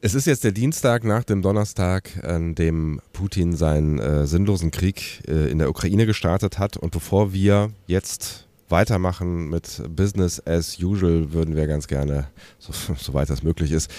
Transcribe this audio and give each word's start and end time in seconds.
Es 0.00 0.14
ist 0.14 0.26
jetzt 0.26 0.44
der 0.44 0.52
Dienstag 0.52 1.02
nach 1.02 1.24
dem 1.24 1.42
Donnerstag, 1.42 2.22
an 2.22 2.54
dem 2.54 3.00
Putin 3.12 3.56
seinen 3.56 3.98
äh, 3.98 4.28
sinnlosen 4.28 4.70
Krieg 4.70 5.24
äh, 5.26 5.50
in 5.50 5.58
der 5.58 5.68
Ukraine 5.68 6.06
gestartet 6.06 6.60
hat. 6.60 6.76
Und 6.76 6.92
bevor 6.92 7.32
wir 7.32 7.72
jetzt 7.88 8.46
weitermachen 8.68 9.50
mit 9.50 9.82
Business 9.88 10.40
as 10.46 10.78
usual, 10.80 11.32
würden 11.32 11.56
wir 11.56 11.66
ganz 11.66 11.88
gerne, 11.88 12.28
so, 12.60 12.72
soweit 12.96 13.28
das 13.28 13.42
möglich 13.42 13.72
ist, 13.72 13.90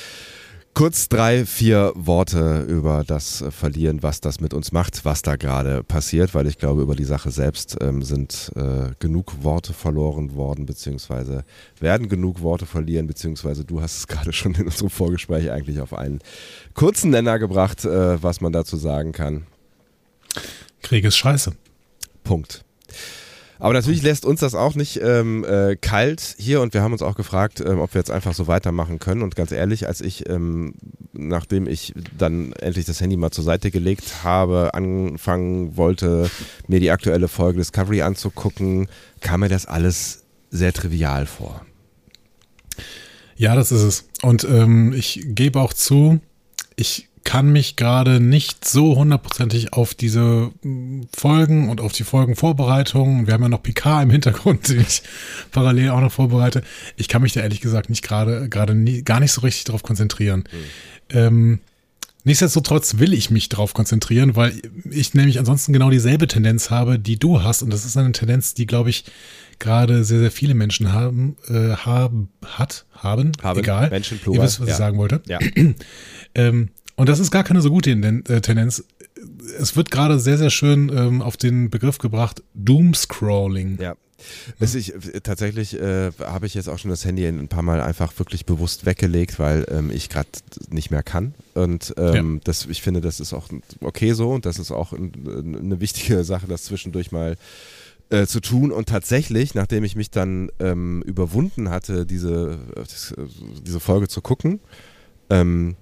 kurz 0.79 1.10
drei, 1.10 1.46
vier 1.46 1.91
Worte 1.96 2.62
über 2.62 3.04
das 3.05 3.43
verlieren, 3.50 4.02
was 4.02 4.21
das 4.21 4.39
mit 4.39 4.54
uns 4.54 4.71
macht, 4.71 5.04
was 5.04 5.21
da 5.21 5.36
gerade 5.36 5.84
passiert, 5.84 6.34
weil 6.34 6.48
ich 6.48 6.57
glaube, 6.57 6.82
über 6.82 6.95
die 6.95 7.04
Sache 7.04 7.32
selbst 7.32 7.75
ähm, 7.82 8.02
sind 8.02 8.54
äh, 8.55 8.91
genug 8.98 9.44
Worte 9.44 9.73
verloren 9.73 10.36
worden, 10.36 10.66
beziehungsweise 10.66 11.44
werden 11.81 12.07
genug 12.07 12.41
Worte 12.44 12.66
verlieren, 12.66 13.07
beziehungsweise 13.07 13.66
du 13.66 13.81
hast 13.81 13.98
es 13.98 14.07
gerade 14.07 14.31
schon 14.31 14.55
in 14.55 14.68
unserem 14.68 14.89
Vorgespräch 14.89 15.52
eigentlich 15.52 15.81
auf 15.81 15.94
einen 15.94 16.20
kurzen 16.76 17.09
Nenner 17.09 17.39
gebracht, 17.39 17.84
äh, 17.84 18.23
was 18.23 18.39
man 18.39 18.53
dazu 18.53 18.77
sagen 18.77 19.11
kann. 19.11 19.48
Krieg 20.81 21.03
ist 21.03 21.17
scheiße. 21.17 21.58
Punkt. 22.23 22.64
Aber 23.59 23.73
natürlich 23.73 24.02
lässt 24.02 24.26
uns 24.26 24.40
das 24.40 24.55
auch 24.55 24.76
nicht 24.76 25.02
ähm, 25.04 25.44
äh, 25.44 25.76
kalt 25.76 26.36
hier 26.38 26.62
und 26.62 26.73
wir 26.73 26.81
haben 26.81 26.94
uns 26.94 27.02
auch 27.02 27.16
gefragt, 27.16 27.59
ähm, 27.59 27.80
ob 27.80 27.94
wir 27.94 28.00
jetzt 28.00 28.09
einfach 28.09 28.34
so 28.34 28.48
weitermachen 28.48 29.00
können. 29.00 29.22
Und 29.22 29.36
ganz 29.36 29.52
ehrlich, 29.52 29.86
als 29.86 30.00
ich, 30.00 30.30
ähm, 30.30 30.76
nachdem 31.12 31.67
ich 31.67 31.94
dann 32.17 32.53
endlich 32.53 32.86
das 32.86 33.02
Handy 33.02 33.17
mal 33.17 33.31
zur 33.31 33.44
Seite 33.44 33.70
gelegt 33.70 34.23
habe, 34.23 34.73
anfangen 34.73 35.76
wollte, 35.76 36.31
mir 36.67 36.80
die 36.80 36.90
aktuelle 36.90 37.27
Folge 37.27 37.59
Discovery 37.59 38.02
anzugucken, 38.02 38.88
kam 39.20 39.41
mir 39.41 39.50
das 39.50 39.66
alles 39.66 40.23
sehr 40.50 40.72
trivial 40.72 41.26
vor. 41.26 41.66
Ja, 43.36 43.55
das 43.55 43.73
ist 43.73 43.84
es. 43.84 44.09
Und 44.22 44.45
ähm, 44.45 44.94
ich 44.94 45.22
gebe 45.26 45.59
auch 45.59 45.73
zu, 45.73 46.22
ich 46.78 47.09
kann 47.23 47.52
mich 47.52 47.76
gerade 47.76 48.20
nicht 48.20 48.66
so 48.66 48.96
hundertprozentig 48.96 49.73
auf 49.73 49.94
diese 49.94 50.52
mm, 50.64 51.03
Folgen 51.16 51.70
und 51.70 51.81
auf 51.81 51.92
die 51.92 52.03
Folgenvorbereitungen, 52.03 53.28
wir 53.28 53.34
haben 53.34 53.44
ja 53.44 53.50
noch 53.50 53.64
Picard 53.64 54.03
im 54.03 54.09
Hintergrund, 54.09 54.67
den 54.70 54.81
ich 54.81 55.02
parallel 55.52 55.89
auch 55.89 56.02
noch 56.02 56.11
vorbereite, 56.11 56.64
ich 56.98 57.08
kann 57.08 57.22
mich 57.22 57.34
da 57.34 57.42
ehrlich 57.42 57.61
gesagt 57.61 57.89
nicht 57.89 58.03
gerade, 58.03 58.50
gerade 58.50 58.76
nie, 58.76 59.03
gar 59.03 59.20
nicht 59.20 59.31
so 59.31 59.42
richtig 59.42 59.66
darauf 59.66 59.84
konzentrieren. 59.84 60.45
Mhm. 60.52 61.17
Ähm, 61.17 61.59
nichtsdestotrotz 62.23 63.00
will 63.00 63.14
ich 63.14 63.30
mich 63.30 63.50
darauf 63.50 63.73
konzentrieren, 63.73 64.36
weil 64.36 64.54
ich 64.89 65.14
nämlich 65.14 65.39
ansonsten 65.39 65.73
genau 65.73 65.89
dieselbe 65.89 66.28
Tendenz 66.28 66.70
habe, 66.70 67.00
die 67.00 67.17
du 67.17 67.44
hast 67.44 67.61
und 67.61 67.72
das 67.72 67.86
ist 67.86 67.98
eine 67.98 68.11
Tendenz, 68.11 68.54
die 68.54 68.66
glaube 68.66 68.89
ich 68.89 69.06
gerade 69.59 70.04
sehr, 70.04 70.20
sehr 70.20 70.31
viele 70.31 70.54
Menschen 70.54 70.94
haben, 70.94 71.36
äh, 71.48 71.76
haben, 71.76 72.30
hat, 72.45 72.86
haben, 72.94 73.33
haben 73.44 73.59
egal. 73.59 73.89
Menschen 73.89 74.17
plural. 74.17 74.39
Ihr 74.39 74.44
wisst, 74.44 74.59
was 74.61 74.67
ja. 74.70 74.73
ich 74.73 74.78
sagen 74.78 74.98
wollte. 74.98 75.22
Ja. 75.28 75.39
ähm, 76.36 76.70
und 77.00 77.08
das 77.08 77.19
ist 77.19 77.31
gar 77.31 77.45
keine 77.45 77.61
so 77.61 77.69
gute 77.69 77.92
äh, 77.92 78.42
Tendenz. 78.42 78.83
Es 79.58 79.78
wird 79.78 79.89
gerade 79.89 80.19
sehr, 80.19 80.38
sehr 80.38 80.50
schön 80.50 80.92
ähm, 80.94 81.22
auf 81.22 81.38
den 81.38 81.69
Begriff 81.69 81.97
gebracht, 81.97 82.44
Doomscrolling. 82.55 83.80
Ja. 83.80 83.95
Das 84.59 84.75
ich, 84.75 84.94
äh, 84.94 85.22
tatsächlich 85.22 85.80
äh, 85.80 86.11
habe 86.20 86.45
ich 86.45 86.55
jetzt 86.55 86.67
auch 86.67 86.77
schon 86.77 86.92
das 86.92 87.05
Handy 87.05 87.25
ein 87.25 87.47
paar 87.47 87.64
Mal 87.64 87.80
einfach 87.80 88.11
wirklich 88.20 88.45
bewusst 88.45 88.86
weggelegt, 88.86 89.39
weil 89.39 89.66
ähm, 89.72 89.92
ich 89.92 90.09
gerade 90.09 90.27
nicht 90.72 90.92
mehr 90.92 91.02
kann. 91.02 91.36
Und 91.53 91.94
ähm, 91.95 92.33
ja. 92.36 92.42
das, 92.44 92.66
ich 92.66 92.81
finde, 92.81 93.00
das 93.00 93.22
ist 93.22 93.31
auch 93.31 93.47
okay 93.80 94.11
so 94.11 94.31
und 94.31 94.45
das 94.45 94.59
ist 94.59 94.72
auch 94.72 94.92
ein, 94.92 95.55
eine 95.58 95.80
wichtige 95.80 96.22
Sache, 96.25 96.47
das 96.47 96.64
zwischendurch 96.64 97.14
mal 97.14 97.38
äh, 98.09 98.25
zu 98.25 98.42
tun. 98.42 98.73
Und 98.73 98.89
tatsächlich, 98.89 99.55
nachdem 99.55 99.86
ich 99.86 99.95
mich 99.95 100.11
dann 100.11 100.50
ähm, 100.59 101.02
überwunden 101.03 101.70
hatte, 101.70 102.05
diese, 102.05 102.59
äh, 102.75 103.22
diese 103.66 103.80
Folge 103.80 104.09
zu 104.09 104.22
gucken, 104.22 104.59
ähm, 105.30 105.77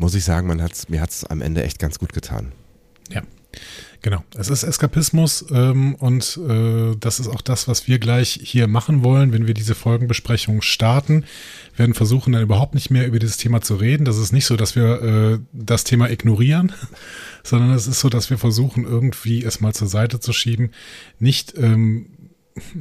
muss 0.00 0.14
ich 0.14 0.24
sagen, 0.24 0.46
man 0.48 0.62
hat's, 0.62 0.88
mir 0.88 1.00
hat 1.00 1.10
es 1.10 1.24
am 1.24 1.42
Ende 1.42 1.62
echt 1.62 1.78
ganz 1.78 1.98
gut 1.98 2.12
getan. 2.12 2.52
Ja. 3.10 3.22
Genau, 4.02 4.24
es 4.34 4.48
ist 4.48 4.62
Eskapismus 4.62 5.44
ähm, 5.50 5.94
und 5.96 6.38
äh, 6.48 6.96
das 6.98 7.20
ist 7.20 7.28
auch 7.28 7.42
das, 7.42 7.68
was 7.68 7.86
wir 7.86 7.98
gleich 7.98 8.40
hier 8.42 8.66
machen 8.66 9.04
wollen, 9.04 9.32
wenn 9.32 9.46
wir 9.46 9.52
diese 9.52 9.74
Folgenbesprechung 9.74 10.62
starten. 10.62 11.24
Wir 11.74 11.80
werden 11.80 11.94
versuchen, 11.94 12.32
dann 12.32 12.40
überhaupt 12.40 12.74
nicht 12.74 12.90
mehr 12.90 13.06
über 13.06 13.18
dieses 13.18 13.36
Thema 13.36 13.60
zu 13.60 13.74
reden. 13.74 14.06
Das 14.06 14.16
ist 14.16 14.32
nicht 14.32 14.46
so, 14.46 14.56
dass 14.56 14.74
wir 14.74 15.02
äh, 15.02 15.38
das 15.52 15.84
Thema 15.84 16.08
ignorieren, 16.08 16.72
sondern 17.42 17.72
es 17.72 17.86
ist 17.86 18.00
so, 18.00 18.08
dass 18.08 18.30
wir 18.30 18.38
versuchen, 18.38 18.84
irgendwie 18.84 19.44
es 19.44 19.60
mal 19.60 19.74
zur 19.74 19.88
Seite 19.88 20.18
zu 20.18 20.32
schieben. 20.32 20.70
Nicht 21.18 21.58
ähm, 21.58 22.06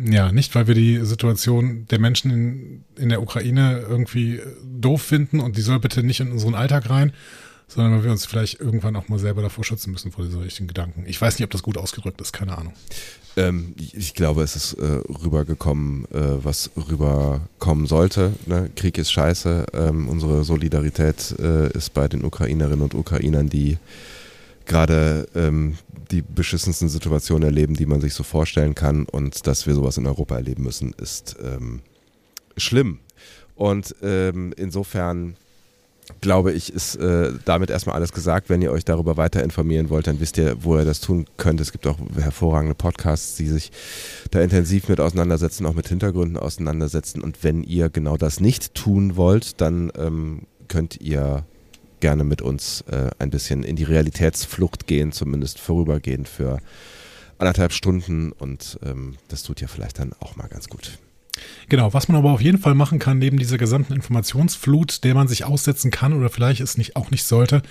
ja, 0.05 0.31
nicht, 0.31 0.55
weil 0.55 0.67
wir 0.67 0.75
die 0.75 1.05
Situation 1.05 1.85
der 1.89 1.99
Menschen 1.99 2.31
in, 2.31 2.83
in 2.97 3.09
der 3.09 3.21
Ukraine 3.21 3.85
irgendwie 3.87 4.41
doof 4.63 5.01
finden 5.01 5.39
und 5.39 5.57
die 5.57 5.61
soll 5.61 5.79
bitte 5.79 6.03
nicht 6.03 6.19
in 6.19 6.31
unseren 6.31 6.55
Alltag 6.55 6.89
rein, 6.89 7.13
sondern 7.67 7.93
weil 7.93 8.03
wir 8.05 8.11
uns 8.11 8.25
vielleicht 8.25 8.59
irgendwann 8.59 8.95
auch 8.95 9.09
mal 9.09 9.19
selber 9.19 9.41
davor 9.41 9.63
schützen 9.63 9.91
müssen 9.91 10.11
vor 10.11 10.25
richtigen 10.25 10.67
Gedanken. 10.67 11.03
Ich 11.05 11.21
weiß 11.21 11.37
nicht, 11.37 11.43
ob 11.43 11.51
das 11.51 11.63
gut 11.63 11.77
ausgedrückt 11.77 12.19
ist, 12.19 12.33
keine 12.33 12.57
Ahnung. 12.57 12.73
Ähm, 13.37 13.75
ich 13.77 14.15
glaube, 14.15 14.41
es 14.41 14.55
ist 14.55 14.73
äh, 14.73 15.01
rübergekommen, 15.23 16.05
äh, 16.05 16.43
was 16.43 16.71
rüberkommen 16.75 17.85
sollte. 17.85 18.33
Ne? 18.47 18.69
Krieg 18.75 18.97
ist 18.97 19.11
scheiße. 19.11 19.67
Ähm, 19.73 20.09
unsere 20.09 20.43
Solidarität 20.43 21.35
äh, 21.39 21.71
ist 21.71 21.93
bei 21.93 22.07
den 22.07 22.25
Ukrainerinnen 22.25 22.81
und 22.81 22.95
Ukrainern, 22.95 23.49
die 23.49 23.77
gerade 24.69 25.27
ähm, 25.35 25.77
die 26.11 26.21
beschissensten 26.21 26.87
Situationen 26.87 27.43
erleben, 27.43 27.73
die 27.73 27.85
man 27.85 27.99
sich 27.99 28.13
so 28.13 28.23
vorstellen 28.23 28.75
kann. 28.75 29.05
Und 29.05 29.45
dass 29.47 29.67
wir 29.67 29.75
sowas 29.75 29.97
in 29.97 30.07
Europa 30.07 30.35
erleben 30.35 30.63
müssen, 30.63 30.93
ist 30.93 31.35
ähm, 31.43 31.81
schlimm. 32.55 32.99
Und 33.55 33.93
ähm, 34.01 34.53
insofern 34.55 35.35
glaube 36.21 36.51
ich, 36.53 36.73
ist 36.73 36.95
äh, 36.95 37.33
damit 37.45 37.69
erstmal 37.69 37.95
alles 37.95 38.11
gesagt. 38.11 38.49
Wenn 38.49 38.61
ihr 38.61 38.71
euch 38.71 38.85
darüber 38.85 39.17
weiter 39.17 39.43
informieren 39.43 39.89
wollt, 39.89 40.07
dann 40.07 40.19
wisst 40.19 40.37
ihr, 40.37 40.63
wo 40.63 40.77
ihr 40.77 40.85
das 40.85 41.01
tun 41.01 41.25
könnt. 41.37 41.61
Es 41.61 41.71
gibt 41.71 41.85
auch 41.85 41.97
hervorragende 42.15 42.75
Podcasts, 42.75 43.35
die 43.35 43.47
sich 43.47 43.71
da 44.31 44.41
intensiv 44.41 44.89
mit 44.89 44.99
auseinandersetzen, 44.99 45.65
auch 45.65 45.73
mit 45.73 45.87
Hintergründen 45.87 46.37
auseinandersetzen. 46.37 47.21
Und 47.21 47.43
wenn 47.43 47.63
ihr 47.63 47.89
genau 47.89 48.17
das 48.17 48.39
nicht 48.39 48.73
tun 48.73 49.15
wollt, 49.17 49.61
dann 49.61 49.91
ähm, 49.97 50.47
könnt 50.67 50.99
ihr 51.01 51.45
gerne 51.99 52.23
mit 52.23 52.41
uns 52.41 52.81
äh, 52.89 53.09
ein 53.19 53.29
bisschen 53.29 53.63
in 53.63 53.75
die 53.75 53.83
Realitätsflucht 53.83 54.87
gehen, 54.87 55.11
zumindest 55.11 55.59
vorübergehend 55.59 56.27
für 56.27 56.59
anderthalb 57.37 57.71
Stunden 57.71 58.31
und 58.31 58.79
ähm, 58.83 59.15
das 59.29 59.43
tut 59.43 59.61
ja 59.61 59.67
vielleicht 59.67 59.99
dann 59.99 60.13
auch 60.19 60.35
mal 60.35 60.47
ganz 60.47 60.67
gut. 60.67 60.99
Genau, 61.69 61.93
was 61.93 62.07
man 62.07 62.17
aber 62.17 62.31
auf 62.31 62.41
jeden 62.41 62.57
Fall 62.57 62.75
machen 62.75 62.99
kann, 62.99 63.17
neben 63.17 63.37
dieser 63.37 63.57
gesamten 63.57 63.93
Informationsflut, 63.93 65.03
der 65.03 65.15
man 65.15 65.27
sich 65.27 65.45
aussetzen 65.45 65.91
kann 65.91 66.13
oder 66.13 66.29
vielleicht 66.29 66.61
es 66.61 66.77
nicht, 66.77 66.95
auch 66.95 67.11
nicht 67.11 67.23
sollte, 67.23 67.61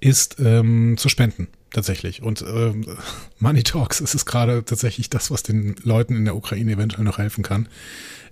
ist 0.00 0.36
ähm, 0.38 0.96
zu 0.98 1.08
spenden, 1.08 1.48
tatsächlich. 1.72 2.22
Und 2.22 2.42
ähm, 2.42 2.84
Money 3.38 3.62
Talks 3.62 4.00
ist 4.00 4.14
es 4.14 4.26
gerade 4.26 4.64
tatsächlich 4.64 5.08
das, 5.08 5.30
was 5.30 5.42
den 5.42 5.76
Leuten 5.82 6.16
in 6.16 6.24
der 6.24 6.36
Ukraine 6.36 6.72
eventuell 6.72 7.04
noch 7.04 7.18
helfen 7.18 7.42
kann, 7.42 7.68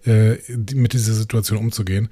äh, 0.05 0.35
mit 0.75 0.93
dieser 0.93 1.15
Situation 1.15 1.59
umzugehen. 1.59 2.11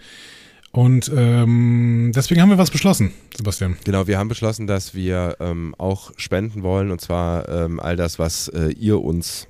Und 0.73 1.13
ähm, 1.15 2.13
deswegen 2.15 2.41
haben 2.41 2.49
wir 2.49 2.57
was 2.57 2.71
beschlossen, 2.71 3.13
Sebastian. 3.37 3.77
Genau, 3.85 4.07
wir 4.07 4.19
haben 4.19 4.29
beschlossen, 4.29 4.67
dass 4.67 4.95
wir 4.95 5.37
ähm, 5.39 5.75
auch 5.77 6.13
spenden 6.17 6.63
wollen 6.63 6.91
und 6.91 7.01
zwar 7.01 7.47
ähm, 7.51 7.79
all 7.79 7.95
das, 7.95 8.19
was 8.19 8.49
äh, 8.49 8.71
ihr 8.71 9.03
uns 9.03 9.49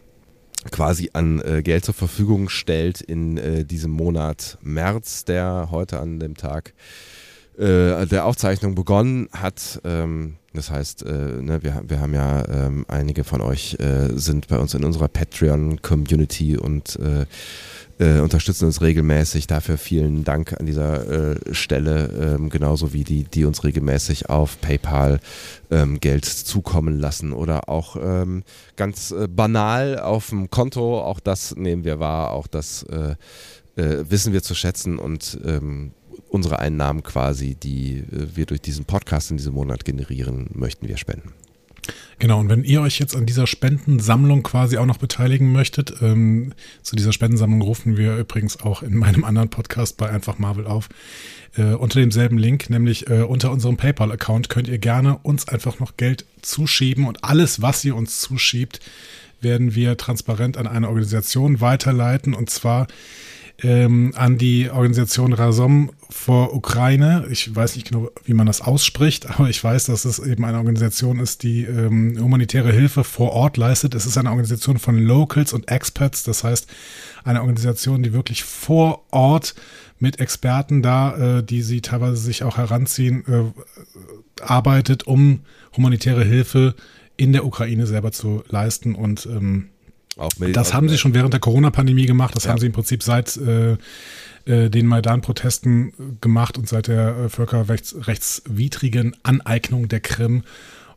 quasi 0.73 1.11
an 1.13 1.41
äh, 1.41 1.63
Geld 1.63 1.85
zur 1.85 1.95
Verfügung 1.95 2.49
stellt 2.49 3.01
in 3.01 3.37
äh, 3.37 3.65
diesem 3.65 3.93
Monat 3.93 4.59
März, 4.63 5.25
der 5.25 5.69
heute 5.71 6.01
an 6.01 6.19
dem 6.19 6.37
Tag 6.37 6.75
äh, 7.59 8.07
der 8.07 8.25
Aufzeichnung 8.25 8.75
begonnen 8.75 9.29
hat. 9.33 9.81
Ähm, 9.85 10.37
das 10.55 10.71
heißt, 10.71 11.05
äh, 11.05 11.43
ne, 11.43 11.63
wir, 11.63 11.83
wir 11.87 12.01
haben 12.01 12.15
ja 12.15 12.47
ähm, 12.49 12.85
einige 12.89 13.25
von 13.25 13.41
euch 13.41 13.77
äh, 13.81 14.09
sind 14.15 14.49
bei 14.49 14.59
uns 14.59 14.75
in 14.75 14.85
unserer 14.85 15.09
Patreon-Community 15.09 16.59
und 16.59 16.99
äh, 16.99 17.27
äh, 17.99 18.21
unterstützen 18.21 18.67
uns 18.67 18.81
regelmäßig. 18.81 19.47
Dafür 19.47 19.79
vielen 19.79 20.25
Dank 20.25 20.59
an 20.59 20.67
dieser 20.67 21.37
äh, 21.37 21.55
Stelle, 21.55 22.37
ähm, 22.37 22.51
genauso 22.51 22.93
wie 22.93 23.05
die, 23.05 23.25
die 23.25 23.45
uns 23.45 23.65
regelmäßig 23.65 24.29
auf 24.29 24.61
PayPal 24.61 25.21
ähm, 25.71 26.01
Geld 26.01 26.25
zukommen 26.27 26.99
lassen 26.99 27.33
oder 27.33 27.69
auch 27.69 27.97
ähm, 27.97 28.45
ganz 28.77 29.15
banal 29.31 29.99
auf 29.99 30.31
dem 30.31 30.51
Konto. 30.51 31.01
Auch 31.03 31.21
das 31.21 31.57
nehmen 31.57 31.85
wir 31.85 31.99
wahr, 31.99 32.31
auch 32.31 32.47
das 32.47 32.87
wissen 33.75 34.35
wir 34.35 34.43
zu 34.43 34.55
schätzen 34.55 34.99
und 34.99 35.39
unsere 36.33 36.59
Einnahmen 36.59 37.03
quasi, 37.03 37.55
die 37.55 37.99
äh, 37.99 38.27
wir 38.35 38.47
durch 38.47 38.61
diesen 38.61 38.85
Podcast 38.85 39.31
in 39.31 39.37
diesem 39.37 39.55
Monat 39.55 39.85
generieren, 39.85 40.49
möchten 40.55 40.89
wir 40.89 40.97
spenden. 40.97 41.33
Genau, 42.21 42.39
und 42.39 42.49
wenn 42.49 42.63
ihr 42.63 42.81
euch 42.81 43.01
jetzt 43.01 43.17
an 43.17 43.27
dieser 43.27 43.49
Spendensammlung 43.49 44.45
quasi 44.45 44.79
auch 44.79 44.87
noch 44.87 44.99
beteiligen 44.99 45.51
möchtet, 45.51 45.95
ähm, 46.01 46.55
zu 46.83 46.95
dieser 46.95 47.13
Spendensammlung 47.13 47.61
rufen 47.61 47.97
wir 47.97 48.17
übrigens 48.17 48.61
auch 48.61 48.83
in 48.83 48.97
meinem 48.97 49.25
anderen 49.25 49.49
Podcast 49.49 49.97
bei 49.97 50.09
Einfach 50.09 50.39
Marvel 50.39 50.67
auf, 50.67 50.89
äh, 51.57 51.75
unter 51.75 51.99
demselben 51.99 52.39
Link, 52.39 52.71
nämlich 52.71 53.11
äh, 53.11 53.23
unter 53.23 53.51
unserem 53.51 53.77
PayPal-Account 53.77 54.49
könnt 54.49 54.69
ihr 54.69 54.79
gerne 54.79 55.19
uns 55.19 55.49
einfach 55.49 55.81
noch 55.81 55.97
Geld 55.97 56.25
zuschieben 56.41 57.07
und 57.09 57.25
alles, 57.25 57.61
was 57.61 57.85
ihr 57.85 57.97
uns 57.97 58.21
zuschiebt, 58.21 58.79
werden 59.41 59.75
wir 59.75 59.97
transparent 59.97 60.57
an 60.57 60.69
eine 60.69 60.89
Organisation 60.89 61.61
weiterleiten 61.61 62.33
und 62.33 62.49
zwar 62.49 62.87
ähm, 63.63 64.13
an 64.17 64.39
die 64.39 64.71
Organisation 64.71 65.33
Razom 65.33 65.91
vor 66.11 66.55
Ukraine. 66.55 67.27
Ich 67.31 67.55
weiß 67.55 67.77
nicht 67.77 67.89
genau, 67.89 68.11
wie 68.25 68.35
man 68.35 68.47
das 68.47 68.61
ausspricht, 68.61 69.31
aber 69.31 69.49
ich 69.49 69.63
weiß, 69.63 69.87
dass 69.87 70.05
es 70.05 70.19
eben 70.19 70.45
eine 70.45 70.59
Organisation 70.59 71.21
ist, 71.21 71.43
die 71.43 71.65
ähm, 71.65 72.19
humanitäre 72.21 72.73
Hilfe 72.73 73.05
vor 73.05 73.33
Ort 73.33 73.57
leistet. 73.57 73.95
Es 73.95 74.07
ist 74.07 74.19
eine 74.19 74.31
Organisation 74.31 74.79
von 74.79 74.99
Locals 74.99 75.53
und 75.53 75.71
Experts, 75.71 76.25
das 76.25 76.45
heißt 76.45 76.67
eine 77.25 77.41
Organisation, 77.41 78.03
die 78.03 78.13
wirklich 78.13 78.43
vor 78.45 79.05
Ort 79.11 79.55
mit 79.99 80.19
Experten 80.19 80.83
da, 80.83 81.39
äh, 81.39 81.43
die 81.45 81.63
sie 81.63 81.81
teilweise 81.81 82.17
sich 82.17 82.43
auch 82.43 82.57
heranziehen, 82.57 83.25
äh, 83.29 84.43
arbeitet, 84.43 85.07
um 85.07 85.41
humanitäre 85.77 86.25
Hilfe 86.25 86.75
in 87.17 87.33
der 87.33 87.45
Ukraine 87.45 87.87
selber 87.87 88.11
zu 88.11 88.43
leisten 88.49 88.97
und 88.97 89.27
ähm, 89.27 89.69
das 90.53 90.75
haben 90.75 90.89
sie 90.89 90.99
schon 90.99 91.15
während 91.15 91.33
der 91.33 91.41
Corona-Pandemie 91.41 92.07
gemacht. 92.07 92.37
Das 92.37 92.45
ja. 92.45 92.51
haben 92.51 92.59
sie 92.59 92.67
im 92.67 92.73
Prinzip 92.73 93.03
seit 93.03 93.37
äh, 93.37 93.77
äh, 94.45 94.69
den 94.69 94.87
Maidan-Protesten 94.87 96.19
gemacht 96.21 96.59
und 96.59 96.69
seit 96.69 96.89
der 96.89 97.17
äh, 97.17 97.29
völkerrechtswidrigen 97.29 99.17
Aneignung 99.23 99.89
der 99.89 100.01
Krim. 100.01 100.43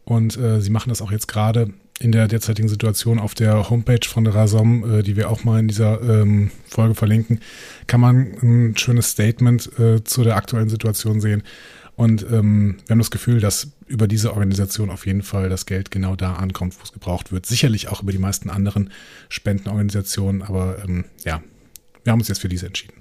Und 0.03 0.37
äh, 0.37 0.61
sie 0.61 0.69
machen 0.69 0.89
das 0.89 1.01
auch 1.01 1.11
jetzt 1.11 1.27
gerade 1.27 1.73
in 1.99 2.11
der 2.11 2.27
derzeitigen 2.27 2.67
Situation 2.67 3.19
auf 3.19 3.35
der 3.35 3.69
Homepage 3.69 4.05
von 4.07 4.25
der 4.25 4.35
Rasom, 4.35 4.99
äh, 4.99 5.03
die 5.03 5.15
wir 5.15 5.29
auch 5.29 5.43
mal 5.43 5.59
in 5.59 5.67
dieser 5.67 6.01
ähm, 6.01 6.51
Folge 6.67 6.95
verlinken, 6.95 7.39
kann 7.87 8.01
man 8.01 8.33
ein 8.41 8.77
schönes 8.77 9.11
Statement 9.11 9.79
äh, 9.79 10.03
zu 10.03 10.23
der 10.23 10.35
aktuellen 10.35 10.69
Situation 10.69 11.21
sehen. 11.21 11.43
Und 11.95 12.23
ähm, 12.23 12.77
wir 12.85 12.93
haben 12.93 12.99
das 12.99 13.11
Gefühl, 13.11 13.39
dass 13.39 13.69
über 13.87 14.07
diese 14.07 14.33
Organisation 14.33 14.89
auf 14.89 15.05
jeden 15.05 15.23
Fall 15.23 15.47
das 15.49 15.65
Geld 15.65 15.91
genau 15.91 16.15
da 16.15 16.33
ankommt, 16.33 16.77
wo 16.77 16.83
es 16.83 16.91
gebraucht 16.91 17.31
wird. 17.31 17.45
Sicherlich 17.45 17.87
auch 17.87 18.01
über 18.01 18.11
die 18.11 18.17
meisten 18.17 18.49
anderen 18.49 18.91
Spendenorganisationen, 19.29 20.41
aber 20.41 20.83
ähm, 20.83 21.05
ja, 21.23 21.41
wir 22.03 22.11
haben 22.11 22.19
uns 22.19 22.27
jetzt 22.27 22.41
für 22.41 22.49
diese 22.49 22.67
entschieden. 22.67 22.93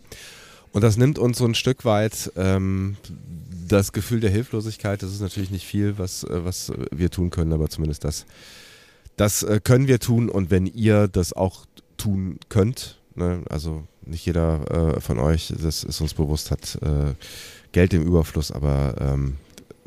Und 0.73 0.83
das 0.83 0.97
nimmt 0.97 1.19
uns 1.19 1.39
so 1.39 1.45
ein 1.45 1.55
Stück 1.55 1.85
weit 1.85 2.33
ähm, 2.37 2.97
das 3.69 3.93
Gefühl 3.93 4.21
der 4.21 4.31
Hilflosigkeit. 4.31 5.03
Das 5.03 5.13
ist 5.13 5.21
natürlich 5.21 5.51
nicht 5.51 5.67
viel, 5.67 5.99
was, 5.99 6.25
äh, 6.25 6.45
was 6.45 6.73
wir 6.91 7.11
tun 7.11 7.31
können, 7.31 7.53
aber 7.53 7.69
zumindest 7.69 8.05
das, 8.05 8.27
das 9.17 9.43
äh, 9.43 9.61
können 9.63 9.89
wir 9.89 9.99
tun. 9.99 10.29
Und 10.29 10.51
wenn 10.51 10.67
ihr 10.67 11.09
das 11.09 11.33
auch 11.33 11.67
tun 11.97 12.39
könnt, 12.49 13.01
ne, 13.15 13.43
also 13.49 13.85
nicht 14.05 14.27
jeder 14.27 14.97
äh, 14.97 15.01
von 15.01 15.19
euch, 15.19 15.53
das 15.61 15.85
ist 15.85 16.01
uns 16.01 16.15
bewusst, 16.15 16.51
hat 16.51 16.79
äh, 16.83 17.15
Geld 17.75 17.93
im 17.93 18.07
Überfluss, 18.07 18.53
aber 18.53 18.95
ähm, 19.01 19.37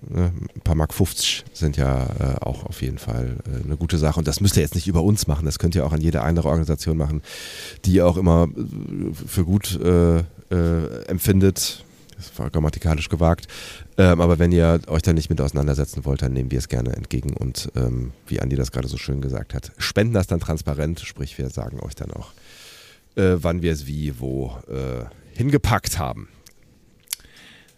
ne, 0.09 0.31
ein 0.55 0.61
paar 0.61 0.75
Mark 0.75 0.93
50 0.93 1.45
sind 1.53 1.77
ja 1.77 2.05
äh, 2.05 2.35
auch 2.41 2.65
auf 2.65 2.81
jeden 2.81 2.97
Fall 2.97 3.37
äh, 3.47 3.63
eine 3.63 3.77
gute 3.77 3.97
Sache. 3.97 4.19
Und 4.19 4.27
das 4.27 4.41
müsst 4.41 4.57
ihr 4.57 4.61
jetzt 4.61 4.75
nicht 4.75 4.87
über 4.87 5.01
uns 5.03 5.25
machen, 5.25 5.45
das 5.45 5.57
könnt 5.57 5.73
ihr 5.73 5.85
auch 5.85 5.93
an 5.93 6.01
jede 6.01 6.21
andere 6.21 6.49
Organisation 6.49 6.97
machen, 6.97 7.23
die 7.85 7.93
ihr 7.93 8.05
auch 8.05 8.17
immer 8.17 8.49
äh, 8.55 9.13
für 9.13 9.45
gut 9.45 9.79
äh, 9.81 10.17
äh, 10.19 11.05
empfindet. 11.07 11.85
Das 12.17 12.37
war 12.37 12.49
grammatikalisch 12.49 13.07
gewagt. 13.09 13.47
Ähm, 13.97 14.19
aber 14.19 14.37
wenn 14.37 14.51
ihr 14.51 14.81
euch 14.87 15.03
da 15.03 15.13
nicht 15.13 15.29
mit 15.29 15.39
auseinandersetzen 15.39 16.03
wollt, 16.03 16.21
dann 16.21 16.33
nehmen 16.33 16.51
wir 16.51 16.59
es 16.59 16.67
gerne 16.67 16.93
entgegen. 16.93 17.33
Und 17.37 17.71
ähm, 17.75 18.11
wie 18.25 18.41
Andi 18.41 18.57
das 18.57 18.71
gerade 18.71 18.89
so 18.89 18.97
schön 18.97 19.21
gesagt 19.21 19.53
hat, 19.53 19.71
spenden 19.77 20.13
das 20.13 20.27
dann 20.27 20.41
transparent, 20.41 20.99
sprich 20.99 21.37
wir 21.37 21.49
sagen 21.49 21.79
euch 21.79 21.95
dann 21.95 22.11
auch, 22.11 22.31
äh, 23.15 23.37
wann 23.41 23.61
wir 23.61 23.71
es 23.71 23.87
wie, 23.87 24.19
wo 24.19 24.57
hingepackt 25.33 25.99
haben. 25.99 26.27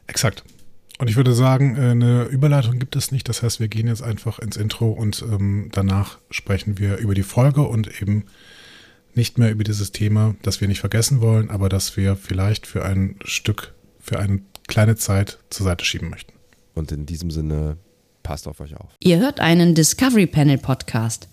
Exakt. 0.09 0.43
Und 0.97 1.09
ich 1.09 1.15
würde 1.15 1.33
sagen, 1.33 1.77
äh, 1.77 1.91
eine 1.91 2.23
Überleitung 2.23 2.79
gibt 2.79 2.95
es 2.95 3.11
nicht. 3.11 3.29
Das 3.29 3.41
heißt, 3.41 3.59
wir 3.59 3.69
gehen 3.69 3.87
jetzt 3.87 4.03
einfach 4.03 4.39
ins 4.39 4.57
Intro 4.57 4.89
und 4.89 5.21
ähm, 5.21 5.69
danach 5.71 6.17
sprechen 6.29 6.77
wir 6.77 6.97
über 6.97 7.13
die 7.13 7.23
Folge 7.23 7.61
und 7.61 8.01
eben 8.01 8.25
nicht 9.15 9.37
mehr 9.37 9.51
über 9.51 9.63
dieses 9.63 9.91
Thema, 9.91 10.35
das 10.41 10.61
wir 10.61 10.67
nicht 10.67 10.81
vergessen 10.81 11.21
wollen, 11.21 11.49
aber 11.49 11.69
das 11.69 11.95
wir 11.95 12.15
vielleicht 12.15 12.67
für 12.67 12.83
ein 12.83 13.15
Stück, 13.23 13.73
für 13.99 14.19
eine 14.19 14.41
kleine 14.67 14.95
Zeit 14.97 15.39
zur 15.49 15.65
Seite 15.65 15.85
schieben 15.85 16.09
möchten. 16.09 16.33
Und 16.73 16.91
in 16.91 17.05
diesem 17.05 17.31
Sinne, 17.31 17.77
passt 18.23 18.47
auf 18.47 18.59
euch 18.59 18.75
auf. 18.75 18.91
Ihr 18.99 19.19
hört 19.19 19.39
einen 19.39 19.75
Discovery 19.75 20.27
Panel 20.27 20.57
Podcast. 20.57 21.27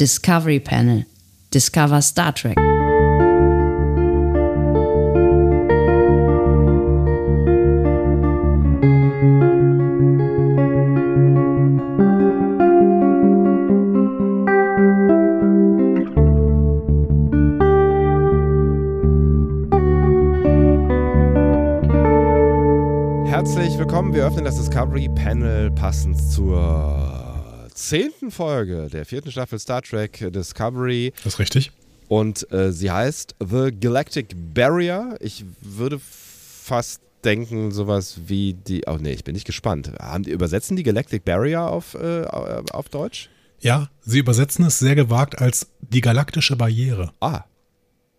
Discovery 0.00 0.60
Panel. 0.60 1.06
Discover 1.54 2.02
Star 2.02 2.34
Trek. 2.34 2.56
Öffnen 24.36 24.44
das 24.44 24.56
Discovery 24.56 25.08
Panel 25.08 25.70
passend 25.70 26.20
zur 26.20 27.70
zehnten 27.72 28.30
Folge 28.30 28.88
der 28.92 29.06
vierten 29.06 29.30
Staffel 29.30 29.58
Star 29.58 29.80
Trek 29.80 30.30
Discovery. 30.30 31.14
Das 31.24 31.34
ist 31.34 31.38
richtig. 31.38 31.72
Und 32.08 32.52
äh, 32.52 32.70
sie 32.70 32.90
heißt 32.90 33.34
The 33.40 33.70
Galactic 33.80 34.36
Barrier. 34.52 35.16
Ich 35.20 35.46
würde 35.62 35.98
fast 35.98 37.00
denken, 37.24 37.72
sowas 37.72 38.20
wie 38.26 38.52
die. 38.52 38.82
Oh 38.86 38.98
nee, 39.00 39.12
ich 39.12 39.24
bin 39.24 39.32
nicht 39.32 39.46
gespannt. 39.46 39.90
Haben 39.98 40.24
die 40.24 40.32
übersetzen 40.32 40.76
die 40.76 40.82
Galactic 40.82 41.24
Barrier 41.24 41.62
auf, 41.62 41.94
äh, 41.94 42.26
auf 42.72 42.90
Deutsch? 42.90 43.30
Ja, 43.60 43.88
sie 44.02 44.18
übersetzen 44.18 44.66
es 44.66 44.78
sehr 44.78 44.96
gewagt 44.96 45.40
als 45.40 45.68
die 45.80 46.02
galaktische 46.02 46.56
Barriere. 46.56 47.10
Ah, 47.20 47.44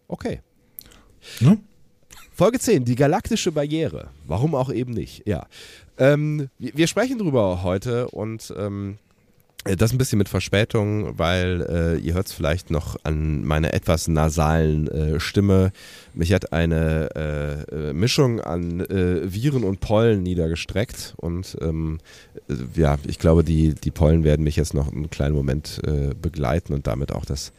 okay. 0.07 0.41
Ne? 1.41 1.59
Folge 2.33 2.59
10, 2.59 2.85
die 2.85 2.95
galaktische 2.95 3.51
Barriere. 3.51 4.09
Warum 4.25 4.55
auch 4.55 4.71
eben 4.71 4.93
nicht, 4.93 5.27
ja. 5.27 5.45
Ähm, 5.97 6.49
wir 6.59 6.87
sprechen 6.87 7.17
drüber 7.17 7.63
heute 7.63 8.09
und 8.09 8.53
ähm, 8.57 8.97
das 9.75 9.91
ein 9.91 9.97
bisschen 9.97 10.17
mit 10.17 10.29
Verspätung, 10.29 11.17
weil 11.17 11.65
äh, 11.69 11.97
ihr 11.97 12.13
hört 12.13 12.27
es 12.27 12.33
vielleicht 12.33 12.71
noch 12.71 12.95
an 13.03 13.43
meiner 13.43 13.73
etwas 13.73 14.07
nasalen 14.07 14.87
äh, 14.87 15.19
Stimme. 15.19 15.71
Mich 16.13 16.31
hat 16.31 16.53
eine 16.53 17.09
äh, 17.15 17.89
äh 17.89 17.93
Mischung 17.93 18.39
an 18.39 18.79
äh, 18.81 19.33
Viren 19.33 19.63
und 19.63 19.79
Pollen 19.81 20.23
niedergestreckt 20.23 21.15
und 21.17 21.57
ähm, 21.61 21.97
äh, 22.47 22.53
ja, 22.79 22.97
ich 23.05 23.19
glaube, 23.19 23.43
die, 23.43 23.73
die 23.73 23.91
Pollen 23.91 24.23
werden 24.23 24.43
mich 24.43 24.55
jetzt 24.55 24.73
noch 24.73 24.91
einen 24.91 25.09
kleinen 25.09 25.35
Moment 25.35 25.81
begleiten 26.21 26.73
und 26.73 26.87
damit 26.87 27.11
auch 27.11 27.25
das, 27.25 27.51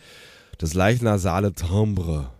das 0.58 0.75
leicht 0.75 1.02
nasale 1.02 1.52
Timbre 1.52 2.31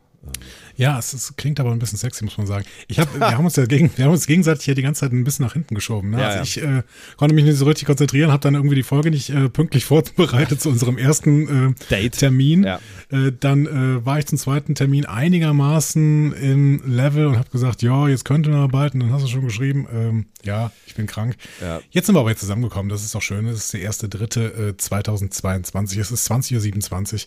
ja, 0.77 0.99
es, 0.99 1.13
es, 1.13 1.35
klingt 1.37 1.59
aber 1.59 1.73
ein 1.73 1.79
bisschen 1.79 1.99
sexy, 1.99 2.25
muss 2.25 2.39
man 2.39 2.47
sagen. 2.47 2.65
Ich 2.87 3.01
hab, 3.01 3.13
wir, 3.19 3.37
haben 3.37 3.45
uns 3.45 3.57
ja 3.57 3.67
gegen, 3.67 3.91
wir 3.97 4.05
haben 4.05 4.13
uns 4.13 4.27
gegenseitig 4.27 4.65
hier 4.65 4.77
die 4.77 4.83
ganze 4.83 5.01
Zeit 5.01 5.13
ein 5.13 5.25
bisschen 5.25 5.45
nach 5.45 5.55
hinten 5.55 5.75
geschoben. 5.75 6.11
Ne? 6.11 6.21
Ja, 6.21 6.29
also 6.29 6.43
ich 6.43 6.63
äh, 6.63 6.83
konnte 7.17 7.35
mich 7.35 7.45
nicht 7.45 7.57
so 7.57 7.65
richtig 7.65 7.87
konzentrieren, 7.87 8.31
habe 8.31 8.41
dann 8.41 8.55
irgendwie 8.55 8.77
die 8.77 8.85
Folge 8.85 9.11
nicht 9.11 9.31
äh, 9.31 9.49
pünktlich 9.49 9.85
vorbereitet 9.87 10.61
zu 10.61 10.69
unserem 10.69 10.97
ersten 10.97 11.75
äh, 11.91 12.11
Termin. 12.11 12.63
Ja. 12.63 12.81
Äh, 13.11 13.33
dann 13.39 13.67
äh, 13.67 14.07
war 14.07 14.19
ich 14.21 14.27
zum 14.27 14.39
zweiten 14.39 14.77
Termin 14.77 15.05
einigermaßen 15.05 16.33
im 16.33 16.83
Level 16.87 17.27
und 17.27 17.39
habe 17.39 17.51
gesagt, 17.51 17.83
ja, 17.83 18.09
jetzt 18.09 18.25
könnte 18.25 18.51
man. 18.51 18.69
Und 18.69 19.01
dann 19.01 19.13
hast 19.13 19.25
du 19.25 19.29
schon 19.29 19.45
geschrieben, 19.45 19.89
ähm, 19.93 20.27
ja, 20.45 20.71
ich 20.87 20.95
bin 20.95 21.07
krank. 21.07 21.37
Ja. 21.61 21.81
Jetzt 21.91 22.07
sind 22.07 22.15
wir 22.15 22.21
aber 22.21 22.31
jetzt 22.31 22.41
zusammengekommen. 22.41 22.89
Das 22.89 23.03
ist 23.03 23.17
auch 23.17 23.23
schön. 23.23 23.47
Das 23.47 23.57
ist 23.57 23.73
der 23.73 23.81
erste, 23.81 24.09
dritte 24.09 24.75
2022. 24.77 25.99
Es 25.99 26.11
ist 26.11 26.31
20.27 26.31 27.15
Uhr. 27.15 27.21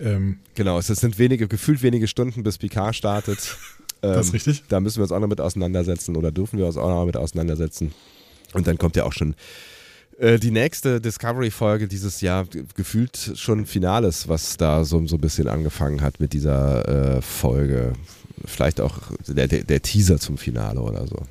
Ähm, 0.00 0.38
genau, 0.54 0.78
es 0.78 0.86
sind 0.86 1.18
wenige, 1.18 1.46
gefühlt 1.46 1.82
wenige 1.82 2.08
Stunden, 2.08 2.42
bis 2.42 2.58
Picard 2.58 2.96
startet. 2.96 3.56
Ähm, 4.02 4.12
das 4.14 4.28
ist 4.28 4.32
richtig. 4.32 4.64
Da 4.68 4.80
müssen 4.80 4.96
wir 4.96 5.02
uns 5.02 5.12
auch 5.12 5.20
noch 5.20 5.28
mit 5.28 5.40
auseinandersetzen 5.40 6.16
oder 6.16 6.32
dürfen 6.32 6.58
wir 6.58 6.66
uns 6.66 6.76
auch 6.76 6.88
noch 6.88 7.04
mit 7.04 7.16
auseinandersetzen. 7.16 7.92
Und 8.54 8.66
dann 8.66 8.78
kommt 8.78 8.96
ja 8.96 9.04
auch 9.04 9.12
schon 9.12 9.34
äh, 10.18 10.38
die 10.38 10.50
nächste 10.50 11.00
Discovery-Folge 11.00 11.86
dieses 11.86 12.20
Jahr, 12.20 12.46
gefühlt 12.74 13.32
schon 13.36 13.66
Finales, 13.66 14.28
was 14.28 14.56
da 14.56 14.84
so, 14.84 15.06
so 15.06 15.16
ein 15.16 15.20
bisschen 15.20 15.48
angefangen 15.48 16.00
hat 16.02 16.18
mit 16.18 16.32
dieser 16.32 17.16
äh, 17.16 17.22
Folge. 17.22 17.92
Vielleicht 18.44 18.80
auch 18.80 18.98
der, 19.28 19.48
der, 19.48 19.64
der 19.64 19.82
Teaser 19.82 20.18
zum 20.18 20.38
Finale 20.38 20.80
oder 20.80 21.06
so. 21.06 21.22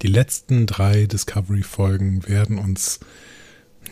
Die 0.00 0.08
letzten 0.08 0.66
drei 0.66 1.06
Discovery-Folgen 1.06 2.26
werden 2.26 2.58
uns, 2.58 3.00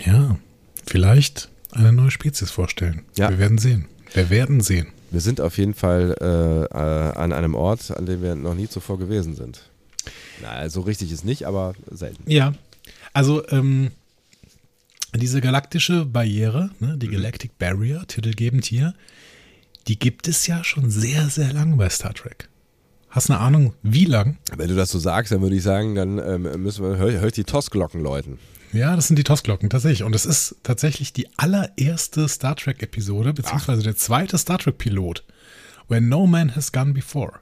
ja, 0.05 0.39
vielleicht 0.87 1.51
eine 1.73 1.93
neue 1.93 2.11
Spezies 2.11 2.51
vorstellen. 2.51 3.03
Ja. 3.17 3.31
Wir 3.31 3.39
werden 3.39 3.59
sehen. 3.59 3.87
Wir 4.13 4.31
werden 4.31 4.61
sehen. 4.61 4.89
Wir 5.11 5.21
sind 5.21 5.41
auf 5.41 5.59
jeden 5.59 5.75
Fall 5.75 6.17
äh, 6.21 6.77
an 6.77 7.33
einem 7.33 7.55
Ort, 7.55 7.91
an 7.97 8.07
dem 8.07 8.23
wir 8.23 8.35
noch 8.37 8.55
nie 8.55 8.69
zuvor 8.69 8.99
gewesen 8.99 9.35
sind. 9.35 9.63
Na, 10.43 10.69
so 10.69 10.83
richtig 10.83 11.13
ist 11.13 11.25
nicht, 11.25 11.47
aber 11.47 11.75
selten. 11.91 12.31
Ja, 12.31 12.55
also 13.13 13.47
ähm, 13.49 13.91
diese 15.15 15.41
galaktische 15.41 16.07
Barriere, 16.07 16.71
ne, 16.79 16.97
die 16.97 17.09
mhm. 17.09 17.13
Galactic 17.13 17.59
Barrier, 17.59 18.05
titelgebend 18.07 18.65
hier, 18.65 18.95
die 19.89 19.99
gibt 19.99 20.29
es 20.29 20.47
ja 20.47 20.63
schon 20.63 20.91
sehr, 20.91 21.29
sehr 21.29 21.53
lang 21.53 21.77
bei 21.77 21.89
Star 21.89 22.15
Trek. 22.15 22.49
Hast 23.09 23.29
du 23.29 23.33
eine 23.33 23.43
Ahnung, 23.43 23.75
wie 23.83 24.05
lang? 24.05 24.39
Wenn 24.57 24.69
du 24.69 24.77
das 24.77 24.91
so 24.91 25.01
sagst, 25.01 25.33
dann 25.33 25.43
würde 25.43 25.57
ich 25.57 25.65
sagen, 25.65 25.97
dann 25.97 26.19
ähm, 26.19 26.63
müssen 26.63 26.85
wir, 26.85 26.97
hör, 26.97 27.11
hör 27.11 27.31
die 27.31 27.43
Tossglocken 27.43 28.01
läuten. 28.01 28.39
Ja, 28.73 28.95
das 28.97 29.09
sind 29.09 29.17
die 29.17 29.25
Tossglocken, 29.25 29.69
tatsächlich. 29.71 30.03
Und 30.05 30.15
es 30.15 30.27
ist 30.27 30.57
tatsächlich 30.63 31.13
die 31.13 31.27
allererste 31.37 32.29
Star 32.29 32.55
Trek-Episode, 32.57 33.33
beziehungsweise 33.33 33.81
Ach. 33.81 33.85
der 33.85 33.97
zweite 33.97 34.39
Star 34.39 34.59
Trek-Pilot, 34.59 35.25
Where 35.89 36.01
No 36.01 36.27
Man 36.27 36.55
Has 36.55 36.71
Gone 36.73 36.93
Before. 36.93 37.41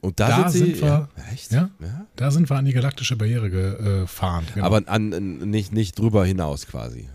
Und 0.00 0.20
da, 0.20 0.28
Da 0.28 0.48
sind, 0.48 0.64
sie, 0.66 0.70
sind 0.72 0.82
wir- 0.82 1.08
ja, 1.16 1.24
echt? 1.32 1.52
Ja? 1.52 1.70
Ja? 1.80 2.06
Da 2.16 2.30
sind 2.30 2.48
wir 2.48 2.56
an 2.56 2.64
die 2.64 2.72
galaktische 2.72 3.16
Barriere 3.16 3.50
gefahren. 3.50 4.46
Genau. 4.54 4.64
Aber 4.66 4.76
an, 4.86 5.12
an, 5.12 5.38
nicht, 5.50 5.72
nicht 5.72 5.98
drüber 5.98 6.24
hinaus 6.24 6.66
quasi. 6.66 7.08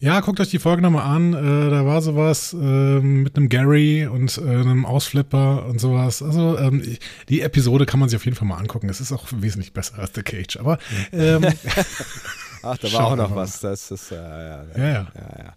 Ja, 0.00 0.20
guckt 0.20 0.38
euch 0.38 0.50
die 0.50 0.60
Folge 0.60 0.80
nochmal 0.80 1.04
an. 1.04 1.34
Äh, 1.34 1.70
da 1.70 1.84
war 1.84 2.00
sowas 2.02 2.52
ähm, 2.52 3.24
mit 3.24 3.36
einem 3.36 3.48
Gary 3.48 4.06
und 4.06 4.38
äh, 4.38 4.42
einem 4.42 4.86
Ausflipper 4.86 5.66
und 5.66 5.80
sowas. 5.80 6.22
Also 6.22 6.56
ähm, 6.56 6.82
die 7.28 7.40
Episode 7.40 7.84
kann 7.84 7.98
man 7.98 8.08
sich 8.08 8.16
auf 8.16 8.24
jeden 8.24 8.36
Fall 8.36 8.46
mal 8.46 8.58
angucken. 8.58 8.88
Es 8.88 9.00
ist 9.00 9.10
auch 9.10 9.26
wesentlich 9.32 9.72
besser 9.72 9.98
als 9.98 10.12
The 10.14 10.22
Cage. 10.22 10.58
Aber 10.58 10.78
ähm, 11.12 11.44
Ach, 12.62 12.78
da 12.78 12.92
war 12.92 13.06
auch 13.06 13.16
noch 13.16 13.34
was. 13.34 13.60
Das 13.60 13.90
ist, 13.90 14.12
äh, 14.12 14.14
ja, 14.16 14.64
ja, 14.76 14.84
ja. 14.84 15.06
ja, 15.14 15.54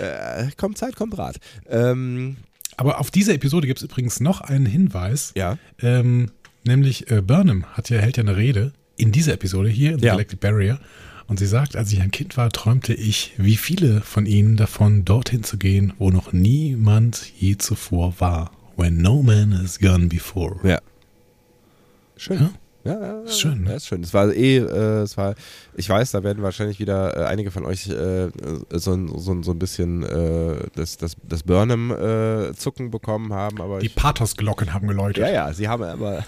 ja. 0.00 0.44
Äh, 0.46 0.50
kommt 0.56 0.76
Zeit, 0.76 0.96
kommt 0.96 1.16
Rat. 1.16 1.36
Ähm, 1.68 2.36
Aber 2.76 2.98
auf 2.98 3.12
diese 3.12 3.32
Episode 3.32 3.68
gibt 3.68 3.78
es 3.78 3.84
übrigens 3.84 4.18
noch 4.18 4.40
einen 4.40 4.66
Hinweis. 4.66 5.32
ja. 5.36 5.56
Ähm, 5.80 6.32
nämlich 6.64 7.10
äh, 7.12 7.22
Burnham 7.22 7.64
hat 7.74 7.90
ja, 7.90 7.98
hält 7.98 8.16
ja 8.16 8.24
eine 8.24 8.36
Rede 8.36 8.72
in 8.96 9.12
dieser 9.12 9.34
Episode 9.34 9.68
hier 9.68 9.92
in 9.92 10.00
The. 10.00 10.06
Galactic 10.06 10.40
Barrier. 10.40 10.80
Und 11.28 11.38
sie 11.38 11.46
sagt, 11.46 11.76
als 11.76 11.92
ich 11.92 12.00
ein 12.00 12.10
Kind 12.10 12.36
war, 12.38 12.48
träumte 12.50 12.94
ich, 12.94 13.32
wie 13.36 13.56
viele 13.56 14.00
von 14.00 14.24
ihnen 14.26 14.56
davon, 14.56 15.04
dorthin 15.04 15.44
zu 15.44 15.58
gehen, 15.58 15.92
wo 15.98 16.10
noch 16.10 16.32
niemand 16.32 17.30
je 17.38 17.56
zuvor 17.58 18.14
war. 18.18 18.50
When 18.76 19.02
no 19.02 19.22
man 19.22 19.60
has 19.62 19.78
gone 19.78 20.06
before. 20.06 20.56
Ja. 20.66 20.78
Schön. 22.16 22.38
Ja? 22.38 22.50
Ja, 22.84 23.00
ja, 23.00 23.20
Ist 23.24 23.40
schön, 23.40 23.64
ne? 23.64 23.70
Ja, 23.70 23.76
ist 23.76 23.86
schön. 23.86 24.02
Es 24.02 24.14
war 24.14 24.32
eh, 24.32 24.56
äh, 24.58 25.02
es 25.02 25.16
war, 25.18 25.34
ich 25.76 25.86
weiß, 25.88 26.12
da 26.12 26.22
werden 26.22 26.42
wahrscheinlich 26.42 26.78
wieder 26.80 27.14
äh, 27.18 27.24
einige 27.26 27.50
von 27.50 27.66
euch 27.66 27.88
äh, 27.88 28.28
so, 28.70 28.92
ein- 28.94 29.08
so, 29.18 29.32
ein- 29.32 29.42
so 29.42 29.50
ein 29.50 29.58
bisschen 29.58 30.04
äh, 30.04 30.56
das, 30.76 30.96
das, 30.96 31.16
das 31.28 31.42
Burnham-Zucken 31.42 32.90
bekommen 32.90 33.34
haben, 33.34 33.60
aber 33.60 33.80
Die 33.80 33.90
Pathos-Glocken 33.90 34.72
haben 34.72 34.88
geläutet. 34.88 35.22
ja, 35.24 35.30
ja, 35.30 35.52
sie 35.52 35.68
haben 35.68 35.82
aber 35.82 36.24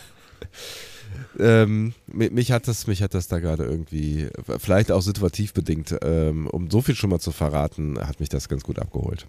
ähm, 1.38 1.94
mi- 2.06 2.30
mich 2.30 2.52
hat 2.52 2.68
das, 2.68 2.86
mich 2.86 3.02
hat 3.02 3.14
das 3.14 3.28
da 3.28 3.38
gerade 3.38 3.64
irgendwie, 3.64 4.28
vielleicht 4.58 4.90
auch 4.92 5.02
situativ 5.02 5.52
bedingt, 5.54 5.96
ähm, 6.02 6.46
um 6.46 6.70
so 6.70 6.80
viel 6.82 6.94
schon 6.94 7.10
mal 7.10 7.20
zu 7.20 7.32
verraten, 7.32 7.98
hat 7.98 8.20
mich 8.20 8.28
das 8.28 8.48
ganz 8.48 8.62
gut 8.62 8.78
abgeholt. 8.78 9.26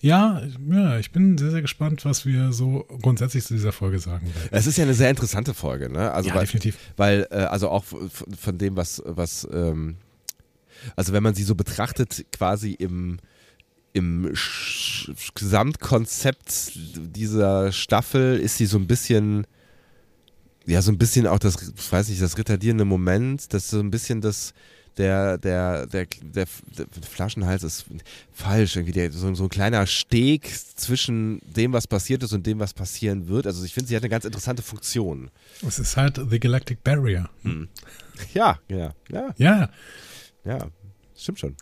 Ja, 0.00 0.42
ja, 0.70 0.98
ich 0.98 1.10
bin 1.12 1.38
sehr, 1.38 1.50
sehr 1.50 1.62
gespannt, 1.62 2.04
was 2.04 2.26
wir 2.26 2.52
so 2.52 2.84
grundsätzlich 3.00 3.44
zu 3.44 3.54
dieser 3.54 3.72
Folge 3.72 3.98
sagen 3.98 4.26
werden. 4.26 4.48
Es 4.50 4.66
ist 4.66 4.76
ja 4.76 4.84
eine 4.84 4.92
sehr 4.92 5.08
interessante 5.08 5.54
Folge, 5.54 5.90
ne? 5.90 6.12
Also 6.12 6.28
Ja, 6.28 6.34
weil, 6.34 6.42
definitiv. 6.42 6.76
Weil, 6.96 7.26
äh, 7.30 7.36
also 7.36 7.70
auch 7.70 7.84
von, 7.84 8.10
von 8.10 8.58
dem, 8.58 8.76
was, 8.76 9.02
was, 9.06 9.48
ähm, 9.50 9.96
also 10.96 11.14
wenn 11.14 11.22
man 11.22 11.34
sie 11.34 11.44
so 11.44 11.54
betrachtet, 11.54 12.26
quasi 12.32 12.72
im, 12.72 13.18
im 13.94 14.34
Sch 14.34 15.10
Gesamtkonzept 15.34 16.72
dieser 17.16 17.72
Staffel 17.72 18.38
ist 18.38 18.58
sie 18.58 18.66
so 18.66 18.76
ein 18.76 18.86
bisschen, 18.86 19.46
ja, 20.66 20.82
so 20.82 20.90
ein 20.90 20.98
bisschen 20.98 21.26
auch 21.26 21.38
das, 21.38 21.56
ich 21.76 21.92
weiß 21.92 22.08
nicht, 22.08 22.22
das 22.22 22.38
retardierende 22.38 22.84
Moment, 22.84 23.52
das 23.52 23.70
so 23.70 23.80
ein 23.80 23.90
bisschen 23.90 24.20
das, 24.20 24.54
der, 24.96 25.38
der, 25.38 25.86
der, 25.86 26.06
der, 26.22 26.46
der 26.76 27.02
Flaschenhals 27.08 27.62
ist 27.62 27.86
falsch, 28.32 28.76
irgendwie 28.76 28.92
der, 28.92 29.12
so, 29.12 29.34
so 29.34 29.44
ein 29.44 29.48
kleiner 29.48 29.86
Steg 29.86 30.50
zwischen 30.76 31.40
dem, 31.44 31.72
was 31.72 31.86
passiert 31.86 32.22
ist 32.22 32.32
und 32.32 32.46
dem, 32.46 32.58
was 32.60 32.72
passieren 32.72 33.28
wird. 33.28 33.46
Also 33.46 33.64
ich 33.64 33.74
finde, 33.74 33.88
sie 33.88 33.96
hat 33.96 34.02
eine 34.02 34.10
ganz 34.10 34.24
interessante 34.24 34.62
Funktion. 34.62 35.30
Es 35.66 35.78
ist 35.78 35.96
halt 35.96 36.20
The 36.30 36.38
Galactic 36.40 36.82
Barrier. 36.84 37.28
Ja, 38.32 38.58
ja, 38.68 38.94
ja, 39.10 39.34
Ja, 39.36 39.70
ja, 40.44 40.58
stimmt 41.16 41.40
schon. 41.40 41.56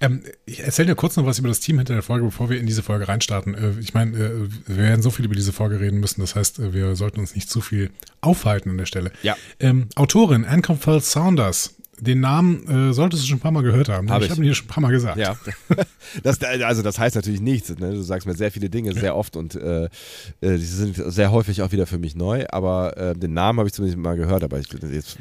Ähm, 0.00 0.22
ich 0.46 0.60
erzähle 0.60 0.88
dir 0.88 0.94
kurz 0.94 1.16
noch 1.16 1.26
was 1.26 1.38
über 1.38 1.48
das 1.48 1.60
Team 1.60 1.78
hinter 1.78 1.94
der 1.94 2.02
Folge, 2.02 2.24
bevor 2.24 2.50
wir 2.50 2.58
in 2.58 2.66
diese 2.66 2.82
Folge 2.82 3.08
reinstarten. 3.08 3.54
Äh, 3.54 3.72
ich 3.80 3.94
meine, 3.94 4.16
äh, 4.16 4.48
wir 4.66 4.76
werden 4.76 5.02
so 5.02 5.10
viel 5.10 5.24
über 5.24 5.34
diese 5.34 5.52
Folge 5.52 5.80
reden 5.80 6.00
müssen, 6.00 6.20
das 6.20 6.34
heißt, 6.34 6.58
äh, 6.58 6.72
wir 6.74 6.96
sollten 6.96 7.20
uns 7.20 7.34
nicht 7.34 7.48
zu 7.48 7.60
viel 7.60 7.90
aufhalten 8.20 8.70
an 8.70 8.78
der 8.78 8.86
Stelle. 8.86 9.12
Ja. 9.22 9.36
Ähm, 9.58 9.88
Autorin 9.96 10.44
Anne 10.44 10.62
Campbell 10.62 11.00
Saunders. 11.00 11.76
Den 11.98 12.20
Namen 12.20 12.66
äh, 12.66 12.94
solltest 12.94 13.22
du 13.22 13.26
schon 13.26 13.36
ein 13.36 13.40
paar 13.40 13.50
Mal 13.50 13.62
gehört 13.62 13.90
haben. 13.90 14.10
Hab 14.10 14.20
ich 14.20 14.26
ich. 14.26 14.30
habe 14.30 14.40
ihn 14.40 14.48
dir 14.48 14.54
schon 14.54 14.66
ein 14.66 14.70
paar 14.70 14.80
Mal 14.80 14.90
gesagt. 14.90 15.18
Ja, 15.18 15.36
das, 16.22 16.40
also 16.42 16.80
das 16.80 16.98
heißt 16.98 17.14
natürlich 17.14 17.42
nichts. 17.42 17.68
Ne? 17.68 17.92
Du 17.92 18.00
sagst 18.00 18.26
mir 18.26 18.34
sehr 18.34 18.50
viele 18.50 18.70
Dinge 18.70 18.94
sehr 18.94 19.14
oft 19.14 19.36
und 19.36 19.54
äh, 19.54 19.84
äh, 19.84 19.88
die 20.40 20.56
sind 20.64 20.96
sehr 20.96 21.30
häufig 21.30 21.60
auch 21.60 21.72
wieder 21.72 21.86
für 21.86 21.98
mich 21.98 22.14
neu. 22.16 22.46
Aber 22.48 23.14
den 23.14 23.34
Namen 23.34 23.58
habe 23.58 23.68
ich 23.68 23.74
zumindest 23.74 23.98
mal 24.02 24.16
gehört. 24.16 24.42
Aber 24.44 24.58
ich 24.58 24.68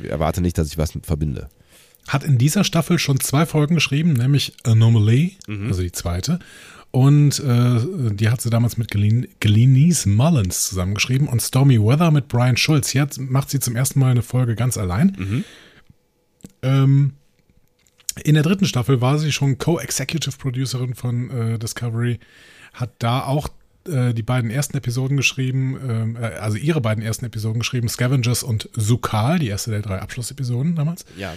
erwarte 0.07 0.39
nicht, 0.39 0.57
dass 0.57 0.69
ich 0.69 0.77
was 0.77 0.93
verbinde. 1.03 1.49
Hat 2.09 2.23
in 2.23 2.37
dieser 2.37 2.63
Staffel 2.63 2.99
schon 2.99 3.19
zwei 3.19 3.45
Folgen 3.45 3.75
geschrieben, 3.75 4.13
nämlich 4.13 4.53
Anomaly, 4.63 5.37
Mhm. 5.47 5.67
also 5.67 5.81
die 5.81 5.91
zweite. 5.91 6.39
Und 6.91 7.39
äh, 7.39 8.13
die 8.15 8.29
hat 8.29 8.41
sie 8.41 8.49
damals 8.49 8.77
mit 8.77 8.89
Glen 8.89 9.27
Glenise 9.39 10.09
Mullins 10.09 10.67
zusammengeschrieben 10.69 11.27
und 11.27 11.39
Stormy 11.41 11.79
Weather 11.79 12.09
mit 12.09 12.27
Brian 12.27 12.57
Schulz. 12.57 12.95
Hat, 12.95 13.17
macht 13.19 13.51
sie 13.51 13.59
zum 13.59 13.75
ersten 13.75 13.99
Mal 13.99 14.09
eine 14.11 14.23
Folge 14.23 14.55
ganz 14.55 14.75
allein. 14.77 15.15
Mhm. 15.19 15.43
Ähm, 16.63 17.13
in 18.23 18.33
der 18.33 18.43
dritten 18.43 18.65
Staffel 18.65 19.01
war 19.01 19.17
sie 19.19 19.31
schon 19.31 19.57
Co-Executive 19.57 20.37
Producerin 20.37 20.95
von 20.95 21.29
äh, 21.29 21.59
Discovery, 21.59 22.19
hat 22.73 22.91
da 22.99 23.23
auch 23.23 23.49
äh, 23.87 24.13
die 24.13 24.23
beiden 24.23 24.49
ersten 24.49 24.75
Episoden 24.75 25.15
geschrieben, 25.15 25.77
ähm, 25.87 26.15
äh, 26.17 26.25
also 26.39 26.57
ihre 26.57 26.81
beiden 26.81 27.03
ersten 27.03 27.25
Episoden 27.25 27.59
geschrieben, 27.59 27.87
Scavengers 27.87 28.43
und 28.43 28.67
Sukal, 28.73 29.39
die 29.39 29.47
erste 29.47 29.71
der 29.71 29.81
drei 29.81 29.99
Abschlussepisoden 29.99 30.75
damals. 30.75 31.05
Ja, 31.17 31.33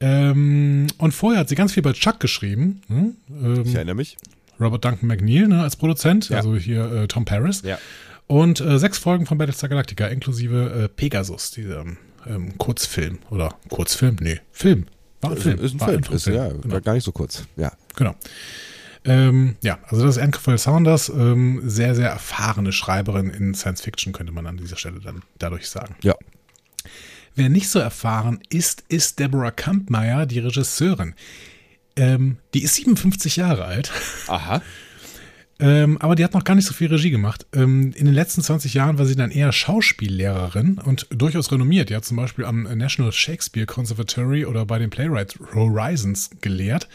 Ähm, 0.00 0.86
und 0.98 1.12
vorher 1.12 1.40
hat 1.40 1.48
sie 1.48 1.54
ganz 1.54 1.72
viel 1.72 1.82
bei 1.82 1.92
Chuck 1.92 2.20
geschrieben. 2.20 2.82
Ne? 2.88 3.12
Ähm, 3.30 3.62
ich 3.64 3.74
erinnere 3.74 3.94
mich. 3.94 4.16
Robert 4.60 4.84
Duncan 4.84 5.06
McNeil 5.08 5.48
ne, 5.48 5.62
als 5.62 5.76
Produzent, 5.76 6.28
Ja. 6.28 6.38
also 6.38 6.56
hier 6.56 6.90
äh, 6.92 7.06
Tom 7.08 7.24
Paris. 7.24 7.62
Ja. 7.62 7.78
Und 8.26 8.60
äh, 8.60 8.78
sechs 8.78 8.98
Folgen 8.98 9.26
von 9.26 9.38
Battlestar 9.38 9.68
Galactica, 9.68 10.06
inklusive 10.06 10.84
äh, 10.84 10.88
Pegasus, 10.88 11.50
dieser 11.52 11.84
ähm, 12.26 12.58
Kurzfilm. 12.58 13.18
Oder 13.30 13.54
Kurzfilm? 13.68 14.16
Nee, 14.20 14.40
Film. 14.52 14.86
War 15.20 15.30
ein 15.32 15.36
Film. 15.38 15.58
ist 15.60 15.74
ein 15.74 15.80
War 15.80 15.88
Film. 15.88 15.98
einfach 15.98 16.12
Ist, 16.14 16.26
ja, 16.26 16.48
Genau. 16.48 16.80
gar 16.80 16.94
nicht 16.94 17.04
so 17.04 17.12
kurz. 17.12 17.44
Ja. 17.56 17.72
genau. 17.94 18.14
Ähm, 19.04 19.54
ja, 19.62 19.78
also 19.88 20.04
das 20.04 20.16
ist 20.16 20.22
Anne 20.22 20.32
Campbell 20.32 20.58
Saunders, 20.58 21.08
ähm, 21.10 21.60
sehr, 21.64 21.94
sehr 21.94 22.08
erfahrene 22.10 22.72
Schreiberin 22.72 23.30
in 23.30 23.54
Science 23.54 23.80
Fiction, 23.82 24.12
könnte 24.12 24.32
man 24.32 24.46
an 24.48 24.56
dieser 24.56 24.76
Stelle 24.76 24.98
dann 24.98 25.22
dadurch 25.38 25.68
sagen. 25.68 25.94
Ja. 26.02 26.14
Wer 27.36 27.50
nicht 27.50 27.68
so 27.68 27.78
erfahren 27.78 28.40
ist, 28.48 28.84
ist 28.88 29.18
Deborah 29.18 29.50
Kampmeier, 29.50 30.24
die 30.24 30.38
Regisseurin. 30.38 31.14
Ähm, 31.94 32.38
die 32.54 32.62
ist 32.62 32.74
57 32.76 33.36
Jahre 33.36 33.66
alt, 33.66 33.92
Aha. 34.26 34.62
ähm, 35.60 35.98
aber 35.98 36.14
die 36.14 36.24
hat 36.24 36.32
noch 36.32 36.44
gar 36.44 36.54
nicht 36.54 36.66
so 36.66 36.72
viel 36.72 36.88
Regie 36.88 37.10
gemacht. 37.10 37.46
Ähm, 37.54 37.92
in 37.94 38.06
den 38.06 38.14
letzten 38.14 38.42
20 38.42 38.72
Jahren 38.72 38.98
war 38.98 39.04
sie 39.04 39.16
dann 39.16 39.30
eher 39.30 39.52
Schauspiellehrerin 39.52 40.78
und 40.78 41.06
durchaus 41.10 41.52
renommiert. 41.52 41.90
Die 41.90 41.96
hat 41.96 42.06
zum 42.06 42.16
Beispiel 42.16 42.46
am 42.46 42.62
National 42.62 43.12
Shakespeare 43.12 43.66
Conservatory 43.66 44.46
oder 44.46 44.64
bei 44.64 44.78
den 44.78 44.90
Playwright 44.90 45.38
Horizons 45.54 46.30
gelehrt. 46.40 46.88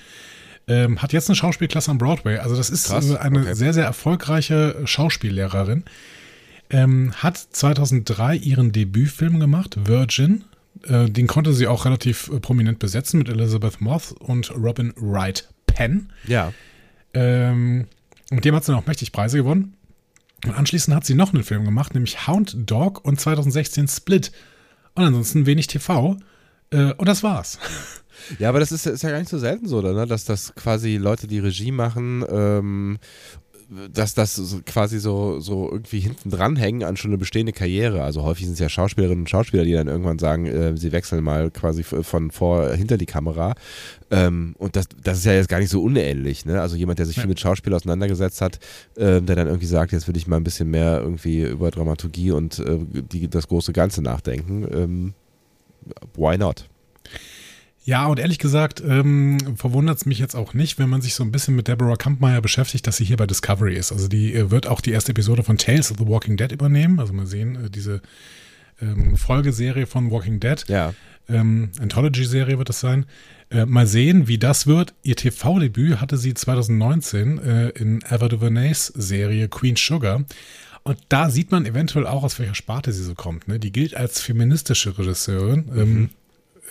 Ähm, 0.68 1.02
hat 1.02 1.14
jetzt 1.14 1.30
eine 1.30 1.36
Schauspielklasse 1.36 1.92
am 1.92 1.98
Broadway. 2.00 2.38
Also 2.38 2.56
das 2.56 2.70
ist 2.72 2.88
Krass, 2.88 3.16
eine 3.16 3.42
okay. 3.42 3.54
sehr, 3.54 3.74
sehr 3.74 3.86
erfolgreiche 3.86 4.82
Schauspiellehrerin. 4.86 5.84
Ähm, 6.72 7.12
hat 7.16 7.38
2003 7.38 8.38
ihren 8.38 8.72
Debütfilm 8.72 9.40
gemacht, 9.40 9.78
Virgin. 9.88 10.46
Äh, 10.84 11.10
den 11.10 11.28
konnte 11.28 11.54
sie 11.54 11.68
auch 11.68 11.86
relativ 11.86 12.30
äh, 12.30 12.40
prominent 12.40 12.80
besetzen 12.80 13.18
mit 13.18 13.30
Elizabeth 13.30 13.82
Moth 13.82 14.14
und 14.14 14.52
Robin 14.56 14.94
Wright 14.96 15.50
Penn. 15.68 16.12
Ja. 16.26 16.54
Ähm, 17.14 17.88
mit 18.30 18.46
dem 18.46 18.56
hat 18.56 18.64
sie 18.64 18.72
dann 18.72 18.82
auch 18.82 18.88
mächtig 18.88 19.12
Preise 19.12 19.38
gewonnen. 19.38 19.76
Und 20.46 20.54
anschließend 20.54 20.96
hat 20.96 21.06
sie 21.06 21.14
noch 21.14 21.34
einen 21.34 21.44
Film 21.44 21.66
gemacht, 21.66 21.94
nämlich 21.94 22.28
Hound 22.28 22.56
Dog 22.70 23.04
und 23.06 23.20
2016 23.20 23.90
Split. 23.90 24.32
Und 24.96 25.04
ansonsten 25.04 25.46
wenig 25.46 25.68
TV. 25.68 26.18
Äh, 26.72 26.94
und 26.94 27.08
das 27.08 27.22
war's. 27.22 27.60
Ja, 28.38 28.50
aber 28.50 28.60
das 28.60 28.72
ist, 28.72 28.86
ist 28.86 29.02
ja 29.02 29.10
gar 29.10 29.18
nicht 29.18 29.30
so 29.30 29.40
selten 29.40 29.68
so, 29.68 29.80
oder, 29.80 29.94
ne? 29.94 30.06
dass 30.06 30.26
das 30.26 30.54
quasi 30.54 30.98
Leute, 30.98 31.26
die 31.28 31.40
Regie 31.40 31.72
machen, 31.72 32.24
ähm, 32.30 33.00
dass 33.94 34.14
das 34.14 34.36
so 34.36 34.60
quasi 34.66 35.00
so, 35.00 35.40
so 35.40 35.70
irgendwie 35.72 36.02
hinten 36.02 36.30
dran 36.30 36.58
hängen 36.58 36.84
an 36.84 36.98
schon 36.98 37.12
eine 37.12 37.18
bestehende 37.18 37.54
Karriere. 37.54 38.04
Also 38.04 38.24
häufig 38.24 38.46
sind 38.46 38.54
es 38.54 38.60
ja 38.60 38.68
Schauspielerinnen 38.68 39.22
und 39.24 39.30
Schauspieler, 39.30 39.64
die 39.64 39.72
dann 39.72 39.88
irgendwann 39.88 40.20
sagen, 40.20 40.46
äh, 40.46 40.76
sie 40.76 40.92
wechseln 40.92 41.24
mal 41.24 41.52
quasi 41.52 41.84
von 41.84 42.32
vor 42.32 42.74
hinter 42.74 42.98
die 42.98 43.06
Kamera. 43.06 43.56
Ähm, 44.10 44.56
und 44.58 44.76
das, 44.76 44.88
das 45.02 45.20
ist 45.20 45.26
ja 45.26 45.34
jetzt 45.34 45.48
gar 45.48 45.60
nicht 45.60 45.70
so 45.70 45.82
unähnlich. 45.82 46.46
Ne? 46.46 46.60
Also 46.60 46.76
jemand, 46.76 47.00
der 47.00 47.06
sich 47.06 47.16
Ja. 47.16 47.22
viel 47.22 47.30
mit 47.30 47.40
Schauspiel 47.40 47.74
auseinandergesetzt 47.74 48.42
hat, 48.42 48.60
ähm, 48.98 49.26
der 49.26 49.38
dann 49.38 49.48
irgendwie 49.48 49.68
sagt, 49.68 49.94
jetzt 49.94 50.08
will 50.08 50.18
ich 50.18 50.28
mal 50.28 50.36
ein 50.38 50.44
bisschen 50.44 50.70
mehr 50.70 51.00
irgendwie 51.02 51.44
über 51.44 51.72
Dramaturgie 51.72 52.32
und 52.32 52.60
äh, 52.60 52.78
die, 53.12 53.30
das 53.30 53.48
große 53.48 53.72
Ganze 53.72 54.02
nachdenken. 54.02 54.68
Ähm, 54.74 55.14
why 56.16 56.38
not? 56.38 56.68
Ja, 57.84 58.06
und 58.06 58.20
ehrlich 58.20 58.38
gesagt, 58.38 58.82
ähm, 58.86 59.40
verwundert 59.58 59.98
es 59.98 60.06
mich 60.06 60.20
jetzt 60.20 60.36
auch 60.36 60.54
nicht, 60.54 60.78
wenn 60.78 60.90
man 60.90 61.02
sich 61.02 61.16
so 61.16 61.24
ein 61.24 61.32
bisschen 61.32 61.56
mit 61.56 61.68
Deborah 61.68 61.96
Kampmeier 61.96 62.42
beschäftigt, 62.42 62.86
dass 62.86 62.98
sie 62.98 63.06
hier 63.06 63.18
bei 63.18 63.26
Discovery 63.26 63.76
ist. 63.76 63.92
Also 63.92 64.08
die 64.08 64.34
äh, 64.36 64.52
wird 64.52 64.68
auch 64.68 64.82
die 64.82 64.92
erste 64.92 65.12
Episode 65.12 65.44
von 65.44 65.58
Tales 65.58 65.92
of 65.92 65.98
the 65.98 66.08
Walking 66.08 66.38
Dead 66.38 66.52
übernehmen. 66.52 67.00
Also 67.00 67.12
mal 67.14 67.26
sehen, 67.26 67.66
äh, 67.66 67.70
diese 67.72 68.02
ähm, 68.82 69.18
Folgeserie 69.18 69.88
von 69.88 70.12
Walking 70.12 70.40
Dead. 70.40 70.64
Ja. 70.68 70.94
ähm, 71.28 71.72
Anthology-Serie 71.80 72.60
wird 72.60 72.70
das 72.70 72.80
sein. 72.80 73.06
Äh, 73.50 73.66
mal 73.66 73.88
sehen, 73.88 74.28
wie 74.28 74.38
das 74.38 74.68
wird. 74.68 74.94
Ihr 75.02 75.16
TV-Debüt 75.16 76.00
hatte 76.00 76.18
sie 76.18 76.36
2019 76.36 77.38
äh, 77.40 77.70
in 77.70 78.04
Ava 78.08 78.28
DuVernays 78.30 78.88
Serie 78.88 79.48
Queen 79.48 79.76
Sugar. 79.76 80.24
Und 80.84 80.98
da 81.10 81.30
sieht 81.30 81.52
man 81.52 81.66
eventuell 81.66 82.08
auch, 82.08 82.24
aus 82.24 82.40
welcher 82.40 82.56
Sparte 82.56 82.92
sie 82.92 83.04
so 83.04 83.14
kommt. 83.14 83.48
Ne? 83.48 83.60
Die 83.60 83.72
gilt 83.72 83.96
als 83.96 84.22
feministische 84.22 84.98
Regisseurin, 84.98 85.70
ähm, 85.76 86.10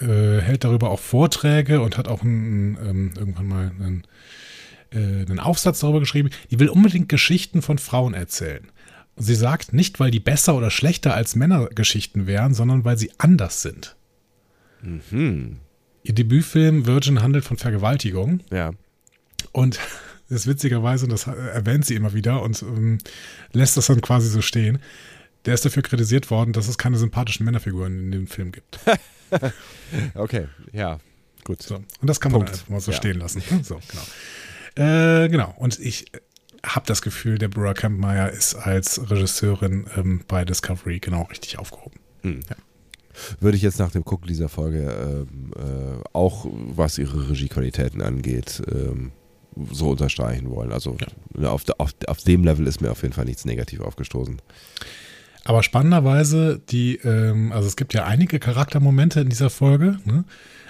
äh, 0.00 0.40
hält 0.40 0.64
darüber 0.64 0.90
auch 0.90 1.00
Vorträge 1.00 1.80
und 1.80 1.98
hat 1.98 2.08
auch 2.08 2.22
einen, 2.22 2.78
ähm, 2.82 3.12
irgendwann 3.16 3.48
mal 3.48 3.72
einen, 3.78 4.02
äh, 4.92 5.26
einen 5.26 5.40
Aufsatz 5.40 5.80
darüber 5.80 6.00
geschrieben. 6.00 6.30
Die 6.50 6.58
will 6.58 6.68
unbedingt 6.68 7.08
Geschichten 7.08 7.62
von 7.62 7.78
Frauen 7.78 8.14
erzählen. 8.14 8.68
Und 9.16 9.24
sie 9.24 9.34
sagt 9.34 9.72
nicht, 9.72 10.00
weil 10.00 10.10
die 10.10 10.20
besser 10.20 10.54
oder 10.54 10.70
schlechter 10.70 11.14
als 11.14 11.36
Männergeschichten 11.36 12.26
wären, 12.26 12.54
sondern 12.54 12.84
weil 12.84 12.96
sie 12.96 13.10
anders 13.18 13.62
sind. 13.62 13.96
Ihr 16.02 16.14
Debütfilm 16.14 16.86
Virgin 16.86 17.22
handelt 17.22 17.44
von 17.44 17.58
Vergewaltigung. 17.58 18.40
Ja. 18.50 18.72
Und 19.52 19.78
das 20.28 20.42
ist 20.42 20.46
witzigerweise, 20.46 21.04
und 21.04 21.12
das 21.12 21.26
erwähnt 21.26 21.84
sie 21.84 21.94
immer 21.94 22.14
wieder 22.14 22.42
und 22.42 22.62
ähm, 22.62 22.98
lässt 23.52 23.76
das 23.76 23.86
dann 23.86 24.00
quasi 24.00 24.28
so 24.28 24.40
stehen, 24.40 24.78
der 25.44 25.54
ist 25.54 25.64
dafür 25.64 25.82
kritisiert 25.82 26.30
worden, 26.30 26.52
dass 26.52 26.68
es 26.68 26.78
keine 26.78 26.98
sympathischen 26.98 27.44
Männerfiguren 27.44 27.98
in 27.98 28.12
dem 28.12 28.26
Film 28.26 28.52
gibt. 28.52 28.78
Okay, 30.14 30.46
ja. 30.72 30.98
Gut. 31.44 31.62
So. 31.62 31.76
Und 31.76 31.86
das 32.02 32.20
kann 32.20 32.32
man 32.32 32.40
Punkt. 32.42 32.52
einfach 32.52 32.68
mal 32.68 32.80
so 32.80 32.90
Ja. 32.92 32.96
stehen 32.96 33.18
lassen. 33.18 33.42
So, 33.62 33.80
genau. 34.76 34.84
Äh, 35.24 35.28
genau. 35.28 35.54
Und 35.58 35.78
ich 35.80 36.06
habe 36.64 36.86
das 36.86 37.02
Gefühl, 37.02 37.38
Deborah 37.38 37.74
Campmeyer 37.74 38.30
ist 38.30 38.54
als 38.54 39.10
Regisseurin 39.10 39.86
ähm, 39.96 40.22
bei 40.28 40.44
Discovery 40.44 41.00
genau 41.00 41.22
richtig 41.22 41.58
aufgehoben. 41.58 41.98
Würde 43.40 43.56
ich 43.56 43.62
jetzt 43.62 43.78
nach 43.78 43.90
dem 43.90 44.04
Gucken 44.04 44.28
dieser 44.28 44.48
Folge 44.48 45.26
ähm, 45.30 45.52
äh, 45.56 46.02
auch, 46.12 46.46
was 46.50 46.98
ihre 46.98 47.30
Regiequalitäten 47.30 48.02
angeht, 48.02 48.62
ähm, 48.70 49.12
so 49.72 49.90
unterstreichen 49.90 50.50
wollen. 50.50 50.70
Also 50.72 50.96
ne, 51.34 51.50
auf, 51.50 51.64
auf, 51.78 51.90
auf 52.06 52.18
dem 52.18 52.44
Level 52.44 52.66
ist 52.66 52.80
mir 52.80 52.90
auf 52.92 53.02
jeden 53.02 53.14
Fall 53.14 53.24
nichts 53.24 53.44
negativ 53.44 53.80
aufgestoßen. 53.80 54.40
Aber 55.44 55.62
spannenderweise, 55.62 56.60
die, 56.68 56.96
ähm, 56.96 57.52
also 57.52 57.66
es 57.66 57.76
gibt 57.76 57.94
ja 57.94 58.04
einige 58.04 58.38
Charaktermomente 58.38 59.20
in 59.20 59.28
dieser 59.28 59.50
Folge, 59.50 59.98
ne? 60.04 60.24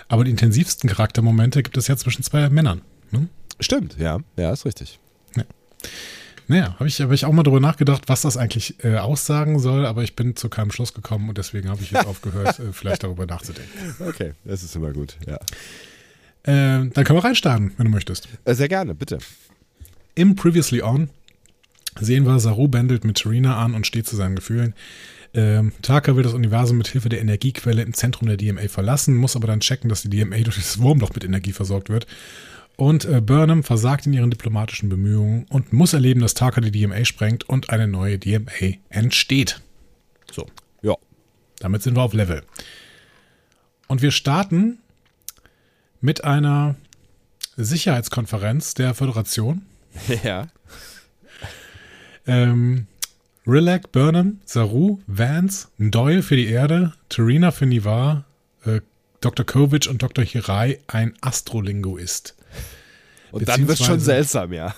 aber 0.09 0.25
die 0.25 0.31
intensivsten 0.31 0.89
Charaktermomente 0.89 1.63
gibt 1.63 1.77
es 1.77 1.89
ja 1.89 1.97
zwischen 1.97 2.23
zwei 2.23 2.49
Männern. 2.51 2.83
Ne? 3.11 3.29
Stimmt, 3.59 3.97
ja. 3.99 4.21
Ja, 4.37 4.53
ist 4.53 4.65
richtig. 4.65 5.01
Naja, 6.51 6.75
habe 6.81 6.89
ich, 6.89 7.01
hab 7.01 7.13
ich 7.13 7.25
auch 7.25 7.33
mal 7.33 7.45
darüber 7.45 7.61
nachgedacht, 7.61 8.09
was 8.09 8.23
das 8.23 8.37
eigentlich 8.37 8.83
äh, 8.83 8.97
aussagen 8.97 9.61
soll, 9.61 9.87
aber 9.87 10.03
ich 10.03 10.17
bin 10.17 10.35
zu 10.35 10.49
keinem 10.49 10.73
Schluss 10.73 10.93
gekommen 10.95 11.29
und 11.29 11.39
deswegen 11.39 11.69
habe 11.69 11.81
ich 11.81 11.93
jetzt 11.93 12.07
aufgehört, 12.09 12.59
äh, 12.59 12.73
vielleicht 12.73 13.05
darüber 13.05 13.25
nachzudenken. 13.25 13.71
Okay, 14.01 14.33
das 14.45 14.65
ist 14.65 14.75
immer 14.75 14.93
gut, 14.93 15.17
ja. 15.29 15.39
Ähm, 16.43 16.91
dann 16.93 17.05
können 17.05 17.21
wir 17.21 17.25
reinstarten, 17.25 17.73
wenn 17.77 17.85
du 17.85 17.93
möchtest. 17.93 18.29
Äh, 18.45 18.55
sehr 18.55 18.67
gerne, 18.67 18.97
bitte. 18.97 19.19
Im 20.17 20.35
Previously 20.35 20.83
On 20.83 21.09
sehen 21.99 22.25
wir, 22.27 22.39
Saru 22.39 22.69
bändelt 22.69 23.05
mit 23.05 23.19
Serena 23.19 23.57
an 23.63 23.75
und 23.75 23.87
steht 23.87 24.07
zu 24.07 24.17
seinen 24.17 24.37
Gefühlen. 24.37 24.75
Ähm, 25.33 25.73
Taka 25.83 26.17
will 26.17 26.23
das 26.25 26.35
Universum 26.35 26.79
mit 26.79 26.89
Hilfe 26.89 27.09
der 27.09 27.21
Energiequelle 27.21 27.83
im 27.83 27.95
Zentrum 27.95 28.27
der 28.29 28.37
DMA 28.37 28.69
verlassen, 28.69 29.17
muss 29.17 29.37
aber 29.37 29.47
dann 29.47 29.61
checken, 29.61 29.89
dass 29.89 30.03
die 30.03 30.11
DMA 30.11 30.39
durch 30.39 30.57
das 30.57 30.81
Wurmloch 30.81 31.15
mit 31.15 31.25
Energie 31.25 31.53
versorgt 31.53 31.89
wird. 31.89 32.07
Und 32.77 33.05
äh, 33.05 33.21
Burnham 33.21 33.63
versagt 33.63 34.07
in 34.07 34.13
ihren 34.13 34.31
diplomatischen 34.31 34.89
Bemühungen 34.89 35.47
und 35.51 35.73
muss 35.73 35.93
erleben, 35.93 36.21
dass 36.21 36.35
Taka 36.35 36.61
die 36.61 36.71
DMA 36.73 37.05
sprengt 37.05 37.49
und 37.49 37.71
eine 37.71 37.87
neue 37.87 38.19
DMA 38.19 38.77
entsteht. 38.89 39.61
So, 40.33 40.47
Ja. 40.83 40.95
damit 41.59 41.83
sind 41.83 41.95
wir 41.97 42.03
auf 42.03 42.15
Level. 42.15 42.43
Und 43.87 44.03
wir 44.03 44.11
starten 44.13 44.79
mit 46.01 46.25
einer 46.25 46.77
Sicherheitskonferenz 47.57 48.75
der 48.75 48.95
Föderation. 48.95 49.63
Ja. 50.25 50.49
Ähm, 52.27 52.87
Rilak, 53.47 53.93
Burnham, 53.93 54.41
Saru, 54.45 55.01
Vance, 55.07 55.69
Doyle 55.79 56.23
für 56.23 56.37
die 56.37 56.47
Erde, 56.47 56.93
Terina 57.09 57.51
für 57.51 57.67
Nivar, 57.67 58.25
äh, 58.65 58.81
Dr. 59.21 59.45
Kovic 59.45 59.89
und 59.89 60.03
Dr. 60.03 60.25
Hirai 60.25 60.79
ein 60.87 61.15
Astrolinguist. 61.21 62.35
Und 63.33 63.49
dann 63.49 63.69
wird 63.69 63.79
schon 63.79 63.87
Beziehungsweise- 63.97 64.05
seltsam, 64.05 64.53
ja. 64.53 64.75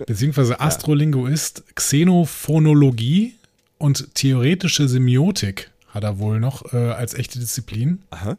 Beziehungsweise 0.06 0.60
Astrolinguist, 0.60 1.64
Xenophonologie 1.74 3.34
und 3.78 4.14
theoretische 4.14 4.88
Semiotik 4.88 5.70
hat 5.88 6.04
er 6.04 6.18
wohl 6.18 6.40
noch 6.40 6.72
äh, 6.72 6.76
als 6.76 7.14
echte 7.14 7.38
Disziplin. 7.38 8.02
Aha. 8.10 8.36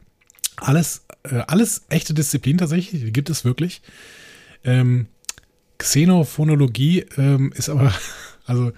Alles, 0.58 1.04
äh, 1.24 1.36
alles 1.48 1.84
echte 1.90 2.14
Disziplin 2.14 2.58
tatsächlich, 2.58 3.02
die 3.04 3.14
gibt 3.14 3.30
es 3.30 3.46
wirklich. 3.46 3.82
Ähm, 4.64 5.08
Xenophonologie 5.78 7.06
ähm, 7.18 7.52
ist 7.56 7.70
aber, 7.70 7.94
also 8.52 8.72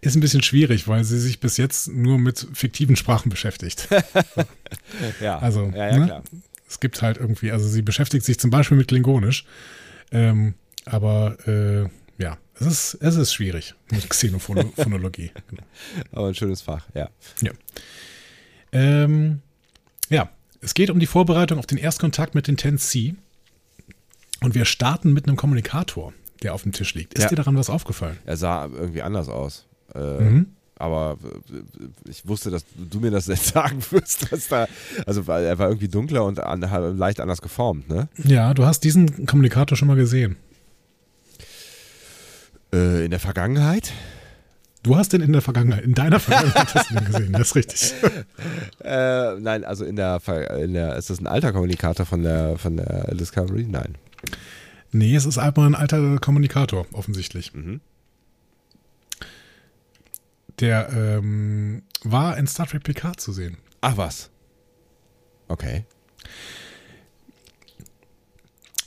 ist 0.00 0.16
ein 0.16 0.20
bisschen 0.20 0.42
schwierig, 0.42 0.88
weil 0.88 1.04
sie 1.04 1.18
sich 1.18 1.40
bis 1.40 1.56
jetzt 1.56 1.88
nur 1.88 2.18
mit 2.18 2.46
fiktiven 2.52 2.96
Sprachen 2.96 3.30
beschäftigt. 3.30 3.88
Ja, 5.20 5.38
Also, 5.38 5.70
ja, 5.74 5.88
ja 5.88 5.98
ne? 5.98 6.06
klar. 6.06 6.22
Es 6.68 6.80
gibt 6.80 7.02
halt 7.02 7.16
irgendwie, 7.16 7.50
also 7.52 7.66
sie 7.68 7.82
beschäftigt 7.82 8.24
sich 8.24 8.38
zum 8.38 8.50
Beispiel 8.50 8.76
mit 8.76 8.88
Klingonisch, 8.88 9.44
ähm, 10.12 10.54
aber 10.84 11.36
äh, 11.46 11.88
ja, 12.22 12.38
es 12.54 12.66
ist, 12.66 12.94
es 13.00 13.16
ist 13.16 13.32
schwierig 13.34 13.74
mit 13.90 14.08
Xenophonologie. 14.08 15.30
genau. 15.48 15.62
Aber 16.12 16.28
ein 16.28 16.34
schönes 16.34 16.62
Fach, 16.62 16.86
ja. 16.94 17.08
Ja. 17.40 17.52
Ähm, 18.72 19.40
ja, 20.10 20.30
es 20.60 20.74
geht 20.74 20.90
um 20.90 21.00
die 21.00 21.06
Vorbereitung 21.06 21.58
auf 21.58 21.66
den 21.66 21.78
Erstkontakt 21.78 22.34
mit 22.34 22.46
den 22.46 22.56
10C. 22.56 23.14
Und 24.42 24.54
wir 24.54 24.64
starten 24.64 25.12
mit 25.12 25.26
einem 25.26 25.36
Kommunikator, 25.36 26.12
der 26.42 26.54
auf 26.54 26.62
dem 26.62 26.72
Tisch 26.72 26.94
liegt. 26.94 27.14
Ist 27.14 27.22
Ja. 27.24 27.28
dir 27.28 27.36
daran 27.36 27.56
was 27.56 27.70
aufgefallen? 27.70 28.16
Er 28.26 28.36
sah 28.36 28.66
irgendwie 28.66 29.02
anders 29.02 29.28
aus. 29.28 29.66
Äh, 29.94 29.98
Mhm. 30.22 30.46
Aber 30.76 31.18
äh, 31.22 32.08
ich 32.10 32.26
wusste, 32.26 32.50
dass 32.50 32.64
du 32.74 33.00
mir 33.00 33.10
das 33.10 33.26
jetzt 33.28 33.48
sagen 33.48 33.82
wirst, 33.90 34.32
dass 34.32 34.48
da, 34.48 34.66
also 35.06 35.26
weil 35.26 35.44
er 35.44 35.58
war 35.58 35.68
irgendwie 35.68 35.88
dunkler 35.88 36.24
und 36.24 36.40
an, 36.40 36.62
leicht 36.96 37.20
anders 37.20 37.42
geformt, 37.42 37.88
ne? 37.90 38.08
Ja, 38.24 38.54
du 38.54 38.64
hast 38.64 38.82
diesen 38.84 39.26
Kommunikator 39.26 39.76
schon 39.76 39.88
mal 39.88 39.96
gesehen. 39.96 40.36
Äh, 42.72 43.04
in 43.04 43.10
der 43.10 43.20
Vergangenheit? 43.20 43.92
Du 44.82 44.96
hast 44.96 45.12
den 45.12 45.20
in 45.20 45.32
der 45.32 45.42
Vergangenheit, 45.42 45.84
in 45.84 45.92
deiner 45.92 46.18
Vergangenheit 46.20 46.74
hast 46.74 46.90
du 46.90 46.94
den 46.94 47.04
gesehen, 47.04 47.32
das 47.32 47.48
ist 47.48 47.56
richtig. 47.56 47.94
Äh, 48.82 49.36
nein, 49.38 49.62
also 49.64 49.84
in 49.84 49.94
der, 49.94 50.20
in 50.58 50.72
der, 50.72 50.96
ist 50.96 51.10
das 51.10 51.20
ein 51.20 51.26
alter 51.26 51.52
Kommunikator 51.52 52.06
von 52.06 52.22
der, 52.22 52.56
von 52.56 52.78
der 52.78 53.14
Discovery? 53.14 53.66
Nein. 53.68 53.94
Nee, 54.92 55.14
es 55.14 55.24
ist 55.26 55.38
einfach 55.38 55.64
ein 55.64 55.74
alter 55.74 56.18
Kommunikator, 56.18 56.86
offensichtlich. 56.92 57.54
Mhm. 57.54 57.80
Der 60.58 60.90
ähm, 60.92 61.82
war 62.02 62.36
in 62.36 62.46
Star 62.46 62.66
Trek 62.66 62.82
Picard 62.84 63.20
zu 63.20 63.32
sehen. 63.32 63.56
Ach 63.80 63.96
was. 63.96 64.30
Okay. 65.48 65.84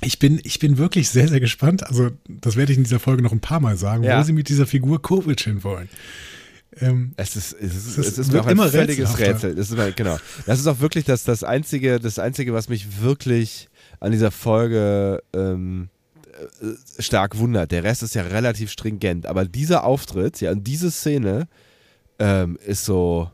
Ich 0.01 0.19
bin, 0.19 0.39
ich 0.43 0.59
bin 0.59 0.77
wirklich 0.77 1.09
sehr, 1.09 1.27
sehr 1.29 1.39
gespannt. 1.39 1.83
Also, 1.87 2.11
das 2.27 2.57
werde 2.57 2.73
ich 2.73 2.77
in 2.77 2.83
dieser 2.83 2.99
Folge 2.99 3.23
noch 3.23 3.31
ein 3.31 3.39
paar 3.39 3.59
Mal 3.61 3.77
sagen, 3.77 4.03
Ja. 4.03 4.19
wo 4.19 4.23
sie 4.23 4.33
mit 4.33 4.49
dieser 4.49 4.67
Figur 4.67 5.01
Kovic 5.01 5.39
hinwollen. 5.41 5.89
Ähm, 6.79 7.13
Es 7.15 7.35
ist, 7.35 7.53
es 7.53 7.73
ist, 7.75 7.97
Es 7.97 8.17
ist- 8.17 8.35
auch 8.35 8.45
ein 8.45 8.51
immer 8.51 8.67
völliges. 8.69 9.17
Rätsel. 9.17 9.55
Das 9.55 9.69
ist, 9.71 9.95
genau. 9.95 10.17
Das 10.45 10.59
ist 10.59 10.67
auch 10.67 10.79
wirklich 10.79 11.05
das, 11.05 11.23
das, 11.23 11.43
einzige, 11.43 11.99
das 11.99 12.19
Einzige, 12.19 12.53
was 12.53 12.67
mich 12.67 13.01
wirklich 13.01 13.69
an 14.03 14.11
dieser 14.11 14.31
Folge 14.31 15.23
ähm, 15.33 15.89
äh, 16.61 17.01
stark 17.01 17.37
wundert. 17.37 17.71
Der 17.71 17.83
Rest 17.83 18.03
ist 18.03 18.15
ja 18.15 18.23
relativ 18.23 18.69
stringent, 18.71 19.25
aber 19.25 19.45
dieser 19.45 19.83
Auftritt, 19.85 20.41
ja, 20.41 20.51
und 20.51 20.65
diese 20.67 20.91
Szene 20.91 21.47
ähm, 22.19 22.57
ist 22.65 22.85
so. 22.85 23.31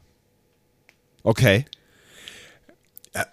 Okay. 1.24 1.66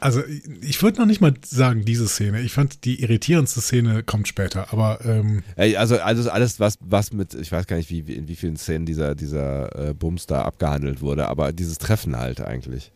also, 0.00 0.22
ich 0.62 0.82
würde 0.82 0.98
noch 0.98 1.06
nicht 1.06 1.20
mal 1.20 1.34
sagen, 1.44 1.84
diese 1.84 2.08
Szene. 2.08 2.40
Ich 2.40 2.52
fand, 2.52 2.84
die 2.84 3.02
irritierendste 3.02 3.60
Szene 3.60 4.02
kommt 4.02 4.26
später. 4.26 4.72
Aber 4.72 5.04
ähm, 5.04 5.42
Also, 5.56 5.98
also 6.00 6.30
alles, 6.30 6.58
was, 6.58 6.78
was 6.80 7.12
mit, 7.12 7.34
ich 7.34 7.52
weiß 7.52 7.66
gar 7.66 7.76
nicht, 7.76 7.90
wie, 7.90 8.06
wie- 8.06 8.14
in 8.14 8.26
wie 8.28 8.36
vielen 8.36 8.56
Szenen 8.56 8.86
dieser, 8.86 9.14
dieser 9.14 9.90
äh, 9.90 9.94
Bums 9.94 10.26
da 10.26 10.42
abgehandelt 10.42 11.00
wurde, 11.02 11.28
aber 11.28 11.52
dieses 11.52 11.78
Treffen 11.78 12.16
halt 12.16 12.40
eigentlich. 12.40 12.90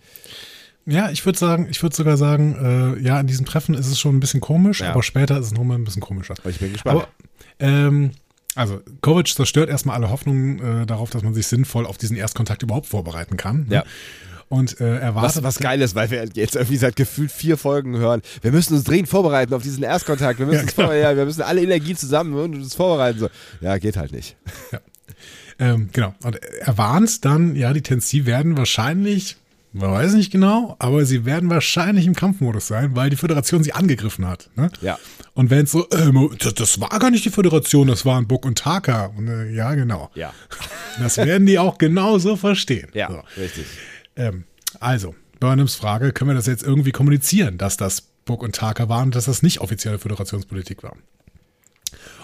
Ja, 0.87 1.11
ich 1.11 1.25
würde 1.27 1.39
sagen, 1.39 1.69
ich 1.71 1.83
würde 1.83 1.95
sogar 1.95 2.17
sagen, 2.17 2.97
äh, 2.99 3.03
ja, 3.03 3.21
in 3.21 3.27
diesem 3.27 3.47
Treffen 3.47 3.75
ist 3.75 3.87
es 3.87 3.99
schon 4.01 4.17
ein 4.17 4.21
bisschen 4.21 4.41
komisch, 4.41 4.81
Ja. 4.81 4.91
aber 4.91 5.03
später 5.03 5.39
ist 5.39 5.47
es 5.47 5.53
nochmal 5.53 5.79
ein 5.79 5.85
bisschen 5.85 6.03
komischer. 6.03 6.35
Aber 6.39 6.51
ich 6.51 6.59
bin 6.59 6.73
gespannt. 6.73 7.01
Aber, 7.03 7.09
ähm, 7.59 8.11
also, 8.57 8.81
Kovic 9.01 9.29
zerstört 9.29 9.71
erstmal 9.71 9.97
alle 9.97 10.11
Hoffnungen 10.11 10.83
äh, 10.83 10.87
darauf, 10.87 11.11
dass 11.11 11.23
man 11.23 11.35
sich 11.35 11.47
sinnvoll 11.47 11.87
auf 11.87 11.99
diesen 11.99 12.17
Erstkontakt 12.17 12.63
überhaupt 12.63 12.87
vorbereiten 12.87 13.37
kann. 13.37 13.67
ne? 13.69 13.75
Ja. 13.77 13.85
Und 14.49 14.81
äh, 14.81 14.99
erwartet. 14.99 15.37
Was, 15.37 15.43
was 15.45 15.59
geil 15.61 15.81
ist, 15.81 15.95
weil 15.95 16.11
wir 16.11 16.29
jetzt 16.35 16.57
irgendwie 16.57 16.77
seit 16.77 16.97
gefühlt 16.97 17.31
vier 17.31 17.57
Folgen 17.57 17.97
hören, 17.97 18.21
wir 18.43 18.51
müssen 18.51 18.75
uns 18.75 18.83
dringend 18.83 19.09
vorbereiten 19.09 19.55
auf 19.55 19.63
diesen 19.63 19.85
Erstkontakt, 19.85 20.41
wir 20.41 20.47
müssen, 20.47 20.67
Ja, 20.67 20.73
genau. 20.89 20.93
ja, 20.93 21.17
wir 21.17 21.25
müssen 21.25 21.43
alle 21.43 21.63
Energie 21.63 21.95
zusammen 21.95 22.35
und 22.35 22.57
uns 22.57 22.75
vorbereiten. 22.75 23.21
So. 23.21 23.29
Ja, 23.61 23.79
geht 23.79 23.97
halt 23.97 24.11
nicht. 24.11 24.37
Ähm, 25.61 25.91
genau. 25.93 26.15
Und 26.25 26.41
er 26.43 26.79
warnt 26.79 27.25
dann, 27.25 27.55
ja, 27.55 27.73
die 27.73 27.83
Tensi 27.83 28.25
werden 28.27 28.57
wahrscheinlich 28.57 29.37
Man 29.73 29.93
weiß 29.93 30.15
nicht 30.15 30.33
genau, 30.33 30.75
aber 30.81 31.05
sie 31.05 31.25
werden 31.25 31.49
wahrscheinlich 31.49 32.07
im 32.07 32.17
Kampfmodus 32.17 32.67
sein, 32.67 32.97
weil 32.97 33.09
die 33.09 33.17
Föderation 33.17 33.63
sie 33.63 33.73
angegriffen 33.73 34.27
hat. 34.27 34.51
Ne? 34.57 34.69
Ja. 34.81 34.99
Und 35.35 35.51
wenn 35.51 35.65
es 35.65 35.71
so, 35.71 35.89
äh, 35.91 36.11
das, 36.39 36.55
das, 36.55 36.81
war 36.81 36.89
gar 36.99 37.11
nicht 37.11 37.25
die 37.25 37.31
Föderation, 37.31 37.87
das 37.87 38.05
waren 38.05 38.27
Buck 38.27 38.47
und 38.47 38.59
Taka. 38.59 39.07
Und, 39.07 39.29
äh, 39.29 39.51
ja, 39.53 39.73
genau. 39.75 40.11
Ja. 40.15 40.33
Das 40.99 41.19
werden 41.19 41.47
die 41.47 41.59
auch 41.59 41.79
genauso 41.79 42.35
verstehen. 42.35 42.89
Ja, 42.95 43.11
So. 43.11 43.41
richtig. 43.41 43.67
Ähm, 44.17 44.45
also, 44.81 45.15
Burnhams 45.39 45.77
Frage, 45.77 46.13
können 46.13 46.31
wir 46.31 46.35
das 46.35 46.47
jetzt 46.47 46.65
irgendwie 46.65 46.91
kommunizieren, 46.91 47.57
dass 47.57 47.77
das 47.77 48.03
Buck 48.25 48.43
und 48.43 48.57
Taka 48.57 48.89
waren 48.89 49.07
und 49.07 49.15
dass 49.15 49.27
das 49.27 49.43
nicht 49.43 49.61
offizielle 49.61 49.99
Föderationspolitik 49.99 50.83
war? 50.83 50.97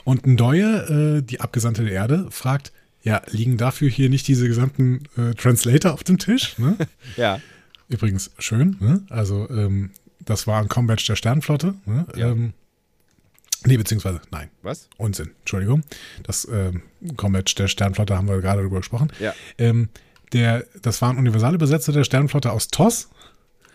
Und 0.04 0.26
Ndoye, 0.26 1.18
äh, 1.18 1.22
die 1.22 1.40
Abgesandte 1.40 1.84
der 1.84 1.92
Erde, 1.92 2.26
fragt, 2.30 2.72
ja, 3.06 3.22
liegen 3.30 3.56
dafür 3.56 3.88
hier 3.88 4.10
nicht 4.10 4.26
diese 4.26 4.48
gesamten 4.48 5.04
äh, 5.16 5.32
Translator 5.34 5.94
auf 5.94 6.02
dem 6.02 6.18
Tisch? 6.18 6.58
Ne? 6.58 6.76
Ja. 7.16 7.40
Übrigens 7.88 8.32
schön, 8.40 8.76
ne? 8.80 9.06
Also, 9.10 9.48
ähm, 9.48 9.90
das 10.24 10.48
war 10.48 10.60
ein 10.60 10.66
Combat 10.66 11.08
der 11.08 11.14
Sternflotte. 11.14 11.74
Ne? 11.84 12.04
Ja. 12.16 12.30
Ähm, 12.32 12.52
nee, 13.64 13.76
beziehungsweise, 13.76 14.20
nein, 14.32 14.50
Was? 14.62 14.88
Unsinn, 14.96 15.30
Entschuldigung. 15.38 15.84
Das 16.24 16.48
ähm, 16.50 16.82
Combat 17.16 17.56
der 17.56 17.68
Sternflotte 17.68 18.16
haben 18.16 18.26
wir 18.26 18.40
gerade 18.40 18.62
darüber 18.62 18.78
gesprochen. 18.78 19.12
Ja. 19.20 19.34
Ähm, 19.56 19.88
der, 20.32 20.66
das 20.82 21.00
waren 21.00 21.16
Universalübersetzer 21.16 21.92
der 21.92 22.02
Sternflotte 22.02 22.50
aus 22.50 22.66
TOS. 22.68 23.08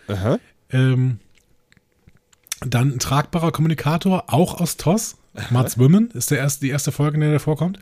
Aha. 0.08 0.38
Ähm, 0.68 1.20
dann 2.60 2.92
ein 2.92 2.98
tragbarer 2.98 3.50
Kommunikator, 3.50 4.24
auch 4.26 4.60
aus 4.60 4.76
TOS. 4.76 5.16
Mats 5.48 5.78
Women 5.78 6.10
ist 6.10 6.30
der 6.30 6.36
erste, 6.36 6.66
die 6.66 6.70
erste 6.70 6.92
Folge, 6.92 7.14
in 7.14 7.22
der 7.22 7.30
der 7.30 7.40
vorkommt. 7.40 7.78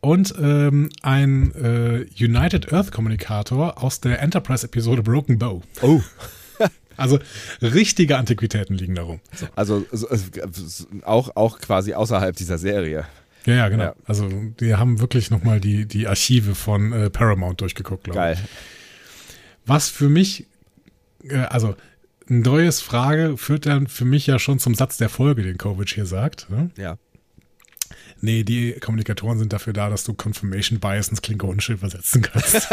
Und 0.00 0.34
ähm, 0.40 0.88
ein 1.02 1.54
äh, 1.54 2.06
United 2.18 2.72
Earth 2.72 2.90
Kommunikator 2.90 3.82
aus 3.82 4.00
der 4.00 4.20
Enterprise-Episode 4.20 5.02
Broken 5.02 5.38
Bow. 5.38 5.62
Oh. 5.82 6.00
Also 6.96 7.18
richtige 7.62 8.18
Antiquitäten 8.18 8.76
liegen 8.76 8.94
darum. 8.94 9.20
Also 9.56 9.86
so, 9.90 10.06
äh, 10.10 10.18
auch, 11.02 11.34
auch 11.34 11.58
quasi 11.58 11.94
außerhalb 11.94 12.36
dieser 12.36 12.58
Serie. 12.58 13.06
Ja, 13.46 13.54
ja, 13.54 13.68
genau. 13.70 13.84
Ja. 13.84 13.94
Also 14.04 14.28
die 14.60 14.74
haben 14.74 15.00
wirklich 15.00 15.30
nochmal 15.30 15.60
die, 15.60 15.86
die 15.86 16.06
Archive 16.06 16.54
von 16.54 16.92
äh, 16.92 17.08
Paramount 17.08 17.62
durchgeguckt, 17.62 18.04
glaube 18.04 18.18
ich. 18.18 18.38
Geil. 18.38 18.48
Was 19.64 19.88
für 19.88 20.10
mich, 20.10 20.46
äh, 21.24 21.38
also 21.38 21.74
ein 22.28 22.42
neues 22.42 22.80
Frage 22.82 23.36
führt 23.38 23.64
dann 23.64 23.86
für 23.86 24.04
mich 24.04 24.26
ja 24.26 24.38
schon 24.38 24.58
zum 24.58 24.74
Satz 24.74 24.98
der 24.98 25.08
Folge, 25.08 25.42
den 25.42 25.56
Kovic 25.56 25.90
hier 25.90 26.06
sagt. 26.06 26.50
Ne? 26.50 26.70
Ja. 26.76 26.98
Nee, 28.20 28.42
die 28.44 28.72
Kommunikatoren 28.74 29.38
sind 29.38 29.52
dafür 29.52 29.72
da, 29.72 29.88
dass 29.90 30.04
du 30.04 30.14
Confirmation 30.14 30.78
Bias 30.80 31.08
ins 31.08 31.22
Klingonenschild 31.22 31.78
übersetzen 31.78 32.22
kannst. 32.22 32.68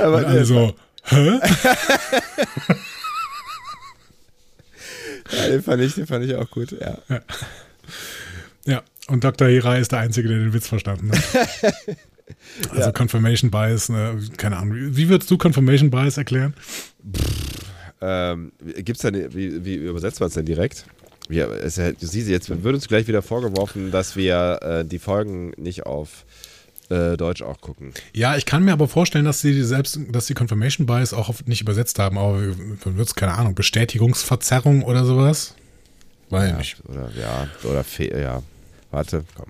Aber 0.00 0.18
Und 0.18 0.24
also, 0.26 0.76
hä? 1.04 1.40
ja, 5.32 5.48
den, 5.48 5.62
fand 5.62 5.82
ich, 5.82 5.94
den 5.94 6.06
fand 6.06 6.24
ich 6.24 6.34
auch 6.34 6.50
gut. 6.50 6.72
Ja. 6.72 6.98
Ja, 8.64 8.82
und 9.08 9.24
Dr. 9.24 9.48
Hirai 9.48 9.80
ist 9.80 9.92
der 9.92 10.00
Einzige, 10.00 10.28
der 10.28 10.38
den 10.38 10.52
Witz 10.52 10.68
verstanden 10.68 11.12
hat. 11.12 11.22
Also 12.68 12.80
Ja. 12.82 12.92
Confirmation 12.92 13.50
Bias, 13.50 13.88
ne, 13.88 14.20
keine 14.36 14.58
Ahnung. 14.58 14.76
Wie 14.78 15.08
würdest 15.08 15.30
du 15.30 15.38
Confirmation 15.38 15.88
Bias 15.90 16.18
erklären? 16.18 16.52
Ähm, 18.02 18.52
gibt's 18.76 19.00
da, 19.00 19.10
ne- 19.10 19.32
wie, 19.34 19.64
wie 19.64 19.76
übersetzt 19.76 20.20
man 20.20 20.26
es 20.28 20.34
denn 20.34 20.44
direkt? 20.44 20.84
Wir, 21.28 21.50
es, 21.50 21.74
du 21.74 21.94
siehst, 22.00 22.28
jetzt 22.28 22.48
wird 22.48 22.74
uns 22.74 22.88
gleich 22.88 23.06
wieder 23.06 23.22
vorgeworfen, 23.22 23.90
dass 23.90 24.16
wir 24.16 24.60
äh, 24.62 24.84
die 24.84 24.98
Folgen 24.98 25.52
nicht 25.56 25.84
auf 25.84 26.24
äh, 26.88 27.16
Deutsch 27.16 27.42
auch 27.42 27.60
gucken. 27.60 27.92
Ja, 28.14 28.36
ich 28.36 28.46
kann 28.46 28.64
mir 28.64 28.72
aber 28.72 28.88
vorstellen, 28.88 29.26
dass 29.26 29.40
sie 29.40 29.62
selbst, 29.62 29.98
dass 30.10 30.26
die 30.26 30.34
Confirmation 30.34 30.86
Bias 30.86 31.12
auch 31.12 31.28
oft 31.28 31.46
nicht 31.46 31.60
übersetzt 31.60 31.98
haben, 31.98 32.16
aber 32.16 32.40
wird 32.40 33.06
es, 33.08 33.14
keine 33.14 33.34
Ahnung, 33.34 33.54
Bestätigungsverzerrung 33.54 34.82
oder 34.82 35.04
sowas. 35.04 35.54
Weiß 36.30 36.50
Ja, 36.50 36.56
nicht. 36.56 36.76
oder 36.86 37.10
ja, 37.18 37.48
oder 37.64 37.84
ja. 38.20 38.42
Warte, 38.90 39.24
komm. 39.34 39.46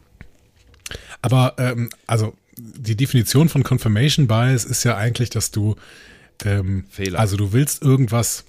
Aber 1.22 1.54
ähm, 1.58 1.90
also 2.06 2.34
die 2.56 2.96
Definition 2.96 3.48
von 3.48 3.62
Confirmation 3.62 4.26
Bias 4.26 4.64
ist 4.64 4.84
ja 4.84 4.96
eigentlich, 4.96 5.30
dass 5.30 5.50
du 5.50 5.76
ähm, 6.44 6.84
Fehler. 6.90 7.20
Also 7.20 7.36
du 7.36 7.52
willst 7.52 7.82
irgendwas, 7.82 8.44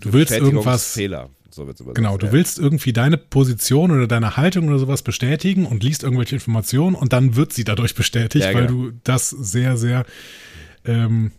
du 0.00 0.12
willst 0.12 0.32
irgendwas, 0.32 0.92
Fehler. 0.94 1.28
So 1.52 1.66
wird's 1.66 1.80
übersetzt. 1.80 1.96
genau, 1.96 2.16
du 2.18 2.32
willst 2.32 2.58
irgendwie 2.58 2.92
deine 2.92 3.16
Position 3.16 3.90
oder 3.90 4.06
deine 4.06 4.36
Haltung 4.36 4.68
oder 4.68 4.78
sowas 4.78 5.02
bestätigen 5.02 5.66
und 5.66 5.82
liest 5.82 6.02
irgendwelche 6.02 6.36
Informationen 6.36 6.94
und 6.96 7.12
dann 7.12 7.36
wird 7.36 7.52
sie 7.52 7.64
dadurch 7.64 7.94
bestätigt, 7.94 8.44
Ja, 8.44 8.54
weil 8.54 8.66
genau. 8.66 8.86
du 8.90 8.92
das 9.04 9.30
sehr, 9.30 9.76
sehr 9.76 10.04
ähm, 10.84 11.32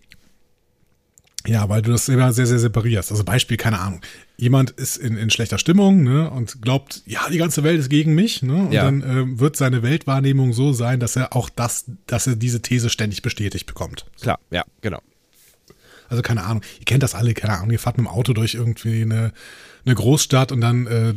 ja, 1.48 1.68
weil 1.70 1.82
du 1.82 1.92
das 1.92 2.08
immer 2.08 2.34
sehr, 2.34 2.46
sehr 2.46 2.60
separierst. 2.60 3.12
Also 3.12 3.24
Beispiel, 3.24 3.58
keine 3.58 3.80
Ahnung. 3.80 4.02
Jemand 4.38 4.70
ist 4.72 4.98
in, 4.98 5.18
in 5.18 5.32
schlechter 5.32 5.58
Stimmung 5.58 6.04
ne, 6.04 6.30
und 6.30 6.62
glaubt, 6.62 7.02
ja, 7.08 7.22
die 7.32 7.40
ganze 7.40 7.64
Welt 7.64 7.80
ist 7.80 7.90
gegen 7.90 8.14
mich. 8.14 8.44
Ne, 8.44 8.54
und 8.68 8.72
Ja. 8.72 8.84
dann 8.84 9.02
ähm, 9.02 9.40
wird 9.40 9.56
seine 9.58 9.82
Weltwahrnehmung 9.82 10.54
so 10.54 10.72
sein, 10.72 11.00
dass 11.00 11.16
er 11.16 11.36
auch 11.36 11.50
das, 11.50 11.86
dass 12.06 12.28
er 12.28 12.36
diese 12.36 12.62
These 12.62 12.92
ständig 12.92 13.24
bestätigt 13.24 13.66
bekommt. 13.66 14.06
Klar, 14.22 14.40
ja, 14.52 14.64
genau. 14.82 15.02
Also 16.10 16.22
keine 16.22 16.44
Ahnung, 16.44 16.62
ihr 16.78 16.86
kennt 16.86 17.02
das 17.02 17.16
alle, 17.16 17.34
keine 17.34 17.54
Ahnung, 17.58 17.72
ihr 17.72 17.80
fahrt 17.80 17.98
mit 17.98 18.06
dem 18.06 18.10
Auto 18.12 18.34
durch 18.34 18.54
irgendwie 18.54 19.02
eine, 19.02 19.32
eine 19.86 19.96
Großstadt 19.96 20.52
und 20.52 20.62
dann 20.62 20.88
äh, 20.88 21.14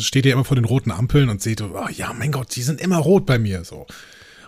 steht 0.00 0.26
ihr 0.26 0.32
immer 0.32 0.44
vor 0.44 0.56
den 0.56 0.64
roten 0.64 0.90
Ampeln 0.90 1.28
und 1.28 1.42
seht, 1.42 1.60
oh, 1.62 1.86
ja, 1.94 2.12
mein 2.12 2.32
Gott, 2.32 2.54
die 2.56 2.62
sind 2.62 2.80
immer 2.80 2.98
rot 2.98 3.26
bei 3.26 3.38
mir. 3.38 3.64
so. 3.64 3.86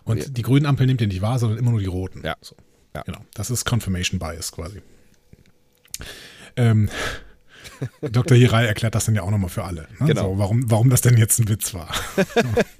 Und 0.04 0.18
Ja. 0.18 0.24
die 0.28 0.42
grünen 0.42 0.66
Ampeln 0.66 0.88
nehmt 0.88 1.00
ihr 1.00 1.08
nicht 1.08 1.22
wahr, 1.22 1.38
sondern 1.38 1.58
immer 1.58 1.70
nur 1.72 1.80
die 1.80 1.86
roten. 1.86 2.22
Ja. 2.24 2.36
So. 2.40 2.54
Ja. 2.94 3.02
Genau, 3.02 3.20
das 3.34 3.50
ist 3.50 3.64
Confirmation 3.66 4.18
Bias 4.18 4.52
quasi. 4.52 4.80
Ähm, 6.56 6.88
Dr. 8.00 8.36
Hirai 8.38 8.64
erklärt 8.66 8.94
das 8.94 9.04
dann 9.04 9.14
ja 9.14 9.22
auch 9.22 9.30
nochmal 9.30 9.50
für 9.50 9.64
alle. 9.64 9.82
Ne? 9.98 10.06
Genau. 10.06 10.32
So, 10.34 10.38
warum, 10.38 10.70
warum 10.70 10.88
das 10.90 11.02
denn 11.02 11.16
jetzt 11.18 11.38
ein 11.38 11.48
Witz 11.48 11.74
war. 11.74 11.90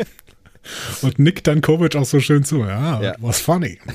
und 1.03 1.19
nickt 1.19 1.47
dann 1.47 1.61
Kovic 1.61 1.97
auch 1.97 2.07
so 2.07 2.21
schön 2.21 2.45
zu. 2.45 2.61
Ja, 2.61 3.03
Ja. 3.03 3.15
was 3.19 3.41
funny. 3.41 3.79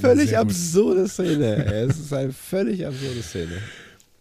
Völlig 0.00 0.38
absurde 0.38 1.08
Szene. 1.08 1.66
ey. 1.66 1.84
es 1.88 1.98
ist 1.98 2.12
eine 2.12 2.32
völlig 2.32 2.86
absurde 2.86 3.22
Szene. 3.22 3.58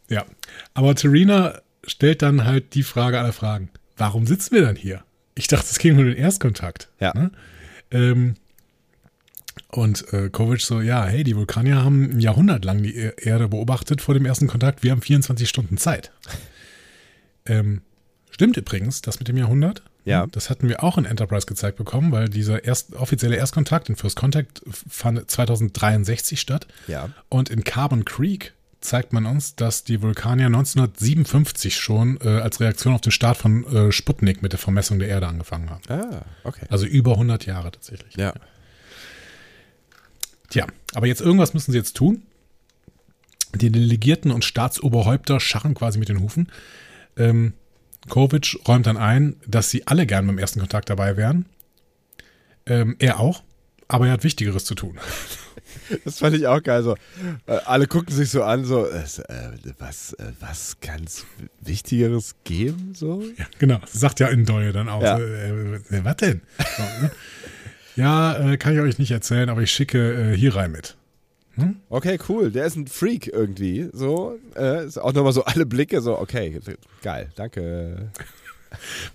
Ja, 0.10 0.26
aber 0.74 0.96
Terina 0.96 1.62
stellt 1.86 2.22
dann 2.22 2.46
halt 2.46 2.74
die 2.74 2.84
Frage 2.84 3.20
aller 3.20 3.34
Fragen. 3.34 3.70
Warum 3.98 4.26
sitzen 4.28 4.56
wir 4.56 4.62
dann 4.62 4.76
hier? 4.76 5.04
Ich 5.36 5.48
dachte, 5.48 5.68
es 5.70 5.80
ging 5.80 5.98
um 5.98 6.06
den 6.06 6.16
Erstkontakt. 6.18 6.90
Ja. 7.00 7.14
Ne? 7.14 7.32
Ähm, 7.92 8.36
und 9.72 10.12
äh, 10.14 10.30
Kovic 10.30 10.62
so, 10.62 10.82
ja, 10.82 11.06
hey, 11.06 11.24
die 11.24 11.36
Vulkanier 11.36 11.84
haben 11.84 12.04
ein 12.16 12.20
Jahrhundert 12.20 12.66
lang 12.66 12.82
die 12.82 12.96
Er- 12.96 13.18
Erde 13.24 13.48
beobachtet 13.50 14.02
vor 14.02 14.14
dem 14.14 14.26
ersten 14.26 14.48
Kontakt. 14.48 14.84
Wir 14.84 14.92
haben 14.92 15.02
24 15.02 15.48
Stunden 15.48 15.78
Zeit. 15.78 16.12
Ähm, 17.46 17.82
stimmt 18.32 18.58
übrigens, 18.58 19.02
das 19.02 19.20
mit 19.20 19.28
dem 19.28 19.38
Jahrhundert. 19.38 19.84
Ja. 20.06 20.26
Das 20.28 20.50
hatten 20.50 20.68
wir 20.70 20.84
auch 20.84 20.98
in 20.98 21.06
Enterprise 21.06 21.46
gezeigt 21.46 21.78
bekommen, 21.78 22.12
weil 22.12 22.30
dieser 22.30 22.64
erst, 22.64 22.96
offizielle 22.96 23.36
Erstkontakt 23.36 23.90
in 23.90 23.96
First 23.96 24.16
Contact 24.16 24.62
fand 24.70 25.30
2063 25.30 26.40
statt. 26.40 26.68
Ja. 26.88 27.10
Und 27.28 27.50
in 27.50 27.64
Carbon 27.64 28.06
Creek 28.06 28.54
zeigt 28.82 29.14
man 29.14 29.26
uns, 29.26 29.56
dass 29.56 29.84
die 29.84 30.02
Vulkanier 30.02 30.48
1957 30.48 31.76
schon 31.76 32.18
äh, 32.22 32.28
als 32.28 32.60
Reaktion 32.60 32.94
auf 32.94 33.02
den 33.02 33.12
Start 33.12 33.38
von 33.38 33.66
äh, 33.66 33.92
Sputnik 33.92 34.42
mit 34.42 34.54
der 34.54 34.60
Vermessung 34.60 35.00
der 35.00 35.10
Erde 35.10 35.28
angefangen 35.28 35.70
haben. 35.70 35.82
Ah, 35.90 36.26
okay. 36.44 36.66
Also 36.70 36.86
über 36.86 37.14
100 37.14 37.46
Jahre 37.46 37.72
tatsächlich. 37.72 38.16
Ja. 38.16 38.34
Tja, 40.50 40.66
aber 40.94 41.08
jetzt 41.08 41.22
irgendwas 41.22 41.54
müssen 41.54 41.72
sie 41.72 41.78
jetzt 41.78 41.96
tun. 41.96 42.24
Die 43.56 43.72
Delegierten 43.72 44.32
und 44.32 44.46
Staatsoberhäupter 44.46 45.40
scharren 45.40 45.74
quasi 45.74 46.00
mit 46.00 46.10
den 46.10 46.22
Hufen. 46.22 46.52
Ähm, 47.18 47.54
Kovic 48.08 48.58
räumt 48.68 48.88
dann 48.88 48.98
ein, 48.98 49.36
dass 49.46 49.70
sie 49.70 49.88
alle 49.88 50.06
gern 50.06 50.26
beim 50.26 50.38
ersten 50.38 50.60
Kontakt 50.60 50.90
dabei 50.90 51.18
wären. 51.18 51.46
Ähm, 52.66 52.96
er 53.00 53.20
auch, 53.20 53.44
aber 53.88 54.08
er 54.08 54.14
hat 54.14 54.24
Wichtigeres 54.24 54.66
zu 54.66 54.76
tun. 54.76 55.00
Das 56.06 56.20
fand 56.20 56.36
ich 56.36 56.48
auch 56.48 56.62
geil. 56.62 56.84
So, 56.84 56.96
äh, 57.46 57.58
alle 57.66 57.88
gucken 57.88 58.14
sich 58.14 58.30
so 58.30 58.44
an, 58.44 58.66
so, 58.66 58.86
äh, 58.86 59.00
äh, 59.00 59.74
was, 59.78 60.14
äh, 60.14 60.32
was 60.40 60.78
kann 60.82 61.04
es 61.06 61.26
Wichtigeres 61.62 62.36
geben? 62.44 62.94
So? 62.96 63.24
Ja, 63.38 63.46
genau. 63.58 63.80
Sagt 63.88 64.20
ja 64.20 64.28
Indoye 64.28 64.72
dann 64.72 64.90
auch. 64.90 65.02
Ja. 65.02 65.18
Äh, 65.18 65.76
äh, 65.76 66.04
was 66.04 66.18
denn? 66.18 66.42
Ne? 67.02 67.12
ja, 67.96 68.56
kann 68.58 68.74
ich 68.74 68.80
euch 68.80 69.00
nicht 69.00 69.12
erzählen, 69.12 69.50
aber 69.50 69.62
ich 69.62 69.72
schicke 69.72 70.34
hier 70.36 70.56
rein 70.56 70.72
mit. 70.72 70.96
Okay, 71.90 72.18
cool. 72.30 72.52
Der 72.52 72.66
ist 72.66 72.78
ein 72.78 72.88
Freak 72.88 73.28
irgendwie. 73.28 73.90
So, 73.92 74.38
ist 74.56 74.98
auch 74.98 75.12
nochmal 75.12 75.34
so 75.34 75.44
alle 75.44 75.66
Blicke, 75.66 76.00
so, 76.00 76.18
okay, 76.18 76.58
geil, 77.02 77.30
danke. 77.36 78.12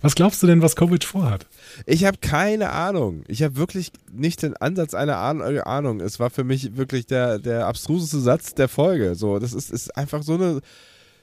Was 0.05 0.13
glaubst 0.13 0.43
du 0.43 0.47
denn, 0.47 0.61
was 0.61 0.75
Kovic 0.75 1.03
vorhat? 1.03 1.47
Ich 1.87 2.05
habe 2.05 2.17
keine 2.21 2.69
Ahnung. 2.69 3.23
Ich 3.27 3.41
habe 3.41 3.55
wirklich 3.55 3.91
nicht 4.13 4.43
den 4.43 4.55
Ansatz 4.55 4.93
einer 4.93 5.13
äh, 5.13 5.61
Ahnung. 5.61 5.99
Es 5.99 6.19
war 6.19 6.29
für 6.29 6.43
mich 6.43 6.77
wirklich 6.77 7.07
der, 7.07 7.39
der 7.39 7.65
abstruseste 7.65 8.19
Satz 8.19 8.53
der 8.53 8.67
Folge. 8.67 9.15
So, 9.15 9.39
das 9.39 9.51
ist, 9.51 9.71
ist 9.71 9.97
einfach 9.97 10.21
so 10.21 10.35
eine, 10.35 10.61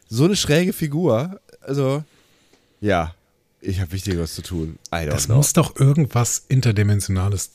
so 0.08 0.24
eine 0.24 0.34
schräge 0.34 0.72
Figur. 0.72 1.40
Also, 1.60 2.02
ja, 2.80 3.14
ich 3.60 3.80
habe 3.80 3.92
Wichtigeres 3.92 4.34
zu 4.34 4.42
tun. 4.42 4.80
Das 4.90 5.26
know. 5.26 5.36
muss 5.36 5.52
doch 5.52 5.76
irgendwas 5.78 6.44
Interdimensionales 6.48 7.52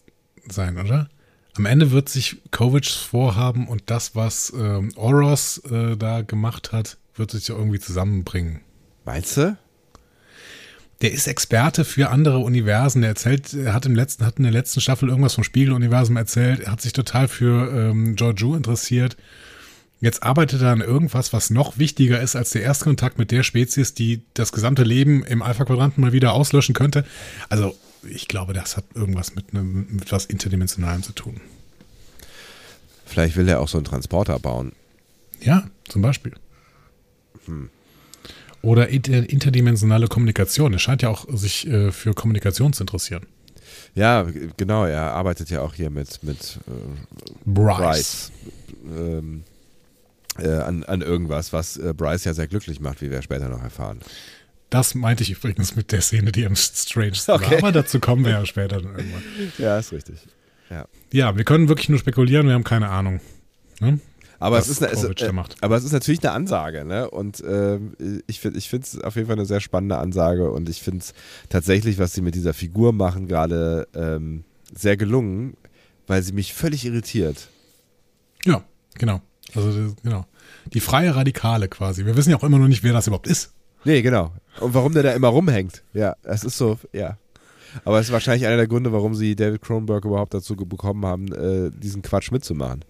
sein, 0.50 0.78
oder? 0.78 1.10
Am 1.58 1.66
Ende 1.66 1.92
wird 1.92 2.08
sich 2.08 2.38
Kovics 2.52 2.94
vorhaben 2.94 3.68
und 3.68 3.84
das, 3.88 4.16
was 4.16 4.54
ähm, 4.58 4.94
Oros 4.96 5.58
äh, 5.70 5.98
da 5.98 6.22
gemacht 6.22 6.72
hat, 6.72 6.98
wird 7.16 7.32
sich 7.32 7.50
ja 7.50 7.56
irgendwie 7.56 7.80
zusammenbringen. 7.82 8.62
Meinst 9.04 9.36
du? 9.36 9.58
Der 11.02 11.12
ist 11.12 11.28
Experte 11.28 11.86
für 11.86 12.10
andere 12.10 12.40
Universen. 12.40 13.02
Der 13.02 13.10
erzählt, 13.10 13.54
er 13.54 13.74
hat 13.74 13.86
im 13.86 13.96
letzten, 13.96 14.26
hat 14.26 14.38
in 14.38 14.44
der 14.44 14.52
letzten 14.52 14.82
Staffel 14.82 15.10
irgendwas 15.10 15.36
vom 15.36 15.44
Spiegeluniversum 15.44 16.18
erzählt. 16.18 16.62
Er 16.62 16.72
hat 16.72 16.82
sich 16.82 16.94
total 16.94 17.28
für 17.28 17.72
ähm, 17.72 18.16
Georgiou 18.16 18.56
interessiert. 18.56 19.16
Jetzt 20.00 20.22
arbeitet 20.24 20.62
er 20.62 20.72
an 20.72 20.82
irgendwas, 20.82 21.34
was 21.34 21.50
noch 21.50 21.80
wichtiger 21.80 22.22
ist 22.22 22.36
als 22.36 22.52
der 22.52 22.62
erste 22.62 22.86
Kontakt 22.86 23.18
mit 23.18 23.32
der 23.32 23.44
Spezies, 23.44 23.94
die 23.94 24.22
das 24.36 24.52
gesamte 24.52 24.84
Leben 24.84 25.24
im 25.24 25.42
Alpha-Quadranten 25.42 26.02
mal 26.02 26.14
wieder 26.14 26.34
auslöschen 26.34 26.76
könnte. 26.76 27.04
Also, 27.50 27.76
ich 28.08 28.28
glaube, 28.28 28.54
das 28.54 28.78
hat 28.78 28.86
irgendwas 28.94 29.34
mit, 29.34 29.46
einem, 29.52 29.88
mit 29.90 30.12
was 30.12 30.26
Interdimensionalem 30.26 31.02
zu 31.02 31.14
tun. 31.14 31.42
Vielleicht 33.06 33.36
will 33.38 33.48
er 33.48 33.60
auch 33.60 33.68
so 33.68 33.78
einen 33.78 33.86
Transporter 33.86 34.38
bauen. 34.38 34.74
Ja, 35.42 35.68
zum 35.88 36.02
Beispiel. 36.02 36.34
Hm. 37.46 37.70
Oder 38.62 38.90
inter 38.90 39.30
interdimensionale 39.30 40.08
Kommunikation. 40.08 40.74
Er 40.74 40.80
scheint 40.80 41.02
ja 41.02 41.10
auch 41.10 41.26
sich 41.30 41.68
äh, 41.68 41.92
für 41.92 42.14
Kommunikation 42.14 42.74
zu 42.74 42.84
interessieren. 42.84 43.26
Ja, 43.96 44.26
genau. 44.58 44.86
Er 44.86 45.12
arbeitet 45.12 45.50
ja 45.50 45.62
auch 45.62 45.74
hier 45.74 45.90
mit, 45.90 46.24
mit 46.24 46.60
äh, 46.68 46.72
Bryce. 47.46 47.78
Bryce 47.78 48.32
ähm, 48.86 49.44
äh, 50.38 50.50
an, 50.50 50.84
an 50.84 51.02
irgendwas, 51.02 51.54
was 51.54 51.78
äh, 51.78 51.94
Bryce 51.96 52.26
ja 52.26 52.34
sehr 52.34 52.48
glücklich 52.48 52.80
macht, 52.80 53.02
wie 53.02 53.10
wir 53.10 53.22
später 53.22 53.50
noch 53.50 53.64
erfahren. 53.64 54.00
Das 54.70 54.96
meinte 54.96 55.24
ich 55.24 55.32
übrigens 55.32 55.76
mit 55.76 55.92
der 55.92 56.02
Szene, 56.02 56.32
die 56.32 56.46
am 56.46 56.56
strangesten 56.56 57.36
okay. 57.36 57.52
war. 57.52 57.58
Aber 57.60 57.72
dazu 57.72 58.00
kommen 58.00 58.26
wir 58.26 58.34
ja 58.34 58.46
später 58.46 58.82
dann 58.82 58.96
irgendwann. 58.96 59.24
Ja, 59.58 59.80
ist 59.80 59.94
richtig. 59.94 60.16
Ja. 60.70 60.86
ja, 61.14 61.38
wir 61.38 61.46
können 61.46 61.70
wirklich 61.70 61.88
nur 61.88 62.00
spekulieren, 62.00 62.48
wir 62.48 62.54
haben 62.54 62.66
keine 62.66 62.90
Ahnung. 62.90 63.22
Ne? 63.80 64.00
Aber 64.40 64.60
es, 64.60 64.68
ist 64.68 64.84
eine, 64.84 64.92
es, 64.92 65.04
äh, 65.04 65.34
aber 65.62 65.78
es 65.78 65.84
ist 65.84 65.94
natürlich 65.94 66.24
eine 66.24 66.32
Ansage, 66.32 66.86
ne? 66.86 67.10
Und 67.10 67.42
äh, 67.42 67.80
ich 68.28 68.40
finde 68.40 68.60
ich 68.60 68.72
es 68.72 69.02
auf 69.02 69.16
jeden 69.16 69.28
Fall 69.28 69.36
eine 69.36 69.46
sehr 69.46 69.62
spannende 69.62 69.98
Ansage 69.98 70.52
und 70.52 70.70
ich 70.70 70.82
finde 70.82 71.00
es 71.00 71.14
tatsächlich, 71.50 71.98
was 71.98 72.14
sie 72.14 72.22
mit 72.22 72.36
dieser 72.36 72.54
Figur 72.54 72.94
machen, 72.94 73.28
gerade 73.28 73.88
ähm, 73.96 74.44
sehr 74.74 74.96
gelungen, 74.96 75.56
weil 76.06 76.22
sie 76.22 76.34
mich 76.34 76.54
völlig 76.54 76.86
irritiert. 76.86 77.50
Ja, 78.46 78.64
genau. 78.96 79.22
Also 79.56 79.96
genau. 80.04 80.26
Die 80.74 80.82
freie 80.82 81.16
Radikale 81.16 81.68
quasi. 81.68 82.06
Wir 82.06 82.16
wissen 82.16 82.30
ja 82.30 82.38
auch 82.38 82.44
immer 82.44 82.60
noch 82.60 82.68
nicht, 82.68 82.84
wer 82.84 82.94
das 82.94 83.08
überhaupt 83.08 83.28
ist. 83.28 83.54
Nee, 83.86 84.02
genau. 84.02 84.34
Und 84.60 84.74
warum 84.74 84.94
der 84.94 85.04
da 85.04 85.14
immer 85.14 85.30
rumhängt. 85.30 85.84
Ja, 85.94 86.16
es 86.24 86.44
ist 86.44 86.58
so, 86.58 86.78
ja. 86.94 87.18
Aber 87.86 88.00
es 88.00 88.08
ist 88.08 88.12
wahrscheinlich 88.12 88.46
einer 88.46 88.58
der 88.58 88.68
Gründe, 88.68 88.92
warum 88.92 89.14
sie 89.14 89.36
David 89.36 89.62
Cronenberg 89.62 90.06
überhaupt 90.06 90.34
dazu 90.34 90.56
bekommen 90.56 91.06
haben, 91.06 91.32
äh, 91.34 91.72
diesen 91.72 92.02
Quatsch 92.02 92.32
mitzumachen. 92.32 92.84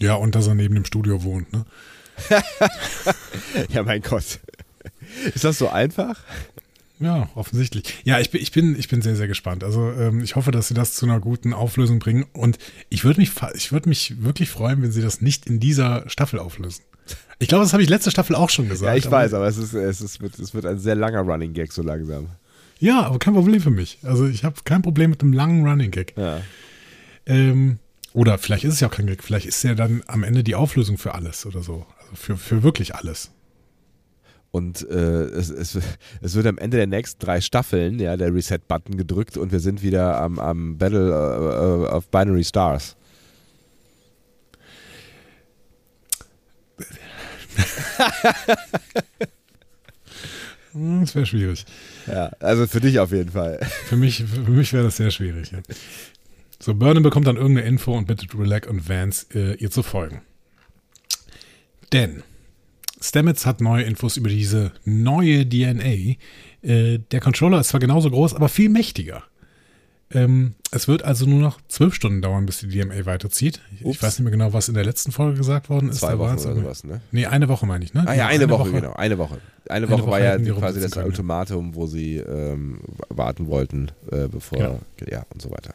Ja, 0.00 0.14
und 0.14 0.34
dass 0.34 0.46
er 0.46 0.54
neben 0.54 0.74
dem 0.74 0.84
Studio 0.84 1.22
wohnt, 1.22 1.52
ne? 1.52 1.64
ja, 3.70 3.82
mein 3.82 4.02
Gott. 4.02 4.40
Ist 5.34 5.44
das 5.44 5.58
so 5.58 5.68
einfach? 5.68 6.16
Ja, 7.00 7.28
offensichtlich. 7.34 8.02
Ja, 8.04 8.20
ich 8.20 8.30
bin, 8.30 8.40
ich 8.40 8.52
bin, 8.52 8.78
ich 8.78 8.88
bin 8.88 9.02
sehr, 9.02 9.16
sehr 9.16 9.26
gespannt. 9.26 9.64
Also 9.64 9.90
ähm, 9.92 10.22
ich 10.22 10.36
hoffe, 10.36 10.52
dass 10.52 10.68
sie 10.68 10.74
das 10.74 10.94
zu 10.94 11.06
einer 11.06 11.20
guten 11.20 11.52
Auflösung 11.52 11.98
bringen. 11.98 12.24
Und 12.32 12.58
ich 12.88 13.04
würde 13.04 13.20
mich, 13.20 13.32
ich 13.54 13.72
würde 13.72 13.88
mich 13.88 14.22
wirklich 14.22 14.48
freuen, 14.48 14.80
wenn 14.82 14.92
sie 14.92 15.02
das 15.02 15.20
nicht 15.20 15.46
in 15.46 15.58
dieser 15.58 16.08
Staffel 16.08 16.38
auflösen. 16.38 16.82
Ich 17.40 17.48
glaube, 17.48 17.64
das 17.64 17.72
habe 17.72 17.82
ich 17.82 17.88
letzte 17.88 18.10
Staffel 18.10 18.36
auch 18.36 18.48
schon 18.48 18.68
gesagt. 18.68 18.88
Ja, 18.88 18.96
ich 18.96 19.06
aber 19.06 19.16
weiß, 19.16 19.34
aber 19.34 19.46
es, 19.48 19.58
ist, 19.58 19.74
es, 19.74 20.00
ist, 20.00 20.20
es 20.38 20.54
wird 20.54 20.66
ein 20.66 20.78
sehr 20.78 20.94
langer 20.94 21.20
Running 21.20 21.52
Gag 21.52 21.72
so 21.72 21.82
langsam. 21.82 22.28
Ja, 22.78 23.02
aber 23.02 23.18
kein 23.18 23.34
Problem 23.34 23.60
für 23.60 23.70
mich. 23.70 23.98
Also 24.02 24.26
ich 24.26 24.44
habe 24.44 24.56
kein 24.64 24.82
Problem 24.82 25.10
mit 25.10 25.20
einem 25.20 25.32
langen 25.32 25.66
Running 25.66 25.90
Gag. 25.90 26.14
Ja. 26.16 26.40
Ähm, 27.26 27.78
oder 28.14 28.38
vielleicht 28.38 28.64
ist 28.64 28.74
es 28.74 28.80
ja 28.80 28.88
auch 28.88 28.92
kein 28.92 29.08
Gag, 29.08 29.22
vielleicht 29.24 29.44
ist 29.44 29.62
ja 29.64 29.74
dann 29.74 30.02
am 30.06 30.22
Ende 30.22 30.44
die 30.44 30.54
Auflösung 30.54 30.98
für 30.98 31.14
alles 31.14 31.44
oder 31.46 31.62
so. 31.62 31.84
Also 31.98 32.14
für, 32.14 32.36
für 32.36 32.62
wirklich 32.62 32.94
alles. 32.94 33.32
Und 34.52 34.88
äh, 34.88 35.24
es, 35.24 35.50
es, 35.50 35.76
es, 36.20 36.34
wird 36.36 36.46
am 36.46 36.58
Ende 36.58 36.76
der 36.76 36.86
nächsten 36.86 37.18
drei 37.18 37.40
Staffeln, 37.40 37.98
ja, 37.98 38.16
der 38.16 38.32
Reset-Button 38.32 38.96
gedrückt 38.96 39.36
und 39.36 39.50
wir 39.50 39.58
sind 39.58 39.82
wieder 39.82 40.20
am, 40.20 40.38
am 40.38 40.78
Battle 40.78 41.10
uh, 41.10 41.86
of 41.92 42.08
Binary 42.08 42.44
Stars. 42.44 42.94
das 50.72 51.14
wäre 51.16 51.26
schwierig. 51.26 51.66
Ja, 52.06 52.26
also 52.38 52.68
für 52.68 52.80
dich 52.80 53.00
auf 53.00 53.10
jeden 53.10 53.32
Fall. 53.32 53.58
Für 53.86 53.96
mich, 53.96 54.22
für 54.22 54.52
mich 54.52 54.72
wäre 54.72 54.84
das 54.84 54.98
sehr 54.98 55.10
schwierig. 55.10 55.50
Ja. 55.50 55.58
So, 56.64 56.74
Burnham 56.74 57.02
bekommt 57.02 57.26
dann 57.26 57.36
irgendeine 57.36 57.68
Info 57.68 57.92
und 57.92 58.06
bittet 58.06 58.34
Relax 58.34 58.66
und 58.66 58.88
Vance, 58.88 59.26
äh, 59.34 59.52
ihr 59.56 59.70
zu 59.70 59.82
folgen. 59.82 60.22
Denn 61.92 62.22
Stamets 63.02 63.44
hat 63.44 63.60
neue 63.60 63.82
Infos 63.84 64.16
über 64.16 64.30
diese 64.30 64.72
neue 64.86 65.46
DNA. 65.46 66.16
Äh, 66.62 67.00
der 67.10 67.20
Controller 67.20 67.60
ist 67.60 67.68
zwar 67.68 67.80
genauso 67.80 68.10
groß, 68.10 68.32
aber 68.32 68.48
viel 68.48 68.70
mächtiger. 68.70 69.24
Ähm, 70.10 70.54
es 70.70 70.88
wird 70.88 71.02
also 71.02 71.26
nur 71.26 71.40
noch 71.40 71.60
zwölf 71.68 71.94
Stunden 71.94 72.22
dauern, 72.22 72.46
bis 72.46 72.60
die 72.60 72.68
DMA 72.68 73.04
weiterzieht. 73.04 73.60
Ich, 73.74 73.84
ich 73.84 74.02
weiß 74.02 74.18
nicht 74.18 74.24
mehr 74.24 74.32
genau, 74.32 74.54
was 74.54 74.68
in 74.68 74.74
der 74.74 74.86
letzten 74.86 75.12
Folge 75.12 75.36
gesagt 75.36 75.68
worden 75.68 75.90
ist. 75.90 75.98
Zwei 75.98 76.12
da 76.12 76.18
Wochen 76.18 76.38
oder 76.38 76.54
sowas, 76.54 76.84
ne? 76.84 77.02
Nee, 77.12 77.26
eine 77.26 77.50
Woche 77.50 77.66
meine 77.66 77.84
ich, 77.84 77.92
ne? 77.92 78.04
Ah 78.06 78.14
ja, 78.14 78.26
eine, 78.26 78.44
eine 78.44 78.50
Woche, 78.50 78.70
Woche, 78.70 78.80
genau, 78.80 78.94
eine 78.94 79.18
Woche. 79.18 79.38
Eine, 79.68 79.86
eine 79.86 79.90
Woche, 79.90 80.02
Woche, 80.04 80.10
war 80.10 80.20
ja 80.20 80.38
quasi 80.38 80.80
das 80.80 80.96
Ultimatum, 80.96 81.74
wo 81.74 81.86
sie 81.86 82.16
ähm, 82.16 82.80
warten 83.10 83.48
wollten, 83.48 83.90
äh, 84.10 84.28
bevor, 84.28 84.58
ja. 84.58 84.78
ja, 85.10 85.26
und 85.28 85.42
so 85.42 85.50
weiter. 85.50 85.74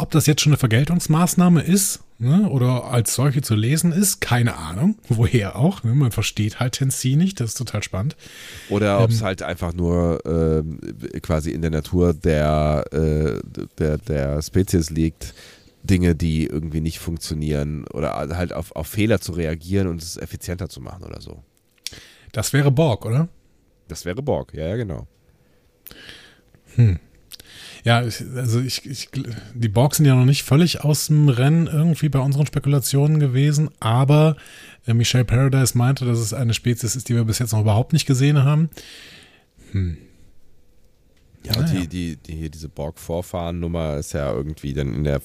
Ob 0.00 0.10
das 0.12 0.26
jetzt 0.26 0.40
schon 0.40 0.52
eine 0.52 0.58
Vergeltungsmaßnahme 0.58 1.62
ist 1.62 2.00
ne, 2.18 2.48
oder 2.48 2.84
als 2.84 3.14
solche 3.14 3.42
zu 3.42 3.54
lesen 3.54 3.92
ist, 3.92 4.20
keine 4.20 4.56
Ahnung. 4.56 4.96
Woher 5.08 5.56
auch. 5.56 5.82
Ne? 5.84 5.94
Man 5.94 6.10
versteht 6.10 6.58
halt 6.58 6.72
Tennessee 6.74 7.16
nicht, 7.16 7.38
das 7.38 7.50
ist 7.50 7.58
total 7.58 7.82
spannend. 7.82 8.16
Oder 8.70 8.96
ähm, 8.96 9.04
ob 9.04 9.10
es 9.10 9.22
halt 9.22 9.42
einfach 9.42 9.74
nur 9.74 10.24
äh, 10.24 11.20
quasi 11.20 11.50
in 11.50 11.60
der 11.60 11.70
Natur 11.70 12.14
der, 12.14 12.84
äh, 12.92 13.40
der, 13.78 13.98
der 13.98 14.40
Spezies 14.40 14.88
liegt, 14.88 15.34
Dinge, 15.82 16.14
die 16.14 16.46
irgendwie 16.46 16.80
nicht 16.80 16.98
funktionieren 16.98 17.86
oder 17.92 18.14
halt 18.14 18.52
auf, 18.52 18.74
auf 18.76 18.86
Fehler 18.86 19.20
zu 19.20 19.32
reagieren 19.32 19.86
und 19.86 20.02
es 20.02 20.16
effizienter 20.16 20.68
zu 20.68 20.80
machen 20.80 21.04
oder 21.04 21.20
so. 21.20 21.42
Das 22.32 22.52
wäre 22.52 22.70
Borg, 22.70 23.04
oder? 23.04 23.28
Das 23.88 24.04
wäre 24.04 24.22
Borg, 24.22 24.54
ja, 24.54 24.68
ja, 24.68 24.76
genau. 24.76 25.06
Hm. 26.76 26.98
Ja, 27.84 27.98
also 27.98 28.60
ich, 28.60 28.84
ich, 28.84 29.08
die 29.54 29.68
Borg 29.68 29.94
sind 29.94 30.06
ja 30.06 30.14
noch 30.14 30.24
nicht 30.24 30.42
völlig 30.42 30.84
aus 30.84 31.06
dem 31.06 31.28
Rennen 31.28 31.66
irgendwie 31.66 32.08
bei 32.08 32.18
unseren 32.18 32.46
Spekulationen 32.46 33.18
gewesen, 33.20 33.70
aber 33.80 34.36
äh, 34.86 34.94
Michelle 34.94 35.24
Paradise 35.24 35.76
meinte, 35.76 36.04
dass 36.04 36.18
es 36.18 36.34
eine 36.34 36.54
Spezies 36.54 36.96
ist, 36.96 37.08
die 37.08 37.14
wir 37.14 37.24
bis 37.24 37.38
jetzt 37.38 37.52
noch 37.52 37.60
überhaupt 37.60 37.92
nicht 37.92 38.06
gesehen 38.06 38.44
haben. 38.44 38.70
Hm. 39.72 39.96
Ja, 41.44 41.56
und 41.58 41.70
die, 41.72 41.88
die, 41.88 42.16
die, 42.16 42.50
diese 42.50 42.68
Borg-Vorfahren-Nummer 42.68 43.96
ist 43.96 44.12
ja 44.12 44.30
irgendwie 44.30 44.74
dann 44.74 44.94
in 44.94 45.04
der, 45.04 45.22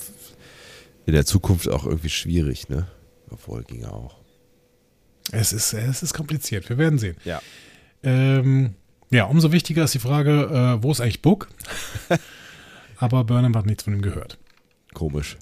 in 1.06 1.14
der 1.14 1.26
Zukunft 1.26 1.70
auch 1.70 1.86
irgendwie 1.86 2.10
schwierig, 2.10 2.70
ne? 2.70 2.88
Obwohl, 3.30 3.64
ging 3.64 3.84
auch. 3.84 4.16
Es 5.32 5.52
ist, 5.52 5.74
es 5.74 6.04
ist 6.04 6.14
kompliziert, 6.14 6.70
wir 6.70 6.78
werden 6.78 7.00
sehen. 7.00 7.18
Ja. 7.26 7.42
Ähm, 8.04 8.76
ja, 9.10 9.26
umso 9.26 9.52
wichtiger 9.52 9.84
ist 9.84 9.94
die 9.94 10.00
Frage, 10.00 10.78
äh, 10.80 10.84
wo 10.84 10.92
ist 10.92 11.02
eigentlich 11.02 11.22
Book? 11.22 11.50
aber 12.98 13.24
Burnham 13.24 13.56
hat 13.56 13.66
nichts 13.66 13.84
von 13.84 13.94
ihm 13.94 14.02
gehört. 14.02 14.38
Komisch. 14.94 15.38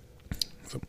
So. 0.68 0.80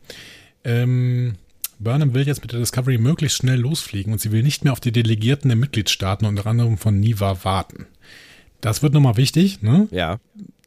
Ähm, 0.63 1.35
Burnham 1.79 2.13
will 2.13 2.25
jetzt 2.25 2.41
mit 2.41 2.51
der 2.51 2.59
Discovery 2.59 2.97
möglichst 2.97 3.37
schnell 3.37 3.59
losfliegen 3.59 4.13
und 4.13 4.19
sie 4.19 4.31
will 4.31 4.43
nicht 4.43 4.63
mehr 4.63 4.73
auf 4.73 4.79
die 4.79 4.91
Delegierten 4.91 5.49
der 5.49 5.57
Mitgliedstaaten, 5.57 6.25
unter 6.25 6.47
anderem 6.47 6.77
von 6.77 6.99
NIVA, 6.99 7.43
warten. 7.43 7.87
Das 8.61 8.81
wird 8.81 8.93
nochmal 8.93 9.17
wichtig, 9.17 9.61
ne? 9.61 9.87
Ja. 9.91 10.19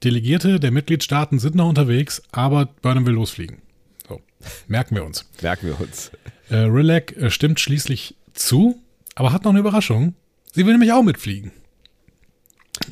Delegierte 0.04 0.61
der 0.61 0.70
Mitgliedstaaten 0.70 1.38
sind 1.38 1.56
noch 1.56 1.68
unterwegs, 1.68 2.22
aber 2.30 2.66
Burnham 2.66 3.06
will 3.06 3.14
losfliegen. 3.14 3.58
So, 4.06 4.20
merken 4.68 4.94
wir 4.94 5.04
uns. 5.04 5.28
merken 5.42 5.66
wir 5.66 5.80
uns. 5.80 6.12
Äh, 6.50 6.56
Rillac 6.56 7.16
äh, 7.16 7.30
stimmt 7.30 7.58
schließlich 7.58 8.14
zu, 8.34 8.80
aber 9.16 9.32
hat 9.32 9.44
noch 9.44 9.50
eine 9.50 9.61
Überraschung. 9.61 10.14
Sie 10.52 10.64
will 10.64 10.72
nämlich 10.72 10.92
auch 10.92 11.02
mitfliegen 11.02 11.52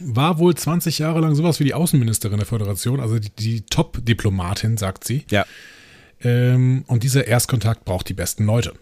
war 0.00 0.38
wohl 0.38 0.54
20 0.54 0.98
Jahre 0.98 1.20
lang 1.20 1.34
sowas 1.34 1.60
wie 1.60 1.64
die 1.64 1.74
Außenministerin 1.74 2.38
der 2.38 2.46
Föderation, 2.46 3.00
also 3.00 3.18
die, 3.18 3.30
die 3.30 3.62
Top-Diplomatin, 3.62 4.76
sagt 4.76 5.04
sie. 5.04 5.24
Ja. 5.30 5.46
Ähm, 6.20 6.84
und 6.86 7.02
dieser 7.02 7.26
Erstkontakt 7.26 7.84
braucht 7.84 8.08
die 8.08 8.14
besten 8.14 8.44
Leute. 8.44 8.72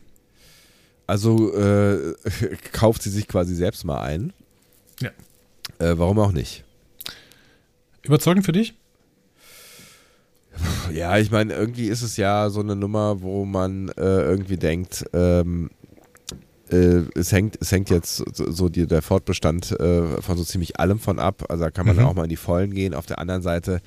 Also 1.06 1.54
äh, 1.54 2.14
kauft 2.72 3.02
sie 3.02 3.10
sich 3.10 3.28
quasi 3.28 3.54
selbst 3.54 3.84
mal 3.84 4.00
ein. 4.00 4.32
Ja. 5.00 5.10
Äh, 5.78 5.98
warum 5.98 6.18
auch 6.18 6.32
nicht? 6.32 6.64
Überzeugend 8.02 8.44
für 8.44 8.52
dich? 8.52 8.74
Ja, 10.92 11.18
ich 11.18 11.30
meine, 11.30 11.54
irgendwie 11.54 11.88
ist 11.88 12.02
es 12.02 12.16
ja 12.16 12.48
so 12.48 12.60
eine 12.60 12.76
Nummer, 12.76 13.22
wo 13.22 13.44
man 13.44 13.88
äh, 13.88 14.22
irgendwie 14.22 14.56
denkt, 14.56 15.04
ähm, 15.12 15.70
äh, 15.82 15.83
es, 16.68 17.32
hängt, 17.32 17.58
es 17.60 17.72
hängt 17.72 17.90
jetzt 17.90 18.16
so, 18.16 18.50
so 18.50 18.68
die, 18.68 18.86
der 18.86 19.02
Fortbestand 19.02 19.78
äh, 19.78 20.20
von 20.22 20.36
so 20.36 20.44
ziemlich 20.44 20.80
allem 20.80 20.98
von 20.98 21.18
ab. 21.18 21.44
Also 21.48 21.64
da 21.64 21.70
kann 21.70 21.86
man 21.86 21.96
mhm. 21.96 22.04
auch 22.04 22.14
mal 22.14 22.24
in 22.24 22.30
die 22.30 22.36
Vollen 22.36 22.72
gehen. 22.72 22.94
Auf 22.94 23.06
der 23.06 23.18
anderen 23.18 23.42
Seite 23.42 23.80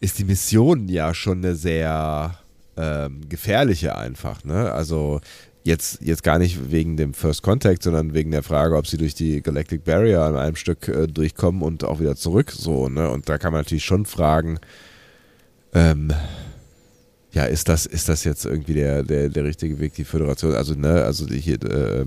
ist 0.00 0.18
die 0.18 0.24
Mission 0.24 0.88
ja 0.88 1.14
schon 1.14 1.38
eine 1.38 1.54
sehr 1.54 2.38
ähm, 2.76 3.28
gefährliche 3.28 3.96
einfach. 3.96 4.44
Ne? 4.44 4.72
Also 4.72 5.20
jetzt, 5.64 6.00
jetzt 6.02 6.22
gar 6.22 6.38
nicht 6.38 6.70
wegen 6.70 6.96
dem 6.96 7.14
First 7.14 7.42
Contact, 7.42 7.82
sondern 7.82 8.14
wegen 8.14 8.30
der 8.30 8.42
Frage, 8.42 8.76
ob 8.76 8.86
sie 8.86 8.98
durch 8.98 9.14
die 9.14 9.42
Galactic 9.42 9.84
Barrier 9.84 10.22
an 10.22 10.36
einem 10.36 10.56
Stück 10.56 10.88
äh, 10.88 11.06
durchkommen 11.06 11.62
und 11.62 11.84
auch 11.84 12.00
wieder 12.00 12.16
zurück. 12.16 12.52
So, 12.52 12.88
ne? 12.88 13.10
Und 13.10 13.28
da 13.28 13.38
kann 13.38 13.52
man 13.52 13.62
natürlich 13.62 13.84
schon 13.84 14.06
fragen, 14.06 14.58
ähm, 15.72 16.12
ja, 17.34 17.44
ist 17.44 17.68
das, 17.68 17.84
ist 17.84 18.08
das 18.08 18.24
jetzt 18.24 18.44
irgendwie 18.44 18.74
der, 18.74 19.02
der, 19.02 19.28
der 19.28 19.44
richtige 19.44 19.78
Weg, 19.80 19.94
die 19.94 20.04
Föderation? 20.04 20.54
Also, 20.54 20.74
ne, 20.74 21.04
also 21.04 21.26
hier, 21.26 21.62
äh, 21.64 22.04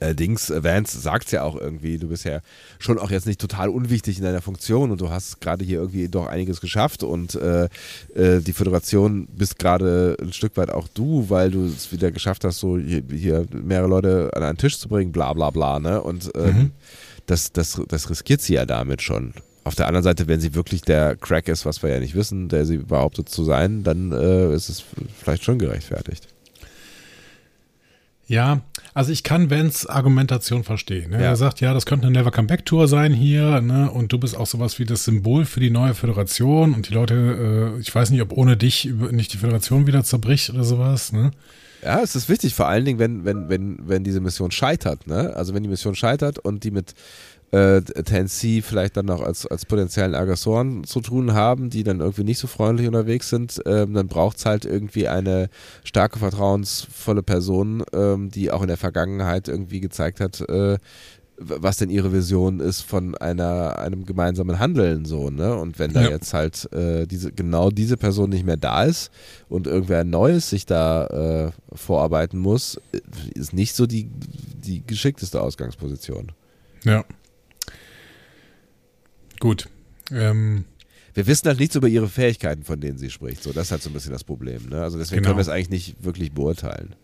äh, 0.00 0.14
Dings, 0.14 0.50
äh, 0.50 0.64
Vance 0.64 0.98
sagt 0.98 1.26
es 1.26 1.32
ja 1.32 1.42
auch 1.42 1.56
irgendwie, 1.56 1.98
du 1.98 2.08
bist 2.08 2.24
ja 2.24 2.40
schon 2.78 2.98
auch 2.98 3.10
jetzt 3.10 3.26
nicht 3.26 3.40
total 3.40 3.68
unwichtig 3.68 4.18
in 4.18 4.24
deiner 4.24 4.40
Funktion 4.40 4.90
und 4.90 5.00
du 5.00 5.10
hast 5.10 5.40
gerade 5.40 5.64
hier 5.64 5.78
irgendwie 5.78 6.08
doch 6.08 6.26
einiges 6.26 6.60
geschafft 6.60 7.02
und 7.02 7.34
äh, 7.34 7.68
äh, 8.14 8.40
die 8.40 8.52
Föderation 8.54 9.26
bist 9.26 9.58
gerade 9.58 10.16
ein 10.20 10.32
Stück 10.32 10.56
weit 10.56 10.70
auch 10.70 10.88
du, 10.88 11.28
weil 11.28 11.50
du 11.50 11.66
es 11.66 11.92
wieder 11.92 12.10
geschafft 12.10 12.44
hast, 12.44 12.60
so 12.60 12.78
hier, 12.78 13.02
hier, 13.10 13.46
mehrere 13.52 13.88
Leute 13.88 14.30
an 14.34 14.42
einen 14.42 14.58
Tisch 14.58 14.78
zu 14.78 14.88
bringen, 14.88 15.12
bla 15.12 15.32
bla 15.34 15.50
bla, 15.50 15.78
ne? 15.78 16.02
Und 16.02 16.30
ähm, 16.34 16.56
mhm. 16.56 16.70
das, 17.26 17.52
das, 17.52 17.80
das 17.88 18.08
riskiert 18.08 18.40
sie 18.40 18.54
ja 18.54 18.64
damit 18.64 19.02
schon. 19.02 19.34
Auf 19.64 19.74
der 19.76 19.86
anderen 19.86 20.02
Seite, 20.02 20.26
wenn 20.26 20.40
sie 20.40 20.54
wirklich 20.54 20.82
der 20.82 21.16
Crack 21.16 21.48
ist, 21.48 21.64
was 21.64 21.82
wir 21.82 21.90
ja 21.90 22.00
nicht 22.00 22.14
wissen, 22.14 22.48
der 22.48 22.66
sie 22.66 22.78
behauptet 22.78 23.28
zu 23.28 23.44
sein, 23.44 23.84
dann 23.84 24.10
äh, 24.12 24.54
ist 24.54 24.68
es 24.68 24.82
vielleicht 25.18 25.44
schon 25.44 25.58
gerechtfertigt. 25.58 26.26
Ja, 28.26 28.62
also 28.94 29.12
ich 29.12 29.24
kann 29.24 29.50
Vans 29.50 29.86
Argumentation 29.86 30.64
verstehen. 30.64 31.10
Ne? 31.10 31.18
Ja. 31.18 31.30
Er 31.30 31.36
sagt, 31.36 31.60
ja, 31.60 31.74
das 31.74 31.86
könnte 31.86 32.06
eine 32.06 32.18
Never 32.18 32.30
Come 32.30 32.48
Back 32.48 32.64
Tour 32.64 32.88
sein 32.88 33.12
hier, 33.12 33.60
ne? 33.60 33.90
Und 33.90 34.12
du 34.12 34.18
bist 34.18 34.36
auch 34.36 34.46
sowas 34.46 34.78
wie 34.78 34.86
das 34.86 35.04
Symbol 35.04 35.44
für 35.44 35.60
die 35.60 35.70
neue 35.70 35.94
Föderation 35.94 36.72
und 36.72 36.88
die 36.88 36.94
Leute, 36.94 37.74
äh, 37.76 37.80
ich 37.80 37.94
weiß 37.94 38.10
nicht, 38.10 38.22
ob 38.22 38.32
ohne 38.32 38.56
dich 38.56 38.90
nicht 39.10 39.32
die 39.34 39.38
Föderation 39.38 39.86
wieder 39.86 40.02
zerbricht 40.02 40.50
oder 40.50 40.64
sowas, 40.64 41.12
ne? 41.12 41.32
Ja, 41.82 42.00
es 42.00 42.14
ist 42.14 42.28
wichtig, 42.28 42.54
vor 42.54 42.68
allen 42.68 42.84
Dingen, 42.84 43.00
wenn, 43.00 43.24
wenn, 43.24 43.48
wenn, 43.48 43.78
wenn 43.88 44.04
diese 44.04 44.20
Mission 44.20 44.50
scheitert, 44.50 45.06
ne? 45.06 45.34
Also 45.34 45.52
wenn 45.52 45.62
die 45.62 45.68
Mission 45.68 45.94
scheitert 45.94 46.38
und 46.38 46.64
die 46.64 46.70
mit 46.70 46.94
äh, 47.52 47.82
Tennessee 47.82 48.62
vielleicht 48.62 48.96
dann 48.96 49.06
noch 49.06 49.22
als, 49.22 49.46
als 49.46 49.66
potenziellen 49.66 50.14
Aggressoren 50.14 50.84
zu 50.84 51.00
tun 51.00 51.34
haben, 51.34 51.68
die 51.70 51.84
dann 51.84 52.00
irgendwie 52.00 52.24
nicht 52.24 52.38
so 52.38 52.46
freundlich 52.46 52.88
unterwegs 52.88 53.28
sind, 53.28 53.60
ähm, 53.66 53.92
dann 53.92 54.08
braucht 54.08 54.38
es 54.38 54.46
halt 54.46 54.64
irgendwie 54.64 55.06
eine 55.06 55.50
starke, 55.84 56.18
vertrauensvolle 56.18 57.22
Person, 57.22 57.84
ähm, 57.92 58.30
die 58.30 58.50
auch 58.50 58.62
in 58.62 58.68
der 58.68 58.78
Vergangenheit 58.78 59.48
irgendwie 59.48 59.80
gezeigt 59.80 60.20
hat, 60.20 60.40
äh, 60.48 60.78
was 61.36 61.76
denn 61.76 61.90
ihre 61.90 62.12
Vision 62.12 62.60
ist 62.60 62.82
von 62.82 63.16
einer, 63.16 63.78
einem 63.78 64.06
gemeinsamen 64.06 64.58
Handeln 64.58 65.04
so, 65.04 65.28
ne? 65.30 65.56
Und 65.56 65.78
wenn 65.78 65.92
da 65.92 66.02
ja. 66.02 66.10
jetzt 66.10 66.32
halt 66.34 66.72
äh, 66.72 67.06
diese, 67.06 67.32
genau 67.32 67.70
diese 67.70 67.96
Person 67.96 68.30
nicht 68.30 68.46
mehr 68.46 68.56
da 68.56 68.84
ist 68.84 69.10
und 69.48 69.66
irgendwer 69.66 70.00
ein 70.00 70.10
Neues 70.10 70.50
sich 70.50 70.66
da 70.66 71.06
äh, 71.06 71.76
vorarbeiten 71.76 72.38
muss, 72.38 72.80
äh, 72.92 73.00
ist 73.34 73.52
nicht 73.52 73.74
so 73.74 73.86
die, 73.86 74.08
die 74.64 74.86
geschickteste 74.86 75.40
Ausgangsposition. 75.40 76.32
Ja. 76.84 77.04
Gut. 79.42 79.68
Ähm, 80.12 80.66
wir 81.14 81.26
wissen 81.26 81.48
halt 81.48 81.58
nichts 81.58 81.74
über 81.74 81.88
ihre 81.88 82.08
Fähigkeiten, 82.08 82.62
von 82.62 82.80
denen 82.80 82.96
sie 82.96 83.10
spricht. 83.10 83.42
So, 83.42 83.52
das 83.52 83.66
ist 83.66 83.70
halt 83.72 83.82
so 83.82 83.90
ein 83.90 83.92
bisschen 83.92 84.12
das 84.12 84.22
Problem. 84.22 84.68
Ne? 84.68 84.80
Also 84.80 84.98
deswegen 84.98 85.22
genau. 85.22 85.30
können 85.30 85.38
wir 85.38 85.42
es 85.42 85.48
eigentlich 85.48 85.70
nicht 85.70 86.04
wirklich 86.04 86.30
beurteilen. 86.30 86.94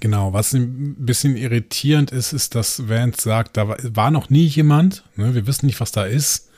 Genau, 0.00 0.34
was 0.34 0.52
ein 0.52 0.94
bisschen 0.98 1.38
irritierend 1.38 2.10
ist, 2.10 2.34
ist, 2.34 2.54
dass 2.54 2.86
Vance 2.90 3.22
sagt, 3.22 3.56
da 3.56 3.76
war 3.82 4.10
noch 4.10 4.28
nie 4.28 4.44
jemand, 4.44 5.04
ne? 5.16 5.34
wir 5.34 5.46
wissen 5.46 5.64
nicht, 5.64 5.80
was 5.80 5.90
da 5.90 6.04
ist. 6.04 6.50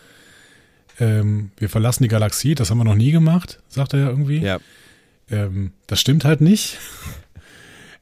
Ähm, 0.98 1.52
wir 1.56 1.68
verlassen 1.68 2.02
die 2.02 2.08
Galaxie, 2.08 2.56
das 2.56 2.70
haben 2.70 2.78
wir 2.78 2.84
noch 2.84 2.96
nie 2.96 3.12
gemacht, 3.12 3.62
sagt 3.68 3.92
er 3.92 4.00
ja 4.00 4.08
irgendwie. 4.08 4.38
Ja. 4.38 4.58
Ähm, 5.30 5.70
das 5.86 6.00
stimmt 6.00 6.24
halt 6.24 6.40
nicht. 6.40 6.78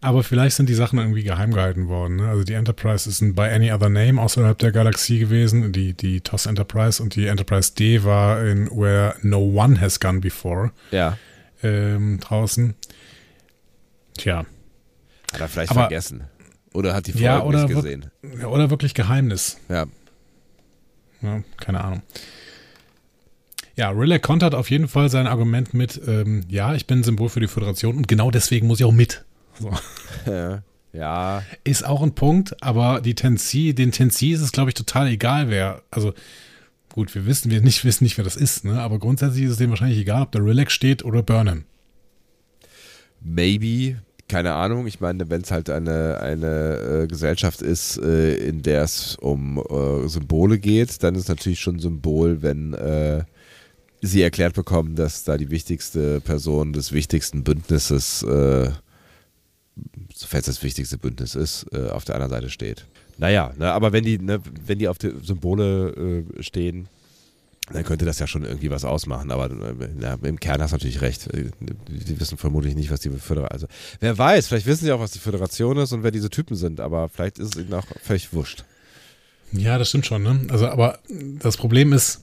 Aber 0.01 0.23
vielleicht 0.23 0.57
sind 0.57 0.69
die 0.69 0.75
Sachen 0.75 0.99
irgendwie 0.99 1.23
geheim 1.23 1.53
gehalten 1.53 1.89
worden. 1.89 2.17
Ne? 2.17 2.29
Also 2.29 2.45
die 2.45 2.53
Enterprise 2.53 3.09
ist 3.09 3.23
ein 3.23 3.35
by 3.35 3.43
any 3.43 3.73
other 3.73 3.89
name 3.89 4.21
außerhalb 4.21 4.59
der 4.59 4.73
Galaxie 4.73 5.19
gewesen. 5.19 5.73
Die, 5.73 5.95
die 5.95 6.21
TOS 6.21 6.47
Enterprise 6.47 7.03
und 7.03 7.15
die 7.15 7.27
Enterprise 7.27 7.75
D 7.75 8.05
war 8.05 8.45
in 8.45 8.69
Where 8.71 9.15
No 9.23 9.39
One 9.39 9.81
Has 9.81 9.99
Gone 9.99 10.21
Before. 10.21 10.71
Ja. 10.91 11.19
Ähm, 11.63 12.21
draußen. 12.21 12.75
Tja. 14.19 14.45
Hat 15.33 15.41
er 15.41 15.49
vielleicht 15.49 15.71
Aber, 15.71 15.83
vergessen. 15.83 16.25
Oder 16.73 16.95
hat 16.95 17.07
die 17.07 17.13
Folge 17.13 17.25
ja, 17.25 17.43
oder 17.43 17.65
nicht 17.65 17.75
gesehen. 17.75 18.11
Oder 18.47 18.71
wirklich 18.71 18.95
Geheimnis. 18.95 19.59
Ja. 19.69 19.87
ja 21.23 21.43
keine 21.57 21.83
Ahnung. 21.83 22.03
Ja, 23.77 23.91
Riley 23.91 24.19
kontert 24.19 24.55
auf 24.55 24.71
jeden 24.71 24.89
Fall 24.89 25.11
sein 25.11 25.27
Argument 25.27 25.75
mit, 25.75 26.01
ähm, 26.07 26.45
ja, 26.49 26.75
ich 26.75 26.87
bin 26.87 27.01
ein 27.01 27.03
Symbol 27.03 27.29
für 27.29 27.41
die 27.41 27.49
Föderation 27.49 27.97
und 27.99 28.09
genau 28.09 28.31
deswegen 28.31 28.67
muss 28.67 28.81
ich 28.81 28.87
auch 28.87 28.93
mit. 28.93 29.26
So. 29.61 29.71
Ja. 30.97 31.43
Ist 31.63 31.85
auch 31.85 32.03
ein 32.03 32.15
Punkt, 32.15 32.63
aber 32.63 33.03
die 33.03 33.15
Tennessee, 33.15 33.75
den 33.75 33.93
Tennessee 33.93 34.33
ist 34.33 34.41
es, 34.41 34.53
glaube 34.53 34.71
ich, 34.71 34.75
total 34.75 35.09
egal, 35.09 35.51
wer. 35.51 35.83
Also, 35.91 36.15
gut, 36.89 37.15
wir 37.15 37.27
wissen, 37.27 37.51
wir 37.51 37.61
nicht 37.61 37.85
wissen 37.85 38.05
nicht, 38.05 38.17
wer 38.17 38.25
das 38.25 38.37
ist, 38.37 38.65
ne? 38.65 38.81
Aber 38.81 38.99
grundsätzlich 38.99 39.45
ist 39.45 39.53
es 39.53 39.57
dem 39.59 39.71
wahrscheinlich 39.71 39.99
egal, 39.99 40.23
ob 40.23 40.33
da 40.33 40.39
Relax 40.39 40.73
steht 40.73 41.05
oder 41.05 41.23
Burnham. 41.23 41.65
Maybe, 43.21 43.99
keine 44.29 44.55
Ahnung. 44.55 44.87
Ich 44.87 45.01
meine, 45.01 45.29
wenn 45.29 45.43
es 45.43 45.51
halt 45.51 45.69
eine, 45.69 46.21
eine 46.21 47.03
äh, 47.03 47.07
Gesellschaft 47.07 47.61
ist, 47.61 47.99
äh, 47.99 48.35
in 48.37 48.63
der 48.63 48.83
es 48.83 49.17
um 49.17 49.59
äh, 49.59 50.09
Symbole 50.09 50.59
geht, 50.59 51.03
dann 51.03 51.15
ist 51.15 51.23
es 51.23 51.29
natürlich 51.29 51.61
schon 51.61 51.77
ein 51.77 51.81
Symbol, 51.81 52.43
wenn 52.43 52.73
äh, 52.73 53.25
sie 54.01 54.23
erklärt 54.23 54.55
bekommen, 54.55 54.95
dass 54.95 55.25
da 55.25 55.37
die 55.37 55.51
wichtigste 55.51 56.21
Person 56.21 56.73
des 56.73 56.93
wichtigsten 56.93 57.45
Bündnisses 57.45 58.23
äh, 58.23 58.71
sofern 60.15 60.41
es 60.41 60.47
das 60.47 60.63
wichtigste 60.63 60.99
Bündnis 60.99 61.35
ist, 61.35 61.67
äh, 61.73 61.89
auf 61.91 62.05
der 62.05 62.15
anderen 62.15 62.31
Seite 62.31 62.51
steht. 62.51 62.87
Naja, 63.19 63.53
ne, 63.57 63.73
aber 63.73 63.93
wenn 63.93 64.05
die, 64.05 64.19
ne, 64.19 64.41
wenn 64.67 64.79
die 64.79 64.89
auf 64.89 64.99
die 64.99 65.13
Symbole 65.23 66.25
äh, 66.39 66.43
stehen, 66.43 66.89
dann 67.73 67.85
könnte 67.85 68.05
das 68.05 68.19
ja 68.19 68.27
schon 68.27 68.45
irgendwie 68.45 68.71
was 68.71 68.85
ausmachen. 68.85 69.31
Aber 69.31 69.51
ja, 70.01 70.15
äh, 70.15 70.29
im 70.29 70.39
Kern 70.39 70.63
hast 70.63 70.71
du 70.71 70.77
natürlich 70.77 71.01
recht. 71.01 71.27
Äh, 71.29 71.51
die 71.61 72.21
wissen 72.21 72.39
vermutlich 72.39 72.75
nicht, 72.77 72.91
was 72.91 73.01
die 73.01 73.11
Föderation 73.11 73.51
Also, 73.51 73.67
wer 74.01 74.17
weiß, 74.17 74.49
vielleicht 74.49 74.67
wissen 74.67 74.85
sie 74.85 74.93
auch, 74.93 75.01
was 75.01 75.13
die 75.13 75.19
Föderation 75.19 75.77
ist 75.79 75.93
und 75.93 76.03
wer 76.03 76.11
diese 76.11 76.31
Typen 76.31 76.57
sind, 76.57 76.81
aber 76.81 77.09
vielleicht 77.09 77.39
ist 77.39 77.57
es 77.57 77.63
ihnen 77.63 77.75
auch 77.75 77.87
völlig 78.03 78.33
wurscht. 78.33 78.65
Ja, 79.53 79.79
das 79.79 79.89
stimmt 79.89 80.07
schon. 80.07 80.23
Ne? 80.23 80.41
Also, 80.49 80.69
aber 80.69 80.99
das 81.09 81.57
Problem 81.57 81.93
ist, 81.93 82.23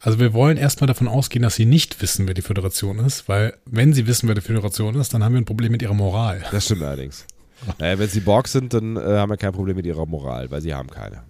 also 0.00 0.18
wir 0.20 0.32
wollen 0.32 0.56
erstmal 0.56 0.86
davon 0.86 1.08
ausgehen, 1.08 1.42
dass 1.42 1.56
sie 1.56 1.66
nicht 1.66 2.00
wissen, 2.00 2.26
wer 2.26 2.34
die 2.34 2.42
Föderation 2.42 2.98
ist, 3.00 3.28
weil 3.28 3.54
wenn 3.64 3.92
sie 3.92 4.06
wissen, 4.06 4.28
wer 4.28 4.34
die 4.34 4.40
Föderation 4.40 4.94
ist, 4.94 5.12
dann 5.12 5.24
haben 5.24 5.32
wir 5.32 5.40
ein 5.40 5.44
Problem 5.44 5.72
mit 5.72 5.82
ihrer 5.82 5.94
Moral. 5.94 6.44
Das 6.52 6.66
stimmt 6.66 6.82
allerdings. 6.82 7.26
naja, 7.78 7.98
wenn 7.98 8.08
sie 8.08 8.20
Borg 8.20 8.48
sind, 8.48 8.74
dann 8.74 8.96
äh, 8.96 9.00
haben 9.00 9.30
wir 9.30 9.36
kein 9.36 9.52
Problem 9.52 9.76
mit 9.76 9.86
ihrer 9.86 10.06
Moral, 10.06 10.50
weil 10.50 10.60
sie 10.60 10.74
haben 10.74 10.88
keine. 10.88 11.24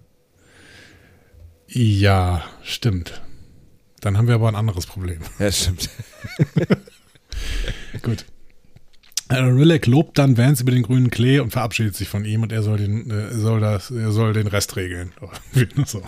Ja, 1.68 2.44
stimmt. 2.62 3.22
Dann 4.00 4.16
haben 4.16 4.28
wir 4.28 4.34
aber 4.34 4.48
ein 4.48 4.56
anderes 4.56 4.86
Problem. 4.86 5.20
Ja, 5.38 5.52
stimmt. 5.52 5.90
Gut. 8.02 8.24
Äh, 9.28 9.36
Rilek 9.36 9.86
lobt 9.86 10.18
dann 10.18 10.38
Vance 10.38 10.62
über 10.62 10.72
den 10.72 10.82
grünen 10.82 11.10
Klee 11.10 11.38
und 11.40 11.50
verabschiedet 11.50 11.94
sich 11.94 12.08
von 12.08 12.24
ihm 12.24 12.42
und 12.42 12.52
er 12.52 12.62
soll 12.62 12.78
den, 12.78 13.10
äh, 13.10 13.34
soll 13.34 13.60
das, 13.60 13.90
er 13.90 14.10
soll 14.10 14.32
den 14.32 14.46
Rest 14.46 14.76
regeln. 14.76 15.12
so. 15.86 16.02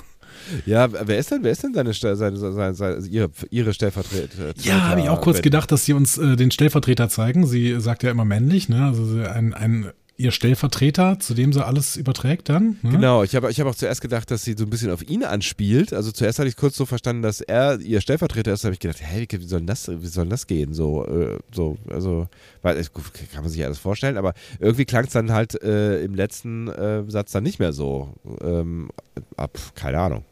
Ja, 0.67 0.89
wer 0.93 1.19
ist 1.19 1.31
denn, 1.31 1.43
wer 1.43 1.53
ist 1.53 1.63
denn 1.63 1.75
seine, 1.75 1.93
seine, 1.93 2.37
seine, 2.37 2.75
seine 2.75 3.07
ihre, 3.07 3.31
ihre 3.51 3.75
Stellvertreter? 3.75 4.55
Ja, 4.63 4.89
habe 4.89 5.01
ich 5.01 5.09
auch 5.09 5.21
kurz 5.21 5.43
gedacht, 5.43 5.73
dass 5.73 5.85
sie 5.85 5.93
uns 5.93 6.19
äh, 6.19 6.37
den 6.37 6.51
Stellvertreter 6.51 7.09
zeigen. 7.09 7.47
Sie 7.47 7.81
sagt 7.81 8.03
ja 8.03 8.11
immer 8.11 8.25
männlich, 8.25 8.69
ne? 8.69 8.87
Also 8.87 9.21
ein, 9.23 9.55
ein 9.55 9.93
ihr 10.21 10.33
Stellvertreter, 10.33 11.19
zu 11.19 11.33
dem 11.33 11.53
sie 11.53 11.65
alles 11.65 11.97
überträgt 11.97 12.51
dann. 12.51 12.77
Ne? 12.83 12.91
Genau, 12.91 13.23
ich 13.23 13.35
habe 13.35 13.51
ich 13.51 13.59
hab 13.59 13.67
auch 13.67 13.75
zuerst 13.75 14.03
gedacht, 14.03 14.31
dass 14.31 14.45
sie 14.45 14.55
so 14.57 14.65
ein 14.65 14.71
bisschen 14.71 14.91
auf 14.91 15.03
ihn 15.09 15.25
anspielt. 15.25 15.95
Also 15.95 16.13
zuerst 16.13 16.39
hatte 16.39 16.49
ich 16.49 16.57
kurz 16.57 16.77
so 16.77 16.85
verstanden, 16.85 17.23
dass 17.23 17.41
er 17.41 17.81
ihr 17.81 18.03
Stellvertreter 18.03 18.53
ist, 18.53 18.63
Da 18.63 18.67
habe 18.67 18.75
ich 18.75 18.81
gedacht, 18.81 19.01
hey, 19.01 19.27
wie 19.31 19.47
soll 19.47 19.63
das, 19.63 19.89
wie 19.89 20.07
soll 20.07 20.29
das 20.29 20.47
gehen? 20.47 20.75
So, 20.75 21.07
äh, 21.07 21.39
so, 21.53 21.79
also, 21.89 22.29
weil, 22.61 22.85
kann 23.33 23.43
man 23.43 23.49
sich 23.51 23.65
alles 23.65 23.79
vorstellen, 23.79 24.19
aber 24.19 24.35
irgendwie 24.59 24.85
klang 24.85 25.05
es 25.05 25.13
dann 25.13 25.33
halt 25.33 25.61
äh, 25.63 26.05
im 26.05 26.15
letzten 26.15 26.69
äh, 26.69 27.03
Satz 27.09 27.33
dann 27.33 27.43
nicht 27.43 27.59
mehr 27.59 27.73
so. 27.73 28.13
Ähm, 28.43 28.91
ab, 29.37 29.59
keine 29.75 29.99
Ahnung. 29.99 30.25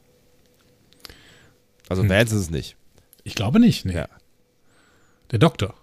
Also 1.89 2.03
hm. 2.03 2.11
Vance 2.11 2.34
ist 2.34 2.43
es 2.43 2.51
nicht. 2.51 2.76
Ich 3.24 3.34
glaube 3.34 3.61
nicht, 3.61 3.84
ne. 3.84 3.95
Ja. 3.95 4.09
Der 5.30 5.39
Doktor. 5.39 5.74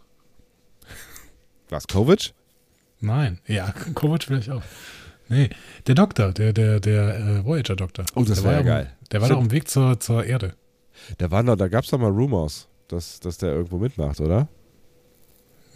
Was, 1.69 1.87
Kovic? 1.87 2.33
Nein. 2.99 3.39
Ja, 3.47 3.71
Kovic 3.93 4.23
vielleicht 4.23 4.49
auch. 4.49 4.63
Nee, 5.27 5.49
der 5.87 5.95
Doktor, 5.95 6.31
der, 6.33 6.53
der, 6.53 6.79
der 6.79 7.19
äh, 7.19 7.45
Voyager-Doktor. 7.45 8.05
Oh, 8.13 8.23
das 8.23 8.41
der 8.41 8.43
war 8.43 8.53
ja 8.53 8.61
geil. 8.61 8.93
Der 9.11 9.21
war 9.21 9.29
doch 9.29 9.41
im 9.41 9.51
Weg 9.51 9.67
zur, 9.67 9.99
zur 9.99 10.23
Erde. 10.23 10.53
Der 11.19 11.31
war 11.31 11.41
noch, 11.41 11.55
da 11.55 11.67
gab 11.67 11.83
es 11.83 11.89
doch 11.89 11.97
mal 11.97 12.11
Rumors, 12.11 12.67
dass, 12.87 13.19
dass 13.19 13.39
der 13.39 13.53
irgendwo 13.53 13.79
mitmacht, 13.79 14.19
oder? 14.19 14.47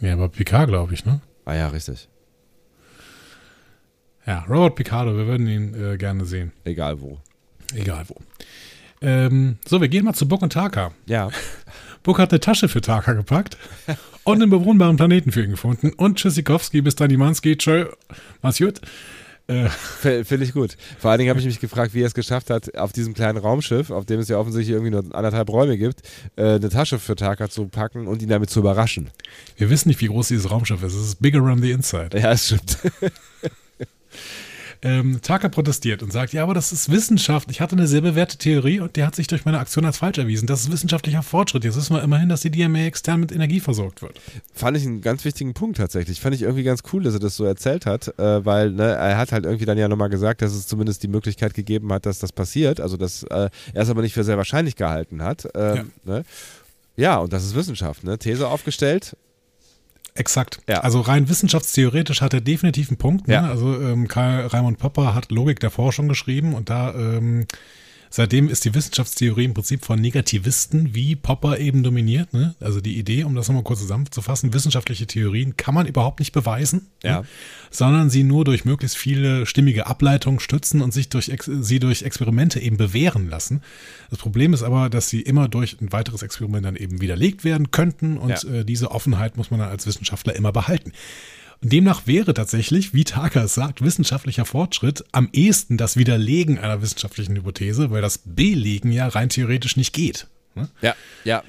Ja, 0.00 0.12
aber 0.12 0.28
Picard, 0.28 0.68
glaube 0.68 0.94
ich, 0.94 1.04
ne? 1.04 1.20
Ah 1.44 1.54
ja, 1.54 1.68
richtig. 1.68 2.08
Ja, 4.26 4.44
Robert 4.48 4.76
Picardo, 4.76 5.16
wir 5.16 5.26
würden 5.26 5.46
ihn 5.46 5.74
äh, 5.74 5.96
gerne 5.96 6.24
sehen. 6.24 6.52
Egal 6.64 7.00
wo. 7.00 7.18
Egal 7.74 8.04
wo. 8.08 8.16
Ähm, 9.02 9.58
so, 9.66 9.80
wir 9.80 9.88
gehen 9.88 10.04
mal 10.04 10.14
zu 10.14 10.28
Book 10.28 10.42
und 10.42 10.52
Taka. 10.52 10.92
Ja. 11.06 11.30
Book 12.02 12.18
hat 12.18 12.30
eine 12.30 12.40
Tasche 12.40 12.68
für 12.68 12.80
Taka 12.80 13.12
gepackt 13.12 13.56
und 14.24 14.40
einen 14.40 14.50
bewohnbaren 14.50 14.96
Planeten 14.96 15.32
für 15.32 15.42
ihn 15.42 15.50
gefunden. 15.50 15.92
Und 15.96 16.18
Tschüssikowski 16.18 16.80
bis 16.80 16.96
dann 16.96 17.08
die 17.08 17.16
Manski. 17.16 17.56
Tschö, 17.56 17.86
mach's 18.42 18.58
gut. 18.58 18.80
Äh. 19.50 19.68
Finde 20.24 20.44
ich 20.44 20.52
gut. 20.52 20.76
Vor 20.98 21.10
allen 21.10 21.18
Dingen 21.18 21.30
habe 21.30 21.40
ich 21.40 21.46
mich 21.46 21.58
gefragt, 21.60 21.92
wie 21.92 22.02
er 22.02 22.06
es 22.06 22.14
geschafft 22.14 22.50
hat, 22.50 22.76
auf 22.76 22.92
diesem 22.92 23.14
kleinen 23.14 23.38
Raumschiff, 23.38 23.90
auf 23.90 24.06
dem 24.06 24.20
es 24.20 24.28
ja 24.28 24.38
offensichtlich 24.38 24.74
irgendwie 24.74 24.92
nur 24.92 25.04
anderthalb 25.14 25.50
Räume 25.50 25.76
gibt, 25.76 26.02
äh, 26.36 26.54
eine 26.54 26.68
Tasche 26.68 26.98
für 26.98 27.16
Taka 27.16 27.50
zu 27.50 27.66
packen 27.66 28.06
und 28.06 28.22
ihn 28.22 28.28
damit 28.28 28.50
zu 28.50 28.60
überraschen. 28.60 29.10
Wir 29.56 29.68
wissen 29.68 29.88
nicht, 29.88 30.00
wie 30.00 30.06
groß 30.06 30.28
dieses 30.28 30.50
Raumschiff 30.50 30.82
ist. 30.82 30.94
Es 30.94 31.08
ist 31.08 31.22
bigger 31.22 31.42
on 31.42 31.60
the 31.60 31.72
inside. 31.72 32.18
Ja, 32.18 32.30
es 32.32 32.46
stimmt. 32.46 32.78
Ähm, 34.82 35.20
Taka 35.20 35.50
protestiert 35.50 36.02
und 36.02 36.10
sagt, 36.10 36.32
ja, 36.32 36.42
aber 36.42 36.54
das 36.54 36.72
ist 36.72 36.90
Wissenschaft. 36.90 37.50
Ich 37.50 37.60
hatte 37.60 37.76
eine 37.76 37.86
sehr 37.86 38.00
bewährte 38.00 38.38
Theorie 38.38 38.80
und 38.80 38.96
die 38.96 39.04
hat 39.04 39.14
sich 39.14 39.26
durch 39.26 39.44
meine 39.44 39.58
Aktion 39.58 39.84
als 39.84 39.98
falsch 39.98 40.16
erwiesen. 40.16 40.46
Das 40.46 40.62
ist 40.62 40.72
wissenschaftlicher 40.72 41.22
Fortschritt. 41.22 41.64
Jetzt 41.64 41.76
wissen 41.76 41.94
wir 41.94 42.02
immerhin, 42.02 42.30
dass 42.30 42.40
die 42.40 42.50
DMA 42.50 42.80
extern 42.84 43.20
mit 43.20 43.30
Energie 43.30 43.60
versorgt 43.60 44.00
wird. 44.00 44.18
Fand 44.54 44.78
ich 44.78 44.86
einen 44.86 45.02
ganz 45.02 45.24
wichtigen 45.26 45.52
Punkt 45.52 45.76
tatsächlich. 45.76 46.20
Fand 46.20 46.34
ich 46.34 46.42
irgendwie 46.42 46.62
ganz 46.62 46.82
cool, 46.92 47.02
dass 47.02 47.12
er 47.12 47.20
das 47.20 47.36
so 47.36 47.44
erzählt 47.44 47.84
hat, 47.84 48.18
äh, 48.18 48.44
weil 48.46 48.70
ne, 48.70 48.84
er 48.84 49.18
hat 49.18 49.32
halt 49.32 49.44
irgendwie 49.44 49.66
dann 49.66 49.76
ja 49.76 49.86
nochmal 49.86 50.08
gesagt, 50.08 50.40
dass 50.40 50.52
es 50.52 50.66
zumindest 50.66 51.02
die 51.02 51.08
Möglichkeit 51.08 51.52
gegeben 51.52 51.92
hat, 51.92 52.06
dass 52.06 52.18
das 52.18 52.32
passiert. 52.32 52.80
Also, 52.80 52.96
dass 52.96 53.22
äh, 53.24 53.50
er 53.74 53.82
es 53.82 53.90
aber 53.90 54.00
nicht 54.00 54.14
für 54.14 54.24
sehr 54.24 54.38
wahrscheinlich 54.38 54.76
gehalten 54.76 55.22
hat. 55.22 55.46
Ähm, 55.54 55.76
ja. 55.76 55.84
Ne? 56.04 56.24
ja, 56.96 57.18
und 57.18 57.34
das 57.34 57.44
ist 57.44 57.54
Wissenschaft. 57.54 58.02
Ne? 58.02 58.18
These 58.18 58.48
aufgestellt, 58.48 59.14
Exakt. 60.14 60.60
Ja. 60.68 60.80
Also 60.80 61.00
rein 61.00 61.28
wissenschaftstheoretisch 61.28 62.20
hat 62.20 62.34
er 62.34 62.40
definitiv 62.40 62.90
einen 62.90 62.98
Punkt. 62.98 63.28
Ne? 63.28 63.34
Ja. 63.34 63.48
Also 63.48 63.80
ähm, 63.80 64.08
Karl 64.08 64.46
Raimund 64.46 64.78
Popper 64.78 65.14
hat 65.14 65.30
Logik 65.30 65.60
der 65.60 65.70
Forschung 65.70 66.08
geschrieben 66.08 66.54
und 66.54 66.70
da 66.70 66.94
ähm, 66.94 67.46
Seitdem 68.12 68.48
ist 68.48 68.64
die 68.64 68.74
Wissenschaftstheorie 68.74 69.44
im 69.44 69.54
Prinzip 69.54 69.84
von 69.84 70.00
Negativisten 70.00 70.96
wie 70.96 71.14
Popper 71.14 71.58
eben 71.58 71.84
dominiert. 71.84 72.32
Ne? 72.32 72.56
Also 72.58 72.80
die 72.80 72.98
Idee, 72.98 73.22
um 73.22 73.36
das 73.36 73.46
nochmal 73.46 73.62
kurz 73.62 73.78
zusammenzufassen, 73.78 74.52
wissenschaftliche 74.52 75.06
Theorien 75.06 75.56
kann 75.56 75.74
man 75.74 75.86
überhaupt 75.86 76.18
nicht 76.18 76.32
beweisen, 76.32 76.88
ja. 77.04 77.20
ne? 77.20 77.26
sondern 77.70 78.10
sie 78.10 78.24
nur 78.24 78.44
durch 78.44 78.64
möglichst 78.64 78.96
viele 78.96 79.46
stimmige 79.46 79.86
Ableitungen 79.86 80.40
stützen 80.40 80.82
und 80.82 80.92
sich 80.92 81.08
durch, 81.08 81.30
sie 81.44 81.78
durch 81.78 82.02
Experimente 82.02 82.58
eben 82.58 82.76
bewähren 82.76 83.30
lassen. 83.30 83.62
Das 84.10 84.18
Problem 84.18 84.54
ist 84.54 84.64
aber, 84.64 84.90
dass 84.90 85.08
sie 85.08 85.20
immer 85.20 85.46
durch 85.46 85.80
ein 85.80 85.92
weiteres 85.92 86.22
Experiment 86.22 86.66
dann 86.66 86.76
eben 86.76 87.00
widerlegt 87.00 87.44
werden 87.44 87.70
könnten 87.70 88.18
und 88.18 88.42
ja. 88.42 88.50
äh, 88.50 88.64
diese 88.64 88.90
Offenheit 88.90 89.36
muss 89.36 89.52
man 89.52 89.60
dann 89.60 89.68
als 89.68 89.86
Wissenschaftler 89.86 90.34
immer 90.34 90.50
behalten. 90.50 90.92
Demnach 91.62 92.06
wäre 92.06 92.32
tatsächlich, 92.32 92.94
wie 92.94 93.04
Taka 93.04 93.44
es 93.44 93.54
sagt, 93.54 93.82
wissenschaftlicher 93.82 94.46
Fortschritt 94.46 95.04
am 95.12 95.28
ehesten 95.32 95.76
das 95.76 95.96
Widerlegen 95.96 96.58
einer 96.58 96.80
wissenschaftlichen 96.80 97.36
Hypothese, 97.36 97.90
weil 97.90 98.00
das 98.00 98.18
Belegen 98.24 98.92
ja 98.92 99.08
rein 99.08 99.28
theoretisch 99.28 99.76
nicht 99.76 99.92
geht. 99.92 100.26
Ne? 100.54 100.68
Ja, 100.80 100.94
ja. 101.24 101.42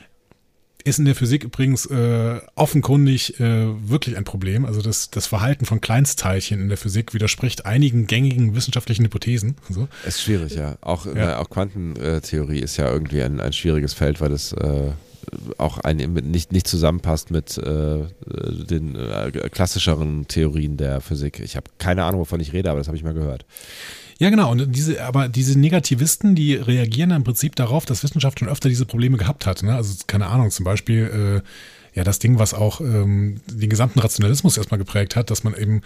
Ist 0.84 0.97
in 0.97 1.05
der 1.05 1.16
Physik 1.16 1.43
übrigens 1.43 1.86
äh, 1.86 2.41
offenkundig 2.55 3.39
äh, 3.39 3.68
wirklich 3.88 4.18
ein 4.18 4.24
Problem. 4.24 4.66
Also 4.66 4.82
das, 4.82 5.12
das 5.12 5.28
Verhalten 5.28 5.66
von 5.66 5.80
Kleinstteilchen 5.80 6.59
in 6.59 6.70
der 6.70 6.78
Physik 6.78 7.14
widerspricht 7.14 7.66
einigen 7.68 8.07
gängigen 8.07 8.55
wissenschaftlichen 8.55 9.05
Hypothesen. 9.05 9.57
So. 9.70 9.88
Ist 10.07 10.24
schwierig, 10.24 10.55
ja. 10.55 10.78
Auch, 10.82 11.05
ja. 11.05 11.14
Na, 11.14 11.39
auch 11.39 11.49
Quantentheorie 11.51 12.59
ist 12.59 12.78
ja 12.78 12.91
irgendwie 12.91 13.22
ein, 13.22 13.39
ein 13.39 13.53
schwieriges 13.53 13.93
Feld, 13.93 14.22
weil 14.22 14.32
es 14.32 14.53
äh, 14.53 14.91
auch 15.57 15.78
ein, 15.80 15.97
nicht, 15.97 16.51
nicht 16.51 16.67
zusammenpasst 16.67 17.32
mit 17.32 17.57
äh, 17.57 18.05
den 18.26 18.95
äh, 18.95 19.32
klassischeren 19.51 20.28
Theorien 20.28 20.78
der 20.78 21.01
Physik. 21.01 21.39
Ich 21.39 21.55
habe 21.55 21.69
keine 21.78 22.03
Ahnung, 22.03 22.22
wovon 22.22 22.39
ich 22.39 22.53
rede, 22.53 22.69
aber 22.69 22.80
das 22.80 22.88
habe 22.88 22.97
ich 22.97 23.03
mal 23.03 23.13
gehört. 23.13 23.45
Ja, 24.19 24.30
genau. 24.30 24.51
Und 24.51 24.76
diese, 24.76 25.03
aber 25.03 25.28
diese 25.28 25.59
Negativisten, 25.59 26.36
die 26.36 26.53
reagieren 26.53 27.09
im 27.09 27.24
Prinzip 27.24 27.55
darauf, 27.55 27.86
dass 27.86 28.03
Wissenschaft 28.03 28.38
schon 28.38 28.49
öfter 28.49 28.69
diese 28.69 28.86
Probleme 28.86 29.17
gehabt 29.17 29.47
hat. 29.47 29.63
Ne? 29.63 29.76
Also, 29.76 29.95
keine 30.05 30.28
Ahnung, 30.28 30.51
zum 30.51 30.63
Beispiel, 30.63 31.41
äh, 31.41 31.47
ja, 31.93 32.03
das 32.03 32.19
Ding, 32.19 32.39
was 32.39 32.53
auch 32.53 32.81
ähm, 32.81 33.41
den 33.47 33.69
gesamten 33.69 33.99
Rationalismus 33.99 34.57
erstmal 34.57 34.77
geprägt 34.77 35.15
hat, 35.15 35.29
dass 35.29 35.43
man 35.43 35.55
eben 35.55 35.81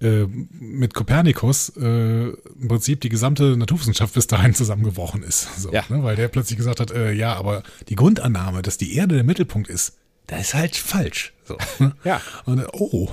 äh, 0.00 0.26
mit 0.58 0.94
Kopernikus 0.94 1.70
äh, 1.76 2.28
im 2.30 2.68
Prinzip 2.68 3.00
die 3.02 3.08
gesamte 3.08 3.56
Naturwissenschaft 3.56 4.14
bis 4.14 4.26
dahin 4.26 4.54
zusammengebrochen 4.54 5.22
ist. 5.22 5.60
So, 5.60 5.72
ja. 5.72 5.84
ne? 5.88 6.02
Weil 6.02 6.16
der 6.16 6.28
plötzlich 6.28 6.56
gesagt 6.56 6.80
hat, 6.80 6.90
äh, 6.90 7.12
ja, 7.12 7.34
aber 7.34 7.62
die 7.88 7.94
Grundannahme, 7.94 8.62
dass 8.62 8.78
die 8.78 8.96
Erde 8.96 9.14
der 9.14 9.24
Mittelpunkt 9.24 9.68
ist, 9.68 9.94
das 10.26 10.40
ist 10.40 10.54
halt 10.54 10.76
falsch. 10.76 11.34
So, 11.44 11.58
ja. 12.04 12.20
Und 12.46 12.64
oh. 12.72 13.10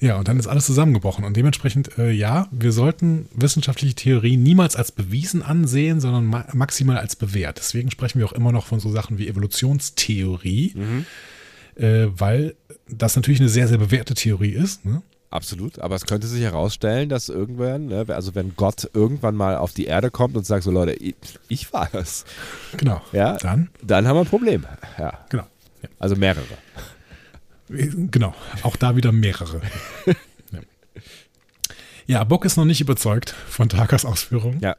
Ja, 0.00 0.16
und 0.16 0.28
dann 0.28 0.38
ist 0.38 0.46
alles 0.46 0.66
zusammengebrochen. 0.66 1.24
Und 1.24 1.36
dementsprechend, 1.36 1.98
äh, 1.98 2.10
ja, 2.10 2.48
wir 2.50 2.72
sollten 2.72 3.28
wissenschaftliche 3.34 3.94
Theorien 3.94 4.42
niemals 4.42 4.76
als 4.76 4.92
bewiesen 4.92 5.42
ansehen, 5.42 6.00
sondern 6.00 6.26
ma 6.26 6.46
maximal 6.52 6.98
als 6.98 7.16
bewährt. 7.16 7.58
Deswegen 7.58 7.90
sprechen 7.90 8.18
wir 8.20 8.26
auch 8.26 8.32
immer 8.32 8.52
noch 8.52 8.66
von 8.66 8.80
so 8.80 8.90
Sachen 8.90 9.18
wie 9.18 9.28
Evolutionstheorie, 9.28 10.72
mhm. 10.76 11.06
Äh, 11.76 12.06
weil 12.08 12.54
das 12.88 13.16
natürlich 13.16 13.40
eine 13.40 13.48
sehr, 13.48 13.68
sehr 13.68 13.78
bewährte 13.78 14.14
Theorie 14.14 14.52
ist. 14.52 14.84
Ne? 14.84 15.02
Absolut, 15.30 15.80
aber 15.80 15.96
es 15.96 16.06
könnte 16.06 16.26
sich 16.26 16.42
herausstellen, 16.42 17.08
dass 17.08 17.28
irgendwann, 17.28 17.86
ne, 17.86 18.06
also 18.08 18.34
wenn 18.34 18.54
Gott 18.56 18.88
irgendwann 18.94 19.34
mal 19.34 19.56
auf 19.56 19.72
die 19.72 19.84
Erde 19.86 20.10
kommt 20.10 20.36
und 20.36 20.46
sagt 20.46 20.64
so, 20.64 20.70
Leute, 20.70 20.92
ich, 20.92 21.14
ich 21.48 21.72
war 21.72 21.92
es. 21.94 22.24
Genau. 22.76 23.02
Ja, 23.12 23.36
dann? 23.36 23.68
Dann 23.82 24.06
haben 24.06 24.16
wir 24.16 24.20
ein 24.20 24.28
Problem. 24.28 24.64
Ja. 24.98 25.24
Genau. 25.28 25.46
Ja. 25.82 25.88
Also 25.98 26.16
mehrere. 26.16 26.44
Genau, 27.68 28.34
auch 28.62 28.76
da 28.76 28.94
wieder 28.94 29.10
mehrere. 29.10 29.60
ja. 30.52 30.60
ja, 32.06 32.24
Bock 32.24 32.44
ist 32.44 32.56
noch 32.56 32.64
nicht 32.64 32.80
überzeugt 32.80 33.34
von 33.48 33.68
Takas 33.68 34.04
Ausführungen. 34.04 34.60
Ja. 34.60 34.76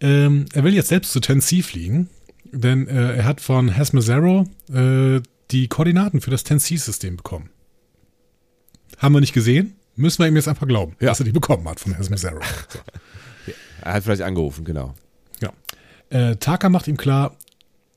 Ähm, 0.00 0.46
er 0.54 0.64
will 0.64 0.74
jetzt 0.74 0.88
selbst 0.88 1.12
zu 1.12 1.20
Tennessee 1.20 1.62
fliegen, 1.62 2.08
denn 2.50 2.88
äh, 2.88 3.16
er 3.16 3.24
hat 3.24 3.40
von 3.40 3.76
Hasmezero 3.76 4.46
äh, 4.72 5.20
die 5.52 5.68
Koordinaten 5.68 6.20
für 6.20 6.30
das 6.30 6.44
Tennessee-System 6.44 7.16
bekommen. 7.16 7.50
Haben 8.98 9.14
wir 9.14 9.20
nicht 9.20 9.32
gesehen, 9.32 9.76
Müssen 9.94 10.20
wir 10.20 10.28
ihm 10.28 10.36
jetzt 10.36 10.48
einfach 10.48 10.66
glauben, 10.66 10.96
ja. 11.00 11.08
dass 11.08 11.20
er 11.20 11.24
die 11.24 11.32
bekommen 11.32 11.68
hat 11.68 11.80
von 11.80 11.92
Herrn 11.92 12.06
Mizero. 12.08 12.40
So. 12.68 12.78
Er 13.82 13.94
hat 13.94 14.04
vielleicht 14.04 14.22
angerufen, 14.22 14.64
genau. 14.64 14.94
Ja. 15.40 15.52
Äh, 16.08 16.36
Taka 16.36 16.68
macht 16.68 16.88
ihm 16.88 16.96
klar, 16.96 17.36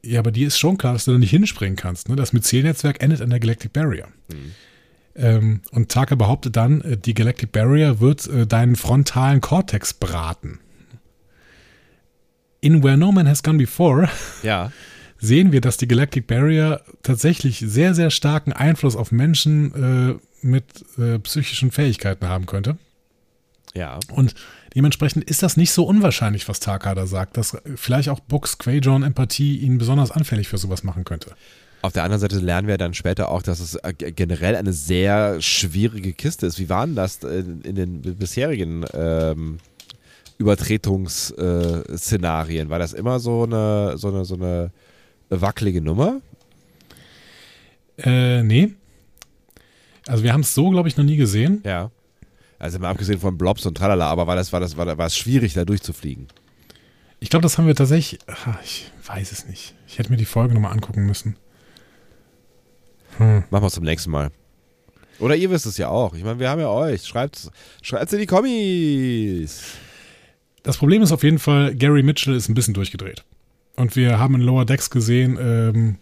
ja, 0.04 0.20
aber 0.20 0.32
dir 0.32 0.48
ist 0.48 0.58
schon 0.58 0.78
klar, 0.78 0.94
dass 0.94 1.06
du 1.06 1.12
da 1.12 1.18
nicht 1.18 1.30
hinspringen 1.30 1.76
kannst. 1.76 2.10
Ne? 2.10 2.16
Das 2.16 2.34
Myzel-Netzwerk 2.34 3.02
endet 3.02 3.22
an 3.22 3.30
der 3.30 3.40
Galactic 3.40 3.72
Barrier. 3.72 4.08
Mhm. 4.30 4.52
Ähm, 5.16 5.62
und 5.72 5.90
Taka 5.90 6.16
behauptet 6.16 6.58
dann, 6.58 6.82
äh, 6.82 6.98
die 6.98 7.14
Galactic 7.14 7.52
Barrier 7.52 8.02
wird 8.02 8.28
äh, 8.28 8.46
deinen 8.46 8.76
frontalen 8.76 9.40
Cortex 9.40 9.94
braten. 9.94 10.60
In 12.60 12.84
Where 12.84 12.98
No 12.98 13.12
Man 13.12 13.28
Has 13.28 13.42
Gone 13.42 13.58
Before 13.58 14.10
ja. 14.44 14.72
sehen 15.20 15.52
wir, 15.52 15.62
dass 15.62 15.78
die 15.78 15.88
Galactic 15.88 16.28
Barrier 16.28 16.82
tatsächlich 17.04 17.60
sehr, 17.60 17.94
sehr 17.94 18.10
starken 18.10 18.54
Einfluss 18.54 18.96
auf 18.96 19.12
Menschen 19.12 20.12
äh, 20.12 20.16
mit 20.46 20.66
äh, 20.98 21.20
psychischen 21.20 21.72
Fähigkeiten 21.72 22.28
haben 22.28 22.46
könnte. 22.46 22.78
Ja. 23.74 24.00
Und 24.12 24.36
dementsprechend 24.76 25.24
ist 25.26 25.44
das 25.44 25.58
nicht 25.58 25.72
so 25.72 25.84
unwahrscheinlich, 25.84 26.48
was 26.48 26.60
Takada 26.60 27.08
sagt, 27.08 27.38
dass 27.38 27.58
vielleicht 27.76 28.10
auch 28.10 28.20
Books 28.22 28.58
Quajon 28.58 29.04
Empathie 29.04 29.58
ihn 29.58 29.78
besonders 29.78 30.12
anfällig 30.12 30.48
für 30.48 30.58
sowas 30.58 30.84
machen 30.84 31.04
könnte. 31.04 31.32
Auf 31.82 31.92
der 31.94 32.04
anderen 32.04 32.22
Seite 32.22 32.40
lernen 32.40 32.68
wir 32.68 32.80
dann 32.80 32.96
später 32.96 33.30
auch, 33.30 33.44
dass 33.44 33.60
es 33.60 33.76
äh, 33.76 33.94
generell 33.94 34.56
eine 34.56 34.74
sehr 34.74 35.40
schwierige 35.42 36.14
Kiste 36.14 36.48
ist. 36.48 36.58
Wie 36.58 36.70
waren 36.70 36.96
das 36.96 37.18
in 37.18 37.76
den 37.76 38.02
bisherigen 38.02 38.86
ähm, 38.94 39.60
Übertretungsszenarien? 40.38 42.70
War 42.70 42.80
das 42.80 42.94
immer 42.94 43.20
so 43.20 43.44
eine, 43.44 43.98
so 43.98 44.08
eine, 44.08 44.24
so 44.26 44.36
eine 44.36 44.72
wackelige 45.30 45.82
Nummer? 45.82 46.22
Äh, 47.98 48.44
nee. 48.44 48.74
Also 50.08 50.24
wir 50.24 50.34
haben 50.34 50.42
es 50.42 50.54
so, 50.54 50.70
glaube 50.70 50.88
ich, 50.88 50.98
noch 50.98 51.06
nie 51.06 51.18
gesehen. 51.18 51.62
Ja. 51.66 51.92
Also 52.60 52.80
mal 52.80 52.90
abgesehen 52.90 53.20
von 53.20 53.38
Blobs 53.38 53.66
und 53.66 53.76
Tralala, 53.76 54.08
aber 54.08 54.28
war 54.28 54.36
das, 54.36 54.54
war 54.54 54.60
das, 54.60 54.78
war, 54.78 54.98
war 54.98 55.08
es 55.08 55.18
schwierig, 55.18 55.54
da 55.54 55.66
durchzufliegen? 55.66 56.28
Ich 57.20 57.30
glaube, 57.30 57.44
das 57.44 57.58
haben 57.58 57.68
wir 57.68 57.76
tatsächlich. 57.76 58.20
Ach, 58.28 58.62
ich 58.64 58.92
weiß 59.06 59.32
es 59.32 59.48
nicht. 59.48 59.76
Ich 59.88 59.98
hätte 59.98 60.12
mir 60.12 60.18
die 60.18 60.26
Folge 60.26 60.54
nochmal 60.54 60.72
angucken 60.72 61.06
müssen. 61.06 61.38
Hm. 63.18 63.44
Machen 63.50 63.64
wir 63.64 63.68
es 63.68 63.74
zum 63.74 63.84
nächsten 63.84 64.12
Mal. 64.12 64.32
Oder 65.20 65.36
ihr 65.36 65.50
wisst 65.50 65.66
es 65.66 65.78
ja 65.78 65.88
auch. 65.88 66.14
Ich 66.14 66.24
meine, 66.24 66.40
wir 66.40 66.50
haben 66.50 66.60
ja 66.60 66.70
euch. 66.70 67.06
Schreibt 67.06 67.38
es 67.38 68.14
in 68.14 68.20
die 68.20 68.26
Kommis. 68.26 69.64
Das 70.64 70.78
Problem 70.78 71.02
ist 71.02 71.12
auf 71.12 71.24
jeden 71.24 71.40
Fall, 71.40 71.76
Gary 71.76 72.04
Mitchell 72.04 72.36
ist 72.36 72.50
ein 72.50 72.54
bisschen 72.54 72.74
durchgedreht. 72.74 73.24
Und 73.76 73.96
wir 73.96 74.20
haben 74.20 74.36
in 74.36 74.42
Lower 74.42 74.66
Decks 74.66 74.90
gesehen, 74.90 75.38
ähm, 75.40 75.98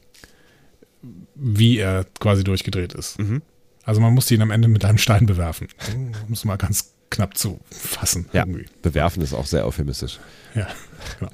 wie 1.35 1.77
er 1.77 2.05
quasi 2.19 2.43
durchgedreht 2.43 2.93
ist. 2.93 3.19
Mhm. 3.19 3.41
Also 3.83 3.99
man 3.99 4.13
musste 4.13 4.33
ihn 4.33 4.41
am 4.41 4.51
Ende 4.51 4.67
mit 4.67 4.85
einem 4.85 4.97
Stein 4.97 5.25
bewerfen. 5.25 5.67
Um 6.27 6.33
es 6.33 6.45
mal 6.45 6.57
ganz 6.57 6.93
knapp 7.09 7.37
zu 7.37 7.59
fassen. 7.69 8.27
Ja, 8.33 8.41
irgendwie. 8.41 8.65
bewerfen 8.81 9.21
ist 9.21 9.33
auch 9.33 9.45
sehr 9.45 9.65
euphemistisch. 9.65 10.19
Ja, 10.55 10.67
genau. 11.19 11.31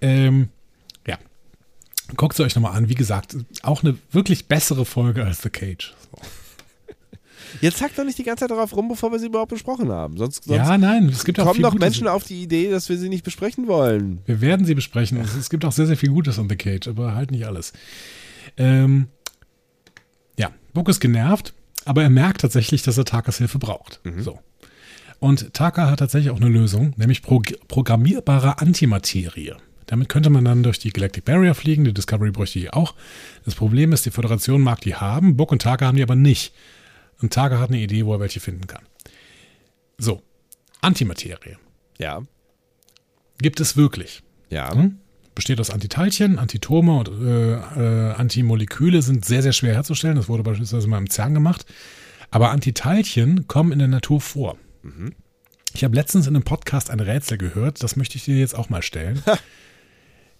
Ähm, 0.00 0.48
ja. 1.06 1.18
Guckt 2.16 2.34
es 2.34 2.40
euch 2.40 2.54
nochmal 2.54 2.76
an. 2.76 2.88
Wie 2.88 2.94
gesagt, 2.94 3.36
auch 3.62 3.82
eine 3.82 3.96
wirklich 4.10 4.46
bessere 4.46 4.84
Folge 4.84 5.24
als 5.24 5.42
The 5.42 5.50
Cage. 5.50 5.94
So. 6.10 6.22
Jetzt 7.60 7.78
zackt 7.78 7.98
doch 7.98 8.04
nicht 8.04 8.18
die 8.18 8.24
ganze 8.24 8.42
Zeit 8.42 8.50
darauf 8.50 8.74
rum, 8.76 8.88
bevor 8.88 9.12
wir 9.12 9.18
sie 9.18 9.26
überhaupt 9.26 9.50
besprochen 9.50 9.90
haben. 9.90 10.16
Sonst, 10.16 10.44
sonst 10.44 10.56
ja, 10.56 10.78
nein, 10.78 11.08
es 11.08 11.24
gibt 11.24 11.38
auch 11.40 11.46
kommen 11.46 11.62
doch. 11.62 11.74
Menschen 11.74 12.08
auf 12.08 12.24
die 12.24 12.42
Idee, 12.42 12.70
dass 12.70 12.88
wir 12.88 12.98
sie 12.98 13.08
nicht 13.08 13.24
besprechen 13.24 13.68
wollen. 13.68 14.20
Wir 14.26 14.40
werden 14.40 14.66
sie 14.66 14.74
besprechen. 14.74 15.18
Es, 15.18 15.34
es 15.34 15.50
gibt 15.50 15.64
auch 15.64 15.72
sehr, 15.72 15.86
sehr 15.86 15.96
viel 15.96 16.10
Gutes 16.10 16.38
an 16.38 16.48
The 16.48 16.56
Cage, 16.56 16.88
aber 16.88 17.14
halt 17.14 17.30
nicht 17.30 17.46
alles. 17.46 17.72
Ähm, 18.56 19.08
ja, 20.38 20.50
Book 20.72 20.88
ist 20.88 21.00
genervt, 21.00 21.54
aber 21.84 22.02
er 22.02 22.10
merkt 22.10 22.40
tatsächlich, 22.40 22.82
dass 22.82 22.98
er 22.98 23.04
Takas 23.04 23.38
Hilfe 23.38 23.58
braucht. 23.58 24.00
So. 24.18 24.38
Und 25.18 25.54
Taka 25.54 25.88
hat 25.88 26.00
tatsächlich 26.00 26.32
auch 26.32 26.40
eine 26.40 26.48
Lösung, 26.48 26.94
nämlich 26.96 27.22
prog 27.22 27.44
programmierbare 27.68 28.58
Antimaterie. 28.58 29.54
Damit 29.86 30.08
könnte 30.08 30.30
man 30.30 30.44
dann 30.44 30.62
durch 30.62 30.78
die 30.78 30.90
Galactic 30.90 31.24
Barrier 31.24 31.54
fliegen, 31.54 31.84
die 31.84 31.92
Discovery 31.92 32.30
bräuchte 32.30 32.58
die 32.58 32.72
auch. 32.72 32.94
Das 33.44 33.54
Problem 33.54 33.92
ist, 33.92 34.06
die 34.06 34.10
Föderation 34.10 34.60
mag 34.62 34.80
die 34.80 34.94
haben, 34.94 35.36
Book 35.36 35.52
und 35.52 35.62
Taka 35.62 35.86
haben 35.86 35.96
die 35.96 36.02
aber 36.02 36.16
nicht. 36.16 36.54
Und 37.22 37.32
Taka 37.32 37.58
hat 37.58 37.70
eine 37.70 37.78
Idee, 37.78 38.04
wo 38.04 38.14
er 38.14 38.20
welche 38.20 38.40
finden 38.40 38.66
kann. 38.66 38.84
So, 39.96 40.22
Antimaterie. 40.80 41.56
Ja. 41.98 42.22
Gibt 43.38 43.60
es 43.60 43.76
wirklich? 43.76 44.22
Ja. 44.50 44.74
Hm? 44.74 44.98
Besteht 45.34 45.60
aus 45.60 45.70
Antiteilchen, 45.70 46.38
Antitome 46.38 46.98
und 46.98 47.08
äh, 47.08 47.54
äh, 47.54 48.12
Antimoleküle 48.12 49.00
sind 49.00 49.24
sehr, 49.24 49.42
sehr 49.42 49.52
schwer 49.52 49.74
herzustellen. 49.74 50.16
Das 50.16 50.28
wurde 50.28 50.42
beispielsweise 50.42 50.88
mal 50.88 50.98
im 50.98 51.08
CERN 51.08 51.32
gemacht. 51.32 51.64
Aber 52.30 52.50
Antiteilchen 52.50 53.46
kommen 53.46 53.72
in 53.72 53.78
der 53.78 53.88
Natur 53.88 54.20
vor. 54.20 54.58
Ich 55.74 55.84
habe 55.84 55.94
letztens 55.94 56.26
in 56.26 56.34
einem 56.34 56.44
Podcast 56.44 56.90
ein 56.90 57.00
Rätsel 57.00 57.38
gehört, 57.38 57.82
das 57.82 57.96
möchte 57.96 58.16
ich 58.16 58.24
dir 58.24 58.36
jetzt 58.36 58.54
auch 58.54 58.68
mal 58.68 58.82
stellen. 58.82 59.22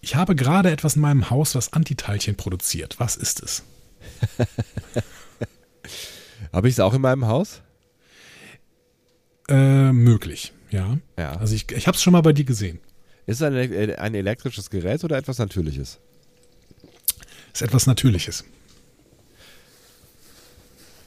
Ich 0.05 0.17
habe 0.17 0.35
gerade 0.35 0.71
etwas 0.71 0.97
in 0.97 1.03
meinem 1.03 1.31
Haus, 1.31 1.55
was 1.55 1.73
Antiteilchen 1.73 2.35
produziert. 2.35 2.99
Was 2.99 3.15
ist 3.15 3.41
es? 3.41 3.63
Habe 6.53 6.69
ich 6.69 6.75
es 6.75 6.81
auch 6.81 6.95
in 6.95 7.01
meinem 7.01 7.27
Haus? 7.27 7.63
Äh, 9.49 9.93
möglich, 9.93 10.53
ja. 10.71 10.99
Ja. 11.19 11.33
Also 11.37 11.55
ich, 11.55 11.71
ich 11.73 11.87
habe 11.87 11.97
es 11.97 12.03
schon 12.03 12.13
mal 12.13 12.21
bei 12.21 12.33
dir 12.33 12.45
gesehen. 12.45 12.79
Ist 13.27 13.37
es 13.41 13.43
ein, 13.43 13.55
ele- 13.55 13.99
ein 13.99 14.15
elektrisches 14.15 14.71
Gerät 14.71 15.03
oder 15.05 15.17
etwas 15.17 15.39
Natürliches? 15.39 15.99
Ist 17.53 17.63
etwas 17.63 17.87
Natürliches. 17.87 18.45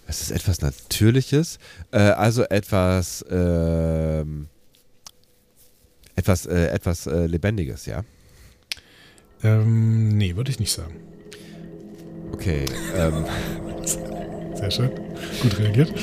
Es 0.07 0.21
ist 0.21 0.31
etwas 0.31 0.61
Natürliches, 0.61 1.57
äh, 1.91 1.97
also 1.97 2.43
etwas, 2.43 3.25
ähm, 3.29 4.47
etwas, 6.15 6.45
äh, 6.45 6.67
etwas 6.67 7.07
äh, 7.07 7.25
Lebendiges, 7.25 7.87
ja. 7.87 8.03
Ähm, 9.43 10.09
nee, 10.09 10.35
würde 10.35 10.51
ich 10.51 10.59
nicht 10.59 10.71
sagen. 10.71 10.95
Okay. 12.31 12.65
Ähm, 12.95 13.25
Sehr 14.55 14.71
schön. 14.71 14.89
Gut 15.41 15.59
reagiert. 15.59 15.93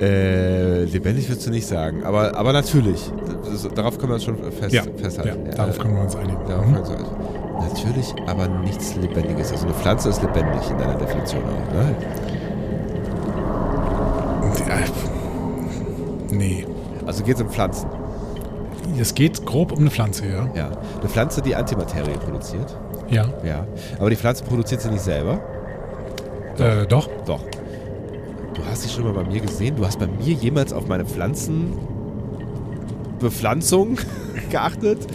äh, 0.00 0.84
lebendig 0.84 1.28
würdest 1.28 1.46
du 1.46 1.50
nicht 1.50 1.66
sagen, 1.66 2.04
aber, 2.04 2.36
aber 2.36 2.52
natürlich. 2.52 3.10
Das, 3.44 3.68
darauf 3.74 3.98
können 3.98 4.10
wir 4.10 4.14
uns 4.14 4.24
schon 4.24 4.36
fest, 4.52 4.72
Ja, 4.72 4.82
festhalten. 4.96 5.46
ja, 5.46 5.52
darauf 5.52 5.78
können 5.78 5.94
wir 5.96 6.02
uns 6.02 6.14
einigen. 6.16 6.38
Darauf 6.46 6.66
Mhm. 6.66 6.74
können 6.74 6.86
wir 6.86 6.90
uns 6.90 6.90
einigen. 6.90 7.68
Natürlich, 7.74 8.14
aber 8.26 8.46
nichts 8.48 8.94
Lebendiges. 8.96 9.50
Also 9.52 9.66
eine 9.66 9.74
Pflanze 9.74 10.08
ist 10.10 10.22
lebendig 10.22 10.70
in 10.70 10.78
deiner 10.78 10.94
Definition 10.94 11.42
auch, 11.42 11.74
ne? 11.74 11.94
Äh, 14.68 16.34
Nee. 16.34 16.66
Also 17.06 17.24
geht 17.24 17.36
es 17.36 17.42
um 17.42 17.48
Pflanzen. 17.48 17.88
Es 19.00 19.14
geht 19.14 19.44
grob 19.46 19.72
um 19.72 19.78
eine 19.80 19.90
Pflanze, 19.90 20.26
ja. 20.26 20.48
Ja. 20.54 20.70
Eine 21.00 21.08
Pflanze, 21.08 21.42
die 21.42 21.54
Antimaterie 21.54 22.16
produziert. 22.18 22.76
Ja. 23.10 23.24
Ja. 23.44 23.66
Aber 23.98 24.10
die 24.10 24.16
Pflanze 24.16 24.44
produziert 24.44 24.80
sie 24.80 24.90
nicht 24.90 25.02
selber. 25.02 25.40
Äh, 26.58 26.86
doch. 26.86 27.08
Doch. 27.26 27.40
Du 28.54 28.64
hast 28.68 28.82
sie 28.82 28.88
schon 28.88 29.04
mal 29.04 29.12
bei 29.12 29.24
mir 29.24 29.40
gesehen? 29.40 29.76
Du 29.76 29.84
hast 29.86 29.98
bei 29.98 30.06
mir 30.06 30.32
jemals 30.34 30.72
auf 30.72 30.86
meine 30.88 31.04
Pflanzenbepflanzung 31.04 33.98
geachtet? 34.50 35.06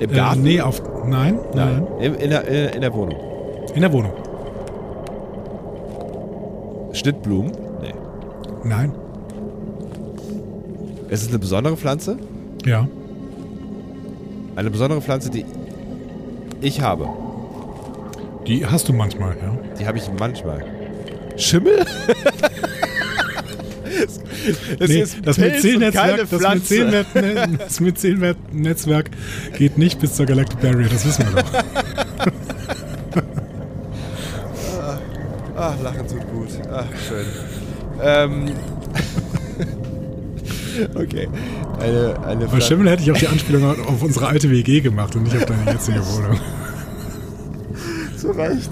Im 0.00 0.10
Äh, 0.10 0.14
Garten? 0.14 0.42
nee, 0.42 0.60
auf. 0.60 0.82
Nein, 1.06 1.38
Nein. 1.54 1.54
nein. 1.54 1.86
In, 2.00 2.14
in, 2.14 2.30
der, 2.30 2.74
in 2.74 2.80
der 2.80 2.92
Wohnung. 2.94 3.18
In 3.74 3.80
der 3.80 3.92
Wohnung. 3.92 4.12
Schnittblumen? 6.92 7.52
Nee. 7.82 7.94
Nein. 8.64 8.92
Es 11.10 11.22
ist 11.22 11.28
eine 11.30 11.38
besondere 11.38 11.76
Pflanze? 11.76 12.16
Ja. 12.64 12.88
Eine 14.56 14.70
besondere 14.70 15.00
Pflanze, 15.02 15.30
die 15.30 15.44
ich 16.60 16.80
habe. 16.80 17.08
Die 18.46 18.64
hast 18.66 18.88
du 18.88 18.92
manchmal, 18.92 19.36
ja. 19.42 19.56
Die 19.78 19.86
habe 19.86 19.98
ich 19.98 20.08
manchmal. 20.18 20.64
Schimmel? 21.36 21.84
es 24.78 24.88
nee, 24.88 25.04
das 25.22 25.38
Myzel-Netzwerk, 25.38 26.28
das 27.58 27.80
Myzel-Netzwerk 27.80 29.10
geht 29.56 29.78
nicht 29.78 30.00
bis 30.00 30.14
zur 30.14 30.26
Galactic 30.26 30.60
Barrier, 30.60 30.88
das 30.88 31.06
wissen 31.06 31.26
wir 31.32 31.42
doch. 31.42 31.50
Ach, 35.56 35.80
lachen 35.82 36.06
tut 36.08 36.20
gut. 36.32 36.48
Ach, 36.72 36.84
schön. 37.08 37.26
Ähm. 38.02 38.50
okay. 40.94 41.28
Eine, 41.80 42.16
eine 42.26 42.46
Bei 42.46 42.60
Schimmel 42.60 42.90
hätte 42.90 43.02
ich 43.02 43.12
auch 43.12 43.16
die 43.16 43.28
Anspielung 43.28 43.64
auf 43.86 44.02
unsere 44.02 44.26
alte 44.26 44.50
WG 44.50 44.80
gemacht 44.80 45.14
und 45.14 45.22
nicht 45.22 45.36
auf 45.36 45.46
deine 45.46 45.70
jetzige 45.70 46.04
Wohnung. 46.06 46.40
Zu 48.16 48.30
Recht. 48.32 48.70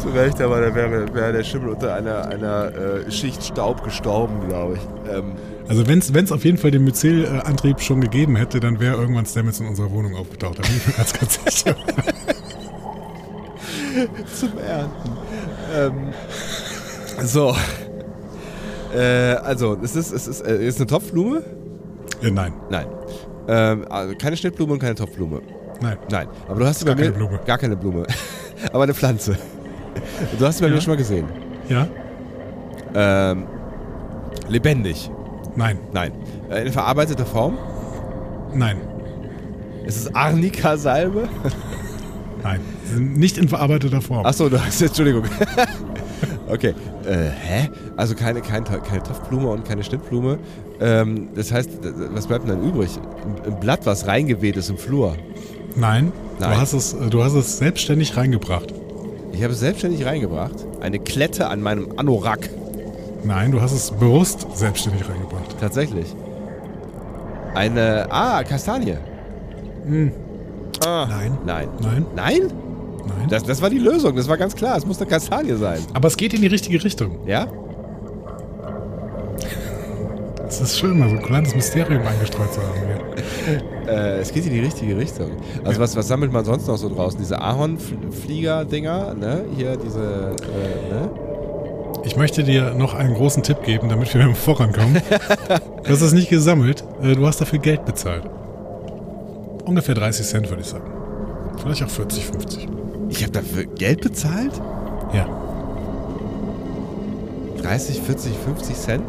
Zu 0.00 0.08
Recht, 0.08 0.40
aber 0.40 0.60
da 0.60 0.74
wäre, 0.74 1.12
wäre 1.14 1.32
der 1.32 1.44
Schimmel 1.44 1.70
unter 1.70 1.94
einer, 1.94 2.26
einer 2.26 2.74
äh, 2.74 3.10
Schicht 3.10 3.44
Staub 3.44 3.84
gestorben, 3.84 4.48
glaube 4.48 4.74
ich. 4.76 4.80
Ähm, 5.12 5.32
Also 5.68 5.86
wenn 5.86 5.98
es 5.98 6.32
auf 6.32 6.44
jeden 6.44 6.56
Fall 6.56 6.70
den 6.70 6.84
Myzel-Antrieb 6.84 7.80
schon 7.80 8.00
gegeben 8.00 8.36
hätte, 8.36 8.60
dann 8.60 8.80
wäre 8.80 8.96
irgendwann 8.96 9.26
Stamets 9.26 9.60
in 9.60 9.68
unserer 9.68 9.90
Wohnung 9.90 10.16
aufgetaucht. 10.16 10.58
Da 10.58 10.62
bin 10.62 10.76
ich 10.76 10.86
mir 10.86 10.94
ganz, 10.94 11.12
ganz 11.12 11.38
sicher. 11.44 11.76
zum 14.34 14.58
Ernten. 14.58 15.10
Ähm, 15.74 16.14
so. 17.24 17.54
Äh, 18.94 19.34
also, 19.34 19.76
es 19.82 19.96
ist, 19.96 20.12
es 20.12 20.26
ist, 20.26 20.40
äh, 20.40 20.66
ist 20.66 20.78
eine 20.78 20.86
Topfblume? 20.86 21.42
Äh, 22.22 22.30
nein, 22.30 22.54
Nein. 22.70 22.86
Ähm, 23.48 23.84
also 23.90 24.14
keine 24.16 24.36
Schnittblume 24.36 24.74
und 24.74 24.78
keine 24.78 24.94
Topfblume. 24.94 25.40
nein. 25.80 25.98
Nein. 26.10 26.28
Aber 26.48 26.60
du 26.60 26.66
hast 26.66 26.84
Gar 26.84 26.94
keine 26.96 27.12
Blume. 27.12 27.40
Gar 27.46 27.58
keine 27.58 27.76
Blume. 27.76 28.06
aber 28.72 28.84
eine 28.84 28.94
Pflanze. 28.94 29.36
Du 30.38 30.46
hast 30.46 30.58
sie 30.58 30.62
bei 30.62 30.68
Ja. 30.68 30.74
mir 30.74 30.80
schon 30.80 30.92
mal 30.92 30.96
gesehen. 30.96 31.26
Ja? 31.68 31.86
Ähm, 32.94 33.44
lebendig. 34.48 35.10
Nein, 35.56 35.78
Nein. 35.92 36.12
Äh, 36.50 36.66
In 36.66 36.72
verarbeiteter 36.72 37.26
Form. 37.26 37.58
nein, 38.54 38.76
Es 39.86 39.96
ist 39.96 40.14
Arnika-Salbe. 40.16 41.28
nein. 42.42 42.60
Nicht 42.96 43.38
in 43.38 43.48
verarbeiteter 43.48 44.00
Form. 44.00 44.24
Achso, 44.26 44.48
du 44.48 44.60
hast 44.60 44.80
Entschuldigung. 44.82 45.24
okay. 46.48 46.74
Äh, 47.06 47.30
hä? 47.30 47.70
Also 47.96 48.14
keine, 48.14 48.40
kein, 48.40 48.64
keine 48.64 49.02
Topfblume 49.02 49.48
und 49.48 49.64
keine 49.64 49.82
Schnittblume. 49.82 50.38
Ähm, 50.80 51.28
das 51.34 51.52
heißt, 51.52 51.70
was 52.12 52.26
bleibt 52.26 52.48
denn 52.48 52.60
dann 52.60 52.68
übrig? 52.68 52.90
Ein, 53.46 53.52
ein 53.52 53.60
Blatt, 53.60 53.86
was 53.86 54.06
reingeweht 54.06 54.56
ist 54.56 54.70
im 54.70 54.78
Flur. 54.78 55.16
Nein, 55.76 56.12
Nein. 56.38 56.50
Du, 56.52 56.56
hast 56.60 56.72
es, 56.72 56.94
äh, 56.94 57.08
du 57.10 57.22
hast 57.22 57.34
es 57.34 57.58
selbstständig 57.58 58.16
reingebracht. 58.16 58.74
Ich 59.32 59.42
habe 59.42 59.52
es 59.52 59.60
selbstständig 59.60 60.04
reingebracht. 60.04 60.54
Eine 60.80 60.98
Klette 60.98 61.48
an 61.48 61.62
meinem 61.62 61.88
Anorak. 61.96 62.50
Nein, 63.24 63.52
du 63.52 63.60
hast 63.60 63.72
es 63.72 63.90
bewusst 63.90 64.46
selbstständig 64.54 65.08
reingebracht. 65.08 65.56
Tatsächlich. 65.60 66.14
Eine. 67.54 68.06
Ah, 68.10 68.42
Kastanie. 68.44 68.96
Ah, 70.84 71.06
Nein. 71.08 71.38
Nein. 71.44 71.68
Nein, 71.80 72.06
Nein? 72.14 72.42
nein. 72.46 73.28
Das, 73.28 73.42
das 73.42 73.60
war 73.60 73.70
die 73.70 73.78
Lösung. 73.78 74.16
Das 74.16 74.28
war 74.28 74.36
ganz 74.36 74.54
klar. 74.54 74.76
Es 74.76 74.86
muss 74.86 74.98
eine 75.00 75.08
Kastanie 75.10 75.54
sein. 75.56 75.80
Aber 75.92 76.08
es 76.08 76.16
geht 76.16 76.32
in 76.32 76.40
die 76.40 76.46
richtige 76.46 76.82
Richtung. 76.82 77.26
Ja? 77.26 77.46
Es 80.50 80.60
ist 80.60 80.78
schön, 80.78 80.98
mal 80.98 81.08
so 81.08 81.14
ein 81.16 81.22
kleines 81.22 81.54
Mysterium 81.54 82.02
eingestreut 82.06 82.52
zu 82.52 82.60
haben 82.60 82.74
hier. 82.86 83.00
Äh, 83.90 84.20
es 84.20 84.32
geht 84.32 84.46
in 84.46 84.52
die 84.52 84.60
richtige 84.60 84.96
Richtung. 84.96 85.32
Also 85.64 85.72
Ja. 85.72 85.78
was, 85.80 85.96
was 85.96 86.06
sammelt 86.06 86.32
man 86.32 86.44
sonst 86.44 86.68
noch 86.68 86.76
so 86.76 86.88
draußen? 86.88 87.18
Diese 87.18 87.40
Ahornflieger-Dinger, 87.40 89.14
ne? 89.14 89.44
Hier 89.56 89.76
diese, 89.76 90.00
äh, 90.00 90.92
ne? 90.94 91.10
Ich 92.04 92.16
möchte 92.16 92.44
dir 92.44 92.72
noch 92.74 92.94
einen 92.94 93.14
großen 93.14 93.42
Tipp 93.42 93.64
geben, 93.64 93.88
damit 93.88 94.14
wir 94.14 94.32
vorankommen. 94.36 95.02
du 95.82 95.90
hast 95.90 96.02
es 96.02 96.12
nicht 96.12 96.28
gesammelt, 96.30 96.84
äh, 97.02 97.14
du 97.16 97.26
hast 97.26 97.40
dafür 97.40 97.58
Geld 97.58 97.84
bezahlt. 97.84 98.22
Ungefähr 99.64 99.96
30 99.96 100.24
Cent, 100.24 100.48
würde 100.50 100.62
ich 100.62 100.68
sagen. 100.68 100.88
Vielleicht 101.60 101.82
auch 101.82 101.90
40, 101.90 102.26
50. 102.26 102.68
Ich 103.08 103.22
habe 103.22 103.32
dafür 103.32 103.64
Geld 103.64 104.02
bezahlt? 104.02 104.52
Ja. 105.12 105.26
30, 107.60 108.00
40, 108.02 108.32
50 108.44 108.76
Cent? 108.76 109.04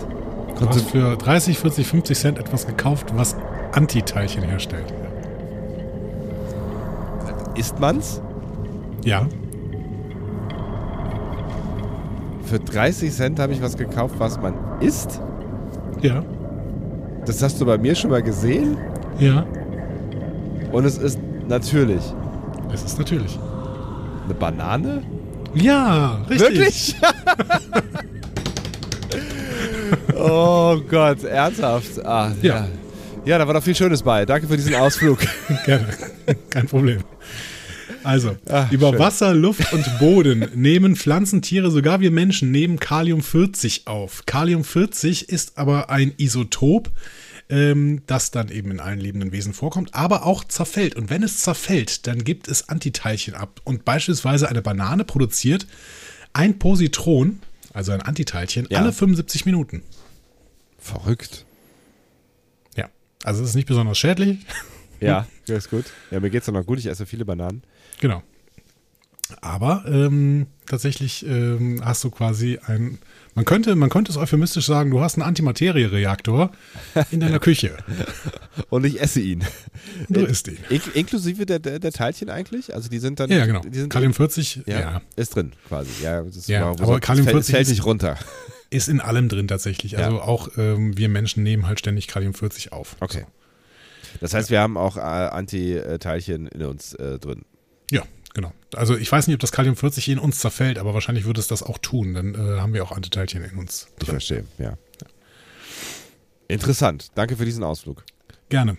Du 0.62 0.70
hast 0.70 0.89
für 0.89 1.18
30, 1.18 1.57
40, 1.57 1.88
50 1.88 2.18
Cent 2.18 2.39
etwas 2.39 2.68
gekauft, 2.68 3.07
was 3.16 3.36
Antiteilchen 3.74 4.43
herstellt. 4.43 4.93
Isst 7.55 7.80
man's? 7.80 8.22
Ja. 9.03 9.28
für 12.51 12.59
30 12.59 13.14
Cent 13.14 13.39
habe 13.39 13.53
ich 13.53 13.62
was 13.62 13.78
gekauft, 13.78 14.16
was 14.18 14.38
man 14.41 14.53
isst. 14.82 15.22
Ja. 16.01 16.22
Das 17.26 17.41
hast 17.41 17.62
du 17.62 17.66
bei 17.66 17.78
mir 17.78 17.95
schon 17.95 18.09
mal 18.12 18.22
gesehen. 18.22 18.76
Ja. 19.20 19.45
Und 20.74 20.84
es 20.84 20.97
ist 20.97 21.18
natürlich 21.47 22.03
Es 22.74 22.84
ist 22.84 22.99
natürlich. 22.99 23.39
eine 24.26 24.34
Banane. 24.34 25.01
Ja, 25.53 26.20
richtig. 26.30 26.39
Wirklich? 26.41 26.95
oh 30.22 30.82
Gott, 30.89 31.24
ernsthaft. 31.24 32.03
Ah, 32.05 32.34
ja. 32.41 32.55
Ja. 32.55 32.67
ja. 33.26 33.38
da 33.38 33.47
war 33.47 33.53
doch 33.53 33.63
viel 33.63 33.76
Schönes 33.76 34.03
bei. 34.03 34.26
Danke 34.26 34.47
für 34.47 34.57
diesen 34.57 34.76
Ausflug. 34.76 35.19
Gerne. 35.65 35.88
Kein 36.49 36.67
Problem. 36.67 37.03
Also, 38.03 38.36
Ah, 38.49 38.67
über 38.72 38.89
schön. 38.91 38.99
Wasser, 38.99 39.34
Luft 39.36 39.74
und 39.74 39.86
Boden 39.99 40.47
nehmen 40.55 40.95
Pflanzen, 40.95 41.41
Tiere, 41.43 41.69
sogar 41.69 41.99
wir 41.99 42.09
Menschen 42.09 42.49
nehmen 42.49 42.80
Kalium-40 42.80 43.86
auf. 43.86 44.24
Kalium-40 44.26 45.30
ist 45.30 45.57
aber 45.59 45.91
ein 45.91 46.13
Isotop, 46.17 46.89
ähm, 47.49 48.01
das 48.07 48.32
dann 48.32 48.49
eben 48.49 48.72
in 48.72 48.80
allen 48.80 48.99
lebenden 48.99 49.32
Wesen 49.32 49.53
vorkommt, 49.53 49.93
aber 49.93 50.26
auch 50.26 50.43
zerfällt. 50.45 50.95
Und 50.95 51.11
wenn 51.11 51.22
es 51.22 51.41
zerfällt, 51.41 52.07
dann 52.07 52.24
gibt 52.24 52.47
es 52.47 52.69
Antiteilchen 52.69 53.36
ab. 53.36 53.61
Und 53.65 53.86
beispielsweise 53.86 54.49
eine 54.49 54.61
Banane 54.63 55.03
produziert 55.03 55.67
ein 56.34 56.57
Positron, 56.57 57.39
also 57.74 57.91
ein 57.91 58.01
Antiteilchen, 58.01 58.65
Ja. 58.72 58.80
alle 58.80 58.93
75 58.93 59.45
Minuten. 59.45 59.84
Verrückt. 60.82 61.45
Ja, 62.75 62.89
also 63.23 63.41
es 63.43 63.49
ist 63.51 63.55
nicht 63.55 63.67
besonders 63.67 63.97
schädlich. 63.97 64.39
Ja, 64.99 65.25
ja, 65.47 65.55
ist 65.55 65.71
gut. 65.71 65.86
Ja, 66.11 66.19
mir 66.19 66.29
geht's 66.29 66.45
doch 66.45 66.53
noch 66.53 66.63
gut. 66.63 66.77
Ich 66.77 66.86
esse 66.86 67.07
viele 67.07 67.25
Bananen. 67.25 67.63
Genau. 68.01 68.21
Aber 69.41 69.84
ähm, 69.88 70.45
tatsächlich 70.67 71.25
ähm, 71.25 71.82
hast 71.84 72.03
du 72.03 72.11
quasi 72.11 72.59
ein, 72.67 72.99
man 73.34 73.43
könnte, 73.45 73.75
man 73.75 73.89
könnte 73.89 74.11
es 74.11 74.17
euphemistisch 74.17 74.67
sagen, 74.67 74.91
du 74.91 75.01
hast 75.01 75.15
einen 75.15 75.23
Antimaterie-Reaktor 75.23 76.51
in 77.09 77.19
deiner 77.19 77.39
Küche. 77.47 77.77
Und 78.69 78.86
ich 78.86 79.01
esse 79.01 79.21
ihn. 79.21 79.43
Du 80.07 80.19
isst 80.19 80.47
ihn. 80.49 80.59
In 80.69 80.82
inklusive 80.93 81.47
der, 81.47 81.57
der, 81.57 81.79
der 81.79 81.91
Teilchen 81.91 82.29
eigentlich? 82.29 82.75
Also 82.75 82.88
die 82.88 82.99
sind 82.99 83.19
dann. 83.19 83.32
Ja, 83.32 83.47
genau. 83.47 83.61
Kalium 83.89 84.13
40 84.13 84.63
ja, 84.67 84.79
ja. 84.79 85.01
ist 85.15 85.36
drin 85.36 85.53
quasi. 85.67 85.89
Ja, 86.03 86.21
das 86.21 86.36
ist 86.36 86.47
Ja, 86.47 86.67
aber 86.67 86.99
Kalium 86.99 87.25
fällt, 87.25 87.38
40 87.38 87.39
es 87.47 87.51
fällt 87.55 87.61
ist- 87.63 87.69
nicht 87.71 87.86
runter. 87.86 88.19
Ist 88.72 88.88
in 88.88 88.99
allem 89.01 89.30
drin 89.30 89.47
tatsächlich. 89.47 89.99
Also 89.99 90.22
auch 90.22 90.49
ähm, 90.57 90.97
wir 90.97 91.09
Menschen 91.09 91.43
nehmen 91.43 91.67
halt 91.67 91.80
ständig 91.80 92.07
Kalium 92.07 92.34
40 92.34 92.72
auf. 92.72 92.95
Okay. 92.99 93.26
Das 94.19 94.34
heißt, 94.34 94.49
wir 94.49 94.59
haben 94.59 94.78
auch 94.78 94.97
äh, 94.97 95.01
Antiteilchen 95.01 96.47
in 96.47 96.63
uns 96.63 96.93
äh, 96.95 97.19
drin. 97.19 97.45
Ja, 97.91 98.03
genau. 98.34 98.51
Also 98.74 98.97
ich 98.97 99.11
weiß 99.11 99.28
nicht, 99.28 99.36
ob 99.36 99.41
das 99.41 99.51
Kalium 99.51 99.76
40 99.76 100.09
in 100.09 100.19
uns 100.19 100.39
zerfällt, 100.39 100.80
aber 100.80 100.93
wahrscheinlich 100.93 101.26
würde 101.26 101.39
es 101.39 101.47
das 101.47 101.63
auch 101.63 101.78
tun. 101.78 102.13
Dann 102.13 102.34
äh, 102.34 102.59
haben 102.59 102.74
wir 102.74 102.84
auch 102.84 102.91
Antiteilchen 102.91 103.43
in 103.43 103.57
uns. 103.57 103.88
Ich 104.01 104.07
verstehe, 104.07 104.45
ja. 104.57 104.78
Interessant. 106.47 107.11
Danke 107.15 107.38
für 107.38 107.45
diesen 107.45 107.63
Ausflug. 107.63 108.03
Gerne. 108.49 108.78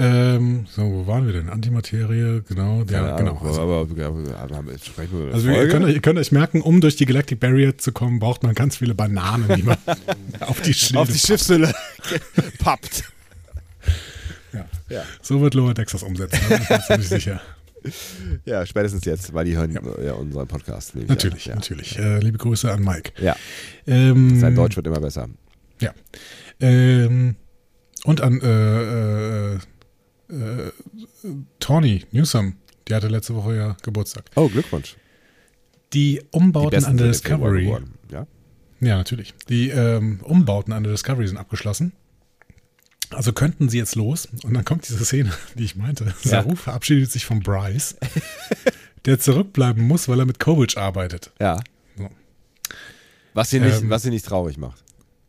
Ähm, 0.00 0.66
so, 0.70 0.82
wo 0.82 1.06
waren 1.08 1.26
wir 1.26 1.32
denn? 1.32 1.48
Antimaterie, 1.48 2.42
genau. 2.48 2.84
Ja, 2.88 3.16
genau. 3.16 3.36
Also, 3.44 3.60
aber, 3.62 3.80
aber, 3.80 4.04
aber, 4.06 4.58
aber 4.60 5.32
Also 5.32 5.48
ihr 5.50 5.68
könnt, 5.68 5.84
euch- 5.86 5.94
ihr 5.94 6.00
könnt 6.00 6.18
euch 6.20 6.30
merken, 6.30 6.60
um 6.60 6.80
durch 6.80 6.94
die 6.96 7.04
Galactic 7.04 7.40
Barrier 7.40 7.76
zu 7.76 7.90
kommen, 7.90 8.20
braucht 8.20 8.44
man 8.44 8.54
ganz 8.54 8.76
viele 8.76 8.94
Bananen, 8.94 9.48
die 9.56 9.62
man 9.64 9.76
auf 10.40 10.60
die 10.60 10.72
Schilde 10.72 11.00
auf 11.00 11.08
die. 11.08 11.18
Schiffshülle 11.18 11.74
pappt. 12.60 13.04
Ja. 14.52 14.66
Ja. 14.88 15.02
So 15.20 15.40
wird 15.40 15.54
Lower 15.54 15.74
Decks 15.74 15.92
das 15.92 16.02
umsetzen, 16.02 16.38
da 16.48 16.54
bin 16.56 16.62
ich 16.62 16.70
mir 16.70 16.80
ziemlich 16.86 17.08
sicher. 17.08 17.40
ja, 18.44 18.64
spätestens 18.66 19.04
jetzt, 19.04 19.32
weil 19.34 19.44
die 19.44 19.56
hören 19.56 19.76
ja, 20.04 20.12
unseren 20.12 20.46
Podcast. 20.48 20.94
Natürlich, 20.96 21.50
an. 21.50 21.56
natürlich. 21.58 21.98
Äh, 21.98 22.18
liebe 22.20 22.38
Grüße 22.38 22.70
an 22.70 22.82
Mike. 22.82 23.12
Ja, 23.18 23.36
ja. 23.86 23.94
Ähm, 23.94 24.38
sein 24.40 24.54
Deutsch 24.54 24.76
wird 24.76 24.86
immer 24.86 25.00
besser. 25.00 25.28
Ja. 25.80 25.92
Ähm, 26.60 27.36
und 28.04 28.20
an 28.20 28.40
äh, 28.40 29.54
äh, 29.54 29.58
äh, 30.30 30.70
Tawny 31.60 32.04
Newsom, 32.12 32.56
die 32.88 32.94
hatte 32.94 33.08
letzte 33.08 33.34
Woche 33.34 33.56
ja 33.56 33.76
Geburtstag. 33.82 34.24
Oh, 34.36 34.48
Glückwunsch. 34.48 34.96
Die 35.92 36.16
Die 36.16 36.22
Umbauten 36.32 36.70
besten 36.70 36.90
an 36.90 36.96
der 36.98 37.06
Discovery. 37.08 37.64
geworden. 37.64 37.94
Ja? 38.10 38.26
Ja, 38.80 38.96
natürlich. 38.98 39.34
Die 39.48 39.70
ähm, 39.70 40.20
Umbauten 40.22 40.72
an 40.72 40.82
der 40.84 40.92
Discovery 40.92 41.26
sind 41.26 41.36
abgeschlossen. 41.38 41.92
Also 43.10 43.32
könnten 43.32 43.68
sie 43.70 43.78
jetzt 43.78 43.94
los. 43.96 44.28
Und 44.44 44.52
dann 44.54 44.64
kommt 44.66 44.86
diese 44.86 45.02
Szene, 45.04 45.32
die 45.54 45.64
ich 45.64 45.76
meinte. 45.76 46.14
Saru 46.22 46.54
verabschiedet 46.56 47.10
sich 47.10 47.24
von 47.24 47.40
Bryce, 47.40 47.96
der 49.06 49.18
zurückbleiben 49.18 49.82
muss, 49.82 50.08
weil 50.08 50.20
er 50.20 50.26
mit 50.26 50.38
Kovic 50.38 50.76
arbeitet. 50.76 51.32
ja. 51.40 51.58
So. 51.96 52.08
Was 53.34 53.50
sie, 53.50 53.60
nicht, 53.60 53.80
Ähm, 53.82 53.90
was 53.90 54.02
sie 54.02 54.10
nicht 54.10 54.26
traurig 54.26 54.58
macht. 54.58 54.82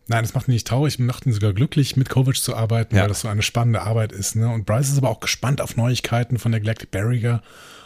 Nein, 0.10 0.24
das 0.24 0.34
macht 0.34 0.48
ihn 0.48 0.54
nicht 0.54 0.68
traurig, 0.68 0.98
macht 1.00 1.26
ihn 1.26 1.34
sogar 1.34 1.54
glücklich, 1.54 1.96
mit 1.96 2.10
Kovic 2.10 2.38
zu 2.38 2.56
arbeiten, 2.56 2.96
Ja. 2.96 3.04
weil 3.04 3.10
das 3.10 3.22
so 3.22 3.28
eine 3.28 3.42
spannende 3.44 3.82
Arbeit 3.82 4.12
ist. 4.12 4.36
Ne? 4.36 4.50
Und 4.50 4.66
Bryce 4.66 4.90
ist 4.90 4.98
aber 4.98 5.10
auch 5.10 5.20
gespannt 5.20 5.62
auf 5.62 5.78
Neuigkeiten 5.78 6.40
von 6.40 6.52
der 6.52 6.60
Galactic 6.62 6.92
Barrier. 6.92 7.42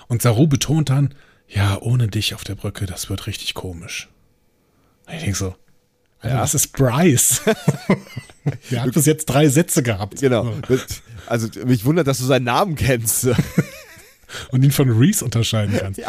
Und 0.08 0.22
Saru 0.22 0.48
betont 0.48 0.90
dann, 0.90 1.14
ja, 1.48 1.78
ohne 1.82 2.08
dich 2.08 2.34
auf 2.34 2.44
der 2.44 2.56
Brücke, 2.56 2.86
das 2.86 3.10
wird 3.10 3.28
richtig 3.28 3.54
komisch. 3.54 4.10
Und 5.06 5.16
ich 5.16 5.22
denke 5.24 5.38
so, 5.38 5.56
Alter, 6.20 6.36
Ja. 6.36 6.42
das 6.42 6.54
ist 6.56 6.72
Bryce. 6.74 7.42
Der 8.72 8.84
hat 8.84 8.92
bis 8.94 9.06
jetzt 9.06 9.26
drei 9.26 9.48
Sätze 9.48 9.84
gehabt. 9.84 10.20
Genau. 10.20 10.54
So. 10.68 10.78
Also 11.28 11.48
mich 11.66 11.86
wundert, 11.86 12.08
dass 12.08 12.18
du 12.18 12.26
seinen 12.26 12.44
Namen 12.46 12.76
kennst. 12.76 13.28
Und 14.50 14.64
ihn 14.64 14.72
von 14.72 14.90
Reese 14.90 15.24
unterscheiden 15.24 15.78
kannst. 15.78 16.00
Ja. 16.00 16.08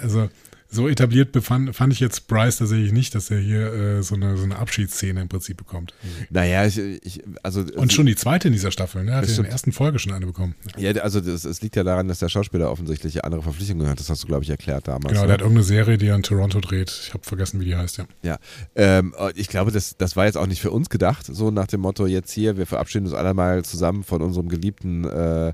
Also 0.00 0.28
so 0.74 0.88
etabliert 0.88 1.32
befand, 1.32 1.74
fand 1.74 1.92
ich 1.92 2.00
jetzt 2.00 2.26
Bryce 2.26 2.58
tatsächlich 2.58 2.92
nicht, 2.92 3.14
dass 3.14 3.30
er 3.30 3.38
hier 3.38 3.72
äh, 3.72 4.02
so, 4.02 4.14
eine, 4.14 4.36
so 4.36 4.44
eine 4.44 4.56
Abschiedsszene 4.56 5.20
im 5.20 5.28
Prinzip 5.28 5.56
bekommt. 5.56 5.94
naja, 6.30 6.66
ich, 6.66 6.78
ich 6.78 7.22
also 7.42 7.62
Und 7.76 7.92
schon 7.92 8.06
die 8.06 8.16
zweite 8.16 8.48
in 8.48 8.52
dieser 8.52 8.70
Staffel, 8.70 9.04
ne? 9.04 9.14
Hat 9.14 9.24
er 9.24 9.36
in 9.36 9.42
der 9.42 9.52
ersten 9.52 9.72
Folge 9.72 9.98
schon 9.98 10.12
eine 10.12 10.26
bekommen. 10.26 10.54
Ja, 10.76 10.92
also 11.02 11.20
es 11.20 11.62
liegt 11.62 11.76
ja 11.76 11.84
daran, 11.84 12.08
dass 12.08 12.18
der 12.18 12.28
Schauspieler 12.28 12.70
offensichtlich 12.70 13.24
andere 13.24 13.42
Verpflichtungen 13.42 13.88
hat. 13.88 14.00
Das 14.00 14.10
hast 14.10 14.22
du, 14.22 14.26
glaube 14.26 14.44
ich, 14.44 14.50
erklärt 14.50 14.88
damals. 14.88 15.08
Genau, 15.08 15.22
ne? 15.22 15.26
der 15.26 15.34
hat 15.34 15.40
irgendeine 15.40 15.64
Serie, 15.64 15.98
die 15.98 16.08
er 16.08 16.16
in 16.16 16.22
Toronto 16.22 16.60
dreht. 16.60 16.90
Ich 16.90 17.14
habe 17.14 17.24
vergessen, 17.24 17.60
wie 17.60 17.66
die 17.66 17.76
heißt, 17.76 17.98
ja. 17.98 18.06
Ja, 18.22 18.38
ähm, 18.74 19.14
ich 19.34 19.48
glaube, 19.48 19.70
das, 19.70 19.96
das 19.96 20.16
war 20.16 20.26
jetzt 20.26 20.36
auch 20.36 20.46
nicht 20.46 20.60
für 20.60 20.70
uns 20.70 20.90
gedacht, 20.90 21.26
so 21.26 21.50
nach 21.50 21.66
dem 21.66 21.80
Motto, 21.80 22.06
jetzt 22.06 22.32
hier, 22.32 22.56
wir 22.56 22.66
verabschieden 22.66 23.06
uns 23.06 23.14
alle 23.14 23.34
mal 23.34 23.64
zusammen 23.64 24.02
von 24.02 24.22
unserem 24.22 24.48
geliebten 24.48 25.04
äh, 25.04 25.52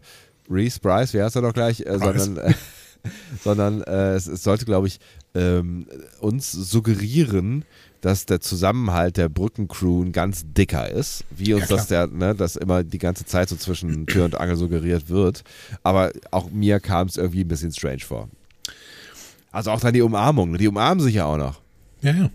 Reese 0.50 0.80
Bryce, 0.80 1.14
wie 1.14 1.22
heißt 1.22 1.36
er 1.36 1.42
doch 1.42 1.54
gleich, 1.54 1.80
äh, 1.80 1.98
sondern, 1.98 2.36
äh, 2.38 2.54
sondern 3.44 3.82
äh, 3.82 4.14
es, 4.14 4.26
es 4.26 4.42
sollte, 4.42 4.64
glaube 4.64 4.86
ich, 4.86 5.00
ähm, 5.34 5.86
uns 6.20 6.52
suggerieren, 6.52 7.64
dass 8.00 8.26
der 8.26 8.40
Zusammenhalt 8.40 9.16
der 9.16 9.28
Brückencrew 9.28 10.02
ein 10.02 10.12
ganz 10.12 10.44
dicker 10.46 10.88
ist, 10.88 11.24
wie 11.30 11.54
uns 11.54 11.68
Ja, 11.68 11.76
das 11.76 11.86
der, 11.88 12.06
ne, 12.06 12.34
das 12.34 12.56
immer 12.56 12.82
die 12.82 12.98
ganze 12.98 13.26
Zeit 13.26 13.48
so 13.48 13.56
zwischen 13.56 14.06
Tür 14.06 14.24
und 14.24 14.40
Angel 14.40 14.56
suggeriert 14.56 15.08
wird. 15.08 15.44
Aber 15.82 16.12
auch 16.30 16.50
mir 16.50 16.80
kam 16.80 17.08
es 17.08 17.16
irgendwie 17.16 17.42
ein 17.42 17.48
bisschen 17.48 17.72
strange 17.72 18.00
vor. 18.00 18.28
Also 19.52 19.70
auch 19.70 19.80
dann 19.80 19.94
die 19.94 20.02
Umarmung, 20.02 20.52
ne? 20.52 20.58
die 20.58 20.68
umarmen 20.68 21.02
sich 21.02 21.14
ja 21.14 21.26
auch 21.26 21.36
noch. 21.36 21.60
Ja, 22.02 22.12
ja. 22.12 22.30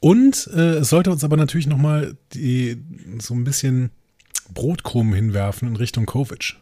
Und 0.00 0.50
äh, 0.52 0.78
es 0.78 0.90
sollte 0.90 1.12
uns 1.12 1.22
aber 1.22 1.36
natürlich 1.36 1.68
nochmal 1.68 2.16
so 3.20 3.34
ein 3.34 3.44
bisschen 3.44 3.90
Brotkrumen 4.52 5.14
hinwerfen 5.14 5.68
in 5.68 5.76
Richtung 5.76 6.04
Kovic. 6.06 6.56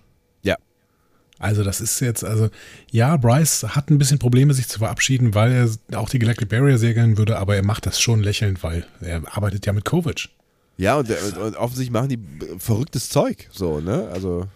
Also 1.40 1.64
das 1.64 1.80
ist 1.80 1.98
jetzt, 2.00 2.22
also 2.22 2.50
ja, 2.92 3.16
Bryce 3.16 3.64
hat 3.74 3.90
ein 3.90 3.96
bisschen 3.98 4.18
Probleme, 4.18 4.52
sich 4.54 4.68
zu 4.68 4.78
verabschieden, 4.78 5.34
weil 5.34 5.68
er 5.90 5.98
auch 5.98 6.10
die 6.10 6.18
Galactic 6.18 6.50
Barrier 6.50 6.76
segeln 6.78 7.16
würde, 7.16 7.38
aber 7.38 7.56
er 7.56 7.64
macht 7.64 7.86
das 7.86 7.98
schon 7.98 8.20
lächelnd, 8.22 8.62
weil 8.62 8.86
er 9.00 9.22
arbeitet 9.34 9.64
ja 9.64 9.72
mit 9.72 9.86
Kovic. 9.86 10.28
Ja, 10.76 10.98
und, 10.98 11.10
und, 11.10 11.38
und 11.38 11.56
offensichtlich 11.56 11.90
machen 11.90 12.10
die 12.10 12.18
verrücktes 12.58 13.08
Zeug, 13.08 13.48
so, 13.50 13.80
ne? 13.80 14.08
Also, 14.12 14.46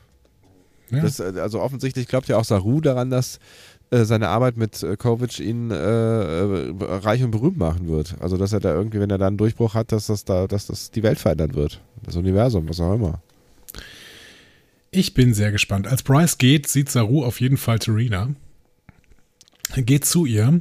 Ja. 0.90 1.00
das, 1.00 1.20
äh, 1.20 1.32
also 1.40 1.60
offensichtlich 1.60 2.06
glaubt 2.06 2.28
ja 2.28 2.36
auch 2.36 2.44
Saru 2.44 2.80
daran, 2.82 3.08
dass 3.10 3.38
äh, 3.90 4.04
seine 4.04 4.28
Arbeit 4.28 4.56
mit 4.58 4.82
äh, 4.82 4.96
Kovic 4.96 5.40
ihn 5.40 5.70
äh, 5.70 5.74
äh, 5.76 6.74
reich 6.80 7.22
und 7.24 7.30
berühmt 7.30 7.56
machen 7.58 7.88
wird. 7.88 8.14
Also, 8.20 8.36
dass 8.36 8.52
er 8.52 8.60
da 8.60 8.74
irgendwie, 8.74 9.00
wenn 9.00 9.10
er 9.10 9.18
da 9.18 9.26
einen 9.26 9.36
Durchbruch 9.38 9.74
hat, 9.74 9.90
dass 9.92 10.06
das 10.06 10.24
da, 10.24 10.46
dass 10.46 10.66
das 10.66 10.90
die 10.90 11.02
Welt 11.02 11.18
verändern 11.18 11.54
wird. 11.54 11.80
Das 12.02 12.16
Universum, 12.16 12.68
was 12.68 12.80
auch 12.80 12.94
immer. 12.94 13.22
Ich 14.94 15.12
bin 15.12 15.34
sehr 15.34 15.50
gespannt. 15.50 15.88
Als 15.88 16.02
Bryce 16.02 16.38
geht, 16.38 16.68
sieht 16.68 16.88
Saru 16.88 17.24
auf 17.24 17.40
jeden 17.40 17.56
Fall 17.56 17.82
Serena. 17.82 18.30
Geht 19.74 20.04
zu 20.04 20.24
ihr, 20.24 20.60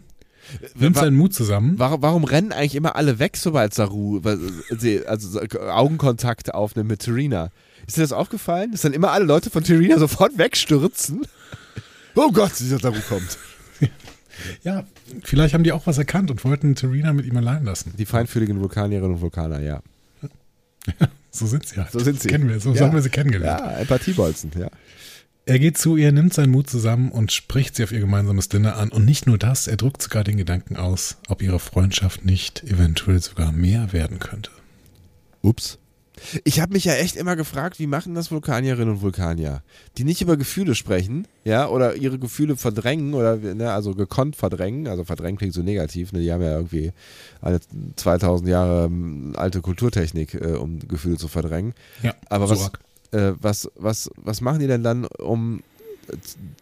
nimmt 0.75 0.97
seinen 0.97 1.15
Mut 1.15 1.35
zusammen. 1.35 1.77
Warum, 1.77 2.01
warum 2.01 2.23
rennen 2.23 2.51
eigentlich 2.51 2.73
immer 2.73 2.95
alle 2.95 3.19
weg, 3.19 3.37
sobald 3.37 3.75
Saru 3.75 4.21
also 4.23 5.29
so, 5.29 5.39
Augenkontakt 5.59 6.53
aufnimmt 6.53 6.89
mit 6.89 7.01
Terina? 7.01 7.51
Ist 7.85 7.97
dir 7.97 8.01
das 8.01 8.11
aufgefallen? 8.11 8.71
Dass 8.71 8.81
dann 8.81 8.93
immer 8.93 9.11
alle 9.11 9.25
Leute 9.25 9.51
von 9.51 9.63
Terina 9.63 9.99
sofort 9.99 10.37
wegstürzen? 10.37 11.27
Oh 12.15 12.31
Gott, 12.31 12.53
dieser 12.59 12.79
Saru 12.79 12.99
kommt. 13.07 13.37
Ja, 14.63 14.83
vielleicht 15.23 15.53
haben 15.53 15.63
die 15.63 15.71
auch 15.71 15.85
was 15.85 15.99
erkannt 15.99 16.31
und 16.31 16.43
wollten 16.43 16.75
Serena 16.75 17.13
mit 17.13 17.27
ihm 17.27 17.37
allein 17.37 17.63
lassen. 17.65 17.93
Die 17.99 18.05
feinfühligen 18.05 18.59
Vulkanierinnen 18.59 19.13
und 19.15 19.21
Vulkaner, 19.21 19.61
ja. 19.61 19.83
So 21.35 21.47
sind 21.47 21.67
sie 21.67 21.77
halt. 21.77 21.91
So 21.91 21.99
sind 21.99 22.21
sie. 22.21 22.27
Kennen 22.29 22.47
wir, 22.47 22.59
so 22.59 22.73
Ja. 22.73 22.81
haben 22.85 22.93
wir 22.93 23.01
sie 23.01 23.09
kennengelernt. 23.09 23.59
Ja, 23.59 23.71
Empathiebolzen, 23.79 24.51
ja. 24.57 24.69
Er 25.45 25.59
geht 25.59 25.77
zu 25.77 25.97
ihr, 25.97 26.11
nimmt 26.13 26.33
seinen 26.33 26.51
Mut 26.51 26.69
zusammen 26.69 27.11
und 27.11 27.31
spricht 27.33 27.75
sie 27.75 27.83
auf 27.83 27.91
ihr 27.91 27.99
gemeinsames 27.99 28.47
Dinner 28.47 28.77
an. 28.77 28.89
Und 28.89 29.03
nicht 29.03 29.27
nur 29.27 29.37
das, 29.37 29.67
er 29.67 29.75
drückt 29.75 30.01
sogar 30.01 30.23
den 30.23 30.37
Gedanken 30.37 30.77
aus, 30.77 31.17
ob 31.27 31.41
ihre 31.41 31.59
Freundschaft 31.59 32.23
nicht 32.23 32.63
eventuell 32.63 33.21
sogar 33.21 33.51
mehr 33.51 33.91
werden 33.91 34.19
könnte. 34.19 34.51
Ups. 35.41 35.79
Ich 36.43 36.59
habe 36.59 36.73
mich 36.73 36.85
ja 36.85 36.93
echt 36.93 37.15
immer 37.15 37.35
gefragt, 37.35 37.79
wie 37.79 37.87
machen 37.87 38.15
das 38.15 38.31
Vulkanierinnen 38.31 38.95
und 38.95 39.01
Vulkanier, 39.01 39.61
die 39.97 40.03
nicht 40.03 40.21
über 40.21 40.37
Gefühle 40.37 40.75
sprechen, 40.75 41.27
ja, 41.43 41.67
oder 41.67 41.95
ihre 41.95 42.19
Gefühle 42.19 42.55
verdrängen 42.55 43.13
oder 43.13 43.37
ne, 43.37 43.71
also 43.71 43.93
gekonnt 43.93 44.35
verdrängen, 44.35 44.87
also 44.87 45.03
verdrängen 45.03 45.37
klingt 45.37 45.53
so 45.53 45.61
negativ, 45.61 46.13
ne, 46.13 46.19
die 46.19 46.31
haben 46.31 46.41
ja 46.41 46.55
irgendwie 46.55 46.91
eine 47.41 47.59
2000 47.95 48.49
Jahre 48.49 48.85
ähm, 48.85 49.33
alte 49.35 49.61
Kulturtechnik, 49.61 50.33
äh, 50.35 50.53
um 50.53 50.79
Gefühle 50.79 51.17
zu 51.17 51.27
verdrängen. 51.27 51.73
Ja, 52.01 52.13
Aber 52.29 52.49
was, 52.49 52.71
äh, 53.11 53.33
was, 53.39 53.69
was, 53.75 54.09
was 54.17 54.41
machen 54.41 54.59
die 54.59 54.67
denn 54.67 54.83
dann, 54.83 55.05
um 55.05 55.61
äh, 56.07 56.15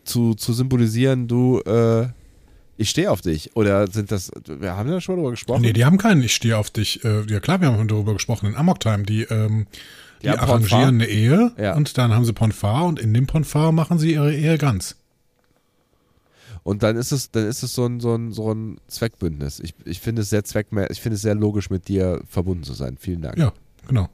zu, 0.03 0.34
zu 0.36 0.53
symbolisieren, 0.53 1.28
du, 1.28 1.59
äh, 1.62 2.07
ich 2.82 2.89
stehe 2.89 3.09
auf 3.11 3.21
dich? 3.21 3.55
Oder 3.55 3.88
sind 3.88 4.11
das, 4.11 4.32
wir 4.47 4.75
haben 4.75 4.89
ja 4.89 4.99
schon 5.01 5.15
darüber 5.15 5.32
gesprochen. 5.32 5.61
Nee, 5.61 5.73
die 5.73 5.86
haben 5.86 5.97
keinen 5.97 6.21
Ich 6.23 6.34
stehe 6.36 6.57
auf 6.57 6.69
dich. 6.69 7.03
Äh, 7.05 7.21
ja 7.29 7.39
klar, 7.39 7.61
wir 7.61 7.71
haben 7.71 7.88
darüber 7.88 8.13
gesprochen 8.13 8.47
in 8.47 8.55
Amok 8.55 8.79
Time. 8.79 9.03
Die, 9.03 9.23
ähm, 9.23 9.67
die 10.21 10.27
Ja, 10.27 10.34
arrangieren 10.39 10.69
Ponfar. 10.69 10.88
eine 10.88 11.05
Ehe 11.07 11.51
Ja. 11.57 11.75
und 11.75 11.97
dann 11.97 12.13
haben 12.13 12.25
sie 12.25 12.34
Ponfar 12.34 12.86
und 12.86 12.99
in 12.99 13.13
dem 13.13 13.27
Ponfar 13.27 13.71
machen 13.71 13.97
sie 13.99 14.13
ihre 14.13 14.34
Ehe 14.34 14.57
ganz. 14.57 14.95
Und 16.63 16.84
dann 16.84 16.95
ist 16.95 17.11
es, 17.11 17.32
dann 17.32 17.47
ist 17.47 17.63
es 17.63 17.73
so 17.73 17.86
ein, 17.88 17.99
so 17.99 18.13
ein, 18.15 18.32
so 18.32 18.53
ein 18.53 18.77
Zweckbündnis. 18.88 19.59
Ich, 19.59 19.73
ich 19.86 19.99
finde 19.99 20.21
es 20.21 20.29
sehr 20.29 20.43
zweckmä 20.43 20.86
ich 20.91 21.01
finde 21.01 21.15
es 21.15 21.21
sehr 21.23 21.34
logisch, 21.34 21.69
mit 21.71 21.88
dir 21.88 22.21
verbunden 22.29 22.63
zu 22.63 22.73
sein. 22.73 22.97
Vielen 22.99 23.21
Dank. 23.21 23.38
Ja, 23.38 23.51
genau. 23.88 24.09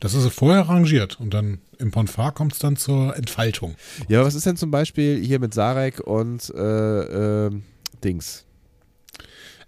Das 0.00 0.14
ist 0.14 0.30
vorher 0.32 0.60
arrangiert 0.60 1.18
und 1.20 1.32
dann 1.32 1.58
im 1.78 1.90
Ponfar 1.90 2.32
kommt 2.32 2.52
es 2.52 2.58
dann 2.58 2.76
zur 2.76 3.16
Entfaltung. 3.16 3.76
Ja, 4.08 4.24
was 4.24 4.34
ist 4.34 4.44
denn 4.44 4.56
zum 4.56 4.70
Beispiel 4.70 5.22
hier 5.24 5.38
mit 5.38 5.54
Sarek 5.54 6.00
und 6.00 6.50
äh, 6.54 7.46
ähm, 7.46 7.62
Dings? 8.04 8.44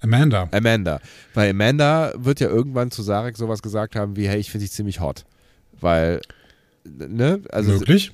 Amanda. 0.00 0.48
Amanda. 0.52 1.00
Weil 1.34 1.50
Amanda 1.50 2.12
wird 2.16 2.40
ja 2.40 2.48
irgendwann 2.48 2.90
zu 2.90 3.02
Sarek 3.02 3.36
sowas 3.36 3.62
gesagt 3.62 3.96
haben 3.96 4.16
wie, 4.16 4.28
hey, 4.28 4.38
ich 4.38 4.50
finde 4.50 4.64
dich 4.64 4.72
ziemlich 4.72 5.00
hot. 5.00 5.24
Weil, 5.80 6.20
ne? 6.84 7.40
Also, 7.50 7.72
Möglich? 7.72 8.12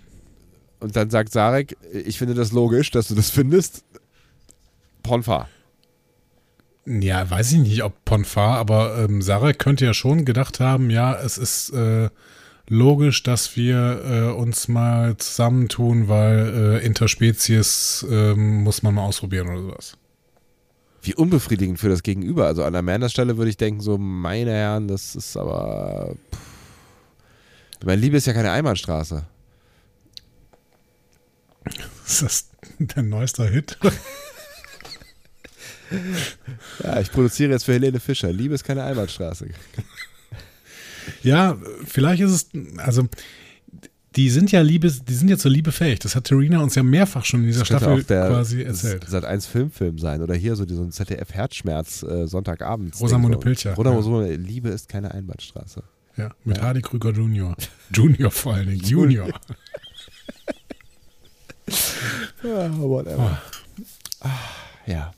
und 0.81 0.97
dann 0.97 1.11
sagt 1.11 1.33
Sarek, 1.33 1.77
ich 1.93 2.19
finde 2.19 2.35
das 2.35 2.53
logisch, 2.53 2.91
dass 2.91 3.09
du 3.09 3.15
das 3.15 3.31
findest. 3.31 3.85
Ponfar. 5.03 5.49
Ja, 6.87 7.29
weiß 7.29 7.53
ich 7.53 7.59
nicht, 7.61 7.83
ob 7.83 8.05
Ponfar, 8.05 8.59
aber 8.59 8.99
ähm, 8.99 9.23
Sarek 9.23 9.59
könnte 9.59 9.87
ja 9.87 9.95
schon 9.95 10.25
gedacht 10.25 10.61
haben, 10.61 10.91
ja, 10.91 11.15
es 11.15 11.39
ist 11.39 11.71
äh, 11.71 12.11
logisch, 12.69 13.23
dass 13.23 13.57
wir 13.57 14.03
äh, 14.05 14.33
uns 14.33 14.69
mal 14.69 15.17
zusammentun, 15.17 16.09
weil 16.09 16.81
äh, 16.83 16.85
Interspezies 16.85 18.05
ähm, 18.11 18.63
muss 18.63 18.83
man 18.83 18.95
mal 18.95 19.05
ausprobieren 19.05 19.49
oder 19.49 19.63
sowas. 19.63 19.97
Wie 21.01 21.15
unbefriedigend 21.15 21.79
für 21.79 21.89
das 21.89 22.03
Gegenüber. 22.03 22.47
Also 22.47 22.65
an 22.65 22.75
Amandas 22.75 23.13
Stelle 23.13 23.37
würde 23.37 23.51
ich 23.51 23.57
denken, 23.57 23.81
so, 23.81 23.97
meine 23.99 24.53
Herren, 24.53 24.89
das 24.89 25.15
ist 25.15 25.37
aber. 25.37 26.17
Pff. 26.33 26.55
Meine 27.85 28.01
Liebe 28.01 28.17
ist 28.17 28.27
ja 28.27 28.33
keine 28.33 28.51
Einbahnstraße. 28.51 29.27
Ist 32.07 32.23
das 32.23 32.49
der 32.79 33.03
neueste 33.03 33.49
Hit? 33.49 33.79
Ja, 36.83 37.01
ich 37.01 37.11
produziere 37.11 37.53
jetzt 37.53 37.65
für 37.65 37.73
Helene 37.73 38.01
Fischer. 38.01 38.33
Liebe 38.33 38.55
ist 38.55 38.65
keine 38.65 38.85
Einbahnstraße. 38.85 39.49
ja, 41.23 41.57
vielleicht 41.87 42.23
ist 42.23 42.31
es, 42.31 42.79
also 42.79 43.09
die 44.17 44.31
sind 44.31 44.53
ja 44.53 44.61
Liebe, 44.61 44.91
die 44.91 45.15
sind 45.15 45.29
ja 45.29 45.37
zur 45.37 45.51
Liebe 45.51 45.73
fähig. 45.73 45.99
Das 45.99 46.15
hat 46.15 46.25
Terina 46.25 46.61
uns 46.61 46.75
ja 46.75 46.83
mehrfach 46.83 47.25
schon 47.25 47.41
in 47.41 47.47
dieser 47.49 47.65
Staffel 47.65 48.05
quasi 48.05 48.63
erzählt. 48.63 49.05
Sat 49.09 49.25
1 49.25 49.47
Filmfilm 49.47 49.99
sein 49.99 50.23
oder 50.23 50.35
hier 50.35 50.55
so, 50.57 50.67
so 50.67 50.83
ein 50.83 50.93
ZDF 50.93 51.33
Herzschmerz 51.33 52.03
äh, 52.03 52.27
Sonntagabend. 52.27 52.99
Rosamunde 53.01 53.39
Pilcher, 53.39 53.77
Oder 53.79 53.91
ja. 53.91 53.97
Rosamunde, 53.97 54.35
Liebe 54.37 54.69
ist 54.69 54.89
keine 54.89 55.13
Einbahnstraße. 55.13 55.83
Ja, 56.17 56.31
mit 56.45 56.63
Hardy 56.63 56.81
Krüger 56.81 57.11
Junior. 57.11 57.57
Junior 57.93 58.31
vor 58.31 58.55
allen 58.55 58.69
Dingen, 58.69 58.85
Junior. 58.85 59.29
Ja, 62.43 62.79
whatever. 62.79 63.43
Ah, 64.21 64.29
ja. 64.87 65.13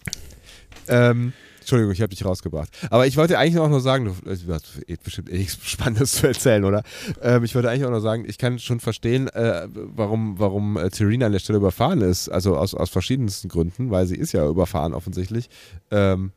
Ähm, 0.88 1.32
Entschuldigung, 1.60 1.92
ich 1.92 2.00
habe 2.00 2.10
dich 2.10 2.24
rausgebracht. 2.24 2.68
Aber 2.90 3.08
ich 3.08 3.16
wollte 3.16 3.38
eigentlich 3.38 3.58
auch 3.58 3.68
nur 3.68 3.80
sagen, 3.80 4.04
du, 4.04 4.14
du 4.24 4.54
hast 4.54 4.80
bestimmt 5.02 5.30
eh 5.32 5.38
nichts 5.38 5.58
Spannendes 5.68 6.12
zu 6.12 6.28
erzählen, 6.28 6.64
oder? 6.64 6.84
Ähm, 7.20 7.42
ich 7.42 7.56
wollte 7.56 7.68
eigentlich 7.68 7.84
auch 7.84 7.90
nur 7.90 8.00
sagen, 8.00 8.24
ich 8.28 8.38
kann 8.38 8.60
schon 8.60 8.78
verstehen, 8.78 9.26
äh, 9.28 9.66
warum, 9.72 10.38
warum 10.38 10.76
äh, 10.76 10.90
Terina 10.90 11.26
an 11.26 11.32
der 11.32 11.40
Stelle 11.40 11.58
überfahren 11.58 12.02
ist. 12.02 12.28
Also 12.28 12.56
aus, 12.56 12.72
aus 12.74 12.90
verschiedensten 12.90 13.48
Gründen, 13.48 13.90
weil 13.90 14.06
sie 14.06 14.14
ist 14.14 14.30
ja 14.30 14.46
überfahren 14.46 14.94
offensichtlich. 14.94 15.48
Ähm, 15.90 16.30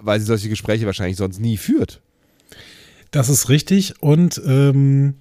weil 0.00 0.18
sie 0.18 0.26
solche 0.26 0.48
Gespräche 0.48 0.86
wahrscheinlich 0.86 1.16
sonst 1.16 1.38
nie 1.38 1.56
führt. 1.56 2.00
Das 3.12 3.28
ist 3.28 3.48
richtig 3.48 4.02
und 4.02 4.42
ähm, 4.44 5.14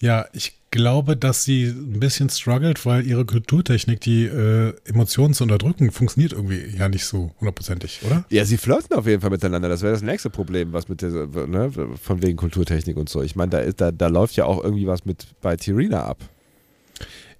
ja, 0.00 0.26
ich 0.32 0.54
glaube, 0.70 1.16
dass 1.16 1.44
sie 1.44 1.64
ein 1.64 1.98
bisschen 1.98 2.28
struggelt, 2.28 2.84
weil 2.84 3.06
ihre 3.06 3.24
Kulturtechnik, 3.24 4.00
die 4.00 4.26
äh, 4.26 4.74
Emotionen 4.84 5.34
zu 5.34 5.44
unterdrücken, 5.44 5.90
funktioniert 5.90 6.32
irgendwie 6.32 6.76
ja 6.76 6.88
nicht 6.88 7.04
so 7.04 7.32
hundertprozentig, 7.40 8.00
oder? 8.06 8.24
Ja, 8.28 8.44
sie 8.44 8.58
flirten 8.58 8.96
auf 8.96 9.06
jeden 9.06 9.20
Fall 9.20 9.30
miteinander. 9.30 9.68
Das 9.68 9.82
wäre 9.82 9.92
das 9.92 10.02
nächste 10.02 10.30
Problem, 10.30 10.72
was 10.72 10.88
mit 10.88 11.02
der, 11.02 11.10
ne, 11.10 11.72
von 12.00 12.22
wegen 12.22 12.36
Kulturtechnik 12.36 12.96
und 12.96 13.08
so. 13.08 13.22
Ich 13.22 13.34
meine, 13.34 13.50
da, 13.50 13.70
da, 13.72 13.92
da 13.92 14.06
läuft 14.08 14.36
ja 14.36 14.44
auch 14.44 14.62
irgendwie 14.62 14.86
was 14.86 15.04
mit 15.04 15.26
bei 15.40 15.56
Tirina 15.56 16.04
ab. 16.04 16.18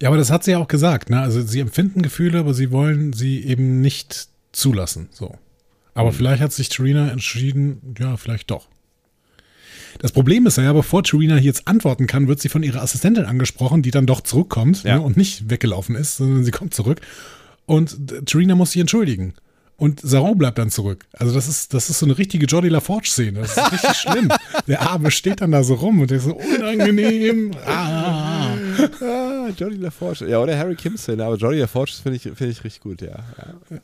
Ja, 0.01 0.09
aber 0.09 0.17
das 0.17 0.31
hat 0.31 0.45
sie 0.45 0.53
ja 0.53 0.59
auch 0.59 0.69
gesagt, 0.69 1.11
ne? 1.11 1.21
Also 1.21 1.43
sie 1.43 1.61
empfinden 1.61 2.03
Gefühle, 2.03 2.39
aber 2.39 2.55
sie 2.55 2.71
wollen 2.71 3.13
sie 3.13 3.45
eben 3.45 3.81
nicht 3.81 4.29
zulassen, 4.53 5.09
so. 5.11 5.37
Aber 5.95 6.13
vielleicht 6.13 6.41
hat 6.41 6.53
sich 6.53 6.69
Terina 6.69 7.11
entschieden, 7.11 7.97
ja, 7.99 8.17
vielleicht 8.17 8.53
doch. 8.53 8.69
Das 9.99 10.13
Problem 10.13 10.47
ist 10.47 10.59
ja, 10.59 10.73
bevor 10.73 11.03
Terina 11.03 11.37
hier 11.37 11.47
jetzt 11.49 11.67
antworten 11.69 12.07
kann, 12.07 12.29
wird 12.29 12.41
sie 12.41 12.49
von 12.49 12.63
ihrer 12.63 12.83
Assistentin 12.83 13.25
angesprochen, 13.25 13.83
die 13.83 13.91
dann 13.91 14.07
doch 14.07 14.21
zurückkommt 14.21 14.85
Ja. 14.85 14.97
ne, 14.97 15.03
und 15.03 15.17
nicht 15.17 15.51
weggelaufen 15.51 15.97
ist, 15.97 16.17
sondern 16.19 16.45
sie 16.45 16.51
kommt 16.51 16.75
zurück. 16.75 17.01
Und 17.67 17.97
Terina 18.27 18.55
muss 18.55 18.73
sich 18.73 18.81
entschuldigen. 18.81 19.35
Und 19.77 20.01
Saron 20.01 20.37
bleibt 20.39 20.59
dann 20.59 20.71
zurück. 20.71 21.05
Also 21.13 21.33
das 21.33 21.47
ist, 21.47 21.73
das 21.73 21.89
ist 21.89 22.01
so 22.01 22.07
eine 22.07 22.19
richtige 22.19 22.47
Jordi 22.47 22.69
LaForge-Szene. 22.69 23.41
Das 23.41 23.57
ist 23.57 23.73
richtig 23.73 23.95
schlimm. 23.97 24.29
Der 24.67 24.83
Arme 24.83 25.11
steht 25.13 25.41
dann 25.41 25.53
da 25.53 25.63
so 25.63 25.75
rum 25.75 26.01
und 26.01 26.11
der 26.11 26.17
ist 26.19 26.25
so 26.25 26.35
unangenehm. 26.35 27.53
Ah. 27.65 28.55
Ah, 29.01 29.49
Jodie 29.57 29.77
LaForge. 29.77 30.27
Ja, 30.29 30.41
oder 30.41 30.59
Harry 30.59 30.75
Kimson, 30.75 31.21
aber 31.21 31.37
Jodie 31.37 31.59
LaForge 31.61 31.93
finde 32.03 32.17
ich, 32.17 32.23
finde 32.23 32.49
ich 32.49 32.65
richtig 32.65 32.81
gut, 32.83 33.03
ja. 33.03 33.09
ja. 33.71 33.79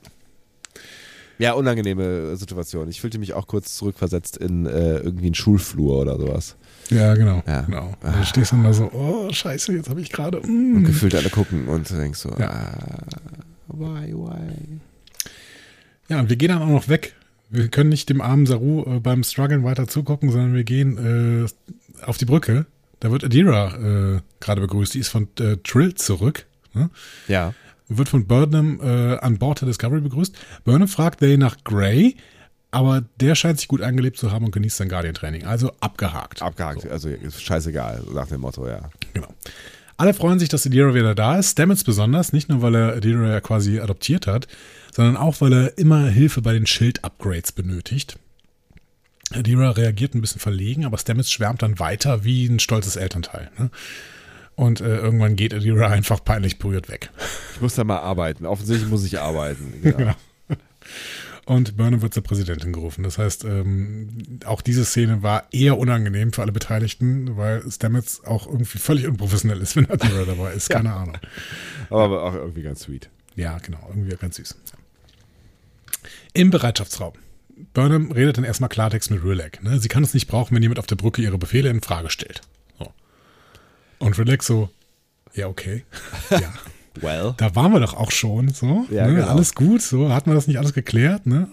Ja, 1.38 1.52
unangenehme 1.54 2.36
Situation. 2.36 2.88
Ich 2.88 3.00
fühlte 3.00 3.18
mich 3.18 3.32
auch 3.34 3.46
kurz 3.46 3.76
zurückversetzt 3.76 4.36
in 4.36 4.66
äh, 4.66 4.98
irgendwie 4.98 5.26
einen 5.26 5.34
Schulflur 5.34 6.00
oder 6.00 6.18
sowas. 6.18 6.56
Ja, 6.90 7.14
genau. 7.14 7.42
Ja. 7.46 7.62
genau. 7.62 7.92
Und 8.02 8.16
du 8.20 8.24
stehst 8.24 8.52
dann 8.52 8.62
da 8.62 8.72
so, 8.72 8.90
oh, 8.92 9.32
scheiße, 9.32 9.72
jetzt 9.72 9.88
habe 9.90 10.00
ich 10.00 10.10
gerade. 10.12 10.38
Und 10.40 10.82
Mm. 10.82 10.84
gefühlt 10.84 11.14
alle 11.14 11.30
gucken 11.30 11.66
und 11.68 11.90
du 11.90 11.94
denkst 11.96 12.18
so, 12.20 12.30
Ja. 12.38 12.50
ah, 12.50 13.06
why, 13.68 14.12
why? 14.14 14.78
Ja, 16.08 16.20
und 16.20 16.28
wir 16.28 16.36
gehen 16.36 16.48
dann 16.50 16.62
auch 16.62 16.68
noch 16.68 16.88
weg. 16.88 17.14
Wir 17.50 17.68
können 17.68 17.88
nicht 17.90 18.08
dem 18.10 18.20
armen 18.20 18.46
Saru 18.46 18.84
äh, 18.84 19.00
beim 19.00 19.22
Struggeln 19.24 19.64
weiter 19.64 19.86
zugucken, 19.88 20.30
sondern 20.30 20.54
wir 20.54 20.64
gehen 20.64 21.46
äh, 21.46 22.04
auf 22.04 22.18
die 22.18 22.24
Brücke. 22.26 22.66
Da 23.00 23.10
wird 23.10 23.24
Adira 23.24 24.16
äh, 24.16 24.20
gerade 24.40 24.60
begrüßt. 24.60 24.94
Die 24.94 24.98
ist 25.00 25.08
von 25.08 25.28
äh, 25.40 25.56
Trill 25.64 25.94
zurück. 25.94 26.46
Ne? 26.74 26.90
Ja. 27.28 27.54
Wird 27.88 28.08
von 28.08 28.26
Burnham 28.26 28.80
äh, 28.82 29.18
an 29.18 29.38
Bord 29.38 29.60
der 29.60 29.68
Discovery 29.68 30.00
begrüßt. 30.00 30.34
Burnham 30.64 30.88
fragt 30.88 31.20
Day 31.20 31.36
nach 31.36 31.56
Gray, 31.64 32.16
aber 32.70 33.04
der 33.20 33.34
scheint 33.34 33.58
sich 33.58 33.68
gut 33.68 33.82
eingelebt 33.82 34.16
zu 34.16 34.32
haben 34.32 34.46
und 34.46 34.50
genießt 34.50 34.78
sein 34.78 34.88
Guardian-Training. 34.88 35.44
Also 35.44 35.72
abgehakt. 35.80 36.42
Abgehakt, 36.42 36.86
also 36.90 37.08
ist 37.08 37.42
scheißegal, 37.42 38.02
nach 38.14 38.26
dem 38.26 38.40
Motto, 38.40 38.66
ja. 38.66 38.90
Genau. 39.12 39.28
Alle 39.96 40.12
freuen 40.12 40.38
sich, 40.38 40.48
dass 40.48 40.66
Adira 40.66 40.92
wieder 40.94 41.14
da 41.14 41.38
ist. 41.38 41.52
Stamets 41.52 41.84
besonders, 41.84 42.32
nicht 42.32 42.48
nur, 42.48 42.62
weil 42.62 42.74
er 42.74 42.96
Adira 42.96 43.28
ja 43.28 43.40
quasi 43.40 43.78
adoptiert 43.78 44.26
hat, 44.26 44.48
sondern 44.92 45.16
auch, 45.16 45.40
weil 45.40 45.52
er 45.52 45.78
immer 45.78 46.08
Hilfe 46.08 46.42
bei 46.42 46.52
den 46.52 46.66
Schild-Upgrades 46.66 47.52
benötigt. 47.52 48.18
Adira 49.30 49.70
reagiert 49.70 50.14
ein 50.14 50.20
bisschen 50.20 50.40
verlegen, 50.40 50.84
aber 50.84 50.98
Stamets 50.98 51.30
schwärmt 51.30 51.62
dann 51.62 51.78
weiter 51.78 52.24
wie 52.24 52.46
ein 52.46 52.58
stolzes 52.58 52.96
Elternteil. 52.96 53.50
Ne? 53.58 53.70
Und 54.56 54.80
äh, 54.80 54.96
irgendwann 54.96 55.36
geht 55.36 55.52
Adira 55.52 55.88
einfach 55.88 56.22
peinlich 56.24 56.58
berührt 56.58 56.88
weg. 56.88 57.10
Ich 57.54 57.60
muss 57.60 57.74
da 57.74 57.84
mal 57.84 57.98
arbeiten. 57.98 58.46
Offensichtlich 58.46 58.88
muss 58.88 59.04
ich 59.04 59.20
arbeiten. 59.20 59.74
Genau. 59.82 59.98
Ja. 59.98 60.16
Und 61.46 61.76
Burnham 61.76 62.00
wird 62.00 62.14
zur 62.14 62.22
Präsidentin 62.22 62.72
gerufen. 62.72 63.02
Das 63.02 63.18
heißt, 63.18 63.44
ähm, 63.44 64.08
auch 64.46 64.62
diese 64.62 64.84
Szene 64.84 65.22
war 65.22 65.44
eher 65.52 65.76
unangenehm 65.78 66.32
für 66.32 66.40
alle 66.40 66.52
Beteiligten, 66.52 67.36
weil 67.36 67.70
Stamets 67.70 68.24
auch 68.24 68.46
irgendwie 68.46 68.78
völlig 68.78 69.06
unprofessionell 69.06 69.60
ist, 69.60 69.76
wenn 69.76 69.90
Adira 69.90 70.24
dabei 70.24 70.52
ist. 70.54 70.70
Keine 70.70 70.94
Ahnung. 70.94 71.18
Aber 71.90 72.22
auch 72.22 72.34
irgendwie 72.34 72.62
ganz 72.62 72.80
sweet. 72.80 73.10
Ja, 73.36 73.58
genau, 73.58 73.84
irgendwie 73.88 74.16
ganz 74.16 74.36
süß. 74.36 74.56
Im 76.32 76.50
Bereitschaftsraum. 76.50 77.12
Burnham 77.74 78.10
redet 78.10 78.38
dann 78.38 78.44
erstmal 78.44 78.70
Klartext 78.70 79.10
mit 79.10 79.22
Rilek. 79.22 79.62
Ne? 79.62 79.78
Sie 79.78 79.88
kann 79.88 80.02
es 80.02 80.14
nicht 80.14 80.28
brauchen, 80.28 80.54
wenn 80.54 80.62
jemand 80.62 80.78
auf 80.78 80.86
der 80.86 80.96
Brücke 80.96 81.22
ihre 81.22 81.38
Befehle 81.38 81.68
in 81.68 81.82
Frage 81.82 82.10
stellt. 82.10 82.40
Und 83.98 84.18
Rilek 84.18 84.42
so, 84.42 84.70
Ja, 85.34 85.48
okay. 85.48 85.84
Ja. 86.30 86.52
Well. 87.00 87.34
Da 87.38 87.56
waren 87.56 87.72
wir 87.72 87.80
doch 87.80 87.94
auch 87.94 88.12
schon, 88.12 88.50
so. 88.50 88.86
Ja, 88.90 89.06
ne? 89.06 89.16
genau. 89.16 89.28
Alles 89.28 89.54
gut, 89.54 89.82
so. 89.82 90.12
Hatten 90.12 90.30
wir 90.30 90.34
das 90.34 90.46
nicht 90.46 90.58
alles 90.58 90.74
geklärt, 90.74 91.26
ne? 91.26 91.48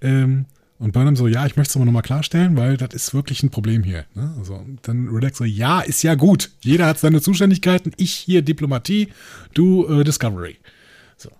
Ähm, 0.00 0.46
und 0.78 0.92
Burnham 0.92 1.16
so, 1.16 1.26
ja, 1.26 1.44
ich 1.44 1.56
möchte 1.56 1.72
es 1.72 1.76
aber 1.76 1.84
nochmal 1.84 2.02
klarstellen, 2.02 2.56
weil 2.56 2.76
das 2.76 2.94
ist 2.94 3.12
wirklich 3.12 3.42
ein 3.42 3.50
Problem 3.50 3.82
hier. 3.82 4.04
Ne? 4.14 4.32
Also, 4.38 4.64
dann 4.82 5.08
Relax 5.08 5.38
so, 5.38 5.44
ja, 5.44 5.80
ist 5.80 6.02
ja 6.02 6.14
gut. 6.14 6.50
Jeder 6.60 6.86
hat 6.86 7.00
seine 7.00 7.20
Zuständigkeiten. 7.20 7.92
Ich 7.96 8.14
hier 8.14 8.42
Diplomatie, 8.42 9.08
du 9.54 9.86
äh, 9.88 10.04
Discovery. 10.04 10.56
So. 11.16 11.30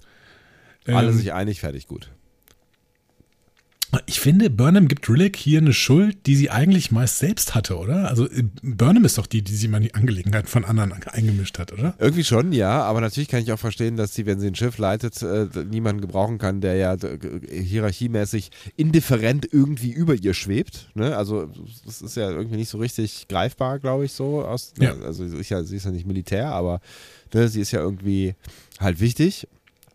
Alle 0.86 1.10
Ähm, 1.10 1.16
sich 1.16 1.32
einig, 1.32 1.60
fertig, 1.60 1.86
gut. 1.86 2.10
Ich 4.06 4.20
finde, 4.20 4.50
Burnham 4.50 4.86
gibt 4.86 5.08
Rillick 5.08 5.34
hier 5.36 5.60
eine 5.60 5.72
Schuld, 5.72 6.26
die 6.26 6.36
sie 6.36 6.50
eigentlich 6.50 6.90
meist 6.90 7.18
selbst 7.18 7.54
hatte, 7.54 7.78
oder? 7.78 8.08
Also 8.08 8.28
äh, 8.28 8.44
Burnham 8.62 9.04
ist 9.06 9.16
doch 9.16 9.26
die, 9.26 9.40
die 9.42 9.54
sie 9.54 9.66
mal 9.68 9.78
in 9.78 9.84
die 9.84 9.94
Angelegenheit 9.94 10.46
von 10.48 10.64
anderen 10.66 10.92
eingemischt 10.92 11.58
hat, 11.58 11.72
oder? 11.72 11.94
Irgendwie 11.98 12.24
schon, 12.24 12.52
ja, 12.52 12.82
aber 12.82 13.00
natürlich 13.00 13.28
kann 13.28 13.42
ich 13.42 13.50
auch 13.50 13.58
verstehen, 13.58 13.96
dass 13.96 14.14
sie, 14.14 14.26
wenn 14.26 14.40
sie 14.40 14.48
ein 14.48 14.54
Schiff 14.54 14.76
leitet, 14.76 15.22
äh, 15.22 15.46
niemanden 15.70 16.02
gebrauchen 16.02 16.36
kann, 16.36 16.60
der 16.60 16.74
ja 16.76 16.96
hierarchiemäßig 17.50 18.50
indifferent 18.76 19.48
irgendwie 19.50 19.90
über 19.90 20.14
ihr 20.14 20.34
schwebt. 20.34 20.90
Ne? 20.94 21.16
Also 21.16 21.50
das 21.84 22.02
ist 22.02 22.16
ja 22.16 22.30
irgendwie 22.30 22.56
nicht 22.56 22.68
so 22.70 22.78
richtig 22.78 23.26
greifbar, 23.28 23.78
glaube 23.78 24.04
ich, 24.04 24.12
so. 24.12 24.42
Aus, 24.44 24.72
Ja. 24.78 24.94
ne? 24.94 25.04
Also 25.04 25.26
sie 25.26 25.36
ist, 25.38 25.48
ja, 25.48 25.62
sie 25.62 25.76
ist 25.76 25.84
ja 25.84 25.90
nicht 25.90 26.06
Militär, 26.06 26.48
aber 26.52 26.80
ne, 27.32 27.48
sie 27.48 27.60
ist 27.60 27.72
ja 27.72 27.80
irgendwie 27.80 28.34
halt 28.80 29.00
wichtig. 29.00 29.46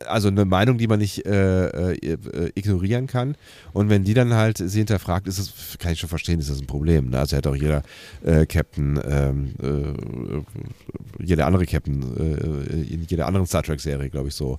Also 0.07 0.27
eine 0.27 0.45
Meinung, 0.45 0.77
die 0.77 0.87
man 0.87 0.99
nicht 0.99 1.25
äh, 1.25 1.67
äh, 1.67 1.95
äh, 1.95 2.51
ignorieren 2.55 3.07
kann. 3.07 3.35
Und 3.73 3.89
wenn 3.89 4.03
die 4.03 4.13
dann 4.13 4.33
halt 4.33 4.57
sie 4.57 4.79
hinterfragt, 4.79 5.27
ist 5.27 5.39
es, 5.39 5.77
kann 5.79 5.93
ich 5.93 5.99
schon 5.99 6.09
verstehen, 6.09 6.39
ist 6.39 6.49
das 6.49 6.59
ein 6.59 6.67
Problem. 6.67 7.09
Ne? 7.09 7.19
Also 7.19 7.37
hätte 7.37 7.49
auch 7.49 7.55
jeder 7.55 7.83
äh, 8.23 8.45
Captain, 8.45 8.99
ähm, 9.07 9.53
äh, 9.61 11.23
jeder 11.23 11.47
andere 11.47 11.65
Captain 11.65 12.01
äh, 12.17 12.93
in 12.93 13.03
jeder 13.07 13.27
anderen 13.27 13.47
Star 13.47 13.63
Trek-Serie, 13.63 14.09
glaube 14.09 14.29
ich, 14.29 14.35
so 14.35 14.57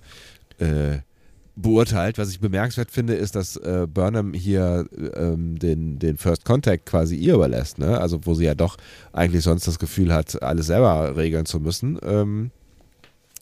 beurteilt. 1.57 2.18
Was 2.18 2.30
ich 2.30 2.40
bemerkenswert 2.40 2.90
finde, 2.90 3.14
ist, 3.14 3.34
dass 3.34 3.57
äh, 3.57 3.86
Burnham 3.92 4.34
hier 4.34 4.86
ähm, 5.16 5.59
den, 5.59 5.99
den 5.99 6.16
First 6.16 6.45
Contact 6.45 6.86
quasi 6.86 7.16
ihr 7.16 7.34
überlässt. 7.34 7.78
Ne? 7.78 7.99
Also 7.99 8.26
wo 8.26 8.34
sie 8.34 8.45
ja 8.45 8.55
doch 8.55 8.76
eigentlich 9.12 9.45
sonst 9.45 9.66
das 9.66 9.78
Gefühl 9.78 10.12
hat, 10.12 10.42
alles 10.42 10.66
selber 10.66 11.16
regeln 11.16 11.47
zu 11.47 11.61
müssen. 11.61 11.99
Ähm, 12.03 12.51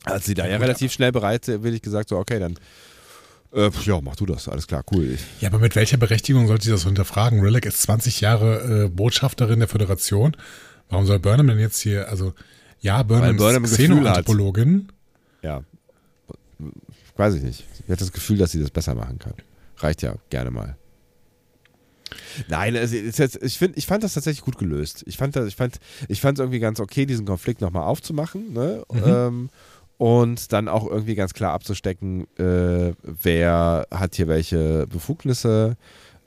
hat 0.05 0.23
sie 0.23 0.33
da 0.33 0.45
ja 0.45 0.57
gut, 0.57 0.63
relativ 0.63 0.91
schnell 0.91 1.11
bereit, 1.11 1.47
will 1.47 1.73
ich 1.73 1.81
gesagt, 1.81 2.09
so 2.09 2.17
okay, 2.17 2.39
dann 2.39 2.55
äh, 3.53 3.69
ja, 3.83 4.01
mach 4.01 4.15
du 4.15 4.25
das, 4.25 4.49
alles 4.49 4.65
klar, 4.65 4.83
cool. 4.91 5.17
Ja, 5.39 5.49
aber 5.49 5.59
mit 5.59 5.75
welcher 5.75 5.97
Berechtigung 5.97 6.47
sollte 6.47 6.65
sie 6.65 6.71
das 6.71 6.85
hinterfragen? 6.85 7.39
Rillick 7.41 7.65
ist 7.65 7.81
20 7.83 8.21
Jahre 8.21 8.85
äh, 8.85 8.89
Botschafterin 8.89 9.59
der 9.59 9.67
Föderation. 9.67 10.35
Warum 10.89 11.05
soll 11.05 11.19
Burnham 11.19 11.47
denn 11.47 11.59
jetzt 11.59 11.79
hier, 11.79 12.09
also 12.09 12.33
ja, 12.79 13.03
Burnham, 13.03 13.37
Burnham 13.37 13.63
ist. 13.63 13.73
Xenoanthropologin. 13.77 14.91
ja, 15.43 15.63
weiß 17.15 17.35
ich 17.35 17.43
nicht. 17.43 17.65
Ich 17.75 17.89
hatte 17.89 17.99
das 17.99 18.11
Gefühl, 18.11 18.37
dass 18.37 18.51
sie 18.51 18.59
das 18.59 18.71
besser 18.71 18.95
machen 18.95 19.19
kann. 19.19 19.33
Reicht 19.77 20.01
ja 20.01 20.15
gerne 20.29 20.49
mal. 20.49 20.75
Nein, 22.47 22.75
also 22.75 22.95
jetzt, 22.95 23.19
ich, 23.41 23.57
find, 23.57 23.77
ich 23.77 23.85
fand 23.85 24.03
das 24.03 24.13
tatsächlich 24.13 24.43
gut 24.43 24.57
gelöst. 24.57 25.03
Ich 25.07 25.17
fand 25.17 25.35
das, 25.35 25.47
ich 25.47 25.55
fand, 25.55 25.79
ich 26.07 26.23
es 26.23 26.39
irgendwie 26.39 26.59
ganz 26.59 26.79
okay, 26.79 27.05
diesen 27.05 27.25
Konflikt 27.25 27.61
nochmal 27.61 27.83
aufzumachen, 27.83 28.53
ne? 28.53 28.83
Ähm, 28.93 29.49
und 29.97 30.51
dann 30.51 30.67
auch 30.67 30.87
irgendwie 30.87 31.15
ganz 31.15 31.33
klar 31.33 31.53
abzustecken, 31.53 32.27
äh, 32.37 32.93
wer 33.03 33.87
hat 33.91 34.15
hier 34.15 34.27
welche 34.27 34.87
Befugnisse, 34.87 35.77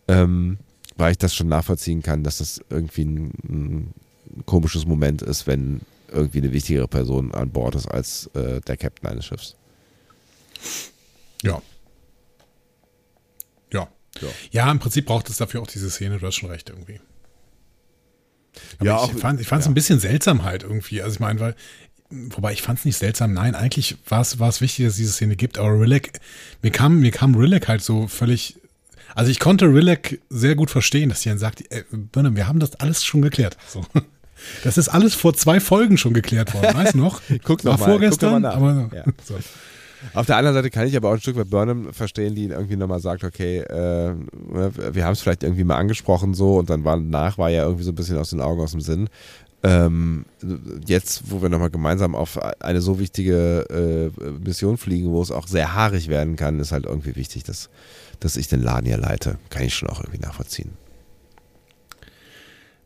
ähm, 0.09 0.59
weil 0.97 1.13
ich 1.13 1.19
das 1.19 1.35
schon 1.35 1.49
nachvollziehen 1.49 2.03
kann, 2.03 2.25
dass 2.25 2.39
das 2.39 2.61
irgendwie 2.71 3.05
ein, 3.05 3.25
ein 3.49 3.95
komisches 4.47 4.87
Moment 4.87 5.23
ist, 5.23 5.47
wenn 5.47 5.81
irgendwie 6.11 6.39
eine 6.39 6.53
wichtigere 6.53 6.89
Person 6.89 7.35
an 7.35 7.51
Bord 7.51 7.75
ist 7.75 7.87
als 7.87 8.29
äh, 8.35 8.61
der 8.61 8.77
Captain 8.77 9.11
eines 9.11 9.27
Schiffs. 9.27 9.57
Ja. 11.43 11.61
Ja. 13.73 13.89
Ja. 14.21 14.29
Ja, 14.53 14.71
im 14.71 14.79
Prinzip 14.79 15.07
braucht 15.07 15.29
es 15.29 15.37
dafür 15.37 15.61
auch 15.63 15.67
diese 15.67 15.91
Szene, 15.91 16.19
du 16.19 16.27
hast 16.27 16.37
schon 16.37 16.51
recht 16.51 16.71
irgendwie. 16.71 17.01
Aber 18.79 18.87
Ja, 18.87 18.97
ich 19.05 19.15
auch- 19.15 19.19
fand 19.19 19.41
es 19.41 19.51
ja. 19.51 19.59
ein 19.59 19.75
bisschen 19.75 20.01
seltsam 20.01 20.45
halt 20.45 20.63
irgendwie. 20.63 21.03
Also 21.03 21.15
ich 21.15 21.21
meine, 21.21 21.41
weil, 21.41 21.57
wobei 22.11 22.53
ich 22.53 22.63
fand 22.63 22.79
es 22.79 22.85
nicht 22.85 22.97
seltsam, 22.97 23.33
nein, 23.33 23.55
eigentlich 23.55 23.97
war 24.09 24.21
es 24.21 24.61
wichtig, 24.61 24.85
dass 24.85 24.93
es 24.95 24.99
diese 24.99 25.13
Szene 25.13 25.37
gibt, 25.37 25.59
aber 25.59 25.81
Rillick, 25.81 26.13
mir 26.63 26.71
kam, 26.71 27.01
mir 27.01 27.11
kam 27.11 27.35
Rillick 27.35 27.69
halt 27.69 27.83
so 27.83 28.07
völlig, 28.07 28.57
also 29.15 29.31
ich 29.31 29.41
konnte 29.41 29.67
Rillick 29.67 30.21
sehr 30.29 30.55
gut 30.55 30.71
verstehen, 30.71 31.09
dass 31.09 31.23
sie 31.23 31.29
dann 31.29 31.39
sagt, 31.39 31.65
ey, 31.71 31.85
Burnham, 31.91 32.37
wir 32.37 32.47
haben 32.49 32.61
das 32.61 32.77
alles 32.77 33.05
schon 33.05 33.23
geklärt. 33.23 33.57
So. 33.69 33.85
Das 34.65 34.77
ist 34.77 34.89
alles 34.89 35.15
vor 35.15 35.35
zwei 35.35 35.61
Folgen 35.61 35.97
schon 35.97 36.13
geklärt 36.13 36.53
worden, 36.55 36.75
weißt 36.75 36.95
du 36.95 36.99
noch? 36.99 37.23
Guck 37.45 37.65
noch 37.65 37.79
mal, 37.79 37.85
vorgestern, 37.87 38.43
guck 38.43 38.61
mal 38.61 38.75
nach. 38.75 38.87
aber 38.87 38.97
Ja. 38.97 39.05
so. 39.25 39.35
Auf 40.15 40.27
der 40.27 40.37
anderen 40.37 40.55
Seite 40.55 40.71
kann 40.71 40.87
ich 40.87 40.97
aber 40.97 41.09
auch 41.09 41.15
ein 41.15 41.21
Stück 41.21 41.37
weit 41.37 41.51
Burnham 41.51 41.93
verstehen, 41.93 42.35
die 42.35 42.45
irgendwie 42.45 42.77
nochmal 42.77 43.01
sagt, 43.01 43.25
okay, 43.25 43.61
äh, 43.61 44.15
wir 44.93 45.05
haben 45.05 45.13
es 45.13 45.21
vielleicht 45.21 45.43
irgendwie 45.43 45.65
mal 45.65 45.77
angesprochen 45.77 46.35
so 46.35 46.59
und 46.59 46.71
dann 46.71 46.85
war 46.85 46.97
nach 46.97 47.39
war 47.39 47.49
ja 47.51 47.65
irgendwie 47.65 47.85
so 47.85 47.93
ein 47.93 47.95
bisschen 47.95 48.19
aus 48.19 48.31
den 48.31 48.41
Augen, 48.41 48.61
aus 48.61 48.73
dem 48.73 48.81
Sinn. 48.81 49.09
Ähm, 49.63 50.27
jetzt, 50.87 51.31
wo 51.31 51.43
wir 51.43 51.49
nochmal 51.49 51.71
gemeinsam 51.71 52.15
auf 52.15 52.39
eine 52.61 52.81
so 52.81 52.99
wichtige 52.99 54.13
äh, 54.17 54.31
Mission 54.31 54.77
fliegen, 54.77 55.11
wo 55.11 55.23
es 55.23 55.31
auch 55.31 55.49
sehr 55.49 55.75
haarig 55.75 56.09
werden 56.09 56.37
kann, 56.37 56.61
ist 56.61 56.73
halt 56.73 56.85
irgendwie 56.85 57.17
wichtig, 57.17 57.43
dass, 57.45 57.71
dass 58.21 58.37
ich 58.37 58.49
den 58.49 58.63
Laden 58.63 58.87
hier 58.87 58.99
leite. 58.99 59.39
Kann 59.51 59.65
ich 59.65 59.75
schon 59.75 59.89
auch 59.89 60.01
irgendwie 60.01 60.21
nachvollziehen. 60.21 60.73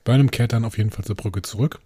Burnham 0.05 0.31
kehrt 0.31 0.53
dann 0.53 0.65
auf 0.65 0.79
jeden 0.79 0.91
Fall 0.91 1.05
zur 1.05 1.17
Brücke 1.17 1.43
zurück. 1.43 1.81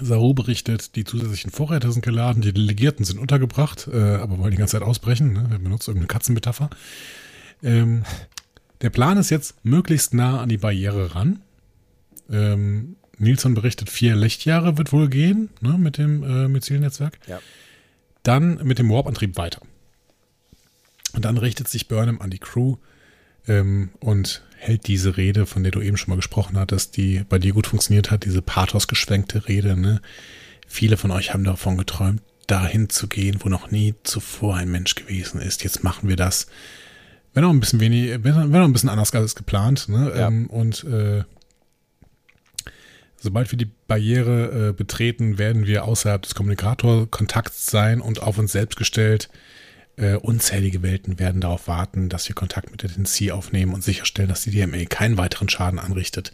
Saru 0.00 0.34
berichtet, 0.34 0.94
die 0.94 1.04
zusätzlichen 1.04 1.50
Vorräte 1.50 1.90
sind 1.90 2.04
geladen, 2.04 2.42
die 2.42 2.52
Delegierten 2.52 3.04
sind 3.04 3.18
untergebracht, 3.18 3.88
äh, 3.92 4.14
aber 4.14 4.38
wollen 4.38 4.52
die 4.52 4.56
ganze 4.56 4.78
Zeit 4.78 4.86
ausbrechen. 4.86 5.32
Ne? 5.32 5.48
Er 5.50 5.58
benutzt 5.58 5.88
irgendeine 5.88 6.06
Katzenmetapher. 6.06 6.70
Ähm, 7.62 8.04
der 8.82 8.90
Plan 8.90 9.18
ist 9.18 9.30
jetzt, 9.30 9.64
möglichst 9.64 10.14
nah 10.14 10.40
an 10.40 10.48
die 10.48 10.58
Barriere 10.58 11.14
ran. 11.14 11.40
Ähm, 12.30 12.96
Nilsson 13.20 13.54
berichtet, 13.54 13.90
vier 13.90 14.16
Lichtjahre 14.16 14.78
wird 14.78 14.92
wohl 14.92 15.08
gehen 15.08 15.50
ne, 15.60 15.76
mit 15.78 15.98
dem 15.98 16.22
äh, 16.22 16.48
Myzelnetzwerk. 16.48 17.18
Ja. 17.26 17.40
Dann 18.22 18.60
mit 18.64 18.78
dem 18.78 18.90
Warp-Antrieb 18.90 19.36
weiter. 19.36 19.60
Und 21.12 21.24
dann 21.24 21.38
richtet 21.38 21.68
sich 21.68 21.88
Burnham 21.88 22.20
an 22.20 22.30
die 22.30 22.38
Crew 22.38 22.76
ähm, 23.48 23.90
und 24.00 24.42
hält 24.56 24.86
diese 24.86 25.16
Rede, 25.16 25.46
von 25.46 25.62
der 25.62 25.72
du 25.72 25.80
eben 25.80 25.96
schon 25.96 26.10
mal 26.10 26.16
gesprochen 26.16 26.58
hattest, 26.58 26.96
die 26.96 27.24
bei 27.28 27.38
dir 27.38 27.52
gut 27.52 27.66
funktioniert 27.66 28.10
hat, 28.10 28.24
diese 28.24 28.42
pathosgeschwenkte 28.42 29.48
Rede. 29.48 29.76
Ne? 29.76 30.00
Viele 30.66 30.96
von 30.96 31.10
euch 31.10 31.32
haben 31.32 31.44
davon 31.44 31.76
geträumt, 31.76 32.22
dahin 32.46 32.88
zu 32.88 33.08
gehen, 33.08 33.38
wo 33.40 33.48
noch 33.48 33.70
nie 33.70 33.94
zuvor 34.02 34.56
ein 34.56 34.70
Mensch 34.70 34.94
gewesen 34.94 35.40
ist. 35.40 35.64
Jetzt 35.64 35.82
machen 35.82 36.08
wir 36.08 36.16
das. 36.16 36.46
Wenn 37.32 37.44
auch 37.44 37.50
ein 37.50 37.60
bisschen 37.60 37.80
wenig, 37.80 38.22
wenn, 38.22 38.34
auch 38.34 38.64
ein 38.64 38.72
bisschen 38.72 38.88
anders 38.88 39.14
als 39.14 39.34
geplant. 39.34 39.88
Ne? 39.88 40.12
Ja. 40.14 40.28
Ähm, 40.28 40.46
und 40.46 40.84
äh, 40.84 41.24
sobald 43.20 43.50
wir 43.52 43.58
die 43.58 43.70
Barriere 43.86 44.68
äh, 44.68 44.72
betreten, 44.72 45.38
werden 45.38 45.66
wir 45.66 45.84
außerhalb 45.84 46.22
des 46.22 46.34
Kommunikatorkontakts 46.34 47.66
sein 47.66 48.00
und 48.00 48.22
auf 48.22 48.38
uns 48.38 48.52
selbst 48.52 48.76
gestellt. 48.76 49.28
Äh, 49.96 50.14
unzählige 50.14 50.82
Welten 50.82 51.18
werden 51.18 51.40
darauf 51.40 51.68
warten, 51.68 52.08
dass 52.08 52.26
wir 52.28 52.34
Kontakt 52.34 52.70
mit 52.70 52.82
der 52.82 52.90
DNC 52.90 53.32
aufnehmen 53.32 53.74
und 53.74 53.84
sicherstellen, 53.84 54.28
dass 54.28 54.42
die 54.42 54.50
DMA 54.50 54.84
keinen 54.86 55.18
weiteren 55.18 55.48
Schaden 55.48 55.78
anrichtet. 55.78 56.32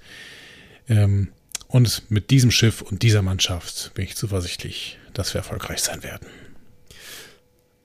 Ähm, 0.89 1.29
und 1.69 2.11
mit 2.11 2.31
diesem 2.31 2.53
Schiff 2.53 2.81
und 2.81 3.03
dieser 3.03 3.23
Mannschaft 3.23 3.93
bin 3.95 4.05
ich 4.05 4.15
zuversichtlich, 4.15 4.99
dass 5.13 5.35
wir 5.35 5.41
erfolgreich 5.41 5.81
sein 5.81 6.05
werden. 6.05 6.29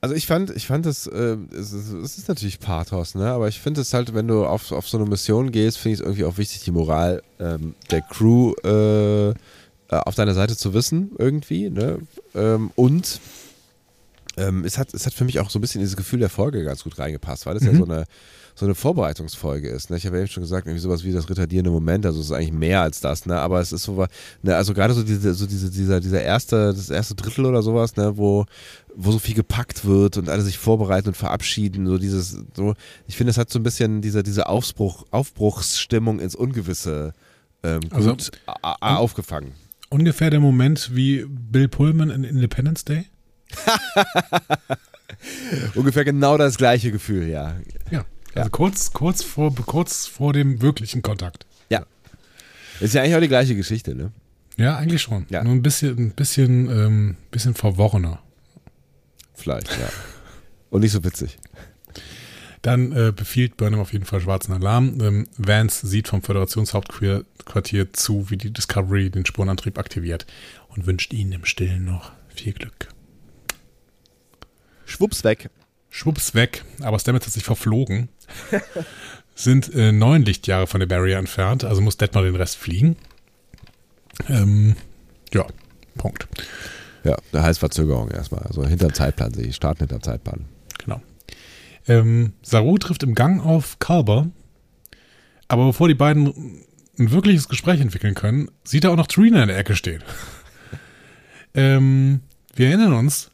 Also 0.02 0.16
ich 0.16 0.26
fand, 0.26 0.50
ich 0.50 0.66
fand 0.66 0.84
es, 0.84 1.06
äh, 1.06 1.36
es, 1.52 1.72
ist, 1.72 1.92
es 1.92 2.18
ist 2.18 2.28
natürlich 2.28 2.58
Pathos, 2.58 3.14
ne? 3.14 3.30
Aber 3.30 3.46
ich 3.46 3.60
finde 3.60 3.80
es 3.82 3.94
halt, 3.94 4.12
wenn 4.14 4.26
du 4.26 4.44
auf, 4.44 4.72
auf 4.72 4.88
so 4.88 4.98
eine 4.98 5.08
Mission 5.08 5.52
gehst, 5.52 5.78
finde 5.78 5.94
ich 5.94 6.00
es 6.00 6.04
irgendwie 6.04 6.24
auch 6.24 6.38
wichtig, 6.38 6.64
die 6.64 6.72
Moral 6.72 7.22
ähm, 7.38 7.76
der 7.92 8.00
Crew 8.02 8.52
äh, 8.64 9.28
äh, 9.30 9.34
auf 9.88 10.16
deiner 10.16 10.34
Seite 10.34 10.56
zu 10.56 10.74
wissen, 10.74 11.12
irgendwie, 11.18 11.70
ne? 11.70 12.00
Ähm, 12.34 12.72
und 12.74 13.20
ähm, 14.36 14.64
es, 14.64 14.76
hat, 14.76 14.92
es 14.92 15.06
hat 15.06 15.14
für 15.14 15.24
mich 15.24 15.38
auch 15.38 15.50
so 15.50 15.60
ein 15.60 15.62
bisschen 15.62 15.80
dieses 15.80 15.96
Gefühl 15.96 16.18
der 16.18 16.30
Folge 16.30 16.64
ganz 16.64 16.82
gut 16.82 16.98
reingepasst, 16.98 17.46
weil 17.46 17.54
das 17.54 17.62
ja 17.62 17.70
Mhm. 17.72 17.78
so 17.78 17.84
eine, 17.84 18.04
so 18.62 18.66
eine 18.66 18.76
Vorbereitungsfolge 18.76 19.68
ist. 19.68 19.90
Ne? 19.90 19.96
Ich 19.96 20.06
habe 20.06 20.16
ja 20.16 20.22
eben 20.22 20.30
schon 20.30 20.44
gesagt, 20.44 20.68
irgendwie 20.68 20.80
sowas 20.80 21.02
wie 21.02 21.10
das 21.10 21.28
retardierende 21.28 21.72
Moment, 21.72 22.06
also 22.06 22.20
es 22.20 22.26
ist 22.26 22.32
eigentlich 22.32 22.52
mehr 22.52 22.80
als 22.80 23.00
das, 23.00 23.26
ne? 23.26 23.40
aber 23.40 23.60
es 23.60 23.72
ist 23.72 23.82
so, 23.82 24.06
ne? 24.42 24.54
also 24.54 24.72
gerade 24.72 24.94
so, 24.94 25.02
diese, 25.02 25.34
so 25.34 25.46
diese, 25.46 25.68
dieser, 25.68 25.98
dieser 25.98 26.22
erste, 26.22 26.72
das 26.72 26.88
erste 26.88 27.16
Drittel 27.16 27.44
oder 27.44 27.60
sowas, 27.60 27.96
ne? 27.96 28.16
wo, 28.16 28.46
wo 28.94 29.10
so 29.10 29.18
viel 29.18 29.34
gepackt 29.34 29.84
wird 29.84 30.16
und 30.16 30.28
alle 30.28 30.42
sich 30.42 30.58
vorbereiten 30.58 31.08
und 31.08 31.16
verabschieden, 31.16 31.88
so 31.88 31.98
dieses, 31.98 32.38
so, 32.56 32.74
ich 33.08 33.16
finde, 33.16 33.32
es 33.32 33.36
hat 33.36 33.50
so 33.50 33.58
ein 33.58 33.64
bisschen 33.64 34.00
diese, 34.00 34.22
diese 34.22 34.48
Aufbruch, 34.48 35.06
Aufbruchsstimmung 35.10 36.20
ins 36.20 36.36
Ungewisse 36.36 37.14
ähm, 37.64 37.80
gut 37.80 37.92
Also- 37.92 38.16
aufgefangen. 38.80 39.54
Ungefähr 39.90 40.30
der 40.30 40.40
Moment 40.40 40.90
wie 40.94 41.26
Bill 41.28 41.68
Pullman 41.68 42.10
in 42.10 42.22
Independence 42.22 42.84
Day. 42.84 43.06
Ungefähr 45.74 46.04
genau 46.04 46.38
das 46.38 46.56
gleiche 46.56 46.92
Gefühl, 46.92 47.28
ja. 47.28 47.56
Ja. 47.90 48.04
Also 48.34 48.50
kurz, 48.50 48.92
kurz, 48.92 49.22
vor, 49.22 49.54
kurz 49.54 50.06
vor 50.06 50.32
dem 50.32 50.62
wirklichen 50.62 51.02
Kontakt. 51.02 51.46
Ja. 51.68 51.84
Ist 52.80 52.94
ja 52.94 53.02
eigentlich 53.02 53.16
auch 53.16 53.20
die 53.20 53.28
gleiche 53.28 53.54
Geschichte, 53.54 53.94
ne? 53.94 54.12
Ja, 54.56 54.76
eigentlich 54.76 55.02
schon. 55.02 55.26
Ja. 55.30 55.42
Nur 55.44 55.54
ein 55.54 55.62
bisschen, 55.62 55.98
ein 55.98 56.10
bisschen, 56.10 56.68
ähm, 56.70 57.16
bisschen 57.30 57.54
verworrener. 57.54 58.20
Vielleicht, 59.34 59.70
ja. 59.78 59.88
Und 60.70 60.82
nicht 60.82 60.92
so 60.92 61.04
witzig. 61.04 61.38
Dann 62.62 62.92
äh, 62.92 63.12
befiehlt 63.14 63.56
Burnham 63.56 63.80
auf 63.80 63.92
jeden 63.92 64.04
Fall 64.04 64.20
schwarzen 64.20 64.52
Alarm. 64.52 65.00
Ähm, 65.00 65.26
Vance 65.36 65.86
sieht 65.86 66.08
vom 66.08 66.22
Föderationshauptquartier 66.22 67.92
zu, 67.92 68.30
wie 68.30 68.36
die 68.36 68.52
Discovery 68.52 69.10
den 69.10 69.26
Spurenantrieb 69.26 69.78
aktiviert 69.78 70.26
und 70.68 70.86
wünscht 70.86 71.12
ihnen 71.12 71.32
im 71.32 71.44
Stillen 71.44 71.84
noch 71.84 72.12
viel 72.28 72.52
Glück. 72.52 72.88
Schwupps 74.84 75.24
weg. 75.24 75.50
Schwupps 75.92 76.34
weg, 76.34 76.64
aber 76.80 76.98
Stamets 76.98 77.26
hat 77.26 77.34
sich 77.34 77.44
verflogen. 77.44 78.08
Sind 79.34 79.72
äh, 79.74 79.92
neun 79.92 80.22
Lichtjahre 80.22 80.66
von 80.66 80.80
der 80.80 80.86
Barrier 80.86 81.18
entfernt, 81.18 81.64
also 81.64 81.82
muss 81.82 81.98
Detmar 81.98 82.22
den 82.22 82.34
Rest 82.34 82.56
fliegen. 82.56 82.96
Ähm, 84.28 84.74
ja, 85.34 85.46
Punkt. 85.98 86.26
Ja, 87.04 87.16
da 87.30 87.42
heißt 87.42 87.58
Verzögerung 87.58 88.10
erstmal. 88.10 88.42
Also 88.44 88.66
hinterm 88.66 88.94
Zeitplan 88.94 89.34
sehe 89.34 89.46
ich. 89.46 89.56
Starten 89.56 89.80
hinterm 89.80 90.02
Zeitplan. 90.02 90.46
Genau. 90.78 91.02
Ähm, 91.86 92.32
Saru 92.42 92.78
trifft 92.78 93.02
im 93.02 93.14
Gang 93.14 93.44
auf 93.44 93.78
Kalber, 93.78 94.28
aber 95.48 95.66
bevor 95.66 95.88
die 95.88 95.94
beiden 95.94 96.64
ein 96.98 97.10
wirkliches 97.10 97.48
Gespräch 97.48 97.80
entwickeln 97.80 98.14
können, 98.14 98.50
sieht 98.64 98.84
er 98.84 98.92
auch 98.92 98.96
noch 98.96 99.08
Trina 99.08 99.42
in 99.42 99.48
der 99.48 99.58
Ecke 99.58 99.76
stehen. 99.76 100.02
ähm, 101.54 102.20
wir 102.54 102.68
erinnern 102.68 102.94
uns, 102.94 103.30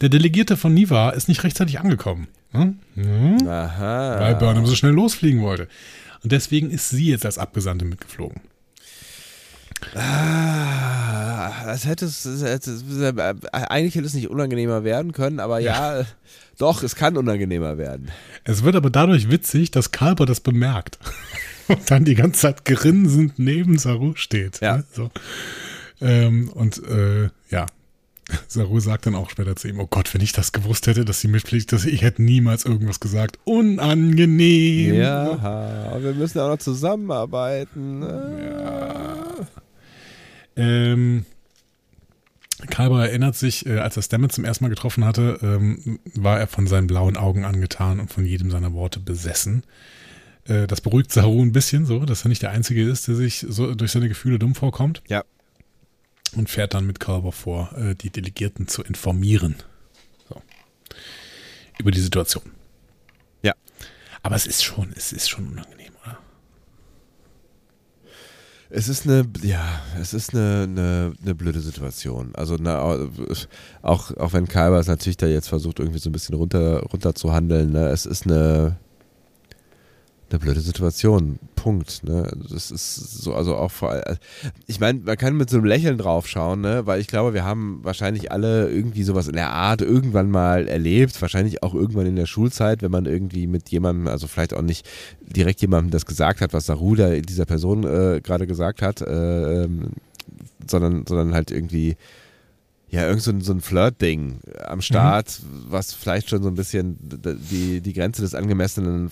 der 0.00 0.08
Delegierte 0.08 0.56
von 0.56 0.74
Niva 0.74 1.10
ist 1.10 1.28
nicht 1.28 1.44
rechtzeitig 1.44 1.80
angekommen. 1.80 2.28
Hm? 2.52 2.78
Hm? 2.94 3.48
Aha. 3.48 4.20
Weil 4.20 4.34
Burnham 4.36 4.66
so 4.66 4.74
schnell 4.74 4.92
losfliegen 4.92 5.42
wollte. 5.42 5.68
Und 6.22 6.32
deswegen 6.32 6.70
ist 6.70 6.90
sie 6.90 7.10
jetzt 7.10 7.26
als 7.26 7.38
Abgesandte 7.38 7.84
mitgeflogen. 7.84 8.40
Ah, 9.94 11.64
das 11.64 11.86
hätte 11.86 12.06
es, 12.06 12.24
hätte 12.42 12.72
es 12.72 12.82
äh, 13.00 13.34
eigentlich 13.52 13.94
hätte 13.94 14.06
es 14.06 14.14
nicht 14.14 14.28
unangenehmer 14.28 14.82
werden 14.82 15.12
können, 15.12 15.38
aber 15.38 15.60
ja, 15.60 16.04
doch, 16.58 16.82
es 16.82 16.96
kann 16.96 17.16
unangenehmer 17.16 17.78
werden. 17.78 18.10
Es 18.44 18.64
wird 18.64 18.74
aber 18.74 18.90
dadurch 18.90 19.30
witzig, 19.30 19.70
dass 19.70 19.92
Kalber 19.92 20.26
das 20.26 20.40
bemerkt. 20.40 20.98
Und 21.68 21.90
dann 21.90 22.04
die 22.04 22.14
ganze 22.14 22.40
Zeit 22.40 22.64
grinsend 22.64 23.38
neben 23.38 23.78
Saru 23.78 24.14
steht. 24.16 24.60
Ja. 24.60 24.78
Ne? 24.78 24.84
So. 24.90 25.10
Ähm, 26.00 26.48
und 26.54 26.82
äh, 26.88 27.24
ja, 27.24 27.30
Saru 28.48 28.80
sagt 28.80 29.06
dann 29.06 29.14
auch 29.14 29.30
später 29.30 29.56
zu 29.56 29.68
ihm, 29.68 29.80
oh 29.80 29.86
Gott, 29.86 30.12
wenn 30.14 30.20
ich 30.20 30.32
das 30.32 30.52
gewusst 30.52 30.86
hätte, 30.86 31.04
dass 31.04 31.20
sie 31.20 31.28
mitfliegt, 31.28 31.72
dass 31.72 31.84
ich 31.84 32.02
hätte 32.02 32.22
niemals 32.22 32.64
irgendwas 32.64 33.00
gesagt. 33.00 33.38
Unangenehm. 33.44 34.94
Ja, 34.94 35.92
und 35.94 36.02
wir 36.02 36.14
müssen 36.14 36.38
auch 36.40 36.48
noch 36.48 36.58
zusammenarbeiten. 36.58 38.04
Ähm, 40.56 41.24
Kalber 42.70 43.06
erinnert 43.06 43.36
sich, 43.36 43.66
äh, 43.66 43.78
als 43.78 43.96
er 43.96 44.02
Stamets 44.02 44.34
zum 44.34 44.44
ersten 44.44 44.64
Mal 44.64 44.70
getroffen 44.70 45.04
hatte, 45.04 45.38
ähm, 45.42 46.00
war 46.14 46.40
er 46.40 46.48
von 46.48 46.66
seinen 46.66 46.88
blauen 46.88 47.16
Augen 47.16 47.44
angetan 47.44 48.00
und 48.00 48.12
von 48.12 48.26
jedem 48.26 48.50
seiner 48.50 48.72
Worte 48.72 48.98
besessen. 48.98 49.62
Äh, 50.44 50.66
das 50.66 50.80
beruhigt 50.80 51.12
Saru 51.12 51.42
ein 51.42 51.52
bisschen 51.52 51.86
so, 51.86 52.04
dass 52.04 52.24
er 52.24 52.28
nicht 52.28 52.42
der 52.42 52.50
Einzige 52.50 52.82
ist, 52.82 53.06
der 53.06 53.14
sich 53.14 53.46
so 53.48 53.74
durch 53.74 53.92
seine 53.92 54.08
Gefühle 54.08 54.40
dumm 54.40 54.56
vorkommt. 54.56 55.02
Ja. 55.08 55.22
Und 56.38 56.48
fährt 56.48 56.72
dann 56.72 56.86
mit 56.86 57.00
Kalber 57.00 57.32
vor, 57.32 57.72
äh, 57.76 57.96
die 57.96 58.10
Delegierten 58.10 58.68
zu 58.68 58.84
informieren. 58.84 59.56
So. 60.28 60.40
Über 61.80 61.90
die 61.90 61.98
Situation. 61.98 62.52
Ja. 63.42 63.54
Aber 64.22 64.36
es 64.36 64.46
ist 64.46 64.62
schon, 64.62 64.92
es 64.94 65.12
ist 65.12 65.28
schon 65.28 65.48
unangenehm, 65.48 65.92
oder? 66.04 66.16
Es 68.70 68.88
ist 68.88 69.04
eine, 69.04 69.26
ja, 69.42 69.82
es 70.00 70.14
ist 70.14 70.32
eine, 70.32 70.62
eine, 70.62 71.12
eine 71.20 71.34
blöde 71.34 71.60
Situation. 71.60 72.32
Also 72.36 72.54
eine, 72.56 72.78
auch, 73.82 74.16
auch 74.16 74.32
wenn 74.32 74.46
Kalber 74.46 74.78
es 74.78 74.86
natürlich 74.86 75.16
da 75.16 75.26
jetzt 75.26 75.48
versucht, 75.48 75.80
irgendwie 75.80 75.98
so 75.98 76.08
ein 76.08 76.12
bisschen 76.12 76.36
runter, 76.36 76.82
runter 76.82 77.16
zu 77.16 77.32
handeln, 77.32 77.72
ne, 77.72 77.88
es 77.88 78.06
ist 78.06 78.26
eine, 78.26 78.78
eine 80.30 80.38
blöde 80.38 80.60
Situation. 80.60 81.38
Punkt. 81.54 82.04
Ne? 82.04 82.30
Das 82.50 82.70
ist 82.70 82.94
so, 82.94 83.34
also 83.34 83.56
auch 83.56 83.70
vor 83.70 83.90
allem. 83.90 84.18
Ich 84.66 84.78
meine, 84.78 85.00
man 85.00 85.16
kann 85.16 85.36
mit 85.36 85.50
so 85.50 85.56
einem 85.56 85.66
Lächeln 85.66 85.98
draufschauen, 85.98 86.60
ne? 86.60 86.86
weil 86.86 87.00
ich 87.00 87.06
glaube, 87.06 87.34
wir 87.34 87.44
haben 87.44 87.80
wahrscheinlich 87.82 88.30
alle 88.30 88.70
irgendwie 88.70 89.02
sowas 89.02 89.28
in 89.28 89.34
der 89.34 89.50
Art 89.50 89.80
irgendwann 89.80 90.30
mal 90.30 90.68
erlebt. 90.68 91.20
Wahrscheinlich 91.20 91.62
auch 91.62 91.74
irgendwann 91.74 92.06
in 92.06 92.16
der 92.16 92.26
Schulzeit, 92.26 92.82
wenn 92.82 92.90
man 92.90 93.06
irgendwie 93.06 93.46
mit 93.46 93.70
jemandem, 93.70 94.08
also 94.08 94.26
vielleicht 94.26 94.54
auch 94.54 94.62
nicht 94.62 94.88
direkt 95.20 95.60
jemandem 95.60 95.90
das 95.90 96.06
gesagt 96.06 96.40
hat, 96.40 96.52
was 96.52 96.66
Saruda 96.66 97.20
dieser 97.20 97.46
Person 97.46 97.84
äh, 97.84 98.20
gerade 98.22 98.46
gesagt 98.46 98.82
hat, 98.82 99.00
äh, 99.00 99.64
ähm, 99.64 99.92
sondern, 100.68 101.06
sondern 101.06 101.34
halt 101.34 101.50
irgendwie 101.50 101.96
ja, 102.90 103.06
irgend 103.06 103.22
so 103.22 103.30
ein, 103.30 103.40
so 103.42 103.52
ein 103.52 103.60
Flirt-Ding 103.60 104.40
am 104.66 104.80
Start, 104.80 105.40
mhm. 105.42 105.64
was 105.68 105.92
vielleicht 105.92 106.30
schon 106.30 106.42
so 106.42 106.48
ein 106.48 106.54
bisschen 106.54 106.96
die, 107.02 107.80
die 107.82 107.92
Grenze 107.92 108.22
des 108.22 108.34
Angemessenen 108.34 109.10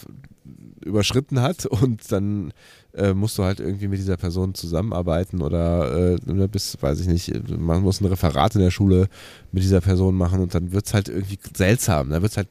überschritten 0.87 1.41
hat 1.41 1.67
und 1.67 2.11
dann 2.11 2.53
äh, 2.95 3.13
musst 3.13 3.39
du 3.39 3.45
halt 3.45 3.61
irgendwie 3.61 3.89
mit 3.89 3.99
dieser 3.99 4.17
Person 4.17 4.55
zusammenarbeiten 4.55 5.43
oder 5.43 6.15
äh, 6.15 6.49
bis, 6.49 6.77
weiß 6.81 7.01
ich 7.01 7.09
nicht, 7.09 7.51
man 7.51 7.83
muss 7.83 8.01
ein 8.01 8.07
Referat 8.07 8.55
in 8.55 8.63
der 8.63 8.71
Schule 8.71 9.09
mit 9.53 9.63
dieser 9.63 9.81
Person 9.81 10.15
machen 10.15 10.41
und 10.41 10.55
dann 10.55 10.73
wird 10.73 10.87
es 10.87 10.95
halt 10.95 11.09
irgendwie 11.09 11.39
seltsam. 11.55 12.11
Da 12.11 12.23
wird 12.23 12.33
es 12.33 12.37
halt 12.37 12.49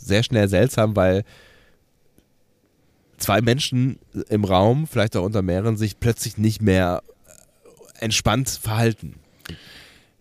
sehr 0.00 0.22
schnell 0.22 0.48
seltsam, 0.48 0.94
weil 0.96 1.24
zwei 3.18 3.40
Menschen 3.40 3.98
im 4.28 4.44
Raum, 4.44 4.86
vielleicht 4.86 5.16
auch 5.16 5.24
unter 5.24 5.42
mehreren, 5.42 5.76
sich 5.76 5.98
plötzlich 5.98 6.38
nicht 6.38 6.62
mehr 6.62 7.02
entspannt 8.00 8.50
verhalten. 8.50 9.14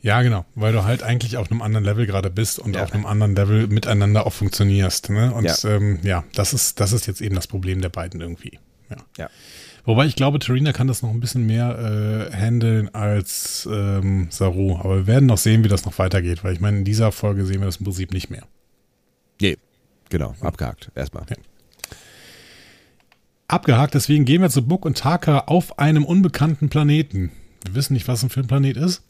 Ja, 0.06 0.22
genau, 0.22 0.46
weil 0.54 0.72
du 0.72 0.84
halt 0.84 1.02
eigentlich 1.02 1.36
auf 1.36 1.50
einem 1.50 1.64
anderen 1.64 1.84
Level 1.84 2.06
gerade 2.06 2.30
bist 2.30 2.60
und 2.60 2.76
ja. 2.76 2.84
auf 2.84 2.94
einem 2.94 3.08
anderen 3.08 3.36
Level 3.36 3.66
miteinander 3.66 4.28
auch 4.28 4.34
funktionierst. 4.34 5.10
Ne? 5.10 5.34
Und 5.34 5.46
ja, 5.46 5.56
ähm, 5.68 5.98
ja 6.04 6.24
das, 6.36 6.54
ist, 6.54 6.80
das 6.80 6.94
ist 6.94 7.08
jetzt 7.08 7.22
eben 7.22 7.34
das 7.34 7.48
Problem 7.48 7.82
der 7.82 7.90
beiden 7.90 8.22
irgendwie. 8.22 8.60
Ja. 8.92 8.98
ja. 9.18 9.30
Wobei 9.84 10.06
ich 10.06 10.16
glaube, 10.16 10.38
Tarina 10.38 10.74
kann 10.74 10.86
das 10.86 11.02
noch 11.02 11.10
ein 11.10 11.20
bisschen 11.20 11.48
mehr 11.48 12.30
äh, 12.32 12.36
handeln 12.36 12.94
als 12.94 13.68
ähm, 13.72 14.28
Saru. 14.30 14.78
Aber 14.78 14.98
wir 14.98 15.08
werden 15.08 15.26
noch 15.26 15.40
sehen, 15.40 15.64
wie 15.64 15.70
das 15.70 15.86
noch 15.86 15.98
weitergeht, 15.98 16.44
weil 16.44 16.54
ich 16.54 16.60
meine, 16.60 16.78
in 16.78 16.86
dieser 16.86 17.12
Folge 17.12 17.44
sehen 17.44 17.62
wir 17.62 17.66
das 17.66 17.78
im 17.78 17.86
Prinzip 17.86 18.14
nicht 18.14 18.30
mehr. 18.30 18.44
Nee, 19.42 19.58
genau, 20.12 20.36
abgehakt, 20.40 20.92
erstmal. 20.94 21.26
Ja. 21.32 21.36
Abgehakt, 23.48 23.96
deswegen 23.96 24.26
gehen 24.26 24.44
wir 24.44 24.52
zu 24.52 24.68
Book 24.68 24.86
und 24.86 25.00
Taka 25.00 25.40
auf 25.48 25.80
einem 25.80 26.06
unbekannten 26.06 26.70
Planeten. 26.70 27.32
Wir 27.64 27.74
wissen 27.74 27.94
nicht, 27.94 28.08
was 28.08 28.22
ein 28.22 28.30
Planet 28.30 28.78
ist. 28.78 29.02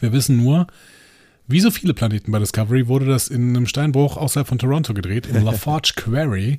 Wir 0.00 0.12
wissen 0.12 0.36
nur, 0.36 0.66
wie 1.46 1.60
so 1.60 1.70
viele 1.70 1.94
Planeten 1.94 2.32
bei 2.32 2.38
Discovery 2.38 2.88
wurde 2.88 3.06
das 3.06 3.28
in 3.28 3.50
einem 3.50 3.66
Steinbruch 3.66 4.16
außerhalb 4.16 4.46
von 4.46 4.58
Toronto 4.58 4.94
gedreht, 4.94 5.26
in 5.26 5.42
LaForge 5.44 5.92
Quarry. 5.96 6.58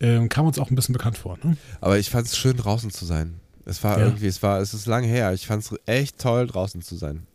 Ähm, 0.00 0.28
kam 0.28 0.46
uns 0.46 0.58
auch 0.58 0.70
ein 0.70 0.74
bisschen 0.74 0.94
bekannt 0.94 1.18
vor. 1.18 1.38
Ne? 1.42 1.56
Aber 1.80 1.98
ich 1.98 2.10
fand 2.10 2.26
es 2.26 2.36
schön, 2.36 2.56
draußen 2.56 2.90
zu 2.90 3.04
sein. 3.04 3.34
Es 3.64 3.84
war 3.84 3.98
ja. 3.98 4.06
irgendwie, 4.06 4.26
es 4.26 4.42
war, 4.42 4.60
es 4.60 4.74
ist 4.74 4.86
lange 4.86 5.06
her. 5.06 5.32
Ich 5.32 5.46
fand 5.46 5.62
es 5.62 5.74
echt 5.86 6.18
toll, 6.18 6.46
draußen 6.46 6.82
zu 6.82 6.96
sein. 6.96 7.26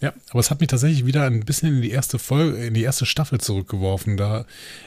Ja, 0.00 0.12
aber 0.30 0.40
es 0.40 0.50
hat 0.50 0.60
mich 0.60 0.68
tatsächlich 0.68 1.06
wieder 1.06 1.24
ein 1.24 1.40
bisschen 1.40 1.76
in 1.76 1.82
die 1.82 1.90
erste 1.90 2.18
Folge, 2.18 2.56
in 2.64 2.74
die 2.74 2.82
erste 2.82 3.06
Staffel 3.06 3.40
zurückgeworfen. 3.40 4.16
Da 4.16 4.46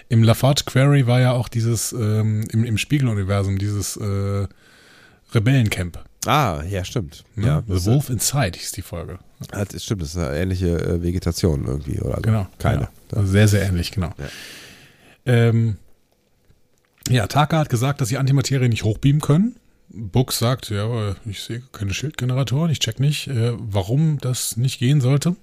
im 0.10 0.24
LaForge 0.24 0.64
Quarry 0.66 1.08
war 1.08 1.22
ja 1.22 1.32
auch 1.32 1.48
dieses, 1.48 1.94
ähm, 1.94 2.46
im, 2.52 2.66
im 2.66 2.78
Spiegeluniversum, 2.78 3.58
dieses 3.58 3.96
äh, 3.96 4.48
Rebellencamp. 5.34 6.04
Ah, 6.26 6.64
ja, 6.70 6.84
stimmt. 6.84 7.24
Ne? 7.36 7.48
Ja, 7.48 7.64
The 7.68 7.86
Wolf 7.86 8.10
Inside 8.10 8.58
hieß 8.58 8.74
die 8.74 8.82
Folge. 8.82 9.20
Hat, 9.52 9.80
stimmt, 9.80 10.02
das 10.02 10.10
ist 10.10 10.18
eine 10.18 10.38
ähnliche 10.38 10.80
äh, 10.80 11.04
Vegetation 11.04 11.66
irgendwie, 11.66 12.00
oder? 12.00 12.22
Genau. 12.22 12.48
Keine. 12.58 12.84
Ja, 12.84 12.90
also 13.18 13.32
sehr, 13.32 13.48
sehr 13.48 13.64
ähnlich, 13.64 13.92
genau. 13.92 14.14
Ja. 14.18 14.28
Ähm, 15.26 15.78
ja, 17.10 17.28
Taka 17.28 17.60
hat 17.60 17.70
gesagt, 17.70 18.02
dass 18.02 18.10
sie 18.10 18.18
Antimaterie 18.18 18.70
nicht 18.70 18.84
hochbeamen 18.84 19.22
können. 19.22 19.56
Book 19.90 20.34
sagt, 20.34 20.70
ja, 20.70 21.16
ich 21.26 21.42
sehe 21.42 21.62
keine 21.72 21.94
Schildgeneratoren, 21.94 22.72
ich 22.72 22.80
check 22.80 23.00
nicht, 23.00 23.28
äh, 23.28 23.54
warum 23.58 24.18
das 24.20 24.58
nicht 24.58 24.80
gehen 24.80 25.00
sollte. 25.00 25.36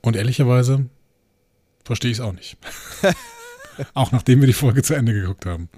Und 0.00 0.16
ehrlicherweise 0.16 0.86
verstehe 1.84 2.10
ich 2.10 2.18
es 2.18 2.20
auch 2.20 2.32
nicht. 2.32 2.56
auch 3.94 4.12
nachdem 4.12 4.40
wir 4.40 4.46
die 4.46 4.52
Folge 4.52 4.82
zu 4.82 4.94
Ende 4.94 5.12
geguckt 5.12 5.46
haben. 5.46 5.68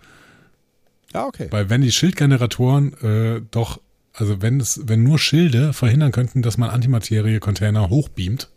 Ja, 1.12 1.26
okay. 1.26 1.48
Weil 1.50 1.70
wenn 1.70 1.80
die 1.80 1.92
Schildgeneratoren 1.92 2.92
äh, 3.02 3.42
doch, 3.50 3.80
also 4.14 4.40
wenn 4.40 4.60
es, 4.60 4.80
wenn 4.84 5.02
nur 5.02 5.18
Schilde 5.18 5.72
verhindern 5.72 6.12
könnten, 6.12 6.40
dass 6.40 6.56
man 6.56 6.70
Antimaterie-Container 6.70 7.90
hochbeamt, 7.90 8.48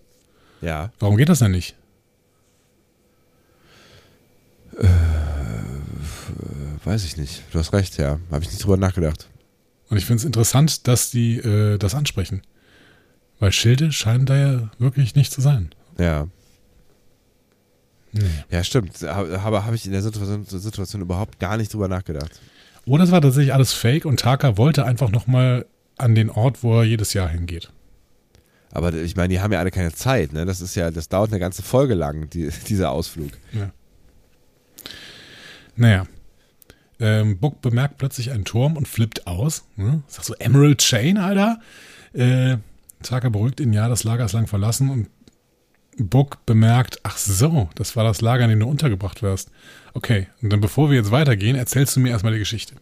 ja. 0.61 0.91
warum 0.99 1.17
geht 1.17 1.29
das 1.29 1.39
denn 1.39 1.51
nicht? 1.51 1.75
Äh, 4.77 4.87
weiß 6.83 7.03
ich 7.05 7.17
nicht. 7.17 7.43
Du 7.51 7.59
hast 7.59 7.73
recht, 7.73 7.97
ja. 7.97 8.19
Habe 8.31 8.43
ich 8.43 8.51
nicht 8.51 8.63
drüber 8.63 8.77
nachgedacht. 8.77 9.27
Und 9.89 9.97
ich 9.97 10.05
finde 10.05 10.21
es 10.21 10.25
interessant, 10.25 10.87
dass 10.87 11.09
die 11.09 11.37
äh, 11.37 11.77
das 11.77 11.95
ansprechen. 11.95 12.43
Weil 13.39 13.51
Schilde 13.51 13.91
scheinen 13.91 14.25
da 14.25 14.37
ja 14.37 14.69
wirklich 14.77 15.15
nicht 15.15 15.31
zu 15.31 15.41
sein. 15.41 15.69
Ja. 15.99 16.27
Ja, 18.49 18.63
stimmt. 18.63 19.03
Aber 19.03 19.65
habe 19.65 19.75
ich 19.75 19.85
in 19.85 19.91
der 19.91 20.01
Situation, 20.01 20.45
Situation, 20.45 21.01
überhaupt 21.01 21.39
gar 21.39 21.57
nicht 21.57 21.73
drüber 21.73 21.87
nachgedacht. 21.87 22.39
Oder 22.87 23.03
es 23.03 23.11
war 23.11 23.21
tatsächlich 23.21 23.53
alles 23.53 23.73
fake 23.73 24.05
und 24.05 24.19
Taka 24.19 24.57
wollte 24.57 24.85
einfach 24.85 25.11
nochmal 25.11 25.65
an 25.97 26.15
den 26.15 26.29
Ort, 26.29 26.63
wo 26.63 26.79
er 26.79 26.83
jedes 26.85 27.13
Jahr 27.13 27.27
hingeht. 27.27 27.71
Aber 28.71 28.93
ich 28.93 29.15
meine, 29.15 29.29
die 29.29 29.41
haben 29.41 29.51
ja 29.51 29.59
alle 29.59 29.71
keine 29.71 29.93
Zeit, 29.93 30.33
ne? 30.33 30.45
Das 30.45 30.61
ist 30.61 30.75
ja, 30.75 30.91
das 30.91 31.09
dauert 31.09 31.31
eine 31.31 31.39
ganze 31.39 31.63
Folge 31.63 31.95
lang, 31.95 32.29
die, 32.29 32.49
dieser 32.67 32.91
Ausflug. 32.91 33.31
Ja. 33.51 33.71
Naja. 35.75 36.07
Ähm, 36.99 37.37
Book 37.37 37.61
bemerkt 37.61 37.97
plötzlich 37.97 38.31
einen 38.31 38.45
Turm 38.45 38.75
und 38.75 38.87
flippt 38.87 39.27
aus. 39.27 39.65
Ne? 39.75 40.01
Sagt 40.07 40.25
so, 40.25 40.33
Emerald 40.35 40.79
Chain, 40.79 41.17
Alter. 41.17 41.59
Äh, 42.13 42.57
Taka 43.03 43.29
beruhigt 43.29 43.59
ihn, 43.59 43.73
ja, 43.73 43.87
das 43.87 44.03
Lager 44.03 44.25
ist 44.25 44.33
lang 44.33 44.47
verlassen 44.47 44.89
und 44.89 45.07
Book 45.97 46.45
bemerkt, 46.45 46.99
ach 47.03 47.17
so, 47.17 47.69
das 47.75 47.95
war 47.95 48.03
das 48.03 48.21
Lager, 48.21 48.43
in 48.43 48.51
dem 48.51 48.59
du 48.59 48.67
untergebracht 48.67 49.21
wirst. 49.21 49.49
Okay, 49.93 50.27
und 50.41 50.51
dann 50.51 50.61
bevor 50.61 50.89
wir 50.89 50.97
jetzt 50.97 51.11
weitergehen, 51.11 51.55
erzählst 51.55 51.95
du 51.95 51.99
mir 51.99 52.09
erstmal 52.09 52.33
die 52.33 52.39
Geschichte. 52.39 52.75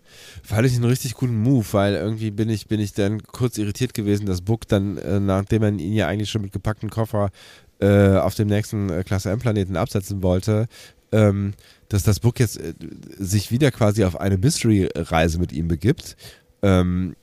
Fand 0.43 0.67
ich 0.67 0.75
einen 0.75 0.83
richtig 0.83 1.13
guten 1.13 1.41
Move, 1.41 1.65
weil 1.71 1.95
irgendwie 1.95 2.31
bin 2.31 2.49
ich, 2.49 2.67
bin 2.67 2.79
ich 2.79 2.93
dann 2.93 3.23
kurz 3.23 3.57
irritiert 3.57 3.93
gewesen, 3.93 4.25
dass 4.25 4.41
Book 4.41 4.67
dann, 4.67 4.97
äh, 4.97 5.19
nachdem 5.19 5.61
man 5.61 5.79
ihn 5.79 5.93
ja 5.93 6.07
eigentlich 6.07 6.29
schon 6.29 6.41
mit 6.41 6.51
gepackten 6.51 6.89
Koffer 6.89 7.29
äh, 7.79 8.17
auf 8.17 8.35
dem 8.35 8.49
nächsten 8.49 8.89
äh, 8.89 9.03
Klasse 9.03 9.31
M-Planeten 9.31 9.77
absetzen 9.77 10.21
wollte, 10.21 10.67
ähm, 11.11 11.53
dass 11.89 12.03
das 12.03 12.19
Book 12.19 12.39
jetzt 12.39 12.59
äh, 12.59 12.73
sich 13.17 13.51
wieder 13.51 13.71
quasi 13.71 14.03
auf 14.03 14.19
eine 14.19 14.37
Mystery-Reise 14.37 15.39
mit 15.39 15.53
ihm 15.53 15.67
begibt. 15.67 16.17
Ähm, 16.61 17.15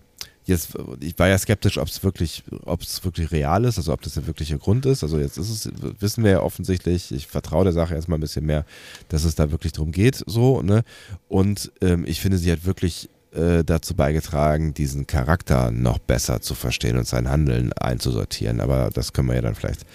jetzt, 0.46 0.70
ich 1.00 1.18
war 1.18 1.28
ja 1.28 1.38
skeptisch, 1.38 1.78
ob 1.78 1.88
es 1.88 2.04
wirklich, 2.04 2.44
ob 2.66 2.82
es 2.82 3.04
wirklich 3.04 3.32
real 3.32 3.66
ist, 3.66 3.78
also 3.78 3.94
ob 3.94 4.02
das 4.02 4.14
der 4.14 4.28
wirkliche 4.28 4.58
Grund 4.58 4.86
ist. 4.86 5.04
Also 5.04 5.20
jetzt 5.20 5.38
ist 5.38 5.50
es, 5.50 5.72
wissen 6.00 6.24
wir 6.24 6.32
ja 6.32 6.42
offensichtlich, 6.42 7.12
ich 7.12 7.28
vertraue 7.28 7.64
der 7.64 7.74
Sache 7.74 7.96
erstmal 7.96 8.18
ein 8.18 8.22
bisschen 8.22 8.46
mehr, 8.46 8.66
dass 9.10 9.24
es 9.24 9.36
da 9.36 9.52
wirklich 9.52 9.74
darum 9.74 9.92
geht, 9.92 10.24
so, 10.26 10.62
ne? 10.62 10.84
Und 11.28 11.72
ähm, 11.82 12.06
ich 12.06 12.20
finde, 12.20 12.38
sie 12.38 12.52
hat 12.52 12.66
wirklich 12.66 13.10
äh, 13.34 13.64
dazu 13.64 13.96
beigetragen, 13.96 14.74
diesen 14.74 15.08
Charakter 15.08 15.72
noch 15.72 15.98
besser 15.98 16.42
zu 16.42 16.56
verstehen 16.56 16.98
und 16.98 17.08
sein 17.08 17.30
Handeln 17.30 17.74
einzusortieren. 17.74 18.60
Aber 18.60 18.90
das 18.94 19.14
können 19.14 19.30
wir 19.30 19.36
ja 19.36 19.42
dann 19.42 19.56
vielleicht 19.56 19.86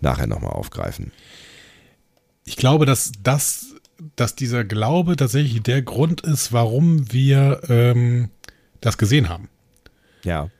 nachher 0.00 0.26
nochmal 0.26 0.52
aufgreifen. 0.52 1.12
Ich 2.44 2.56
glaube, 2.56 2.86
dass 2.86 3.12
das, 3.22 3.74
dass 4.16 4.36
dieser 4.36 4.64
Glaube 4.64 5.16
tatsächlich 5.16 5.62
der 5.62 5.82
Grund 5.82 6.22
ist, 6.22 6.52
warum 6.52 7.12
wir 7.12 7.60
ähm, 7.68 8.30
das 8.80 8.96
gesehen 8.96 9.28
haben. 9.28 9.48
Ja. 10.24 10.50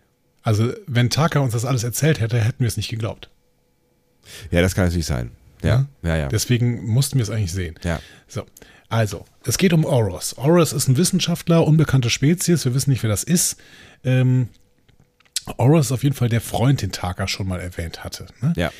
Also, 0.42 0.72
wenn 0.86 1.11
Taka 1.11 1.40
uns 1.40 1.52
das 1.52 1.64
alles 1.64 1.84
erzählt 1.84 2.20
hätte, 2.20 2.40
hätten 2.40 2.61
wir 2.61 2.68
es 2.68 2.76
nicht 2.76 2.88
geglaubt. 2.88 3.28
Ja, 4.50 4.61
das 4.61 4.74
kann 4.74 4.84
natürlich 4.84 5.06
sein. 5.06 5.30
Ja, 5.62 5.86
ja, 6.02 6.16
ja. 6.16 6.28
Deswegen 6.28 6.86
mussten 6.86 7.18
wir 7.18 7.22
es 7.22 7.30
eigentlich 7.30 7.52
sehen. 7.52 7.74
Ja. 7.82 8.00
So, 8.28 8.44
also, 8.88 9.24
es 9.44 9.59
geht 9.59 9.72
um 9.72 9.84
Oros. 9.84 10.36
Oros 10.38 10.72
ist 10.72 10.88
ein 10.88 10.96
Wissenschaftler, 10.96 11.66
unbekannte 11.66 12.11
Spezies, 12.11 12.64
wir 12.64 12.74
wissen 12.74 12.90
nicht, 12.90 13.02
wer 13.02 13.11
das 13.11 13.24
ist. 13.24 13.59
Ähm, 14.04 14.48
Oros 15.56 15.86
ist 15.86 15.92
auf 15.92 16.04
jeden 16.04 16.14
Fall 16.14 16.28
der 16.28 16.40
Freund, 16.40 16.82
den 16.82 16.92
Taka 16.92 17.26
schon 17.28 17.48
mal 17.48 17.61
erwähnt 17.61 18.04
hatte. 18.04 18.26
Ne? 18.40 18.52
Ja. 18.56 18.70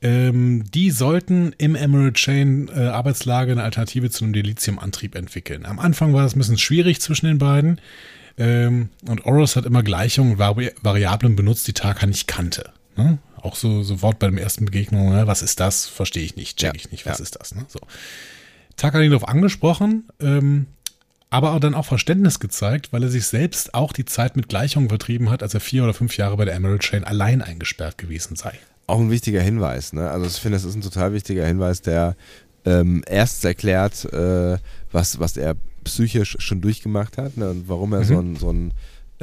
Ähm, 0.00 0.64
die 0.72 0.90
sollten 0.90 1.54
im 1.58 1.76
Emerald 1.76 2.14
Chain 2.14 2.68
äh, 2.74 2.80
Arbeitslager 2.88 3.52
eine 3.52 3.62
Alternative 3.62 4.10
zu 4.10 4.24
einem 4.24 4.32
Delizium-Antrieb 4.32 5.14
entwickeln. 5.14 5.64
Am 5.64 5.78
Anfang 5.78 6.12
war 6.12 6.24
das 6.24 6.34
ein 6.34 6.38
bisschen 6.38 6.58
schwierig 6.58 7.00
zwischen 7.00 7.26
den 7.26 7.38
beiden. 7.38 7.80
Ähm, 8.38 8.90
und 9.06 9.26
Oros 9.26 9.56
hat 9.56 9.66
immer 9.66 9.82
Gleichungen, 9.82 10.38
Vari 10.38 10.70
Variablen 10.82 11.36
benutzt, 11.36 11.66
die 11.68 11.72
Taka 11.72 12.06
nicht 12.06 12.26
kannte. 12.28 12.70
Ne? 12.96 13.18
Auch 13.36 13.56
so 13.56 13.82
sofort 13.82 14.18
bei 14.18 14.26
dem 14.26 14.38
ersten 14.38 14.64
Begegnung, 14.64 15.10
ne? 15.10 15.26
was 15.26 15.42
ist 15.42 15.60
das? 15.60 15.86
Verstehe 15.86 16.22
ich 16.22 16.36
nicht, 16.36 16.58
check 16.58 16.74
ja, 16.74 16.74
ich 16.74 16.90
nicht, 16.90 17.06
was 17.06 17.18
ja. 17.18 17.24
ist 17.24 17.38
das? 17.38 17.54
Ne? 17.54 17.64
So. 17.68 17.80
Taka 18.76 18.98
hat 18.98 19.04
ihn 19.04 19.10
darauf 19.10 19.28
angesprochen, 19.28 20.08
ähm, 20.20 20.66
aber 21.30 21.52
auch 21.52 21.60
dann 21.60 21.74
auch 21.74 21.86
Verständnis 21.86 22.40
gezeigt, 22.40 22.92
weil 22.92 23.02
er 23.02 23.08
sich 23.08 23.26
selbst 23.26 23.74
auch 23.74 23.92
die 23.92 24.04
Zeit 24.04 24.36
mit 24.36 24.48
Gleichungen 24.48 24.88
vertrieben 24.88 25.30
hat, 25.30 25.42
als 25.42 25.54
er 25.54 25.60
vier 25.60 25.84
oder 25.84 25.94
fünf 25.94 26.16
Jahre 26.16 26.36
bei 26.36 26.44
der 26.44 26.54
Emerald 26.54 26.82
Chain 26.82 27.04
allein 27.04 27.42
eingesperrt 27.42 27.98
gewesen 27.98 28.36
sei. 28.36 28.52
Auch 28.86 29.00
ein 29.00 29.10
wichtiger 29.10 29.40
Hinweis, 29.40 29.92
ne? 29.92 30.10
Also 30.10 30.26
ich 30.26 30.34
finde, 30.34 30.56
das 30.56 30.64
ist 30.64 30.74
ein 30.74 30.82
total 30.82 31.12
wichtiger 31.12 31.46
Hinweis, 31.46 31.80
der 31.80 32.16
ähm, 32.64 33.02
erst 33.06 33.44
erklärt, 33.44 34.04
äh, 34.12 34.58
was, 34.90 35.20
was 35.20 35.36
er 35.36 35.56
psychisch 35.84 36.36
schon 36.38 36.60
durchgemacht 36.60 37.18
hat 37.18 37.36
ne, 37.36 37.50
und 37.50 37.68
warum 37.68 37.92
er 37.92 38.00
mhm. 38.00 38.04
so 38.04 38.18
einen 38.18 38.36
so 38.36 38.48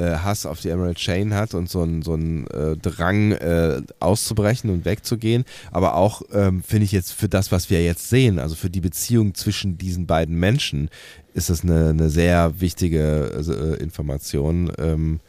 äh, 0.00 0.16
Hass 0.16 0.46
auf 0.46 0.60
die 0.60 0.70
Emerald 0.70 0.96
Chain 0.96 1.34
hat 1.34 1.54
und 1.54 1.68
so 1.68 1.82
einen 1.82 2.02
so 2.02 2.16
äh, 2.16 2.76
Drang 2.76 3.32
äh, 3.32 3.82
auszubrechen 4.00 4.70
und 4.70 4.84
wegzugehen. 4.84 5.44
Aber 5.70 5.94
auch, 5.94 6.22
ähm, 6.32 6.62
finde 6.62 6.84
ich 6.84 6.92
jetzt 6.92 7.12
für 7.12 7.28
das, 7.28 7.52
was 7.52 7.70
wir 7.70 7.84
jetzt 7.84 8.08
sehen, 8.08 8.38
also 8.38 8.54
für 8.54 8.70
die 8.70 8.80
Beziehung 8.80 9.34
zwischen 9.34 9.76
diesen 9.78 10.06
beiden 10.06 10.38
Menschen, 10.38 10.88
ist 11.34 11.50
das 11.50 11.62
eine, 11.62 11.90
eine 11.90 12.08
sehr 12.08 12.60
wichtige 12.60 13.30
äh, 13.36 13.82
Information. 13.82 14.72
Ähm, 14.78 15.20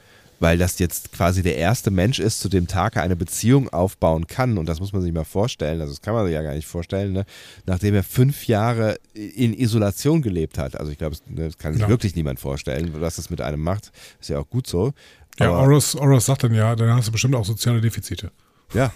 weil 0.41 0.57
das 0.57 0.79
jetzt 0.79 1.11
quasi 1.11 1.43
der 1.43 1.55
erste 1.55 1.91
Mensch 1.91 2.19
ist, 2.19 2.39
zu 2.39 2.49
dem 2.49 2.65
Taka 2.65 3.01
eine 3.01 3.15
Beziehung 3.15 3.69
aufbauen 3.69 4.25
kann. 4.25 4.57
Und 4.57 4.67
das 4.67 4.79
muss 4.79 4.91
man 4.91 5.03
sich 5.03 5.13
mal 5.13 5.23
vorstellen, 5.23 5.79
also 5.79 5.93
das 5.93 6.01
kann 6.01 6.15
man 6.15 6.25
sich 6.25 6.33
ja 6.33 6.41
gar 6.41 6.55
nicht 6.55 6.67
vorstellen, 6.67 7.13
ne? 7.13 7.25
nachdem 7.67 7.93
er 7.93 8.03
fünf 8.03 8.47
Jahre 8.47 8.97
in 9.13 9.53
Isolation 9.53 10.23
gelebt 10.23 10.57
hat. 10.57 10.75
Also 10.75 10.91
ich 10.91 10.97
glaube, 10.97 11.15
das 11.27 11.57
kann 11.59 11.73
sich 11.73 11.83
ja. 11.83 11.89
wirklich 11.89 12.15
niemand 12.15 12.39
vorstellen, 12.39 12.91
was 12.95 13.17
das 13.17 13.29
mit 13.29 13.39
einem 13.39 13.61
macht. 13.61 13.91
Ist 14.19 14.29
ja 14.29 14.39
auch 14.39 14.49
gut 14.49 14.65
so. 14.65 14.93
Ja, 15.39 15.51
Oros, 15.51 15.95
Oros 15.95 16.25
sagt 16.25 16.43
dann 16.43 16.55
ja, 16.55 16.75
dann 16.75 16.95
hast 16.95 17.07
du 17.07 17.11
bestimmt 17.11 17.35
auch 17.35 17.45
soziale 17.45 17.79
Defizite. 17.79 18.31
Ja. 18.73 18.91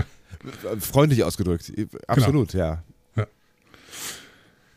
Freundlich 0.80 1.22
ausgedrückt. 1.22 1.70
Absolut, 2.06 2.52
genau. 2.52 2.64
ja. 2.64 2.82
Ja, 3.16 3.26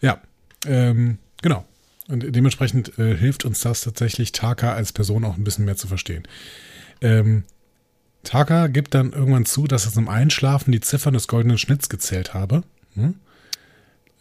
ja 0.01 0.22
ähm, 0.66 1.18
genau. 1.41 1.66
Und 2.08 2.36
dementsprechend 2.36 2.97
äh, 2.99 3.16
hilft 3.16 3.45
uns 3.45 3.62
das 3.62 3.82
tatsächlich, 3.82 4.32
Taka 4.34 4.74
als 4.74 4.91
Person 4.91 5.24
auch 5.24 5.38
ein 5.38 5.43
bisschen 5.43 5.66
mehr 5.66 5.78
zu 5.78 5.88
verstehen. 5.88 6.24
Ähm, 7.01 7.43
Taka 8.24 8.68
gibt 8.68 8.93
dann 8.93 9.12
irgendwann 9.12 9.45
zu, 9.45 9.68
dass 9.68 9.86
er 9.86 9.91
zum 9.91 10.08
Einschlafen 10.08 10.72
die 10.72 10.80
Ziffern 10.80 11.14
des 11.14 11.28
goldenen 11.28 11.58
Schnitts 11.58 11.89
gezählt 11.89 12.34
habe. 12.34 12.63
Hm? 12.96 13.16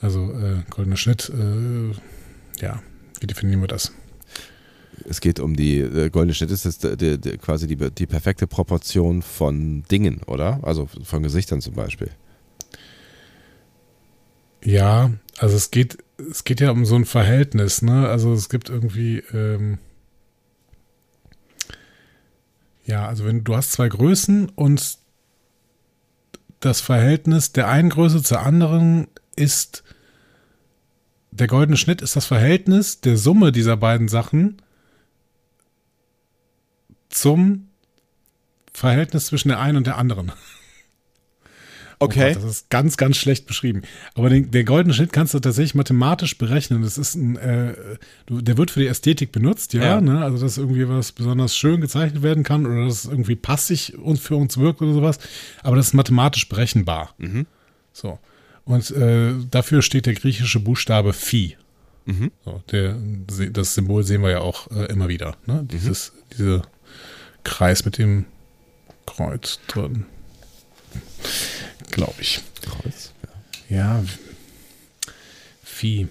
Also 0.01 0.33
äh, 0.33 0.63
goldener 0.71 0.97
Schnitt, 0.97 1.31
äh, 1.31 1.93
ja, 2.61 2.83
wie 3.21 3.27
definieren 3.27 3.61
wir 3.61 3.69
das? 3.69 3.93
Es 5.09 5.21
geht 5.21 5.41
um 5.41 5.57
die 5.57 5.79
äh, 5.79 6.11
goldene 6.11 6.35
Schnitt 6.35 6.51
ist 6.51 6.65
das 6.65 6.79
die, 6.79 7.19
die, 7.19 7.39
quasi 7.39 7.67
die, 7.67 7.77
die 7.77 8.07
perfekte 8.07 8.47
Proportion 8.47 9.23
von 9.23 9.85
Dingen, 9.85 10.23
oder? 10.27 10.61
Also 10.63 10.89
von 11.05 11.23
Gesichtern 11.23 11.61
zum 11.61 11.75
Beispiel. 11.75 12.11
Ja, 14.65 15.11
also 15.39 15.57
es 15.57 15.71
geht, 15.71 15.99
es 16.31 16.45
geht 16.45 16.61
ja 16.61 16.71
um 16.71 16.85
so 16.85 16.95
ein 16.97 17.05
Verhältnis, 17.05 17.83
ne? 17.83 18.09
Also 18.09 18.33
es 18.33 18.49
gibt 18.49 18.69
irgendwie, 18.69 19.19
ähm, 19.33 19.79
ja, 22.85 23.07
also 23.07 23.25
wenn 23.25 23.45
du 23.45 23.57
hast 23.57 23.73
zwei 23.73 23.89
Größen 23.89 24.49
und 24.51 24.99
das 26.61 26.81
Verhältnis 26.81 27.53
der 27.53 27.69
einen 27.69 27.91
Größe 27.91 28.23
zur 28.23 28.41
anderen 28.41 29.09
ist 29.37 29.83
der 31.33 31.47
goldene 31.47 31.79
Schnitt 31.79 32.03
ist 32.03 32.15
das 32.15 32.27
Verhältnis 32.27 33.01
der 33.01 33.17
Summe 33.17 33.53
dieser 33.53 33.77
beiden 33.77 34.09
Sachen 34.09 34.61
zum 37.09 37.69
Verhältnis 38.73 39.27
zwischen 39.27 39.49
der 39.49 39.59
einen 39.59 39.79
und 39.79 39.87
der 39.87 39.97
anderen. 39.97 40.33
Okay. 42.03 42.31
Oh 42.31 42.35
Gott, 42.35 42.45
das 42.45 42.51
ist 42.51 42.71
ganz, 42.71 42.97
ganz 42.97 43.17
schlecht 43.17 43.47
beschrieben. 43.47 43.83
Aber 44.15 44.29
den, 44.29 44.51
der 44.51 44.65
goldene 44.65 44.95
Schnitt 44.95 45.13
kannst 45.13 45.35
du 45.35 45.41
tatsächlich 45.41 45.75
mathematisch 45.75 46.37
berechnen. 46.39 46.83
Das 46.83 46.99
ist 46.99 47.15
ein, 47.15 47.37
äh, 47.37 47.75
der 48.29 48.57
wird 48.59 48.71
für 48.71 48.81
die 48.81 48.87
Ästhetik 48.87 49.33
benutzt, 49.33 49.73
ja, 49.73 49.83
Ja. 49.83 50.01
Ne? 50.01 50.23
Also, 50.23 50.39
dass 50.39 50.59
irgendwie 50.59 50.89
was 50.89 51.13
besonders 51.13 51.57
schön 51.57 51.81
gezeichnet 51.81 52.23
werden 52.23 52.43
kann 52.45 52.67
oder 52.67 52.85
dass 52.87 53.05
es 53.05 53.11
irgendwie 53.11 53.37
passig 53.37 53.97
uns 53.99 54.21
für 54.21 54.37
uns 54.37 54.59
wirkt 54.59 54.83
oder 54.83 54.93
sowas. 54.93 55.19
Aber 55.63 55.77
das 55.77 55.89
ist 55.89 55.95
mathematisch 55.95 56.49
berechenbar. 56.49 57.15
So. 57.93 58.19
Und 58.65 58.91
äh, 58.93 59.33
dafür 59.51 59.83
steht 59.83 60.07
der 60.07 60.15
griechische 60.15 60.61
Buchstabe 60.61 61.13
Phi. 61.13 61.57
So, 62.45 62.63
der, 62.73 62.97
das 63.53 63.75
Symbol 63.75 64.03
sehen 64.03 64.23
wir 64.23 64.31
ja 64.31 64.41
auch 64.41 64.69
äh, 64.73 64.87
immer 64.87 65.09
wieder. 65.09 65.37
Ne? 65.47 65.65
Dieses, 65.71 66.13
dieser 66.37 66.63
Kreis 67.45 67.85
mit 67.85 67.97
dem 67.99 68.25
Kreuz 69.07 69.61
drin. 69.69 70.07
Glaube 71.93 72.21
ich. 72.21 72.41
Kreuz. 72.63 73.13
Ja. 73.69 74.03
Phi. 75.63 76.09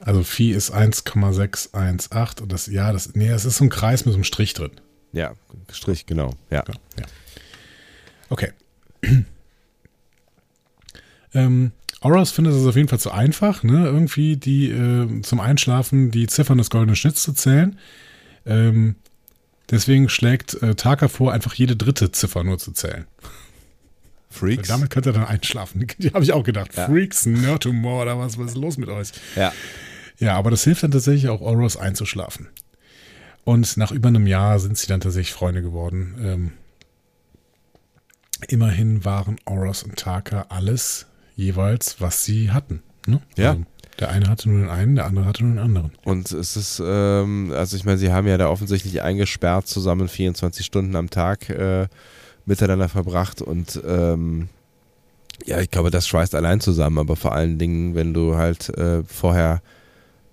Also 0.00 0.22
Phi 0.22 0.52
ist 0.52 0.70
1,618 0.70 2.42
und 2.42 2.52
das, 2.52 2.66
ja, 2.66 2.92
das, 2.92 3.14
nee, 3.14 3.28
es 3.28 3.44
ist 3.44 3.58
so 3.58 3.64
ein 3.64 3.68
Kreis 3.68 4.06
mit 4.06 4.12
so 4.12 4.16
einem 4.16 4.24
Strich 4.24 4.54
drin. 4.54 4.70
Ja, 5.12 5.34
Strich, 5.70 6.06
genau. 6.06 6.30
Ja. 6.50 6.64
Ja. 6.98 7.04
Okay. 8.30 8.52
ähm, 11.34 11.72
Oros 12.00 12.30
findet 12.30 12.54
es 12.54 12.66
auf 12.66 12.76
jeden 12.76 12.88
Fall 12.88 13.00
zu 13.00 13.10
einfach, 13.10 13.62
ne? 13.62 13.84
irgendwie 13.84 14.36
die 14.36 14.70
äh, 14.70 15.20
zum 15.20 15.40
Einschlafen 15.40 16.10
die 16.10 16.26
Ziffern 16.28 16.58
des 16.58 16.70
goldenen 16.70 16.96
Schnitts 16.96 17.22
zu 17.22 17.34
zählen. 17.34 17.78
Ähm, 18.46 18.96
deswegen 19.70 20.08
schlägt 20.08 20.54
äh, 20.62 20.74
Taka 20.74 21.08
vor, 21.08 21.32
einfach 21.32 21.54
jede 21.54 21.76
dritte 21.76 22.12
Ziffer 22.12 22.44
nur 22.44 22.58
zu 22.58 22.72
zählen. 22.72 23.06
Freaks. 24.30 24.68
damit 24.68 24.90
könnt 24.90 25.06
ihr 25.06 25.12
dann 25.12 25.24
einschlafen. 25.24 25.86
Die 25.98 26.12
habe 26.12 26.22
ich 26.22 26.32
auch 26.32 26.44
gedacht. 26.44 26.76
Ja. 26.76 26.86
Freaks, 26.86 27.26
no 27.26 27.58
tomorrow 27.58 28.02
oder 28.02 28.18
was, 28.18 28.38
was 28.38 28.52
ist 28.52 28.56
los 28.56 28.76
mit 28.78 28.88
euch? 28.88 29.10
Ja. 29.34 29.52
Ja, 30.18 30.36
aber 30.36 30.50
das 30.50 30.64
hilft 30.64 30.82
dann 30.82 30.90
tatsächlich 30.90 31.28
auch 31.28 31.40
Oros 31.40 31.76
einzuschlafen. 31.76 32.48
Und 33.44 33.76
nach 33.76 33.90
über 33.90 34.08
einem 34.08 34.26
Jahr 34.26 34.58
sind 34.60 34.76
sie 34.76 34.86
dann 34.86 35.00
tatsächlich 35.00 35.32
Freunde 35.32 35.62
geworden. 35.62 36.14
Ähm, 36.22 36.52
immerhin 38.48 39.04
waren 39.04 39.38
Oros 39.46 39.82
und 39.82 39.96
Taka 39.96 40.46
alles 40.50 41.06
jeweils, 41.36 42.00
was 42.00 42.24
sie 42.24 42.50
hatten. 42.50 42.82
Ne? 43.06 43.20
Ja. 43.36 43.52
Also 43.52 43.64
der 44.00 44.10
eine 44.10 44.28
hatte 44.28 44.48
nur 44.48 44.60
den 44.60 44.70
einen, 44.70 44.96
der 44.96 45.06
andere 45.06 45.26
hatte 45.26 45.44
nur 45.44 45.54
den 45.54 45.58
anderen. 45.58 45.92
Und 46.04 46.32
es 46.32 46.56
ist, 46.56 46.82
ähm, 46.84 47.52
also 47.54 47.76
ich 47.76 47.84
meine, 47.84 47.98
sie 47.98 48.12
haben 48.12 48.26
ja 48.26 48.38
da 48.38 48.48
offensichtlich 48.48 49.02
eingesperrt 49.02 49.68
zusammen 49.68 50.08
24 50.08 50.64
Stunden 50.64 50.96
am 50.96 51.10
Tag 51.10 51.50
äh, 51.50 51.86
miteinander 52.46 52.88
verbracht 52.88 53.42
und 53.42 53.80
ähm, 53.86 54.48
ja, 55.46 55.60
ich 55.60 55.70
glaube, 55.70 55.90
das 55.90 56.06
schweißt 56.06 56.34
allein 56.34 56.60
zusammen, 56.60 56.98
aber 56.98 57.16
vor 57.16 57.32
allen 57.32 57.58
Dingen, 57.58 57.94
wenn 57.94 58.12
du 58.12 58.36
halt 58.36 58.68
äh, 58.76 59.02
vorher 59.04 59.62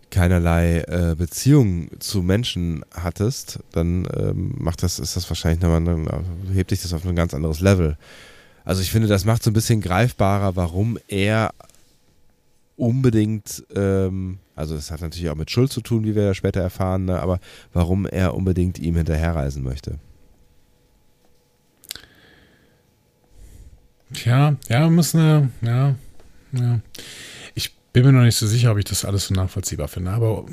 keinerlei 0.09 0.79
äh, 0.87 1.15
Beziehung 1.15 1.89
zu 1.99 2.21
Menschen 2.21 2.83
hattest, 2.93 3.59
dann 3.71 4.07
ähm, 4.15 4.55
macht 4.57 4.83
das, 4.83 4.99
ist 4.99 5.15
das 5.15 5.29
wahrscheinlich 5.29 5.61
nochmal, 5.61 6.23
hebt 6.53 6.71
dich 6.71 6.81
das 6.81 6.93
auf 6.93 7.05
ein 7.05 7.15
ganz 7.15 7.33
anderes 7.33 7.59
Level. 7.59 7.97
Also 8.63 8.81
ich 8.81 8.91
finde, 8.91 9.07
das 9.07 9.25
macht 9.25 9.43
so 9.43 9.49
ein 9.49 9.53
bisschen 9.53 9.81
greifbarer, 9.81 10.55
warum 10.55 10.97
er 11.07 11.51
unbedingt, 12.77 13.65
ähm, 13.75 14.37
also 14.55 14.75
es 14.75 14.91
hat 14.91 15.01
natürlich 15.01 15.29
auch 15.29 15.35
mit 15.35 15.51
Schuld 15.51 15.71
zu 15.71 15.81
tun, 15.81 16.05
wie 16.05 16.15
wir 16.15 16.23
ja 16.23 16.33
später 16.33 16.61
erfahren, 16.61 17.05
ne, 17.05 17.19
aber 17.19 17.39
warum 17.73 18.05
er 18.05 18.35
unbedingt 18.35 18.79
ihm 18.79 18.95
hinterherreisen 18.95 19.63
möchte. 19.63 19.99
Tja, 24.13 24.55
ja, 24.69 24.79
wir 24.81 24.89
müssen, 24.89 25.19
äh, 25.19 25.65
ja, 25.65 25.95
ja. 26.53 26.79
Ich 27.55 27.75
bin 27.91 28.05
mir 28.05 28.13
noch 28.13 28.23
nicht 28.23 28.37
so 28.37 28.47
sicher, 28.47 28.71
ob 28.71 28.77
ich 28.77 28.85
das 28.85 29.03
alles 29.03 29.27
so 29.27 29.33
nachvollziehbar 29.33 29.87
finde, 29.87 30.11
aber 30.11 30.45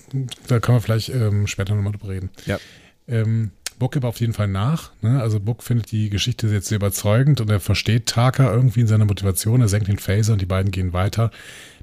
da 0.49 0.59
können 0.59 0.79
wir 0.79 0.83
vielleicht 0.83 1.11
ähm, 1.11 1.47
später 1.47 1.75
nochmal 1.75 1.93
drüber 1.93 2.09
reden. 2.09 2.31
Ja. 2.47 2.59
Ähm, 3.07 3.53
Buck 3.79 3.93
gibt 3.93 4.05
auf 4.05 4.21
jeden 4.21 4.33
Fall 4.33 4.49
nach. 4.49 4.93
Ne? 5.03 5.21
Also 5.21 5.41
Buck 5.41 5.63
findet 5.63 5.91
die 5.91 6.09
Geschichte 6.09 6.47
jetzt 6.49 6.69
sehr 6.69 6.77
überzeugend 6.77 7.41
und 7.41 7.51
er 7.51 7.61
versteht 7.61 8.07
Taka 8.07 8.53
irgendwie 8.53 8.81
in 8.81 8.87
seiner 8.87 9.05
Motivation. 9.05 9.61
Er 9.61 9.69
senkt 9.69 9.89
den 9.89 9.99
Phaser 9.99 10.33
und 10.33 10.41
die 10.41 10.47
beiden 10.47 10.71
gehen 10.71 10.93
weiter, 10.93 11.31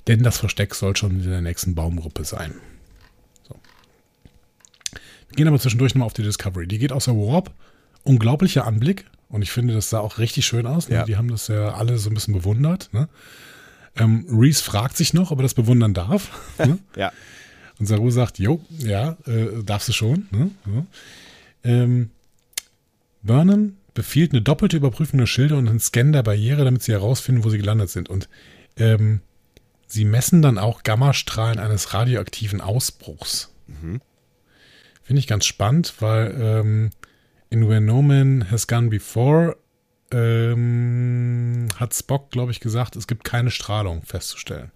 denn 0.08 0.24
das 0.24 0.40
Versteck 0.40 0.76
soll 0.76 0.96
schon 0.96 1.22
in 1.22 1.30
der 1.30 1.42
nächsten 1.42 1.76
Baumgruppe 1.76 2.24
sein. 2.24 2.54
So. 3.48 3.56
Wir 5.30 5.36
gehen 5.36 5.48
aber 5.48 5.60
zwischendurch 5.60 5.94
nochmal 5.94 6.08
auf 6.08 6.14
die 6.14 6.24
Discovery. 6.24 6.68
Die 6.68 6.78
geht 6.78 6.92
außer 6.92 7.14
Warp. 7.14 7.52
Unglaublicher 8.04 8.66
Anblick. 8.66 9.06
Und 9.30 9.44
ich 9.44 9.52
finde, 9.52 9.74
das 9.74 9.90
sah 9.90 10.00
auch 10.00 10.18
richtig 10.18 10.46
schön 10.46 10.66
aus. 10.66 10.90
Ne? 10.90 10.96
Ja. 10.96 11.06
Die 11.06 11.16
haben 11.18 11.30
das 11.30 11.48
ja 11.48 11.74
alle 11.74 11.98
so 11.98 12.10
ein 12.10 12.14
bisschen 12.14 12.34
bewundert. 12.34 12.90
Ne? 12.92 13.08
Ähm, 13.96 14.26
Reese 14.30 14.64
fragt 14.64 14.98
sich 14.98 15.14
noch, 15.14 15.32
ob 15.32 15.40
er 15.40 15.44
das 15.44 15.54
bewundern 15.54 15.94
darf. 15.94 16.32
ne? 16.58 16.80
Ja. 16.96 17.12
Und 17.80 17.86
Saru 17.86 18.10
sagt, 18.12 18.40
jo, 18.40 18.62
ja, 18.80 19.18
äh, 19.26 19.64
darfst 19.64 19.88
du 19.88 19.94
schon. 19.94 20.28
Ne? 20.32 20.52
Ja. 20.66 20.86
Ähm, 21.64 22.12
Burnham 23.24 23.78
befiehlt 23.94 24.32
eine 24.32 24.42
doppelte 24.42 24.78
Überprüfung 24.78 25.20
der 25.20 25.28
Schilder 25.28 25.58
und 25.58 25.70
einen 25.70 25.80
Scan 25.80 26.12
der 26.12 26.24
Barriere, 26.24 26.64
damit 26.64 26.84
sie 26.84 26.92
herausfinden, 26.92 27.44
wo 27.44 27.50
sie 27.50 27.58
gelandet 27.58 27.90
sind. 27.90 28.10
Und 28.10 28.30
ähm, 28.78 29.22
sie 29.92 30.06
messen 30.06 30.42
dann 30.42 30.58
auch 30.58 30.84
Gammastrahlen 30.84 31.60
eines 31.60 31.94
radioaktiven 31.94 32.62
Ausbruchs. 32.62 33.54
Finde 33.68 35.20
ich 35.20 35.28
ganz 35.28 35.46
spannend, 35.46 35.94
weil 36.00 36.36
ähm, 36.40 36.90
in 37.50 37.68
Where 37.68 37.82
No 37.82 38.02
Man 38.02 38.50
Has 38.52 38.68
Gone 38.68 38.90
Before 38.90 39.58
ähm, 40.12 41.68
hat 41.78 41.94
Spock, 41.94 42.32
glaube 42.32 42.52
ich, 42.52 42.60
gesagt, 42.60 42.96
es 42.96 43.08
gibt 43.08 43.24
keine 43.24 43.50
Strahlung 43.52 44.04
festzustellen, 44.04 44.72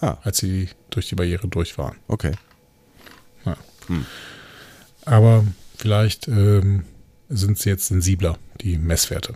Ah, 0.00 0.18
als 0.22 0.38
sie 0.38 0.68
durch 0.90 1.08
die 1.08 1.14
Barriere 1.14 1.48
durch 1.48 1.76
waren. 1.78 1.96
okay. 2.08 2.32
Aber 5.04 5.44
vielleicht 5.76 6.26
ähm, 6.26 6.84
sind 7.28 7.58
sie 7.58 7.68
jetzt 7.68 7.86
sensibler, 7.88 8.38
die 8.60 8.76
Messwerte. 8.76 9.34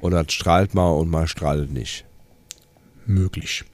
Oder 0.00 0.24
strahlt 0.28 0.74
mal 0.74 0.90
und 0.90 1.08
mal 1.08 1.28
strahlt 1.28 1.70
nicht. 1.70 2.04
Möglich. 3.06 3.64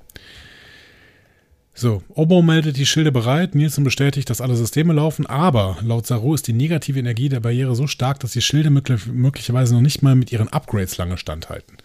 So, 1.79 2.03
Obo 2.09 2.43
meldet 2.43 2.77
die 2.77 2.87
Schilde 2.87 3.13
bereit. 3.13 3.55
Nielsen 3.55 3.85
bestätigt, 3.85 4.29
dass 4.31 4.41
alle 4.41 4.57
Systeme 4.57 4.93
laufen, 4.93 5.27
aber 5.27 5.77
laut 5.81 6.09
Saru 6.09 6.35
ist 6.35 6.49
die 6.49 6.53
negative 6.53 6.99
Energie 6.99 7.29
der 7.29 7.39
Barriere 7.39 7.77
so 7.77 7.87
stark, 7.87 8.19
dass 8.19 8.33
die 8.33 8.43
Schilde 8.43 8.69
möglich 8.71 9.07
möglicherweise 9.07 9.75
noch 9.75 9.81
nicht 9.81 10.03
mal 10.03 10.17
mit 10.17 10.33
ihren 10.33 10.49
Upgrades 10.49 10.97
lange 10.97 11.19
standhalten. 11.19 11.77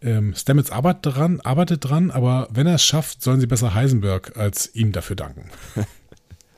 Ähm, 0.00 0.34
Stamets 0.34 0.70
arbeitet 0.70 1.16
dran, 1.16 1.42
arbeitet 1.42 1.84
dran, 1.84 2.10
aber 2.10 2.48
wenn 2.50 2.66
er 2.66 2.76
es 2.76 2.82
schafft, 2.82 3.22
sollen 3.22 3.40
sie 3.40 3.46
besser 3.46 3.74
Heisenberg 3.74 4.38
als 4.38 4.74
ihm 4.74 4.92
dafür 4.92 5.16
danken. 5.16 5.50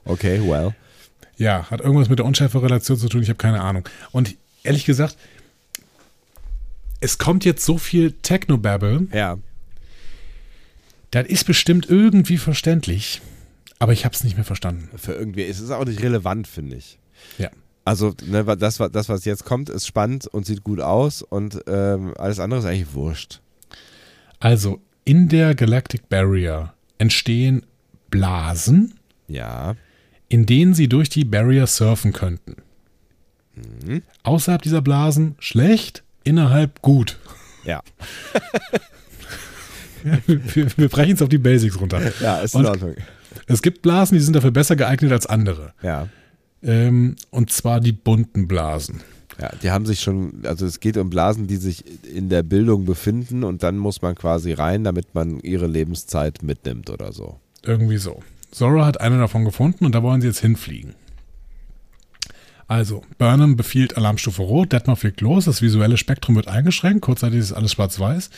Okay, 0.09 0.41
well. 0.41 0.73
Ja, 1.37 1.69
hat 1.69 1.81
irgendwas 1.81 2.09
mit 2.09 2.21
der 2.21 2.27
Unschärferelation 2.27 2.97
zu 2.97 3.09
tun, 3.09 3.23
ich 3.23 3.29
habe 3.29 3.39
keine 3.39 3.61
Ahnung. 3.61 3.89
Und 4.13 4.37
ehrlich 4.63 4.85
gesagt, 4.85 5.17
es 7.01 7.19
kommt 7.19 7.45
jetzt 7.45 7.65
so 7.65 7.77
viel 7.77 8.13
Technobabble, 8.13 9.09
Ja. 9.13 9.37
Das 11.23 11.27
ist 11.27 11.45
bestimmt 11.45 11.89
irgendwie 11.89 12.39
verständlich, 12.39 13.21
aber 13.79 13.93
ich 13.93 14.05
habe 14.05 14.15
es 14.15 14.25
nicht 14.25 14.37
mehr 14.37 14.45
verstanden. 14.45 14.89
Für 14.97 15.13
irgendwie, 15.13 15.45
es 15.45 15.61
ist 15.61 15.71
auch 15.71 15.85
nicht 15.85 16.03
relevant, 16.03 16.47
finde 16.47 16.77
ich. 16.77 16.99
Ja. 17.39 17.51
Also, 17.85 18.15
ne, 18.27 18.45
das, 18.57 18.79
das, 18.79 19.09
was 19.09 19.25
jetzt 19.25 19.45
kommt, 19.45 19.69
ist 19.69 19.87
spannend 19.87 20.27
und 20.27 20.45
sieht 20.45 20.65
gut 20.65 20.81
aus 20.81 21.23
und 21.23 21.61
ähm, 21.69 22.15
alles 22.19 22.41
andere 22.41 22.61
ist 22.61 22.67
eigentlich 22.67 22.95
wurscht. 22.95 23.41
Also, 24.41 24.81
in 25.05 25.29
der 25.29 25.55
Galactic 25.55 26.09
Barrier 26.09 26.75
entstehen 26.99 27.65
Blasen, 28.11 28.95
Ja. 29.29 29.77
in 30.29 30.47
denen 30.47 30.75
sie 30.75 30.89
durch 30.89 31.09
die 31.09 31.25
Barrier 31.25 31.67
surfen 31.67 32.13
könnten. 32.13 32.57
Außerhalb 34.25 34.61
dieser 34.63 34.83
Blasen 34.83 35.37
schlecht, 35.39 36.03
innerhalb 36.25 36.83
gut. 36.83 37.19
Ja. 37.65 37.83
wir, 40.27 40.77
wir 40.77 40.89
brechen 40.89 41.15
es 41.15 41.23
auf 41.23 41.29
die 41.29 41.39
Basics 41.39 41.81
runter. 41.81 42.01
Ja, 42.21 42.39
ist 42.39 42.55
in 42.55 42.67
Ordnung. 42.67 42.95
Es 43.47 43.63
gibt 43.63 43.83
Blasen, 43.83 44.17
die 44.17 44.25
sind 44.25 44.35
dafür 44.35 44.51
besser 44.51 44.77
geeignet 44.77 45.13
als 45.13 45.27
andere. 45.27 45.73
Ja. 45.83 46.09
Ähm, 46.63 47.17
und 47.31 47.51
zwar 47.51 47.81
die 47.81 47.93
bunten 47.93 48.49
Blasen. 48.49 49.01
Ja, 49.41 49.51
die 49.63 49.71
haben 49.71 49.85
sich 49.85 50.01
schon, 50.01 50.43
also 50.45 50.65
es 50.65 50.81
geht 50.81 50.97
um 50.97 51.11
Blasen, 51.11 51.47
die 51.47 51.57
sich 51.57 51.85
in 52.07 52.31
der 52.31 52.43
Bildung 52.43 52.87
befinden 52.87 53.45
und 53.45 53.63
dann 53.63 53.77
muss 53.77 54.01
man 54.01 54.15
quasi 54.15 54.53
rein, 54.53 54.83
damit 54.83 55.15
man 55.15 55.41
ihre 55.41 55.67
Lebenszeit 55.67 56.43
mitnimmt 56.43 56.89
oder 56.89 57.13
so. 57.13 57.39
Irgendwie 57.63 57.99
so. 57.99 58.23
Zora 58.51 58.87
hat 58.87 59.01
eine 59.01 59.19
davon 59.19 59.45
gefunden 59.45 59.85
und 59.85 59.95
da 59.95 60.03
wollen 60.03 60.23
sie 60.23 60.29
jetzt 60.29 60.41
hinfliegen. 60.41 60.95
Also, 62.69 63.03
Burnham 63.19 63.57
befiehlt 63.57 63.97
Alarmstufe 63.97 64.43
Rot, 64.43 64.73
Detmar 64.73 64.97
fliegt 64.97 65.21
los, 65.21 65.45
das 65.45 65.63
visuelle 65.63 65.97
Spektrum 65.97 66.35
wird 66.35 66.49
eingeschränkt, 66.49 67.03
kurzzeitig 67.03 67.39
ist 67.39 67.53
alles 67.53 67.73
schwarz-weiß. 67.73 68.31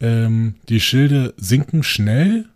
Ähm, 0.00 0.56
die 0.68 0.80
Schilde 0.80 1.34
sinken 1.36 1.82
schnell 1.82 2.46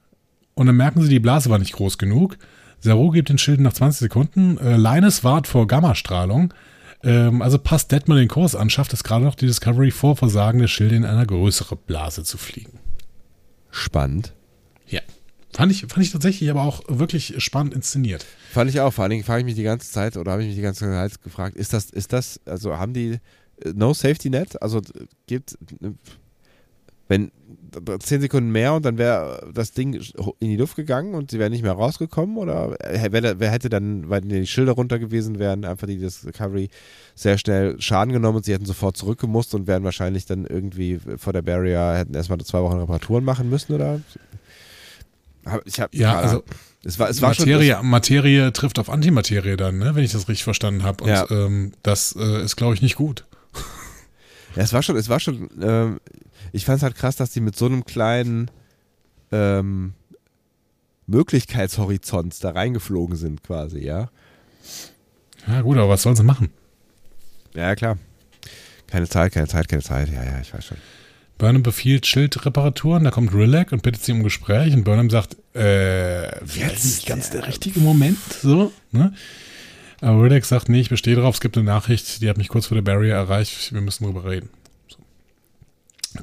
und 0.54 0.66
dann 0.66 0.76
merken 0.76 1.02
sie, 1.02 1.08
die 1.08 1.20
Blase 1.20 1.50
war 1.50 1.58
nicht 1.58 1.72
groß 1.72 1.98
genug. 1.98 2.36
Saru 2.80 3.10
gibt 3.10 3.28
den 3.28 3.38
Schilden 3.38 3.62
nach 3.62 3.72
20 3.72 4.00
Sekunden. 4.00 4.58
Äh, 4.58 4.76
Linus 4.76 5.24
wahrt 5.24 5.46
vor 5.46 5.66
Gammastrahlung. 5.66 6.52
Ähm, 7.02 7.42
also 7.42 7.58
passt 7.58 7.92
Detmer 7.92 8.16
den 8.16 8.28
Kurs 8.28 8.54
an, 8.54 8.70
schafft 8.70 8.92
es 8.92 9.04
gerade 9.04 9.24
noch, 9.24 9.34
die 9.34 9.46
Discovery 9.46 9.90
vor 9.90 10.16
Versagen 10.16 10.58
der 10.58 10.68
Schilde 10.68 10.96
in 10.96 11.04
eine 11.04 11.26
größere 11.26 11.76
Blase 11.76 12.24
zu 12.24 12.36
fliegen. 12.36 12.78
Spannend. 13.70 14.34
Ja. 14.86 15.00
Fand 15.52 15.72
ich, 15.72 15.80
fand 15.80 16.04
ich 16.04 16.12
tatsächlich 16.12 16.50
aber 16.50 16.62
auch 16.62 16.82
wirklich 16.88 17.34
spannend 17.42 17.74
inszeniert. 17.74 18.26
Fand 18.50 18.70
ich 18.70 18.80
auch. 18.80 18.92
Vor 18.92 19.04
allen 19.04 19.10
Dingen 19.10 19.24
frage 19.24 19.40
ich 19.40 19.46
mich 19.46 19.54
die 19.54 19.62
ganze 19.62 19.90
Zeit 19.90 20.16
oder 20.16 20.32
habe 20.32 20.42
ich 20.42 20.48
mich 20.48 20.56
die 20.56 20.62
ganze 20.62 20.84
Zeit 20.84 21.22
gefragt, 21.22 21.56
ist 21.56 21.72
das, 21.72 21.90
ist 21.90 22.12
das, 22.12 22.40
also 22.44 22.76
haben 22.76 22.92
die 22.92 23.18
äh, 23.64 23.72
No 23.74 23.94
Safety 23.94 24.30
Net? 24.30 24.60
Also 24.62 24.80
gibt, 25.26 25.58
wenn 27.11 27.32
zehn 27.99 28.20
Sekunden 28.20 28.51
mehr 28.51 28.73
und 28.74 28.85
dann 28.85 28.97
wäre 28.99 29.51
das 29.53 29.73
Ding 29.73 29.95
in 29.95 30.49
die 30.49 30.57
Luft 30.57 30.77
gegangen 30.77 31.15
und 31.15 31.31
sie 31.31 31.39
wären 31.39 31.51
nicht 31.53 31.62
mehr 31.62 31.73
rausgekommen 31.73 32.37
oder 32.37 32.77
wer, 33.11 33.41
wer 33.41 33.51
hätte 33.51 33.69
dann, 33.69 34.09
weil 34.09 34.20
die 34.23 34.47
Schilder 34.47 34.73
runter 34.73 34.99
gewesen 34.99 35.39
wären, 35.39 35.65
einfach 35.65 35.87
die 35.87 35.99
Discovery 35.99 36.69
sehr 37.15 37.37
schnell 37.37 37.81
Schaden 37.81 38.12
genommen 38.12 38.39
und 38.39 38.45
sie 38.45 38.53
hätten 38.53 38.65
sofort 38.65 38.97
zurückgemusst 38.97 39.55
und 39.55 39.66
wären 39.66 39.85
wahrscheinlich 39.85 40.24
dann 40.24 40.47
irgendwie 40.47 41.01
vor 41.16 41.32
der 41.32 41.43
Barrier, 41.43 41.95
hätten 41.97 42.15
erstmal 42.15 42.39
zwei 42.41 42.61
Wochen 42.61 42.78
Reparaturen 42.78 43.24
machen 43.24 43.51
müssen 43.51 43.74
oder? 43.74 44.01
Ich 45.65 45.81
hab, 45.81 45.93
ja, 45.95 46.16
also 46.16 46.45
es 46.85 46.99
war, 46.99 47.09
es 47.09 47.23
war 47.23 47.31
Materie, 47.31 47.77
schon, 47.77 47.87
Materie 47.89 48.53
trifft 48.53 48.78
auf 48.78 48.89
Antimaterie 48.89 49.57
dann, 49.57 49.78
ne, 49.78 49.95
wenn 49.95 50.05
ich 50.05 50.12
das 50.12 50.28
richtig 50.28 50.45
verstanden 50.45 50.85
habe. 50.85 51.05
Und 51.05 51.11
ja. 51.11 51.28
ähm, 51.31 51.73
das 51.82 52.15
äh, 52.16 52.45
ist, 52.45 52.57
glaube 52.57 52.74
ich, 52.74 52.82
nicht 52.82 52.97
gut. 52.97 53.24
Ja, 54.57 54.62
es 54.62 54.73
war 54.73 54.82
schon, 54.82 54.97
es 54.97 55.09
war 55.09 55.20
schon, 55.20 55.49
ähm, 55.62 56.01
ich 56.52 56.64
fand 56.64 56.78
es 56.78 56.82
halt 56.82 56.97
krass, 56.97 57.16
dass 57.16 57.31
die 57.31 57.40
mit 57.40 57.56
so 57.56 57.66
einem 57.66 57.85
kleinen 57.85 58.51
ähm, 59.32 59.94
Möglichkeitshorizont 61.06 62.43
da 62.43 62.51
reingeflogen 62.51 63.16
sind, 63.16 63.43
quasi, 63.43 63.81
ja. 63.81 64.10
Ja, 65.47 65.62
gut, 65.62 65.77
aber 65.77 65.89
was 65.89 66.02
sollen 66.02 66.16
sie 66.16 66.22
machen? 66.22 66.51
Ja, 67.55 67.74
klar. 67.74 67.98
Keine 68.86 69.09
Zeit, 69.09 69.32
keine 69.32 69.48
Zeit, 69.48 69.68
keine 69.68 69.82
Zeit. 69.82 70.09
Ja, 70.09 70.24
ja, 70.24 70.40
ich 70.40 70.52
weiß 70.52 70.64
schon. 70.64 70.77
Burnham 71.39 71.62
befiehlt 71.62 72.06
Schildreparaturen, 72.06 73.05
da 73.05 73.10
kommt 73.10 73.32
Rillac 73.32 73.72
und 73.72 73.82
bittet 73.82 74.05
sie 74.05 74.12
um 74.12 74.22
Gespräch 74.22 74.74
und 74.74 74.85
Burnham 74.85 75.09
sagt, 75.09 75.36
äh, 75.55 76.44
jetzt 76.44 76.85
nicht 76.85 77.06
ganz 77.06 77.31
der 77.31 77.47
richtige 77.47 77.81
Moment, 77.81 78.18
so, 78.43 78.72
ne? 78.93 79.14
Aber 80.02 80.22
Rillac 80.22 80.44
sagt, 80.44 80.68
nee, 80.68 80.81
ich 80.81 80.90
bestehe 80.90 81.16
drauf, 81.16 81.36
es 81.36 81.40
gibt 81.40 81.56
eine 81.56 81.64
Nachricht, 81.64 82.20
die 82.20 82.28
hat 82.28 82.36
mich 82.36 82.48
kurz 82.48 82.66
vor 82.66 82.74
der 82.74 82.82
Barrier 82.82 83.14
erreicht, 83.14 83.72
wir 83.72 83.81
müssen 83.81 84.05
drüber 84.05 84.28
reden. 84.28 84.51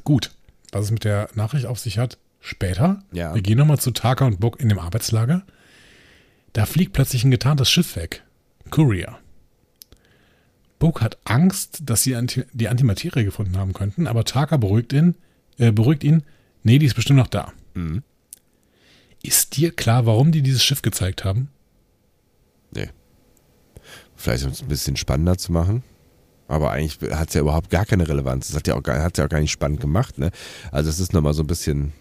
Gut, 0.04 0.32
was 0.72 0.86
es 0.86 0.90
mit 0.90 1.04
der 1.04 1.28
Nachricht 1.34 1.66
auf 1.66 1.78
sich 1.78 1.98
hat, 1.98 2.18
später. 2.40 3.02
Ja. 3.12 3.34
Wir 3.34 3.42
gehen 3.42 3.58
nochmal 3.58 3.78
zu 3.78 3.90
Taka 3.90 4.26
und 4.26 4.40
Book 4.40 4.60
in 4.60 4.68
dem 4.68 4.78
Arbeitslager. 4.78 5.44
Da 6.52 6.66
fliegt 6.66 6.92
plötzlich 6.92 7.24
ein 7.24 7.30
getarntes 7.30 7.70
Schiff 7.70 7.96
weg. 7.96 8.24
Courier. 8.70 9.18
Book 10.78 11.00
hat 11.00 11.18
Angst, 11.24 11.80
dass 11.84 12.02
sie 12.02 12.14
Anti 12.14 12.44
die 12.52 12.68
Antimaterie 12.68 13.24
gefunden 13.24 13.56
haben 13.56 13.72
könnten, 13.72 14.06
aber 14.06 14.24
Taka 14.24 14.56
beruhigt 14.56 14.92
ihn, 14.92 15.16
äh, 15.58 15.72
beruhigt 15.72 16.04
ihn, 16.04 16.22
nee, 16.62 16.78
die 16.78 16.86
ist 16.86 16.94
bestimmt 16.94 17.18
noch 17.18 17.26
da. 17.26 17.52
Mhm. 17.74 18.02
Ist 19.22 19.56
dir 19.56 19.72
klar, 19.72 20.06
warum 20.06 20.30
die 20.30 20.42
dieses 20.42 20.62
Schiff 20.62 20.82
gezeigt 20.82 21.24
haben? 21.24 21.48
Nee. 22.72 22.90
Vielleicht 24.14 24.44
um 24.44 24.52
es 24.52 24.62
ein 24.62 24.68
bisschen 24.68 24.96
spannender 24.96 25.36
zu 25.36 25.52
machen. 25.52 25.82
Aber 26.48 26.70
eigentlich 26.70 26.98
hat 27.12 27.28
es 27.28 27.34
ja 27.34 27.42
überhaupt 27.42 27.70
gar 27.70 27.84
keine 27.86 28.08
Relevanz. 28.08 28.48
Das 28.48 28.56
hat 28.56 28.66
ja 28.66 28.74
auch 28.74 28.82
gar, 28.82 29.02
hat's 29.02 29.18
ja 29.18 29.26
auch 29.26 29.28
gar 29.28 29.40
nicht 29.40 29.52
spannend 29.52 29.80
gemacht. 29.80 30.18
Ne? 30.18 30.30
Also 30.72 30.88
es 30.88 30.98
ist 30.98 31.12
nochmal 31.12 31.34
so 31.34 31.42
ein 31.42 31.46
bisschen, 31.46 31.92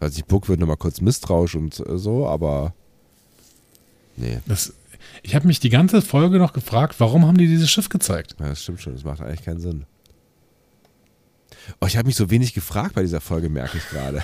weiß 0.00 0.16
ich, 0.16 0.26
Book 0.26 0.48
wird 0.48 0.60
nochmal 0.60 0.76
kurz 0.76 1.00
misstrauisch 1.00 1.54
und 1.54 1.80
äh, 1.80 1.98
so, 1.98 2.26
aber 2.26 2.74
nee. 4.16 4.38
Das 4.46 4.74
ich 5.22 5.34
habe 5.34 5.46
mich 5.46 5.60
die 5.60 5.70
ganze 5.70 6.02
Folge 6.02 6.38
noch 6.38 6.52
gefragt, 6.52 6.96
warum 6.98 7.26
haben 7.26 7.38
die 7.38 7.46
dieses 7.46 7.70
Schiff 7.70 7.88
gezeigt? 7.88 8.36
Ja, 8.38 8.50
das 8.50 8.62
stimmt 8.62 8.80
schon, 8.80 8.94
das 8.94 9.04
macht 9.04 9.20
eigentlich 9.20 9.44
keinen 9.44 9.60
Sinn. 9.60 9.86
Oh, 11.80 11.86
ich 11.86 11.96
habe 11.96 12.06
mich 12.06 12.16
so 12.16 12.30
wenig 12.30 12.54
gefragt 12.54 12.94
bei 12.94 13.02
dieser 13.02 13.20
Folge, 13.20 13.48
merke 13.48 13.78
ich 13.78 13.88
gerade. 13.88 14.22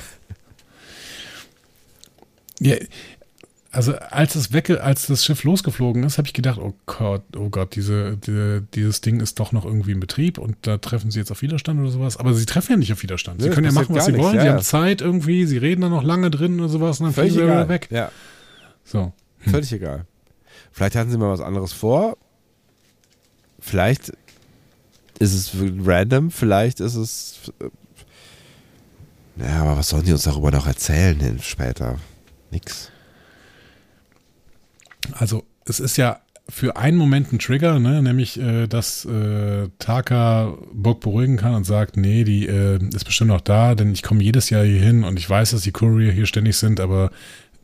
Ja, 2.58 2.76
also 3.76 3.94
als 3.94 4.32
das 4.32 4.52
wecke, 4.52 4.82
als 4.82 5.06
das 5.06 5.24
Schiff 5.24 5.44
losgeflogen 5.44 6.02
ist, 6.02 6.16
habe 6.16 6.26
ich 6.26 6.32
gedacht, 6.32 6.58
oh 6.58 6.74
Gott, 6.86 7.22
oh 7.36 7.50
Gott, 7.50 7.76
diese, 7.76 8.16
diese, 8.16 8.62
dieses 8.62 9.02
Ding 9.02 9.20
ist 9.20 9.38
doch 9.38 9.52
noch 9.52 9.66
irgendwie 9.66 9.92
in 9.92 10.00
Betrieb 10.00 10.38
und 10.38 10.56
da 10.62 10.78
treffen 10.78 11.10
sie 11.10 11.18
jetzt 11.18 11.30
auf 11.30 11.42
Widerstand 11.42 11.78
oder 11.80 11.90
sowas. 11.90 12.16
Aber 12.16 12.32
sie 12.32 12.46
treffen 12.46 12.72
ja 12.72 12.78
nicht 12.78 12.92
auf 12.92 13.02
Widerstand. 13.02 13.42
Sie 13.42 13.48
nee, 13.48 13.54
können 13.54 13.66
ja 13.66 13.72
machen, 13.72 13.94
was 13.94 14.06
sie 14.06 14.16
wollen. 14.16 14.36
Ja, 14.36 14.42
sie 14.42 14.48
haben 14.48 14.62
Zeit 14.62 15.02
irgendwie, 15.02 15.44
sie 15.44 15.58
reden 15.58 15.82
da 15.82 15.90
noch 15.90 16.02
lange 16.02 16.30
drin 16.30 16.58
oder 16.58 16.70
sowas 16.70 17.00
und 17.00 17.06
dann 17.06 17.12
fliegen 17.12 17.34
sie 17.34 17.42
wieder 17.42 17.68
weg. 17.68 17.88
Ja. 17.90 18.10
So. 18.84 19.12
Hm. 19.40 19.52
Völlig 19.52 19.72
egal. 19.72 20.06
Vielleicht 20.72 20.96
hatten 20.96 21.10
sie 21.10 21.18
mal 21.18 21.30
was 21.30 21.42
anderes 21.42 21.74
vor. 21.74 22.16
Vielleicht 23.60 24.10
ist 25.18 25.34
es 25.34 25.52
random, 25.84 26.30
vielleicht 26.30 26.80
ist 26.80 26.94
es. 26.94 27.52
Äh, 27.60 29.44
ja, 29.44 29.62
aber 29.62 29.76
was 29.76 29.90
sollen 29.90 30.04
die 30.04 30.12
uns 30.12 30.22
darüber 30.22 30.50
noch 30.50 30.66
erzählen 30.66 31.20
hin 31.20 31.40
später? 31.40 31.98
Nix. 32.50 32.90
Also, 35.12 35.44
es 35.64 35.80
ist 35.80 35.96
ja 35.96 36.20
für 36.48 36.76
einen 36.76 36.96
Moment 36.96 37.32
ein 37.32 37.38
Trigger, 37.38 37.78
ne? 37.80 38.02
nämlich, 38.02 38.38
äh, 38.38 38.66
dass 38.68 39.04
äh, 39.04 39.68
Taka 39.78 40.56
Bock 40.72 41.00
beruhigen 41.00 41.36
kann 41.36 41.54
und 41.54 41.64
sagt, 41.64 41.96
nee, 41.96 42.22
die 42.22 42.46
äh, 42.46 42.78
ist 42.94 43.04
bestimmt 43.04 43.30
noch 43.30 43.40
da, 43.40 43.74
denn 43.74 43.92
ich 43.92 44.02
komme 44.02 44.22
jedes 44.22 44.50
Jahr 44.50 44.64
hier 44.64 44.80
hin 44.80 45.02
und 45.02 45.18
ich 45.18 45.28
weiß, 45.28 45.50
dass 45.50 45.62
die 45.62 45.72
Courier 45.72 46.12
hier 46.12 46.26
ständig 46.26 46.56
sind, 46.56 46.78
aber 46.78 47.10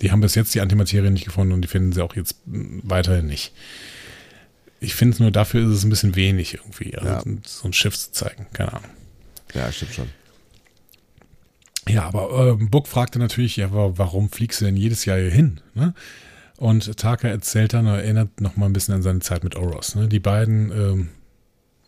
die 0.01 0.11
haben 0.11 0.21
bis 0.21 0.35
jetzt 0.35 0.53
die 0.55 0.61
Antimaterie 0.61 1.11
nicht 1.11 1.25
gefunden 1.25 1.53
und 1.53 1.63
die 1.63 1.69
finden 1.69 1.93
sie 1.93 2.03
auch 2.03 2.17
jetzt 2.17 2.37
weiterhin 2.45 3.27
nicht. 3.27 3.53
Ich 4.81 4.97
finde 4.97 5.15
es 5.15 5.21
nur, 5.21 5.31
dafür 5.31 5.63
ist 5.63 5.77
es 5.77 5.85
ein 5.85 5.91
bisschen 5.91 6.17
wenig 6.17 6.55
irgendwie, 6.55 6.97
also 6.99 7.09
ja. 7.09 7.23
so 7.47 7.69
ein 7.69 7.73
Schiff 7.73 7.97
zu 7.97 8.11
zeigen. 8.11 8.47
Keine 8.53 8.73
Ahnung. 8.73 8.91
Ja, 9.55 9.71
stimmt 9.71 9.95
schon. 9.95 10.09
Ja, 11.89 12.05
aber 12.05 12.59
äh, 12.61 12.65
Buck 12.65 12.89
fragte 12.89 13.21
natürlich, 13.21 13.57
ja, 13.57 13.69
warum 13.71 14.29
fliegst 14.29 14.61
du 14.61 14.65
denn 14.65 14.77
jedes 14.77 15.05
Jahr 15.05 15.19
hier 15.19 15.31
hin? 15.31 15.61
Ne? 15.75 15.95
Und 16.63 16.97
Taka 16.97 17.27
erzählt 17.27 17.73
dann, 17.73 17.87
erinnert 17.87 18.41
noch 18.41 18.57
mal 18.57 18.67
ein 18.67 18.73
bisschen 18.73 18.95
an 18.95 19.03
seine 19.03 19.19
Zeit 19.19 19.43
mit 19.43 19.57
Oros. 19.57 19.97
Ne? 19.97 20.07
Die 20.07 20.21
beiden 20.21 20.71
ähm, 20.71 21.09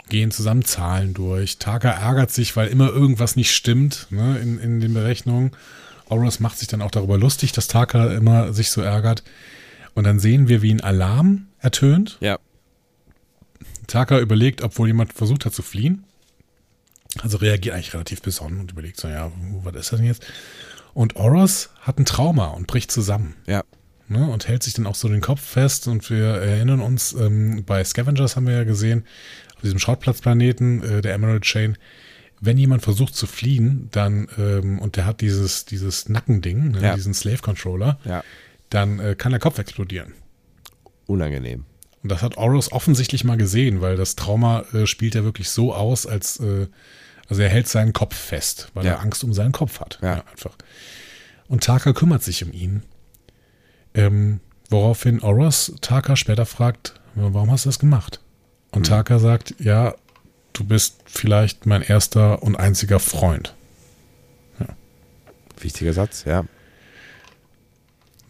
gehen 0.09 0.33
zusammen 0.33 0.65
Zahlen 0.65 1.15
durch. 1.15 1.59
Taka 1.59 1.91
ärgert 1.91 2.33
sich, 2.33 2.57
weil 2.57 2.67
immer 2.67 2.89
irgendwas 2.89 3.37
nicht 3.37 3.55
stimmt 3.55 4.09
ne? 4.11 4.37
in, 4.41 4.59
in 4.59 4.81
den 4.81 4.93
Berechnungen. 4.93 5.53
Oros 6.09 6.41
macht 6.41 6.59
sich 6.59 6.67
dann 6.67 6.83
auch 6.83 6.91
darüber 6.91 7.17
lustig, 7.17 7.53
dass 7.53 7.69
Taka 7.69 8.15
immer 8.15 8.53
sich 8.53 8.71
so 8.71 8.81
ärgert. 8.81 9.23
Und 9.95 10.03
dann 10.03 10.19
sehen 10.19 10.49
wir, 10.49 10.61
wie 10.61 10.75
ein 10.75 10.81
Alarm 10.81 11.47
ertönt. 11.61 12.19
Ja. 12.19 12.41
Taka 13.87 14.19
überlegt, 14.19 14.61
obwohl 14.61 14.89
jemand 14.89 15.13
versucht 15.13 15.45
hat 15.45 15.55
zu 15.55 15.63
fliehen. 15.63 16.03
Also 17.23 17.37
reagiert 17.37 17.77
eigentlich 17.77 17.95
relativ 17.95 18.23
besonnen 18.23 18.59
und 18.59 18.73
überlegt 18.73 18.99
so, 18.99 19.07
ja, 19.07 19.31
was 19.63 19.77
ist 19.77 19.93
das 19.93 20.01
denn 20.01 20.09
jetzt? 20.09 20.27
Und 20.95 21.15
Oros 21.15 21.71
hat 21.81 22.01
ein 22.01 22.07
Trauma 22.07 22.49
und 22.49 22.67
bricht 22.67 22.91
zusammen. 22.91 23.37
Ja. 23.47 23.63
Ne, 24.07 24.29
und 24.29 24.49
hält 24.49 24.63
sich 24.63 24.75
dann 24.75 24.87
auch 24.87 24.95
so 24.95 25.09
den 25.09 25.23
Kopf 25.23 25.41
fest. 25.41 25.89
Und 25.89 26.11
wir 26.11 26.27
erinnern 26.27 26.81
uns, 26.81 27.15
ähm, 27.15 27.65
bei 27.65 27.83
Scavengers 27.83 28.37
haben 28.37 28.47
wir 28.47 28.55
ja 28.55 28.65
gesehen, 28.65 29.05
auf 29.55 29.63
diesem 29.63 29.79
Schrottplatzplaneten 29.79 30.83
äh, 30.83 31.01
der 31.01 31.15
Emerald 31.15 31.43
Chain, 31.43 31.79
wenn 32.41 32.59
jemand 32.59 32.83
versucht 32.83 33.15
zu 33.15 33.27
fliehen, 33.27 33.89
dann, 33.93 34.29
ähm, 34.37 34.79
und 34.79 34.97
der 34.97 35.07
hat 35.07 35.23
dieses, 35.23 35.65
dieses 35.65 36.09
Nackending, 36.11 36.73
ne, 36.73 36.83
ja. 36.83 36.95
diesen 36.95 37.15
Slave-Controller, 37.15 37.99
ja. 38.05 38.23
dann 38.69 38.99
äh, 38.99 39.15
kann 39.17 39.33
der 39.33 39.41
Kopf 39.41 39.59
explodieren. 39.59 40.13
Unangenehm. 41.07 41.65
Und 42.03 42.13
das 42.13 42.21
hat 42.21 42.37
Oros 42.37 42.73
offensichtlich 42.73 43.25
mal 43.25 43.39
gesehen, 43.39 43.81
weil 43.81 43.97
das 43.97 44.17
Trauma 44.17 44.65
äh, 44.75 44.87
spielt 44.87 45.15
er 45.15 45.25
wirklich 45.25 45.49
so 45.49 45.75
aus, 45.75 46.07
als 46.07 46.39
äh, 46.41 46.67
also 47.29 47.43
er 47.43 47.49
hält 47.49 47.69
seinen 47.69 47.95
Kopf 47.95 48.15
fest, 48.15 48.69
weil 48.75 48.85
ja. 48.85 48.93
er 48.93 49.01
Angst 49.01 49.25
um 49.25 49.33
seinen 49.33 49.53
Kopf 49.53 49.81
hat. 49.81 49.99
Ja. 50.03 50.23
einfach. 50.31 50.57
Und 51.49 51.65
Taka 51.65 51.93
kümmert 51.93 52.23
sich 52.23 52.45
um 52.45 52.53
ihn. 52.53 52.83
Ähm, 53.95 54.41
woraufhin 54.71 55.21
Oros 55.21 55.75
Taka 55.81 56.17
später 56.17 56.47
fragt, 56.47 57.01
warum 57.15 57.51
hast 57.51 57.65
du 57.65 57.69
das 57.69 57.79
gemacht? 57.79 58.21
Und 58.73 58.83
mhm. 58.83 58.85
Taka 58.85 59.19
sagt, 59.19 59.55
ja, 59.59 59.95
du 60.53 60.65
bist 60.65 60.97
vielleicht 61.07 61.67
mein 61.67 61.83
erster 61.83 62.43
und 62.43 62.57
einziger 62.57 62.99
Freund. 62.99 63.55
Ja. 64.59 64.67
Wichtiger 65.61 65.93
Satz, 65.93 66.25
ja. 66.25 66.45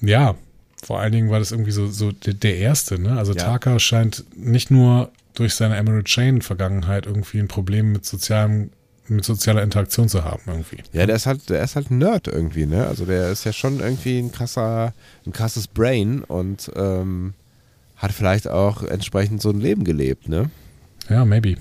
Ja, 0.00 0.34
vor 0.82 1.00
allen 1.00 1.12
Dingen 1.12 1.30
war 1.30 1.38
das 1.38 1.50
irgendwie 1.50 1.70
so, 1.70 1.86
so 1.86 2.12
der, 2.12 2.34
der 2.34 2.58
erste, 2.58 2.98
ne? 3.00 3.16
Also 3.16 3.32
ja. 3.32 3.42
Taka 3.42 3.78
scheint 3.78 4.24
nicht 4.36 4.70
nur 4.70 5.12
durch 5.32 5.54
seine 5.54 5.76
Emerald 5.76 6.06
Chain 6.06 6.42
Vergangenheit 6.42 7.06
irgendwie 7.06 7.38
ein 7.38 7.48
Problem 7.48 7.92
mit 7.92 8.04
sozialem 8.04 8.70
mit 9.08 9.24
sozialer 9.24 9.62
Interaktion 9.62 10.08
zu 10.08 10.24
haben 10.24 10.42
irgendwie. 10.46 10.78
Ja, 10.92 11.06
der 11.06 11.16
ist 11.16 11.26
halt, 11.26 11.50
der 11.50 11.62
ist 11.62 11.76
halt 11.76 11.90
ein 11.90 11.98
Nerd 11.98 12.28
irgendwie, 12.28 12.66
ne? 12.66 12.86
Also 12.86 13.04
der 13.04 13.30
ist 13.30 13.44
ja 13.44 13.52
schon 13.52 13.80
irgendwie 13.80 14.18
ein 14.18 14.32
krasser, 14.32 14.94
ein 15.26 15.32
krasses 15.32 15.66
Brain 15.66 16.22
und 16.22 16.70
ähm, 16.74 17.34
hat 17.96 18.12
vielleicht 18.12 18.48
auch 18.48 18.82
entsprechend 18.82 19.42
so 19.42 19.50
ein 19.50 19.60
Leben 19.60 19.84
gelebt, 19.84 20.28
ne? 20.28 20.50
Ja, 21.08 21.24
maybe. 21.24 21.56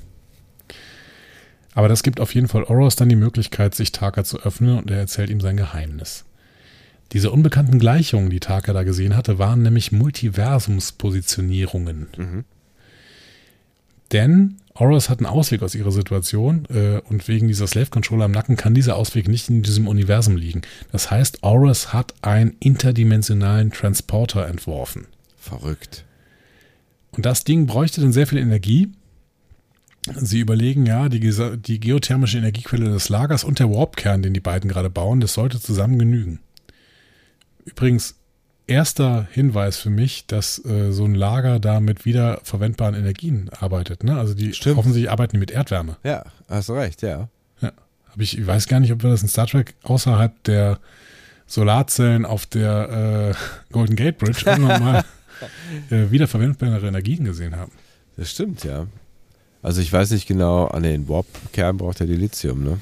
Aber 1.75 1.89
das 1.89 2.03
gibt 2.03 2.19
auf 2.19 2.35
jeden 2.35 2.47
Fall 2.47 2.63
Oros 2.63 2.95
dann 2.95 3.09
die 3.09 3.15
Möglichkeit, 3.15 3.75
sich 3.75 3.91
Taka 3.91 4.23
zu 4.23 4.39
öffnen 4.39 4.77
und 4.77 4.91
er 4.91 4.99
erzählt 4.99 5.29
ihm 5.29 5.41
sein 5.41 5.57
Geheimnis. 5.57 6.23
Diese 7.11 7.31
unbekannten 7.31 7.79
Gleichungen, 7.79 8.29
die 8.29 8.39
Taka 8.39 8.71
da 8.73 8.83
gesehen 8.83 9.15
hatte, 9.15 9.39
waren 9.39 9.63
nämlich 9.63 9.91
Multiversumspositionierungen. 9.91 12.07
Mhm. 12.17 12.45
Denn 14.11 14.57
Oros 14.75 15.09
hat 15.09 15.19
einen 15.19 15.27
Ausweg 15.27 15.61
aus 15.61 15.75
ihrer 15.75 15.91
Situation 15.91 16.65
äh, 16.69 16.99
und 17.07 17.27
wegen 17.27 17.47
dieser 17.47 17.67
Slave-Controller 17.67 18.25
im 18.25 18.31
Nacken 18.31 18.57
kann 18.57 18.73
dieser 18.73 18.95
Ausweg 18.95 19.27
nicht 19.27 19.49
in 19.49 19.61
diesem 19.61 19.87
Universum 19.87 20.35
liegen. 20.35 20.63
Das 20.91 21.11
heißt, 21.11 21.43
Oros 21.43 21.93
hat 21.93 22.13
einen 22.21 22.55
interdimensionalen 22.59 23.71
Transporter 23.71 24.47
entworfen. 24.47 25.05
Verrückt. 25.37 26.05
Und 27.11 27.25
das 27.25 27.43
Ding 27.43 27.67
bräuchte 27.67 28.01
dann 28.01 28.13
sehr 28.13 28.25
viel 28.25 28.39
Energie. 28.39 28.91
Sie 30.15 30.39
überlegen, 30.39 30.85
ja, 30.85 31.07
die, 31.07 31.19
die 31.19 31.79
geothermische 31.79 32.39
Energiequelle 32.39 32.89
des 32.89 33.09
Lagers 33.09 33.43
und 33.43 33.59
der 33.59 33.69
Warpkern, 33.69 34.21
den 34.21 34.33
die 34.33 34.39
beiden 34.39 34.69
gerade 34.69 34.89
bauen, 34.89 35.21
das 35.21 35.33
sollte 35.33 35.61
zusammen 35.61 35.99
genügen. 35.99 36.39
Übrigens, 37.63 38.15
erster 38.67 39.27
Hinweis 39.31 39.77
für 39.77 39.89
mich, 39.89 40.25
dass 40.27 40.63
äh, 40.65 40.91
so 40.91 41.05
ein 41.05 41.15
Lager 41.15 41.59
da 41.59 41.79
mit 41.79 42.05
wiederverwendbaren 42.05 42.95
Energien 42.95 43.49
arbeitet. 43.59 44.03
Ne? 44.03 44.17
Also 44.17 44.33
die 44.33 44.53
Stimmt. 44.53 44.77
offensichtlich 44.77 45.11
arbeiten 45.11 45.33
die 45.33 45.39
mit 45.39 45.51
Erdwärme. 45.51 45.97
Ja, 46.03 46.23
hast 46.47 46.69
du 46.69 46.73
recht, 46.73 47.01
ja. 47.01 47.27
Ja. 47.61 47.71
Aber 48.13 48.21
ich, 48.21 48.37
ich 48.37 48.45
weiß 48.47 48.67
gar 48.67 48.79
nicht, 48.79 48.91
ob 48.91 49.03
wir 49.03 49.09
das 49.09 49.21
in 49.21 49.27
Star 49.27 49.47
Trek 49.47 49.73
außerhalb 49.83 50.43
der 50.43 50.79
Solarzellen 51.47 52.25
auf 52.25 52.45
der 52.45 53.33
äh, 53.35 53.73
Golden 53.73 53.95
Gate 53.95 54.17
Bridge 54.17 54.43
irgendwann 54.45 54.81
mal 54.83 55.05
äh, 55.89 56.09
wiederverwendbare 56.11 56.87
Energien 56.87 57.25
gesehen 57.25 57.55
haben. 57.55 57.71
Das 58.17 58.31
stimmt, 58.31 58.63
ja. 58.63 58.87
Also 59.61 59.81
ich 59.81 59.91
weiß 59.91 60.11
nicht 60.11 60.27
genau, 60.27 60.67
an 60.67 60.83
den 60.83 61.07
Warp-Kern 61.07 61.77
braucht 61.77 62.01
er 62.01 62.07
die 62.07 62.15
Lithium, 62.15 62.63
ne? 62.63 62.79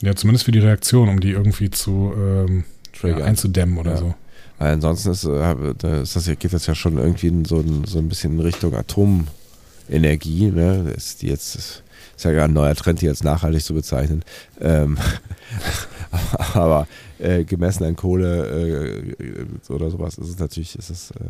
Ja, 0.00 0.14
zumindest 0.16 0.44
für 0.44 0.52
die 0.52 0.58
Reaktion, 0.58 1.08
um 1.08 1.20
die 1.20 1.30
irgendwie 1.30 1.70
zu 1.70 2.12
ähm, 2.16 2.64
ja, 3.02 3.16
einzudämmen 3.18 3.78
oder 3.78 3.92
Ja. 3.92 3.96
so. 3.98 4.14
Weil 4.62 4.74
ansonsten 4.74 5.10
ist, 5.10 5.24
äh, 5.24 6.02
ist 6.02 6.14
das, 6.14 6.26
geht 6.26 6.52
das 6.52 6.66
ja 6.68 6.76
schon 6.76 6.96
irgendwie 6.96 7.26
in 7.26 7.44
so, 7.44 7.58
ein- 7.58 7.84
so 7.84 7.98
ein 7.98 8.08
bisschen 8.08 8.34
in 8.34 8.40
Richtung 8.40 8.76
Atomenergie, 8.76 10.52
ne? 10.52 10.84
Das 10.94 11.04
ist 11.06 11.22
jetzt 11.24 11.56
ist 11.56 11.82
ja 12.24 12.30
gerade 12.30 12.44
ein 12.52 12.54
neuer 12.54 12.76
Trend, 12.76 13.00
die 13.00 13.08
als 13.08 13.24
nachhaltig 13.24 13.64
zu 13.64 13.74
bezeichnen. 13.74 14.22
Ähm, 14.60 14.98
aber 16.54 16.86
äh, 17.18 17.42
gemessen 17.42 17.82
an 17.82 17.96
Kohle 17.96 19.16
äh, 19.18 19.72
oder 19.72 19.90
sowas 19.90 20.16
ist 20.18 20.28
es 20.28 20.38
natürlich, 20.38 20.78
ist 20.78 20.90
es, 20.90 21.10
äh, 21.10 21.24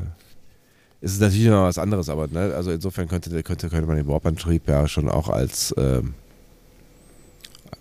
ist 1.01 1.19
natürlich 1.19 1.47
noch 1.47 1.63
was 1.65 1.79
anderes, 1.79 2.11
aber 2.11 2.27
ne? 2.29 2.53
also 2.55 2.71
insofern 2.71 3.09
könnte, 3.09 3.31
könnte, 3.43 3.71
könnte 3.71 3.87
man 3.87 3.97
den 3.97 4.09
Warp-Antrieb 4.09 4.69
ja 4.69 4.87
schon 4.87 5.09
auch 5.09 5.31
als 5.31 5.75
ähm, 5.79 6.13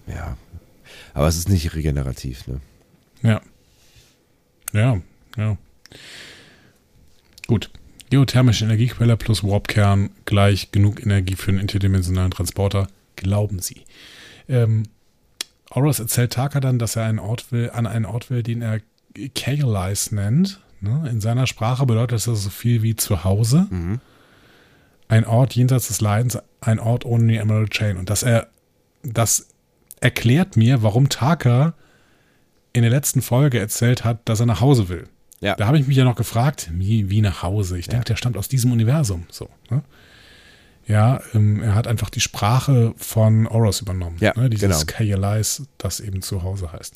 ja, 0.08 0.38
aber 1.14 1.28
es 1.28 1.36
ist 1.36 1.50
nicht 1.50 1.76
regenerativ, 1.76 2.48
ne? 2.48 2.62
Ja. 3.22 3.42
Ja, 4.72 5.02
ja. 5.38 5.58
Gut. 7.48 7.70
Geothermische 8.10 8.66
Energiequelle 8.66 9.16
plus 9.16 9.44
Warpkern 9.44 10.10
gleich 10.26 10.72
genug 10.72 11.02
Energie 11.02 11.36
für 11.36 11.52
einen 11.52 11.60
interdimensionalen 11.60 12.32
Transporter, 12.32 12.88
glauben 13.16 13.60
sie. 13.60 13.84
Ähm, 14.50 14.84
Oros 15.70 16.00
erzählt 16.00 16.34
Taka 16.34 16.60
dann, 16.60 16.78
dass 16.78 16.98
er 16.98 17.06
einen 17.06 17.20
Ort 17.20 17.52
will, 17.52 17.70
an 17.74 17.88
einen 17.88 18.06
Ort 18.06 18.30
will, 18.30 18.44
den 18.44 18.62
er 18.62 18.82
Kaelis 19.34 20.12
nennt. 20.12 20.60
Ne? 20.82 21.08
In 21.10 21.22
seiner 21.22 21.48
Sprache 21.48 21.86
bedeutet 21.86 22.14
das 22.14 22.24
so 22.26 22.50
viel 22.50 22.82
wie 22.82 22.96
zu 22.96 23.24
Hause. 23.24 23.68
Mhm. 23.70 24.00
Ein 25.08 25.26
Ort 25.26 25.56
jenseits 25.56 25.88
des 25.88 26.02
Leidens, 26.02 26.38
ein 26.60 26.80
Ort 26.80 27.06
ohne 27.06 27.28
die 27.28 27.38
Emerald 27.38 27.72
Chain. 27.72 27.98
Und 27.98 28.10
dass 28.10 28.24
er, 28.24 28.48
das 29.04 29.48
erklärt 30.00 30.58
mir, 30.58 30.84
warum 30.84 31.10
Taka 31.10 31.74
in 32.74 32.82
der 32.82 32.92
letzten 32.92 33.22
Folge 33.22 33.60
erzählt 33.60 34.04
hat, 34.04 34.28
dass 34.28 34.40
er 34.40 34.46
nach 34.46 34.62
Hause 34.62 34.90
will. 34.90 35.08
Ja. 35.42 35.56
Da 35.56 35.66
habe 35.66 35.80
ich 35.80 35.88
mich 35.88 35.98
ja 35.98 36.04
noch 36.04 36.16
gefragt, 36.16 36.70
wie, 36.72 37.10
wie 37.10 37.22
nach 37.22 37.42
Hause? 37.42 37.78
Ich 37.78 37.88
denke, 37.88 38.06
der 38.06 38.16
stammt 38.16 38.38
aus 38.38 38.48
diesem 38.48 38.72
Universum. 38.72 39.26
So, 39.30 39.50
ne? 39.70 39.84
Ja, 40.88 41.22
ähm, 41.34 41.62
er 41.62 41.76
hat 41.76 41.88
einfach 41.88 42.10
die 42.10 42.20
Sprache 42.20 42.94
von 42.98 43.48
Oros 43.48 43.82
übernommen. 43.82 44.18
Ja, 44.20 44.34
ne? 44.36 44.50
Dieses 44.50 44.86
genau. 44.86 44.98
Kaelis, 44.98 45.64
das 45.78 46.00
eben 46.00 46.22
zu 46.22 46.44
Hause 46.44 46.72
heißt. 46.72 46.96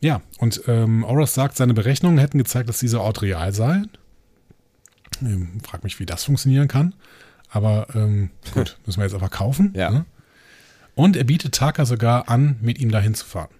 Ja, 0.00 0.22
und 0.38 0.62
ähm, 0.66 1.04
Oros 1.04 1.34
sagt, 1.34 1.56
seine 1.56 1.74
Berechnungen 1.74 2.18
hätten 2.18 2.38
gezeigt, 2.38 2.68
dass 2.68 2.78
dieser 2.78 3.00
Ort 3.00 3.22
real 3.22 3.52
sei. 3.52 3.82
Ähm, 5.22 5.60
frag 5.62 5.84
mich, 5.84 5.98
wie 5.98 6.06
das 6.06 6.24
funktionieren 6.24 6.68
kann. 6.68 6.94
Aber 7.48 7.86
ähm, 7.94 8.30
gut, 8.54 8.78
müssen 8.86 9.00
wir 9.00 9.04
jetzt 9.04 9.14
einfach 9.14 9.30
kaufen. 9.30 9.72
Ja. 9.76 9.90
Ne? 9.90 10.04
Und 10.94 11.16
er 11.16 11.24
bietet 11.24 11.54
Taka 11.54 11.84
sogar 11.84 12.28
an, 12.28 12.56
mit 12.60 12.78
ihm 12.78 12.90
dahin 12.90 13.14
zu 13.14 13.24
fahren. 13.24 13.50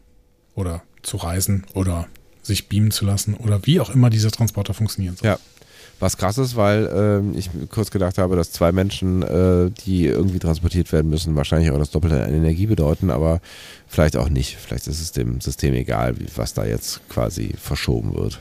Oder 0.55 0.83
zu 1.03 1.17
reisen 1.17 1.65
oder 1.75 2.09
sich 2.43 2.69
beamen 2.69 2.91
zu 2.91 3.05
lassen 3.05 3.35
oder 3.35 3.65
wie 3.65 3.81
auch 3.81 3.91
immer 3.91 4.11
dieser 4.11 4.31
Transporter 4.31 4.75
funktionieren 4.75 5.17
soll. 5.17 5.29
Ja. 5.29 5.39
Was 6.01 6.17
krass 6.17 6.37
ist, 6.37 6.57
weil 6.57 6.91
ähm, 6.93 7.39
ich 7.39 7.49
kurz 7.71 7.93
gedacht 7.93 8.19
habe, 8.19 8.35
dass 8.35 8.51
zwei 8.51 8.73
Menschen, 8.73 9.23
äh, 9.23 9.71
die 9.87 10.07
irgendwie 10.07 10.41
transportiert 10.41 10.91
werden 10.91 11.09
müssen, 11.09 11.37
wahrscheinlich 11.37 11.71
auch 11.71 11.79
das 11.79 11.91
Doppelte 11.91 12.25
an 12.25 12.35
Energie 12.35 12.67
bedeuten, 12.67 13.09
aber 13.09 13.41
vielleicht 13.87 14.17
auch 14.17 14.29
nicht. 14.29 14.57
Vielleicht 14.57 14.89
ist 14.89 15.01
es 15.01 15.13
dem 15.13 15.41
System 15.41 15.75
egal, 15.75 16.19
wie, 16.19 16.27
was 16.35 16.55
da 16.55 16.65
jetzt 16.65 17.09
quasi 17.09 17.55
verschoben 17.57 18.17
wird. 18.17 18.41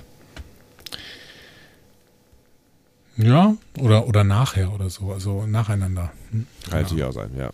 Ja, 3.18 3.56
oder, 3.78 4.08
oder 4.08 4.24
nachher 4.24 4.74
oder 4.74 4.90
so, 4.90 5.12
also 5.12 5.46
nacheinander. 5.46 6.12
Hm? 6.32 6.48
Kann 6.68 6.82
natürlich 6.82 7.04
auch 7.04 7.14
sein, 7.14 7.30
ja. 7.38 7.52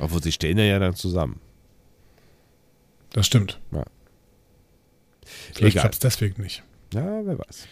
Obwohl 0.00 0.20
sie 0.20 0.32
stehen 0.32 0.58
ja 0.58 0.80
dann 0.80 0.96
zusammen. 0.96 1.38
Das 3.12 3.26
stimmt. 3.26 3.60
Ja. 3.70 3.84
Vielleicht 5.54 5.78
klappt 5.78 5.94
es 5.94 6.00
deswegen 6.00 6.42
nicht. 6.42 6.62
Ja, 6.92 7.20
wer 7.24 7.38
weiß. 7.38 7.66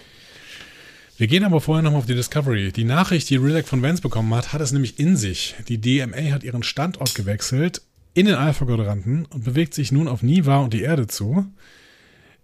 Wir 1.18 1.26
gehen 1.26 1.44
aber 1.44 1.60
vorher 1.60 1.82
nochmal 1.82 2.00
auf 2.00 2.06
die 2.06 2.14
Discovery. 2.14 2.72
Die 2.72 2.84
Nachricht, 2.84 3.30
die 3.30 3.36
Relac 3.36 3.68
von 3.68 3.82
Vance 3.82 4.02
bekommen 4.02 4.34
hat, 4.34 4.52
hat 4.52 4.60
es 4.60 4.72
nämlich 4.72 4.98
in 4.98 5.16
sich. 5.16 5.54
Die 5.68 5.80
DMA 5.80 6.32
hat 6.32 6.42
ihren 6.42 6.62
Standort 6.62 7.14
gewechselt 7.14 7.82
in 8.14 8.26
den 8.26 8.34
Alpha-Quadranten 8.34 9.26
und 9.26 9.44
bewegt 9.44 9.74
sich 9.74 9.92
nun 9.92 10.08
auf 10.08 10.22
Niva 10.22 10.58
und 10.58 10.72
die 10.72 10.82
Erde 10.82 11.06
zu 11.06 11.46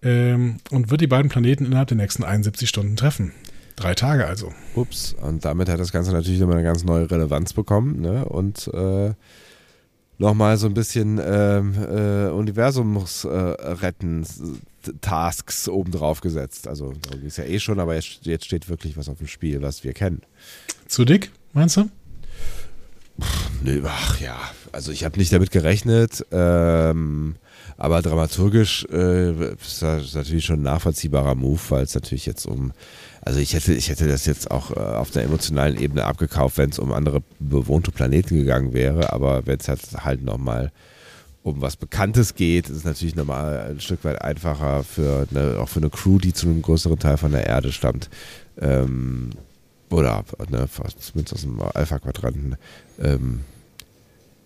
ähm, 0.02 0.58
und 0.70 0.90
wird 0.90 1.00
die 1.00 1.06
beiden 1.06 1.30
Planeten 1.30 1.64
innerhalb 1.64 1.88
der 1.88 1.96
nächsten 1.96 2.24
71 2.24 2.68
Stunden 2.68 2.96
treffen. 2.96 3.32
Drei 3.76 3.94
Tage 3.94 4.26
also. 4.26 4.52
Ups, 4.74 5.14
und 5.20 5.44
damit 5.44 5.68
hat 5.68 5.78
das 5.78 5.92
Ganze 5.92 6.12
natürlich 6.12 6.40
nochmal 6.40 6.56
eine 6.56 6.64
ganz 6.64 6.84
neue 6.84 7.10
Relevanz 7.10 7.52
bekommen, 7.52 8.00
ne? 8.00 8.24
Und 8.24 8.68
äh, 8.74 9.12
nochmal 10.18 10.56
so 10.56 10.66
ein 10.66 10.74
bisschen 10.74 11.20
ähm, 11.24 11.74
äh, 11.74 12.26
Universums-Retten-Tasks 14.88 15.68
obendrauf 15.68 16.20
gesetzt. 16.20 16.68
Also, 16.68 16.94
darum 17.02 17.20
ging 17.20 17.28
es 17.28 17.36
ja 17.36 17.44
eh 17.44 17.58
schon, 17.58 17.80
aber 17.80 17.94
jetzt, 17.94 18.20
jetzt 18.22 18.44
steht 18.44 18.68
wirklich 18.68 18.96
was 18.96 19.08
auf 19.08 19.18
dem 19.18 19.26
Spiel, 19.26 19.62
was 19.62 19.84
wir 19.84 19.92
kennen. 19.92 20.22
Zu 20.86 21.04
dick, 21.04 21.30
meinst 21.52 21.76
du? 21.76 21.88
Nö, 23.64 23.82
ach 23.84 24.20
ja, 24.20 24.38
also 24.70 24.92
ich 24.92 25.04
habe 25.04 25.18
nicht 25.18 25.32
damit 25.32 25.50
gerechnet, 25.50 26.24
ähm, 26.30 27.34
aber 27.76 28.00
dramaturgisch 28.00 28.86
äh, 28.92 29.54
ist 29.54 29.82
das 29.82 30.14
natürlich 30.14 30.44
schon 30.44 30.60
ein 30.60 30.62
nachvollziehbarer 30.62 31.34
Move, 31.34 31.60
weil 31.70 31.82
es 31.82 31.96
natürlich 31.96 32.26
jetzt 32.26 32.46
um, 32.46 32.72
also 33.22 33.40
ich 33.40 33.54
hätte, 33.54 33.74
ich 33.74 33.88
hätte 33.88 34.06
das 34.06 34.24
jetzt 34.24 34.52
auch 34.52 34.70
äh, 34.70 34.78
auf 34.78 35.16
einer 35.16 35.24
emotionalen 35.24 35.76
Ebene 35.80 36.04
abgekauft, 36.04 36.58
wenn 36.58 36.70
es 36.70 36.78
um 36.78 36.92
andere 36.92 37.24
bewohnte 37.40 37.90
Planeten 37.90 38.36
gegangen 38.36 38.72
wäre, 38.72 39.12
aber 39.12 39.46
wenn 39.46 39.58
es 39.58 39.66
halt, 39.66 39.80
halt 40.04 40.22
nochmal 40.22 40.70
um 41.42 41.60
was 41.60 41.76
Bekanntes 41.76 42.34
geht, 42.34 42.68
ist 42.68 42.78
es 42.78 42.84
natürlich 42.84 43.16
nochmal 43.16 43.70
ein 43.70 43.80
Stück 43.80 44.04
weit 44.04 44.22
einfacher 44.22 44.84
für 44.84 45.26
eine, 45.30 45.58
auch 45.60 45.68
für 45.68 45.80
eine 45.80 45.90
Crew, 45.90 46.18
die 46.18 46.32
zu 46.32 46.46
einem 46.46 46.62
größeren 46.62 46.98
Teil 46.98 47.16
von 47.16 47.32
der 47.32 47.46
Erde 47.46 47.72
stammt. 47.72 48.10
Ähm, 48.60 49.30
oder 49.90 50.24
ne, 50.50 50.68
zumindest 50.98 51.34
aus 51.34 51.40
dem 51.42 51.60
Alpha-Quadranten, 51.60 52.56
ähm, 53.00 53.40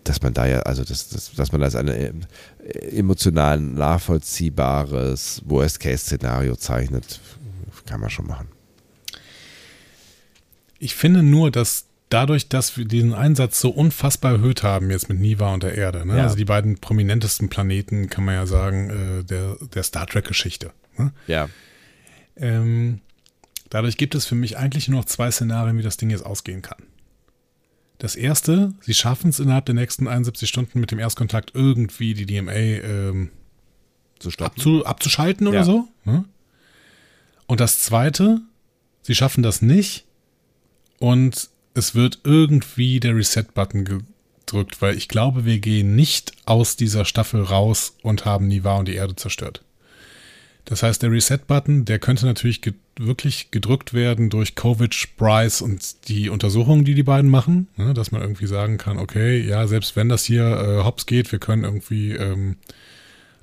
dass 0.04 0.22
man 0.22 0.34
da 0.34 0.46
ja, 0.46 0.60
also 0.60 0.84
das, 0.84 1.08
das, 1.08 1.32
dass 1.32 1.52
man 1.52 1.60
das 1.60 1.74
ein 1.74 1.88
äh, 1.88 2.12
emotional 2.90 3.60
nachvollziehbares 3.60 5.42
Worst-Case-Szenario 5.44 6.56
zeichnet, 6.56 7.20
kann 7.86 8.00
man 8.00 8.10
schon 8.10 8.26
machen. 8.26 8.48
Ich 10.78 10.94
finde 10.94 11.22
nur, 11.22 11.50
dass 11.50 11.86
dadurch, 12.12 12.48
dass 12.48 12.76
wir 12.76 12.84
diesen 12.84 13.14
Einsatz 13.14 13.60
so 13.60 13.70
unfassbar 13.70 14.32
erhöht 14.32 14.62
haben 14.62 14.90
jetzt 14.90 15.08
mit 15.08 15.18
Niva 15.18 15.52
und 15.54 15.62
der 15.62 15.74
Erde, 15.76 16.06
ne? 16.06 16.16
Ja. 16.18 16.22
also 16.24 16.36
die 16.36 16.44
beiden 16.44 16.78
prominentesten 16.78 17.48
Planeten, 17.48 18.08
kann 18.10 18.24
man 18.24 18.34
ja 18.34 18.46
sagen, 18.46 18.90
äh, 18.90 19.24
der, 19.24 19.56
der 19.74 19.82
Star 19.82 20.06
Trek-Geschichte. 20.06 20.72
Ne? 20.98 21.12
Ja. 21.26 21.48
Ähm, 22.36 23.00
dadurch 23.70 23.96
gibt 23.96 24.14
es 24.14 24.26
für 24.26 24.34
mich 24.34 24.56
eigentlich 24.58 24.88
nur 24.88 25.00
noch 25.00 25.06
zwei 25.06 25.30
Szenarien, 25.30 25.78
wie 25.78 25.82
das 25.82 25.96
Ding 25.96 26.10
jetzt 26.10 26.26
ausgehen 26.26 26.62
kann. 26.62 26.82
Das 27.98 28.16
erste, 28.16 28.72
sie 28.80 28.94
schaffen 28.94 29.30
es 29.30 29.38
innerhalb 29.38 29.66
der 29.66 29.74
nächsten 29.76 30.08
71 30.08 30.48
Stunden 30.48 30.80
mit 30.80 30.90
dem 30.90 30.98
Erstkontakt 30.98 31.52
irgendwie 31.54 32.14
die 32.14 32.26
DMA 32.26 32.52
ähm, 32.52 33.30
Zu 34.18 34.30
stoppen. 34.30 34.52
abzu, 34.56 34.84
abzuschalten 34.84 35.46
oder 35.46 35.58
Ja. 35.58 35.64
so. 35.64 35.88
Ne? 36.04 36.24
Und 37.46 37.60
das 37.60 37.80
zweite, 37.82 38.40
sie 39.02 39.14
schaffen 39.14 39.42
das 39.42 39.62
nicht 39.62 40.04
und 40.98 41.50
es 41.74 41.94
wird 41.94 42.20
irgendwie 42.24 43.00
der 43.00 43.16
Reset-Button 43.16 43.84
gedrückt, 43.84 44.82
weil 44.82 44.96
ich 44.96 45.08
glaube, 45.08 45.44
wir 45.44 45.58
gehen 45.58 45.94
nicht 45.94 46.32
aus 46.44 46.76
dieser 46.76 47.04
Staffel 47.04 47.42
raus 47.42 47.96
und 48.02 48.24
haben 48.24 48.48
Niva 48.48 48.76
und 48.76 48.88
die 48.88 48.94
Erde 48.94 49.16
zerstört. 49.16 49.62
Das 50.64 50.82
heißt, 50.82 51.02
der 51.02 51.10
Reset-Button, 51.10 51.84
der 51.84 51.98
könnte 51.98 52.26
natürlich 52.26 52.62
ge 52.62 52.74
wirklich 52.98 53.50
gedrückt 53.50 53.94
werden 53.94 54.28
durch 54.28 54.54
Kovic, 54.54 55.16
Bryce 55.16 55.62
und 55.62 56.08
die 56.08 56.28
Untersuchungen, 56.28 56.84
die 56.84 56.94
die 56.94 57.02
beiden 57.02 57.30
machen. 57.30 57.68
Ne? 57.76 57.94
Dass 57.94 58.12
man 58.12 58.20
irgendwie 58.20 58.46
sagen 58.46 58.76
kann, 58.76 58.98
okay, 58.98 59.40
ja, 59.40 59.66
selbst 59.66 59.96
wenn 59.96 60.10
das 60.10 60.24
hier 60.24 60.44
äh, 60.44 60.84
hops 60.84 61.06
geht, 61.06 61.32
wir 61.32 61.38
können 61.38 61.64
irgendwie 61.64 62.12
ähm, 62.12 62.56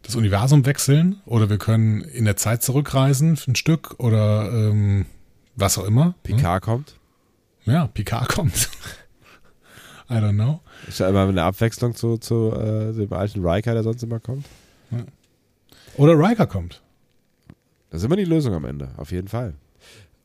das 0.04 0.16
Universum 0.16 0.68
wechseln 0.68 1.20
oder 1.26 1.50
wir 1.50 1.58
können 1.58 2.02
in 2.02 2.26
der 2.26 2.36
Zeit 2.36 2.62
zurückreisen 2.62 3.38
für 3.38 3.52
ein 3.52 3.56
Stück 3.56 3.96
oder 3.98 4.52
ähm, 4.52 5.08
was 5.56 5.80
auch 5.80 5.86
immer. 5.86 6.14
Picard 6.22 6.64
hm? 6.64 6.72
kommt. 6.72 6.99
Ja, 7.66 7.88
Picard 7.88 8.30
kommt. 8.30 8.70
I 10.10 10.14
don't 10.14 10.34
know. 10.34 10.62
Ist 10.88 11.00
ja 11.00 11.10
immer 11.10 11.28
eine 11.28 11.44
Abwechslung 11.44 11.96
zu, 11.96 12.18
zu 12.18 12.52
äh, 12.54 12.94
dem 12.94 13.14
alten 13.14 13.46
Riker, 13.46 13.74
der 13.74 13.84
sonst 13.84 14.02
immer 14.02 14.20
kommt. 14.20 14.46
Ja. 14.92 15.06
Oder 15.98 16.14
Riker 16.14 16.48
kommt. 16.48 16.82
Das 17.90 18.02
ist 18.02 18.06
immer 18.06 18.16
die 18.16 18.26
Lösung 18.26 18.54
am 18.54 18.66
Ende, 18.66 18.90
auf 18.98 19.12
jeden 19.12 19.28
Fall. 19.28 19.54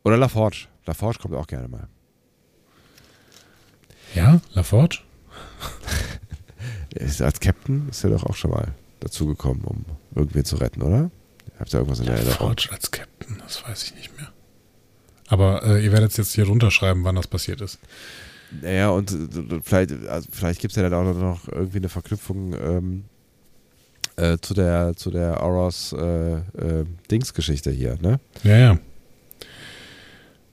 Oder 0.05 0.17
LaForge. 0.17 0.67
LaForge 0.87 1.19
kommt 1.21 1.35
auch 1.35 1.47
gerne 1.47 1.69
mal. 1.69 1.89
Ja, 4.15 4.41
LaForge? 4.53 5.01
als 7.21 7.41
Captain 7.41 7.89
ist 7.89 8.05
er 8.05 8.11
doch 8.11 8.25
auch 8.25 8.37
schon 8.37 8.53
mal 8.53 8.69
dazugekommen, 9.01 9.65
um 9.65 9.85
irgendwen 10.15 10.45
zu 10.45 10.57
retten, 10.57 10.83
oder? 10.83 11.11
Habt 11.59 11.73
ihr 11.73 11.79
irgendwas 11.79 12.01
in 12.01 12.07
der 12.07 12.15
Erinnerung? 12.15 12.49
LaForge 12.49 12.69
als 12.73 12.91
Captain, 12.91 13.39
das 13.39 13.65
weiß 13.67 13.85
ich 13.85 13.95
nicht 13.95 14.17
mehr. 14.17 14.33
Aber 15.29 15.63
äh, 15.65 15.85
ihr 15.85 15.93
werdet 15.93 16.17
jetzt 16.17 16.35
hier 16.35 16.47
runterschreiben, 16.47 17.05
wann 17.05 17.15
das 17.17 17.27
passiert 17.27 17.61
ist. 17.61 17.79
Naja, 18.63 18.91
und 18.91 19.11
äh, 19.13 19.61
vielleicht, 19.63 19.93
also 20.07 20.29
vielleicht 20.31 20.61
gibt 20.61 20.73
es 20.73 20.77
ja 20.77 20.89
dann 20.89 20.95
auch 20.95 21.15
noch 21.15 21.49
irgendwie 21.49 21.79
eine 21.79 21.89
Verknüpfung 21.89 22.55
ähm, 22.55 23.05
äh, 24.17 24.39
zu 24.41 24.55
der 24.55 24.95
zu 24.97 25.11
der 25.11 25.43
Auros 25.43 25.93
äh, 25.93 26.35
äh, 26.37 26.85
Dings-Geschichte 27.11 27.71
hier, 27.71 27.99
ne? 28.01 28.21
Ja, 28.43 28.57
ja. 28.57 28.79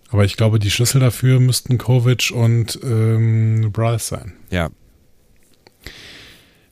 Aber 0.10 0.26
ich 0.26 0.36
glaube, 0.36 0.60
die 0.60 0.72
Schlüssel 0.72 1.00
dafür 1.00 1.40
müssten 1.40 1.78
Kovic 1.78 2.32
und 2.32 2.80
ähm, 2.84 3.72
Bryce 3.72 4.08
sein. 4.08 4.34
Ja. 4.50 4.70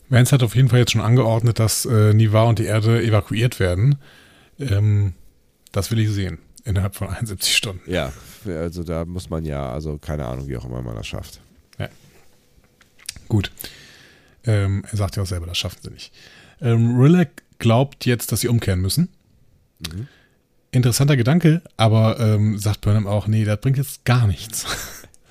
Vance 0.09 0.33
hat 0.33 0.43
auf 0.43 0.55
jeden 0.55 0.69
Fall 0.69 0.79
jetzt 0.79 0.91
schon 0.91 1.01
angeordnet, 1.01 1.59
dass 1.59 1.85
äh, 1.85 2.13
Niva 2.13 2.43
und 2.43 2.59
die 2.59 2.65
Erde 2.65 3.01
evakuiert 3.01 3.59
werden. 3.59 3.95
Ähm, 4.59 5.13
das 5.71 5.91
will 5.91 5.99
ich 5.99 6.09
sehen. 6.09 6.39
Innerhalb 6.69 6.95
von 6.95 7.09
71 7.09 7.57
Stunden. 7.57 7.91
Ja, 7.91 8.13
also 8.45 8.83
da 8.83 9.03
muss 9.03 9.31
man 9.31 9.43
ja, 9.43 9.71
also 9.71 9.97
keine 9.97 10.27
Ahnung, 10.27 10.47
wie 10.47 10.55
auch 10.55 10.65
immer 10.65 10.83
man 10.83 10.95
das 10.95 11.07
schafft. 11.07 11.41
Ja. 11.79 11.89
Gut. 13.27 13.51
Ähm, 14.43 14.83
er 14.91 14.95
sagt 14.95 15.15
ja 15.15 15.23
auch 15.23 15.27
selber, 15.27 15.47
das 15.47 15.57
schaffen 15.57 15.79
sie 15.81 15.89
nicht. 15.89 16.13
Ähm, 16.61 16.99
Rilek 16.99 17.41
glaubt 17.57 18.05
jetzt, 18.05 18.31
dass 18.31 18.41
sie 18.41 18.49
umkehren 18.49 18.81
müssen. 18.81 19.09
Mhm. 19.79 20.07
Interessanter 20.69 21.17
Gedanke, 21.17 21.63
aber 21.75 22.19
ähm, 22.19 22.59
sagt 22.59 22.81
Burnham 22.81 23.07
auch, 23.07 23.25
nee, 23.25 23.45
das 23.45 23.59
bringt 23.61 23.77
jetzt 23.77 24.05
gar 24.05 24.27
nichts. 24.27 24.67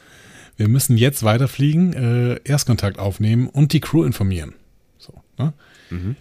Wir 0.57 0.67
müssen 0.67 0.97
jetzt 0.97 1.23
weiterfliegen, 1.23 1.93
äh, 1.93 2.41
Erstkontakt 2.43 2.99
aufnehmen 2.99 3.49
und 3.49 3.73
die 3.73 3.81
Crew 3.81 4.03
informieren. 4.03 4.55
So, 4.99 5.15
ne? 5.39 5.53
mhm. 5.91 6.17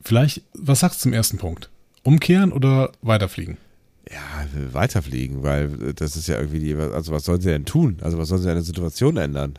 Vielleicht, 0.00 0.42
was 0.54 0.78
sagst 0.78 1.00
du 1.00 1.02
zum 1.02 1.12
ersten 1.12 1.38
Punkt? 1.38 1.70
Umkehren 2.04 2.52
oder 2.52 2.92
weiterfliegen? 3.02 3.56
Ja, 4.12 4.46
weiterfliegen, 4.72 5.44
weil 5.44 5.68
das 5.94 6.16
ist 6.16 6.26
ja 6.26 6.36
irgendwie 6.36 6.58
die, 6.58 6.74
also 6.74 7.12
was 7.12 7.24
sollen 7.24 7.40
sie 7.40 7.50
denn 7.50 7.64
tun? 7.64 7.98
Also 8.02 8.18
was 8.18 8.28
sollen 8.28 8.42
sie 8.42 8.48
an 8.48 8.56
der 8.56 8.64
Situation 8.64 9.16
ändern? 9.16 9.58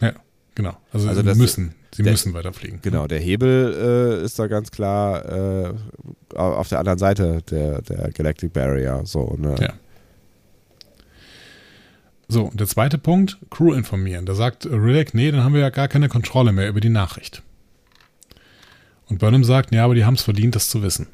Ja, 0.00 0.14
genau. 0.54 0.78
Also, 0.92 1.08
also 1.08 1.22
sie 1.22 1.38
müssen. 1.38 1.74
Sie 1.94 2.02
der, 2.02 2.12
müssen 2.12 2.32
weiterfliegen. 2.32 2.80
Genau, 2.82 3.06
der 3.06 3.18
Hebel 3.18 4.20
äh, 4.22 4.24
ist 4.24 4.38
da 4.38 4.46
ganz 4.46 4.70
klar 4.70 5.68
äh, 5.68 5.74
auf 6.34 6.68
der 6.68 6.78
anderen 6.78 6.98
Seite 6.98 7.42
der, 7.50 7.82
der 7.82 8.10
Galactic 8.12 8.52
Barrier. 8.52 9.02
So, 9.04 9.36
ne? 9.38 9.56
Ja. 9.60 9.74
So, 12.28 12.44
und 12.44 12.60
der 12.60 12.68
zweite 12.68 12.96
Punkt, 12.96 13.38
Crew 13.50 13.72
informieren. 13.72 14.24
Da 14.24 14.34
sagt 14.34 14.64
Rilek, 14.64 15.14
nee, 15.14 15.32
dann 15.32 15.42
haben 15.42 15.52
wir 15.52 15.60
ja 15.60 15.70
gar 15.70 15.88
keine 15.88 16.08
Kontrolle 16.08 16.52
mehr 16.52 16.68
über 16.68 16.80
die 16.80 16.88
Nachricht. 16.88 17.42
Und 19.06 19.18
Burnham 19.18 19.42
sagt, 19.42 19.74
ja, 19.74 19.84
aber 19.84 19.96
die 19.96 20.04
haben 20.04 20.14
es 20.14 20.22
verdient, 20.22 20.54
das 20.54 20.70
zu 20.70 20.82
wissen. 20.82 21.08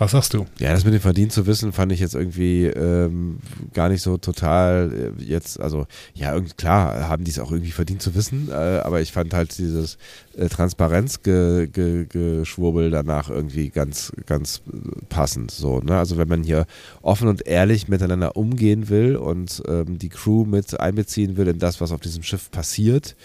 Was 0.00 0.10
sagst 0.12 0.32
du? 0.32 0.46
Ja, 0.58 0.72
das 0.72 0.86
mit 0.86 0.94
dem 0.94 1.02
Verdienst 1.02 1.34
zu 1.34 1.46
wissen, 1.46 1.74
fand 1.74 1.92
ich 1.92 2.00
jetzt 2.00 2.14
irgendwie 2.14 2.64
ähm, 2.64 3.40
gar 3.74 3.90
nicht 3.90 4.00
so 4.00 4.16
total 4.16 5.12
äh, 5.18 5.22
jetzt, 5.22 5.60
also 5.60 5.86
ja, 6.14 6.40
klar 6.56 7.06
haben 7.06 7.24
die 7.24 7.30
es 7.30 7.38
auch 7.38 7.52
irgendwie 7.52 7.70
verdient 7.70 8.00
zu 8.00 8.14
wissen, 8.14 8.48
äh, 8.50 8.80
aber 8.82 9.02
ich 9.02 9.12
fand 9.12 9.34
halt 9.34 9.58
dieses 9.58 9.98
äh, 10.38 10.48
Transparenzgeschwurbel 10.48 12.84
ge, 12.84 12.90
danach 12.90 13.28
irgendwie 13.28 13.68
ganz, 13.68 14.10
ganz 14.24 14.62
passend 15.10 15.50
so, 15.50 15.80
ne? 15.80 15.98
Also 15.98 16.16
wenn 16.16 16.28
man 16.28 16.44
hier 16.44 16.64
offen 17.02 17.28
und 17.28 17.46
ehrlich 17.46 17.88
miteinander 17.88 18.38
umgehen 18.38 18.88
will 18.88 19.16
und 19.16 19.62
ähm, 19.68 19.98
die 19.98 20.08
Crew 20.08 20.46
mit 20.46 20.80
einbeziehen 20.80 21.36
will 21.36 21.46
in 21.46 21.58
das, 21.58 21.82
was 21.82 21.92
auf 21.92 22.00
diesem 22.00 22.22
Schiff 22.22 22.50
passiert, 22.50 23.16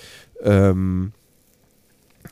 ähm, 0.44 1.14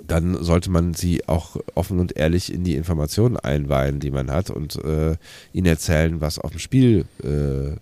dann 0.07 0.43
sollte 0.43 0.69
man 0.69 0.93
sie 0.93 1.27
auch 1.27 1.57
offen 1.75 1.99
und 1.99 2.17
ehrlich 2.17 2.53
in 2.53 2.63
die 2.63 2.75
Informationen 2.75 3.38
einweihen, 3.38 3.99
die 3.99 4.11
man 4.11 4.30
hat 4.31 4.49
und 4.49 4.75
äh, 4.84 5.15
ihnen 5.53 5.67
erzählen, 5.67 6.21
was 6.21 6.39
auf 6.39 6.51
dem 6.51 6.59
Spiel 6.59 7.05
äh, 7.23 7.77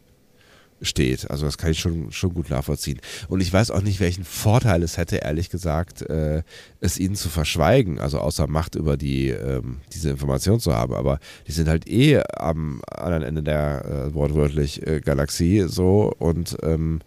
steht. 0.81 1.29
Also 1.29 1.45
das 1.45 1.57
kann 1.57 1.71
ich 1.71 1.79
schon, 1.79 2.11
schon 2.11 2.33
gut 2.33 2.49
nachvollziehen. 2.49 2.99
Und 3.27 3.41
ich 3.41 3.51
weiß 3.51 3.71
auch 3.71 3.81
nicht, 3.81 3.99
welchen 3.99 4.23
Vorteil 4.23 4.83
es 4.83 4.97
hätte, 4.97 5.17
ehrlich 5.17 5.49
gesagt, 5.49 6.01
äh, 6.03 6.43
es 6.79 6.99
ihnen 6.99 7.15
zu 7.15 7.29
verschweigen, 7.29 7.99
also 7.99 8.19
außer 8.19 8.47
Macht 8.47 8.75
über 8.75 8.97
die, 8.97 9.29
ähm, 9.29 9.79
diese 9.93 10.09
Information 10.09 10.59
zu 10.59 10.73
haben. 10.73 10.93
Aber 10.93 11.19
die 11.47 11.51
sind 11.51 11.67
halt 11.67 11.87
eh 11.87 12.21
am 12.35 12.81
anderen 12.89 13.23
Ende 13.23 13.43
der 13.43 13.85
äh, 13.85 14.13
wortwörtlich 14.13 14.85
äh, 14.85 15.01
Galaxie 15.01 15.65
so 15.67 16.13
und 16.17 16.57
ähm, 16.63 16.99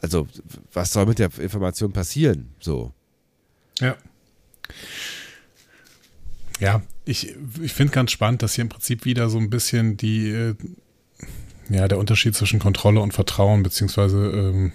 also 0.00 0.28
was 0.72 0.92
soll 0.92 1.06
mit 1.06 1.18
der 1.18 1.36
Information 1.38 1.92
passieren? 1.92 2.50
So. 2.60 2.92
Ja. 3.80 3.96
Ja, 6.60 6.82
ich, 7.04 7.34
ich 7.62 7.72
finde 7.72 7.92
ganz 7.92 8.10
spannend, 8.10 8.42
dass 8.42 8.54
hier 8.54 8.62
im 8.62 8.68
Prinzip 8.68 9.04
wieder 9.04 9.28
so 9.28 9.38
ein 9.38 9.50
bisschen 9.50 9.96
die, 9.96 10.30
äh, 10.30 10.54
ja, 11.70 11.88
der 11.88 11.98
Unterschied 11.98 12.34
zwischen 12.34 12.58
Kontrolle 12.58 13.00
und 13.00 13.12
Vertrauen, 13.12 13.62
beziehungsweise, 13.62 14.18
ähm, 14.18 14.72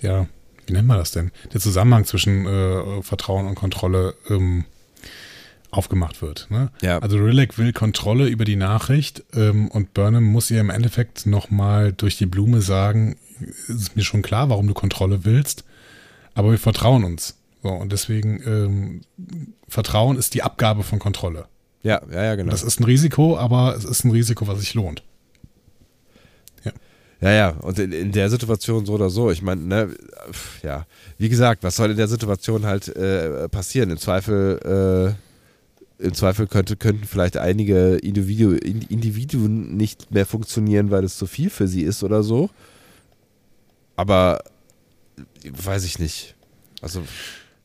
ja, 0.00 0.26
wie 0.66 0.72
nennt 0.72 0.86
man 0.86 0.98
das 0.98 1.10
denn? 1.10 1.32
Der 1.52 1.60
Zusammenhang 1.60 2.04
zwischen 2.04 2.46
äh, 2.46 3.02
Vertrauen 3.02 3.46
und 3.46 3.54
Kontrolle 3.54 4.14
ähm, 4.28 4.64
aufgemacht 5.70 6.22
wird. 6.22 6.46
Ne? 6.50 6.70
Ja. 6.82 6.98
Also 6.98 7.18
Rilek 7.18 7.58
will 7.58 7.72
Kontrolle 7.72 8.28
über 8.28 8.44
die 8.44 8.56
Nachricht 8.56 9.24
ähm, 9.34 9.68
und 9.68 9.94
Burnham 9.94 10.24
muss 10.24 10.50
ihr 10.50 10.60
im 10.60 10.70
Endeffekt 10.70 11.26
nochmal 11.26 11.92
durch 11.92 12.16
die 12.16 12.26
Blume 12.26 12.60
sagen, 12.60 13.16
ist 13.68 13.96
mir 13.96 14.02
schon 14.02 14.22
klar, 14.22 14.50
warum 14.50 14.66
du 14.66 14.74
Kontrolle 14.74 15.24
willst, 15.24 15.64
aber 16.34 16.50
wir 16.50 16.58
vertrauen 16.58 17.04
uns. 17.04 17.37
So, 17.62 17.70
und 17.70 17.92
deswegen 17.92 18.42
ähm, 18.46 19.00
Vertrauen 19.66 20.16
ist 20.16 20.34
die 20.34 20.42
Abgabe 20.42 20.82
von 20.82 20.98
Kontrolle. 20.98 21.46
Ja, 21.82 22.00
ja, 22.10 22.24
ja, 22.24 22.34
genau. 22.34 22.50
Das 22.50 22.62
ist 22.62 22.80
ein 22.80 22.84
Risiko, 22.84 23.36
aber 23.36 23.74
es 23.76 23.84
ist 23.84 24.04
ein 24.04 24.10
Risiko, 24.10 24.46
was 24.46 24.60
sich 24.60 24.74
lohnt. 24.74 25.02
Ja. 26.64 26.72
Ja, 27.20 27.30
ja, 27.32 27.48
und 27.50 27.78
in, 27.78 27.92
in 27.92 28.12
der 28.12 28.30
Situation 28.30 28.86
so 28.86 28.94
oder 28.94 29.10
so, 29.10 29.30
ich 29.30 29.42
meine, 29.42 29.62
ne, 29.62 29.96
ja, 30.62 30.86
wie 31.18 31.28
gesagt, 31.28 31.62
was 31.64 31.76
soll 31.76 31.90
in 31.90 31.96
der 31.96 32.08
Situation 32.08 32.64
halt 32.64 32.88
äh, 32.88 33.48
passieren? 33.48 33.90
Im 33.90 33.98
Zweifel, 33.98 35.16
äh, 35.98 36.04
im 36.04 36.14
Zweifel 36.14 36.46
könnte, 36.46 36.76
könnten 36.76 37.04
vielleicht 37.04 37.36
einige 37.36 37.96
Individu 37.96 38.52
Individuen 38.52 39.76
nicht 39.76 40.12
mehr 40.12 40.26
funktionieren, 40.26 40.92
weil 40.92 41.02
es 41.02 41.16
zu 41.16 41.26
viel 41.26 41.50
für 41.50 41.66
sie 41.66 41.82
ist 41.82 42.04
oder 42.04 42.22
so. 42.22 42.50
Aber 43.96 44.44
weiß 45.44 45.84
ich 45.84 45.98
nicht. 45.98 46.36
Also 46.80 47.02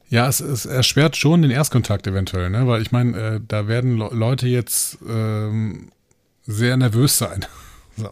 ja, 0.10 0.28
es, 0.28 0.40
es 0.40 0.66
erschwert 0.66 1.16
schon 1.18 1.42
den 1.42 1.52
Erstkontakt 1.52 2.06
eventuell, 2.08 2.50
ne? 2.50 2.68
weil 2.68 2.82
ich 2.82 2.92
meine, 2.92 3.18
äh, 3.18 3.40
da 3.48 3.68
werden 3.68 3.98
Le 3.98 4.10
Leute 4.12 4.48
jetzt 4.48 5.00
ähm, 5.08 5.92
sehr 6.44 6.78
nervös 6.78 7.18
sein. 7.18 7.46
so. 7.98 8.10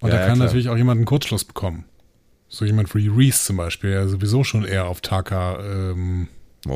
Und 0.00 0.10
ja, 0.10 0.18
da 0.18 0.26
kann 0.26 0.38
ja, 0.38 0.44
natürlich 0.44 0.68
auch 0.68 0.76
jemand 0.76 0.98
einen 0.98 1.06
Kurzschluss 1.06 1.44
bekommen. 1.44 1.84
So 2.48 2.64
jemand 2.64 2.94
wie 2.94 3.08
Reese 3.08 3.44
zum 3.44 3.56
Beispiel, 3.56 3.90
der 3.90 4.08
sowieso 4.08 4.44
schon 4.44 4.64
eher 4.64 4.86
auf 4.86 5.00
Taka 5.00 5.58
ähm, 5.60 6.28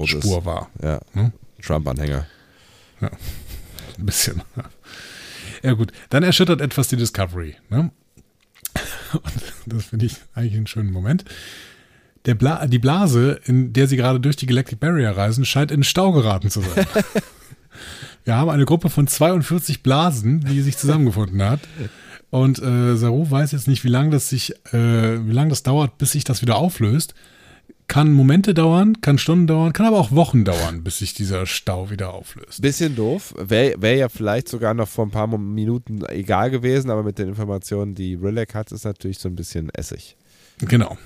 Spur 0.05 0.45
war. 0.45 0.69
Ja. 0.83 1.01
Hm? 1.13 1.33
Trump-Anhänger. 1.63 2.27
Ja, 3.01 3.11
ein 3.99 4.07
bisschen. 4.07 4.43
Ja 5.63 5.75
gut, 5.75 5.93
dann 6.09 6.23
erschüttert 6.23 6.61
etwas 6.61 6.89
die 6.89 6.97
Discovery. 6.97 7.57
Ne? 7.69 7.91
Und 9.13 9.43
das 9.67 9.85
finde 9.85 10.07
ich 10.07 10.17
eigentlich 10.35 10.57
einen 10.57 10.67
schönen 10.67 10.91
Moment. 10.91 11.25
Der 12.27 12.35
Bla 12.35 12.67
die 12.67 12.79
Blase, 12.79 13.41
in 13.45 13.73
der 13.73 13.87
sie 13.87 13.97
gerade 13.97 14.21
durch 14.21 14.37
die 14.37 14.47
Galactic 14.47 14.79
Barrier 14.79 15.11
reisen, 15.17 15.45
scheint 15.45 15.71
in 15.71 15.83
Stau 15.83 16.13
geraten 16.13 16.51
zu 16.51 16.61
sein. 16.61 16.87
Wir 18.25 18.37
haben 18.37 18.51
eine 18.51 18.67
Gruppe 18.67 18.91
von 18.91 19.07
42 19.07 19.83
Blasen, 19.83 20.41
die 20.41 20.61
sich 20.61 20.77
zusammengefunden 20.77 21.43
hat. 21.43 21.61
Und 22.29 22.63
äh, 22.63 22.97
Saru 22.97 23.29
weiß 23.29 23.53
jetzt 23.53 23.67
nicht, 23.67 23.83
wie 23.85 23.89
lange 23.89 24.11
das 24.11 24.29
sich, 24.29 24.53
äh, 24.73 25.27
wie 25.27 25.33
lange 25.33 25.51
das 25.51 25.63
dauert, 25.63 25.99
bis 25.99 26.13
sich 26.13 26.25
das 26.25 26.43
wieder 26.43 26.57
auflöst. 26.57 27.15
kann 27.89 28.13
Momente 28.13 28.55
dauern, 28.55 29.01
kann 29.01 29.19
Stunden 29.19 29.49
dauern, 29.49 29.73
kann 29.73 29.87
aber 29.87 29.99
auch 29.99 30.13
Wochen 30.13 30.45
dauern, 30.45 30.85
bis 30.85 30.99
sich 30.99 31.13
dieser 31.13 31.45
Stau 31.47 31.91
wieder 31.91 32.15
auflöst. 32.15 32.63
Bisschen 32.63 32.95
doof. 32.95 33.35
Wäre 33.37 33.83
wär 33.83 33.97
ja 33.97 34.09
vielleicht 34.09 34.49
sogar 34.49 34.75
noch 34.75 34.87
vor 34.87 35.07
ein 35.07 35.11
paar 35.11 35.27
Minuten 35.27 36.05
egal 36.07 36.51
gewesen, 36.51 36.91
aber 36.91 37.03
mit 37.03 37.19
den 37.19 37.29
Informationen, 37.29 37.97
die 37.97 38.15
Rilek 38.15 38.55
hat, 38.55 38.71
ist 38.71 38.85
natürlich 38.85 39.19
so 39.19 39.29
ein 39.29 39.35
bisschen 39.35 39.71
Essig. 39.71 40.17
Genau. 40.59 40.97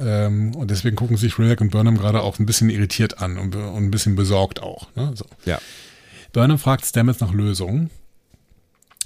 Ähm, 0.00 0.54
und 0.54 0.70
deswegen 0.70 0.96
gucken 0.96 1.16
sich 1.16 1.38
Rilek 1.38 1.60
und 1.60 1.70
Burnham 1.70 1.98
gerade 1.98 2.22
auch 2.22 2.38
ein 2.38 2.46
bisschen 2.46 2.70
irritiert 2.70 3.20
an 3.20 3.38
und, 3.38 3.54
und 3.54 3.84
ein 3.84 3.90
bisschen 3.90 4.16
besorgt 4.16 4.62
auch. 4.62 4.88
Ne? 4.96 5.12
So. 5.14 5.26
Ja. 5.44 5.58
Burnham 6.32 6.58
fragt 6.58 6.84
Stamets 6.84 7.20
nach 7.20 7.32
Lösungen. 7.32 7.90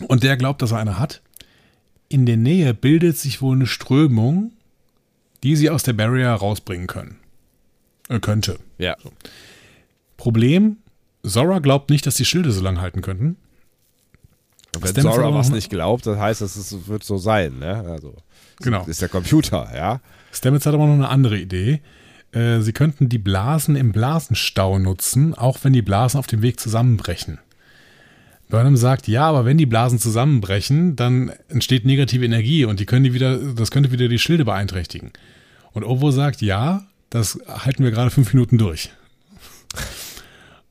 Und 0.06 0.22
der 0.22 0.36
glaubt, 0.36 0.62
dass 0.62 0.72
er 0.72 0.78
eine 0.78 0.98
hat. 0.98 1.20
In 2.08 2.24
der 2.24 2.36
Nähe 2.36 2.72
bildet 2.72 3.18
sich 3.18 3.42
wohl 3.42 3.56
eine 3.56 3.66
Strömung, 3.66 4.52
die 5.42 5.56
sie 5.56 5.70
aus 5.70 5.82
der 5.82 5.92
Barrier 5.92 6.30
rausbringen 6.30 6.86
können. 6.86 7.18
Äh, 8.08 8.20
könnte. 8.20 8.58
Ja. 8.78 8.96
So. 9.02 9.12
Problem, 10.16 10.78
Zora 11.22 11.58
glaubt 11.58 11.90
nicht, 11.90 12.06
dass 12.06 12.16
die 12.16 12.24
Schilde 12.24 12.52
so 12.52 12.62
lange 12.62 12.80
halten 12.80 13.02
könnten. 13.02 13.36
Und 14.80 14.96
wenn 14.96 15.02
Zora 15.02 15.34
was 15.34 15.50
nicht 15.50 15.70
glaubt, 15.70 16.06
das 16.06 16.18
heißt, 16.18 16.42
es 16.42 16.88
wird 16.88 17.04
so 17.04 17.18
sein, 17.18 17.58
ne? 17.58 17.84
Also, 17.88 18.14
genau. 18.60 18.84
ist 18.86 19.02
der 19.02 19.08
Computer, 19.08 19.70
ja. 19.74 20.00
Stamets 20.32 20.66
hat 20.66 20.74
aber 20.74 20.86
noch 20.86 20.94
eine 20.94 21.08
andere 21.08 21.38
Idee. 21.38 21.80
Äh, 22.32 22.60
sie 22.60 22.72
könnten 22.72 23.08
die 23.08 23.18
Blasen 23.18 23.76
im 23.76 23.92
Blasenstau 23.92 24.78
nutzen, 24.78 25.34
auch 25.34 25.58
wenn 25.62 25.72
die 25.72 25.82
Blasen 25.82 26.18
auf 26.18 26.26
dem 26.26 26.42
Weg 26.42 26.60
zusammenbrechen. 26.60 27.38
Burnham 28.48 28.76
sagt, 28.76 29.08
ja, 29.08 29.28
aber 29.28 29.44
wenn 29.44 29.58
die 29.58 29.66
Blasen 29.66 29.98
zusammenbrechen, 29.98 30.96
dann 30.96 31.32
entsteht 31.48 31.84
negative 31.84 32.24
Energie 32.24 32.64
und 32.64 32.80
die 32.80 32.86
können 32.86 33.04
die 33.04 33.12
wieder, 33.12 33.36
das 33.36 33.70
könnte 33.70 33.92
wieder 33.92 34.08
die 34.08 34.18
Schilde 34.18 34.44
beeinträchtigen. 34.44 35.12
Und 35.72 35.84
Ovo 35.84 36.10
sagt, 36.10 36.40
ja, 36.40 36.86
das 37.10 37.38
halten 37.46 37.84
wir 37.84 37.90
gerade 37.90 38.10
fünf 38.10 38.32
Minuten 38.32 38.58
durch. 38.58 38.90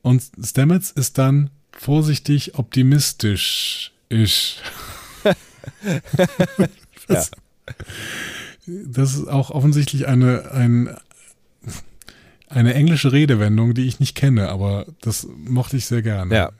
Und 0.02 0.24
Stamets 0.44 0.92
ist 0.92 1.18
dann 1.18 1.50
vorsichtig 1.72 2.56
optimistisch. 2.56 3.92
Ich. 4.10 4.62
das, 7.08 7.08
ja. 7.68 7.84
das 8.66 9.16
ist 9.16 9.28
auch 9.28 9.52
offensichtlich 9.52 10.08
eine, 10.08 10.52
ein, 10.52 10.96
eine 12.48 12.74
englische 12.74 13.12
Redewendung, 13.12 13.74
die 13.74 13.88
ich 13.88 14.00
nicht 14.00 14.16
kenne, 14.16 14.50
aber 14.50 14.86
das 15.02 15.28
mochte 15.36 15.78
ich 15.78 15.86
sehr 15.86 16.02
gerne. 16.02 16.34
Ja. 16.34 16.52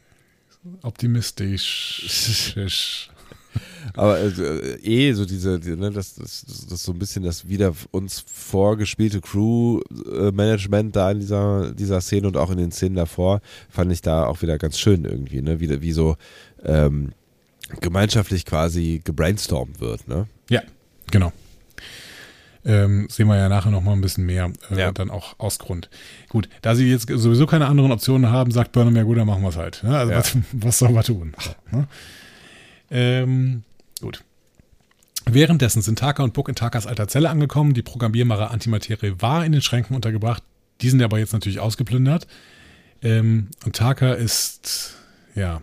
Optimistisch. 0.82 3.10
Aber 3.94 4.16
also, 4.16 4.44
eh 4.44 5.14
so 5.14 5.26
diese, 5.26 5.60
ne, 5.60 5.92
das, 5.92 6.16
das, 6.16 6.46
das 6.70 6.84
so 6.84 6.92
ein 6.92 7.00
bisschen 7.00 7.24
das 7.24 7.48
wieder 7.48 7.74
uns 7.92 8.24
vorgespielte 8.28 9.22
Crew-Management 9.22 10.96
da 10.96 11.12
in 11.12 11.20
dieser, 11.20 11.74
dieser 11.74 12.02
Szene 12.02 12.28
und 12.28 12.38
auch 12.38 12.52
in 12.52 12.58
den 12.58 12.72
Szenen 12.72 12.96
davor, 12.96 13.42
fand 13.70 13.92
ich 13.92 14.02
da 14.02 14.26
auch 14.26 14.42
wieder 14.42 14.58
ganz 14.58 14.78
schön 14.78 15.06
irgendwie, 15.06 15.42
ne? 15.42 15.60
Wie, 15.60 15.82
wie 15.82 15.94
so 15.94 16.18
ähm, 16.64 17.14
gemeinschaftlich 17.82 18.46
quasi 18.46 19.02
gebrainstormt 19.04 19.80
wird, 19.80 20.08
ne? 20.08 20.28
Ja, 20.50 20.62
genau. 21.12 21.32
Ähm, 22.66 23.08
sehen 23.10 23.28
wir 23.28 23.38
ja 23.38 23.48
nachher 23.48 23.72
noch 23.72 23.82
mal 23.82 23.94
ein 23.94 24.02
bisschen 24.02 24.26
mehr, 24.26 24.52
äh, 24.72 24.78
Ja. 24.80 24.92
dann 24.92 25.10
auch 25.10 25.36
aus 25.40 25.58
Grund. 25.58 25.90
Gut, 26.28 26.50
da 26.62 26.76
sie 26.76 26.90
jetzt 26.90 27.08
sowieso 27.10 27.46
keine 27.46 27.68
anderen 27.68 27.92
Optionen 27.92 28.30
haben, 28.30 28.52
sagt 28.52 28.74
Burnham, 28.74 28.96
ja 28.96 29.04
gut, 29.04 29.18
dann 29.18 29.28
machen 29.28 29.42
wir 29.42 29.50
es 29.50 29.56
halt. 29.56 29.84
Ne? 29.84 29.98
Also 29.98 30.12
Ja. 30.12 30.20
was, 30.20 30.38
was 30.52 30.80
sollen 30.80 30.94
wir 30.94 31.04
tun? 31.04 31.34
Ne? 31.72 31.88
ähm, 32.92 33.64
gut. 34.02 34.24
Währenddessen 35.26 35.82
sind 35.82 36.00
Taka 36.00 36.24
und 36.24 36.34
Book 36.34 36.48
in 36.50 36.56
Takas 36.56 36.88
alter 36.88 37.08
Zelle 37.08 37.30
angekommen. 37.30 37.74
Die 37.74 37.82
programmierbare 37.82 38.50
Antimaterie 38.50 39.16
war 39.20 39.46
in 39.46 39.52
den 39.52 39.62
Schränken 39.62 39.96
untergebracht. 39.96 40.42
Die 40.82 40.90
sind 40.90 41.02
aber 41.02 41.20
jetzt 41.20 41.34
natürlich 41.34 41.60
ausgeplündert. 41.60 42.28
Ähm, 43.02 43.48
und 43.66 43.76
Taka 43.76 44.14
ist, 44.14 44.96
ja, 45.36 45.62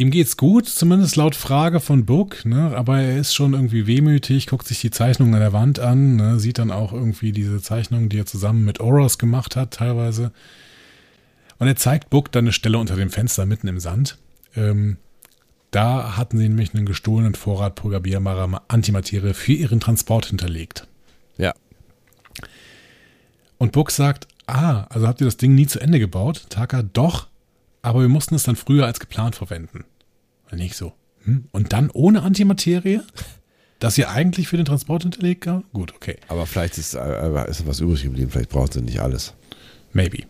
ihm 0.00 0.10
geht's 0.10 0.36
gut, 0.36 0.66
zumindest 0.66 1.16
laut 1.16 1.34
Frage 1.34 1.78
von 1.78 2.06
Book, 2.06 2.44
ne? 2.44 2.74
aber 2.74 3.00
er 3.00 3.18
ist 3.18 3.34
schon 3.34 3.52
irgendwie 3.52 3.86
wehmütig, 3.86 4.46
guckt 4.46 4.66
sich 4.66 4.80
die 4.80 4.90
Zeichnungen 4.90 5.34
an 5.34 5.40
der 5.40 5.52
Wand 5.52 5.78
an, 5.78 6.16
ne? 6.16 6.40
sieht 6.40 6.58
dann 6.58 6.70
auch 6.70 6.92
irgendwie 6.92 7.32
diese 7.32 7.60
Zeichnungen, 7.60 8.08
die 8.08 8.18
er 8.18 8.26
zusammen 8.26 8.64
mit 8.64 8.80
Oros 8.80 9.18
gemacht 9.18 9.56
hat, 9.56 9.74
teilweise. 9.74 10.32
Und 11.58 11.68
er 11.68 11.76
zeigt 11.76 12.08
Book 12.08 12.32
dann 12.32 12.44
eine 12.44 12.52
Stelle 12.52 12.78
unter 12.78 12.96
dem 12.96 13.10
Fenster 13.10 13.44
mitten 13.44 13.68
im 13.68 13.78
Sand. 13.78 14.16
Ähm, 14.56 14.96
da 15.70 16.16
hatten 16.16 16.38
sie 16.38 16.48
nämlich 16.48 16.74
einen 16.74 16.86
gestohlenen 16.86 17.34
Vorrat 17.34 17.74
programmierbarer 17.74 18.62
Antimaterie 18.68 19.34
für 19.34 19.52
ihren 19.52 19.78
Transport 19.78 20.26
hinterlegt. 20.26 20.88
Ja. 21.36 21.52
Und 23.58 23.72
Book 23.72 23.90
sagt, 23.90 24.26
ah, 24.46 24.86
also 24.88 25.06
habt 25.06 25.20
ihr 25.20 25.26
das 25.26 25.36
Ding 25.36 25.54
nie 25.54 25.66
zu 25.66 25.78
Ende 25.78 25.98
gebaut? 25.98 26.46
Taka, 26.48 26.82
doch, 26.82 27.28
aber 27.82 28.00
wir 28.00 28.08
mussten 28.08 28.34
es 28.34 28.42
dann 28.42 28.56
früher 28.56 28.86
als 28.86 28.98
geplant 28.98 29.36
verwenden. 29.36 29.84
Und 30.50 30.58
nicht 30.58 30.76
so. 30.76 30.92
Hm? 31.24 31.44
Und 31.52 31.72
dann 31.72 31.90
ohne 31.90 32.22
Antimaterie? 32.22 33.00
Das 33.78 33.96
ihr 33.96 34.10
eigentlich 34.10 34.48
für 34.48 34.58
den 34.58 34.66
Transport 34.66 35.04
hinterlegt 35.04 35.46
habt? 35.46 35.72
Gut, 35.72 35.94
okay. 35.94 36.16
Aber 36.28 36.46
vielleicht 36.46 36.76
ist, 36.76 36.94
ist 36.94 37.66
was 37.66 37.80
übrig 37.80 38.02
geblieben, 38.02 38.30
vielleicht 38.30 38.50
braucht 38.50 38.74
sie 38.74 38.82
nicht 38.82 39.00
alles. 39.00 39.32
Maybe. 39.92 40.24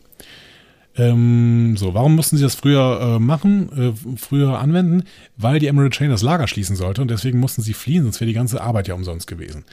Ähm, 0.97 1.77
so, 1.77 1.95
warum 1.95 2.15
mussten 2.15 2.37
sie 2.37 2.43
das 2.43 2.55
früher 2.55 3.17
äh, 3.17 3.19
machen, 3.19 3.71
äh, 3.77 4.17
früher 4.17 4.59
anwenden? 4.59 5.05
Weil 5.37 5.59
die 5.59 5.67
Emerald 5.67 5.93
Chain 5.93 6.11
das 6.11 6.23
Lager 6.23 6.47
schließen 6.47 6.77
sollte 6.77 7.03
und 7.03 7.11
deswegen 7.11 7.39
mussten 7.41 7.63
sie 7.63 7.75
fliehen, 7.75 8.05
sonst 8.05 8.21
wäre 8.21 8.29
die 8.29 8.35
ganze 8.35 8.61
Arbeit 8.61 8.89
ja 8.89 8.95
umsonst 8.95 9.27
gewesen. 9.27 9.65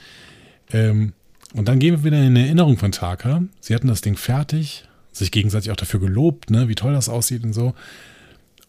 Ähm, 0.71 1.13
und 1.53 1.67
dann 1.67 1.79
gehen 1.79 1.95
wir 1.95 2.03
wieder 2.03 2.21
in 2.21 2.35
Erinnerung 2.35 2.77
von 2.77 2.91
Taka. 2.91 3.43
Sie 3.59 3.73
hatten 3.73 3.87
das 3.87 4.01
Ding 4.01 4.17
fertig, 4.17 4.85
sich 5.11 5.31
gegenseitig 5.31 5.71
auch 5.71 5.75
dafür 5.75 5.99
gelobt, 5.99 6.49
ne, 6.49 6.67
wie 6.67 6.75
toll 6.75 6.93
das 6.93 7.09
aussieht 7.09 7.43
und 7.43 7.53
so. 7.53 7.73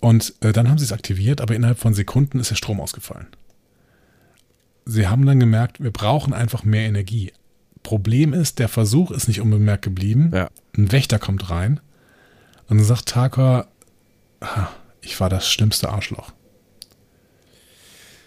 Und 0.01 0.35
äh, 0.41 0.53
dann 0.53 0.69
haben 0.69 0.79
sie 0.79 0.85
es 0.85 0.93
aktiviert, 0.93 1.41
aber 1.41 1.55
innerhalb 1.55 1.79
von 1.79 1.95
Sekunden 1.95 2.39
ist 2.39 2.51
der 2.51 2.57
Strom 2.57 2.81
ausgefallen. 2.81 3.29
Sie 4.85 5.09
haben 5.09 5.27
dann 5.27 5.41
gemerkt, 5.41 5.83
wir 5.83 5.91
brauchen 5.91 6.33
einfach 6.33 6.65
mehr 6.65 6.87
Energie. 6.87 7.33
Problem 7.83 8.33
ist, 8.33 8.59
der 8.59 8.69
Versuch 8.69 9.11
ist 9.11 9.29
nicht 9.29 9.41
unbemerkt 9.41 9.83
geblieben. 9.83 10.31
Ja. 10.35 10.51
Ein 10.77 10.93
Wächter 10.93 11.19
kommt 11.19 11.51
rein 11.51 11.81
und 12.69 12.83
sagt 12.83 13.07
Taka, 13.09 13.67
"Ah, 14.41 14.69
ich 15.01 15.19
war 15.21 15.29
das 15.29 15.49
schlimmste 15.49 15.89
Arschloch. 15.89 16.33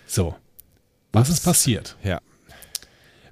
So. 0.08 0.36
Was 1.14 1.30
ist 1.30 1.44
passiert? 1.44 1.98
Ja. 2.04 2.22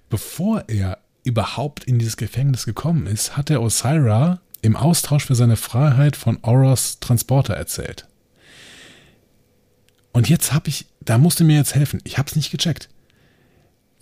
Bevor 0.10 0.66
er 0.68 1.00
überhaupt 1.24 1.84
in 1.84 2.00
dieses 2.00 2.18
Gefängnis 2.18 2.66
gekommen 2.66 3.08
ist, 3.08 3.38
hat 3.38 3.50
er 3.50 3.62
Osira 3.62 4.42
im 4.62 4.76
Austausch 4.76 5.26
für 5.26 5.36
seine 5.36 5.56
Freiheit 5.56 6.16
von 6.16 6.44
Auras 6.44 7.00
Transporter 7.00 7.54
erzählt. 7.54 8.08
Und 10.20 10.28
jetzt 10.28 10.52
habe 10.52 10.68
ich, 10.68 10.86
da 11.00 11.18
musste 11.18 11.46
mir 11.46 11.56
jetzt 11.56 11.76
helfen. 11.76 12.02
Ich 12.04 12.18
habe 12.18 12.28
es 12.28 12.36
nicht 12.36 12.52
gecheckt. 12.52 12.90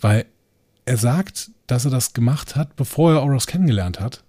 Weil 0.00 0.24
er 0.84 0.96
sagt, 0.96 1.52
dass 1.68 1.84
er 1.84 1.92
das 1.92 2.12
gemacht 2.12 2.56
hat, 2.56 2.74
bevor 2.74 3.12
er 3.12 3.22
Auras 3.22 3.46
kennengelernt 3.46 4.00
hat. 4.00 4.24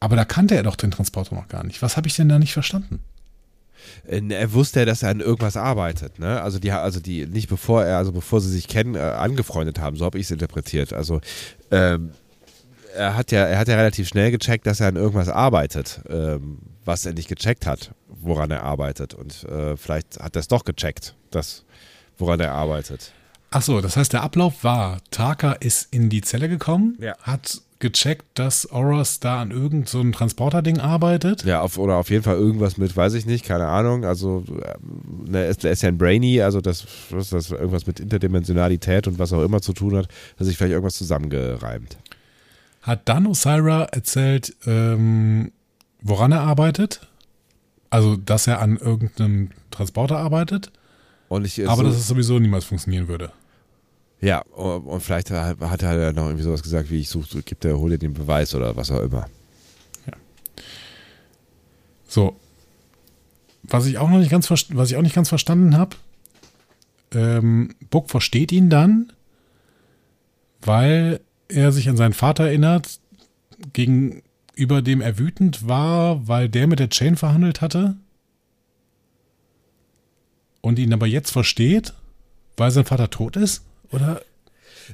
Aber 0.00 0.16
da 0.16 0.24
kannte 0.24 0.54
er 0.54 0.62
doch 0.62 0.76
den 0.76 0.90
Transporter 0.90 1.34
noch 1.34 1.48
gar 1.48 1.62
nicht. 1.62 1.82
Was 1.82 1.98
habe 1.98 2.08
ich 2.08 2.16
denn 2.16 2.30
da 2.30 2.38
nicht 2.38 2.54
verstanden? 2.54 3.00
Äh, 4.08 4.22
Er 4.30 4.54
wusste 4.54 4.80
ja, 4.80 4.86
dass 4.86 5.02
er 5.02 5.10
an 5.10 5.20
irgendwas 5.20 5.58
arbeitet, 5.58 6.18
ne? 6.20 6.40
Also 6.40 6.58
die, 6.58 6.72
also 6.72 7.00
die, 7.00 7.26
nicht 7.26 7.50
bevor 7.50 7.84
er, 7.84 7.98
also 7.98 8.10
bevor 8.10 8.40
sie 8.40 8.50
sich 8.50 8.66
kennen, 8.66 8.94
äh, 8.94 9.00
angefreundet 9.00 9.80
haben, 9.80 9.98
so 9.98 10.06
habe 10.06 10.16
ich 10.16 10.24
es 10.24 10.30
interpretiert. 10.30 10.94
Also 10.94 11.20
ähm, 11.70 12.12
er 12.96 13.16
hat 13.16 13.32
ja, 13.32 13.44
er 13.44 13.58
hat 13.58 13.68
ja 13.68 13.76
relativ 13.76 14.08
schnell 14.08 14.30
gecheckt, 14.30 14.66
dass 14.66 14.80
er 14.80 14.88
an 14.88 14.96
irgendwas 14.96 15.28
arbeitet, 15.28 16.00
ähm, 16.08 16.58
was 16.84 17.04
er 17.06 17.12
nicht 17.12 17.28
gecheckt 17.28 17.66
hat, 17.66 17.92
woran 18.08 18.50
er 18.50 18.62
arbeitet. 18.62 19.14
Und 19.14 19.44
äh, 19.44 19.76
vielleicht 19.76 20.18
hat 20.20 20.36
er 20.36 20.40
es 20.40 20.48
doch 20.48 20.64
gecheckt, 20.64 21.14
das, 21.30 21.64
woran 22.18 22.40
er 22.40 22.52
arbeitet. 22.52 23.12
Ach 23.50 23.62
so, 23.62 23.80
das 23.80 23.96
heißt, 23.96 24.12
der 24.12 24.22
Ablauf 24.22 24.64
war, 24.64 24.98
Taka 25.10 25.52
ist 25.52 25.88
in 25.92 26.08
die 26.08 26.22
Zelle 26.22 26.48
gekommen, 26.48 26.96
Ja. 27.00 27.14
hat 27.22 27.60
gecheckt, 27.78 28.24
dass 28.34 28.70
Auras 28.72 29.20
da 29.20 29.42
an 29.42 29.50
irgendeinem 29.50 29.86
so 29.86 30.00
einem 30.00 30.12
Transporterding 30.12 30.78
arbeitet. 30.80 31.44
Ja, 31.44 31.60
auf, 31.60 31.76
oder 31.78 31.96
auf 31.96 32.08
jeden 32.10 32.22
Fall 32.24 32.36
irgendwas 32.36 32.78
mit, 32.78 32.96
weiß 32.96 33.12
ich 33.14 33.26
nicht, 33.26 33.44
keine 33.44 33.66
Ahnung. 33.66 34.04
Also, 34.04 34.42
ähm, 34.48 35.24
ne, 35.30 35.40
er 35.44 35.48
ist, 35.50 35.64
er 35.64 35.72
ist 35.72 35.82
ja 35.82 35.88
ein 35.90 35.98
Brainy, 35.98 36.40
also 36.40 36.60
das, 36.60 36.86
das, 37.10 37.28
das 37.30 37.50
irgendwas 37.50 37.86
mit 37.86 38.00
Interdimensionalität 38.00 39.06
und 39.06 39.18
was 39.18 39.32
auch 39.32 39.42
immer 39.42 39.60
zu 39.60 39.72
tun 39.72 39.96
hat, 39.96 40.08
dass 40.38 40.46
sich 40.46 40.56
vielleicht 40.56 40.72
irgendwas 40.72 40.94
zusammengereimt. 40.96 41.98
Hat 42.84 43.08
dann 43.08 43.26
Osira 43.26 43.84
erzählt, 43.84 44.54
ähm, 44.66 45.52
woran 46.00 46.32
er 46.32 46.40
arbeitet. 46.40 47.08
Also, 47.90 48.16
dass 48.16 48.46
er 48.46 48.60
an 48.60 48.76
irgendeinem 48.76 49.50
Transporter 49.70 50.18
arbeitet, 50.18 50.70
Und 51.28 51.44
ich, 51.46 51.66
aber 51.66 51.76
so, 51.76 51.82
dass 51.84 51.96
es 51.96 52.06
sowieso 52.08 52.38
niemals 52.38 52.64
funktionieren 52.64 53.08
würde. 53.08 53.32
ja, 54.20 54.40
und 54.40 55.00
vielleicht 55.00 55.30
hat 55.30 55.60
hat 55.60 55.82
er 55.82 55.98
ja 55.98 56.12
noch 56.12 56.26
irgendwie 56.26 56.44
sowas 56.44 56.62
gesagt, 56.62 56.90
wie 56.90 57.00
ich 57.00 57.08
suche, 57.08 57.42
gib 57.42 57.60
dir, 57.60 57.78
hol 57.78 57.90
dir 57.90 57.98
den 57.98 58.14
Beweis 58.14 58.54
oder 58.54 58.76
was 58.76 58.90
auch 58.90 59.00
immer. 59.00 59.26
So. 62.06 62.36
Was 63.64 63.86
ich 63.86 63.98
auch 63.98 64.10
noch 64.10 64.18
nicht 64.18 64.30
ganz, 64.30 64.50
was 64.50 64.90
ich 64.90 64.96
auch 64.96 65.02
nicht 65.02 65.14
ganz 65.14 65.30
verstanden 65.30 65.76
habe, 65.76 65.96
ähm, 67.12 67.74
Buck 67.90 68.10
versteht 68.10 68.52
ihn 68.52 68.70
dann, 68.70 69.12
weil 70.60 71.20
er 71.48 71.72
sich 71.72 71.88
an 71.88 71.96
seinen 71.96 72.12
Vater 72.12 72.44
erinnert, 72.44 73.00
gegenüber 73.72 74.82
dem 74.82 75.00
er 75.00 75.18
wütend 75.18 75.68
war, 75.68 76.26
weil 76.26 76.48
der 76.48 76.66
mit 76.66 76.78
der 76.78 76.90
Chain 76.90 77.16
verhandelt 77.16 77.60
hatte? 77.60 77.96
Und 80.60 80.78
ihn 80.78 80.92
aber 80.92 81.06
jetzt 81.06 81.30
versteht, 81.30 81.92
weil 82.56 82.70
sein 82.70 82.86
Vater 82.86 83.10
tot 83.10 83.36
ist? 83.36 83.64
Oder 83.90 84.22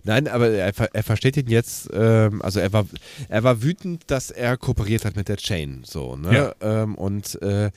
Nein, 0.05 0.29
aber 0.29 0.51
er, 0.51 0.73
er 0.95 1.03
versteht 1.03 1.37
ihn 1.37 1.49
jetzt, 1.49 1.89
ähm, 1.93 2.43
also 2.43 2.61
er 2.61 2.73
war, 2.73 2.87
er 3.29 3.43
war 3.43 3.63
wütend, 3.63 4.05
dass 4.07 4.31
er 4.31 4.57
kooperiert 4.57 5.05
hat 5.05 5.17
mit 5.17 5.29
der 5.29 5.37
Chain, 5.37 5.83
so, 5.85 6.17
ne? 6.17 6.55
Ja. 6.61 6.83
Ähm, 6.83 6.95
und 6.95 7.41
äh, 7.43 7.71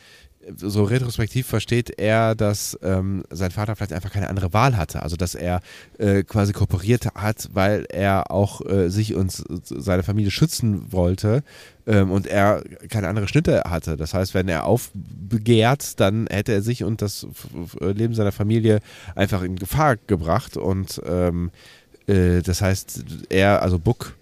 so 0.55 0.83
retrospektiv 0.83 1.47
versteht 1.47 1.99
er, 1.99 2.35
dass 2.35 2.77
ähm, 2.81 3.23
sein 3.29 3.51
Vater 3.51 3.75
vielleicht 3.75 3.93
einfach 3.93 4.11
keine 4.11 4.29
andere 4.29 4.53
Wahl 4.53 4.77
hatte. 4.77 5.01
Also 5.01 5.15
dass 5.15 5.35
er 5.35 5.61
äh, 5.97 6.23
quasi 6.23 6.53
kooperiert 6.53 7.07
hat, 7.15 7.49
weil 7.53 7.85
er 7.89 8.31
auch 8.31 8.61
äh, 8.65 8.89
sich 8.89 9.15
und 9.15 9.43
seine 9.63 10.03
Familie 10.03 10.31
schützen 10.31 10.91
wollte 10.91 11.43
ähm, 11.87 12.11
und 12.11 12.27
er 12.27 12.63
keine 12.89 13.07
andere 13.07 13.27
Schnitte 13.27 13.63
hatte. 13.65 13.97
Das 13.97 14.13
heißt, 14.13 14.33
wenn 14.33 14.47
er 14.47 14.65
aufbegehrt, 14.65 15.99
dann 15.99 16.27
hätte 16.27 16.53
er 16.53 16.61
sich 16.61 16.83
und 16.83 17.01
das 17.01 17.27
Leben 17.79 18.13
seiner 18.13 18.31
Familie 18.31 18.79
einfach 19.15 19.43
in 19.43 19.55
Gefahr 19.55 19.97
gebracht. 20.07 20.57
Und 20.57 21.01
ähm, 21.05 21.51
äh, 22.07 22.41
das 22.41 22.61
heißt, 22.61 23.03
er, 23.29 23.61
also 23.61 23.79
Book, 23.79 24.15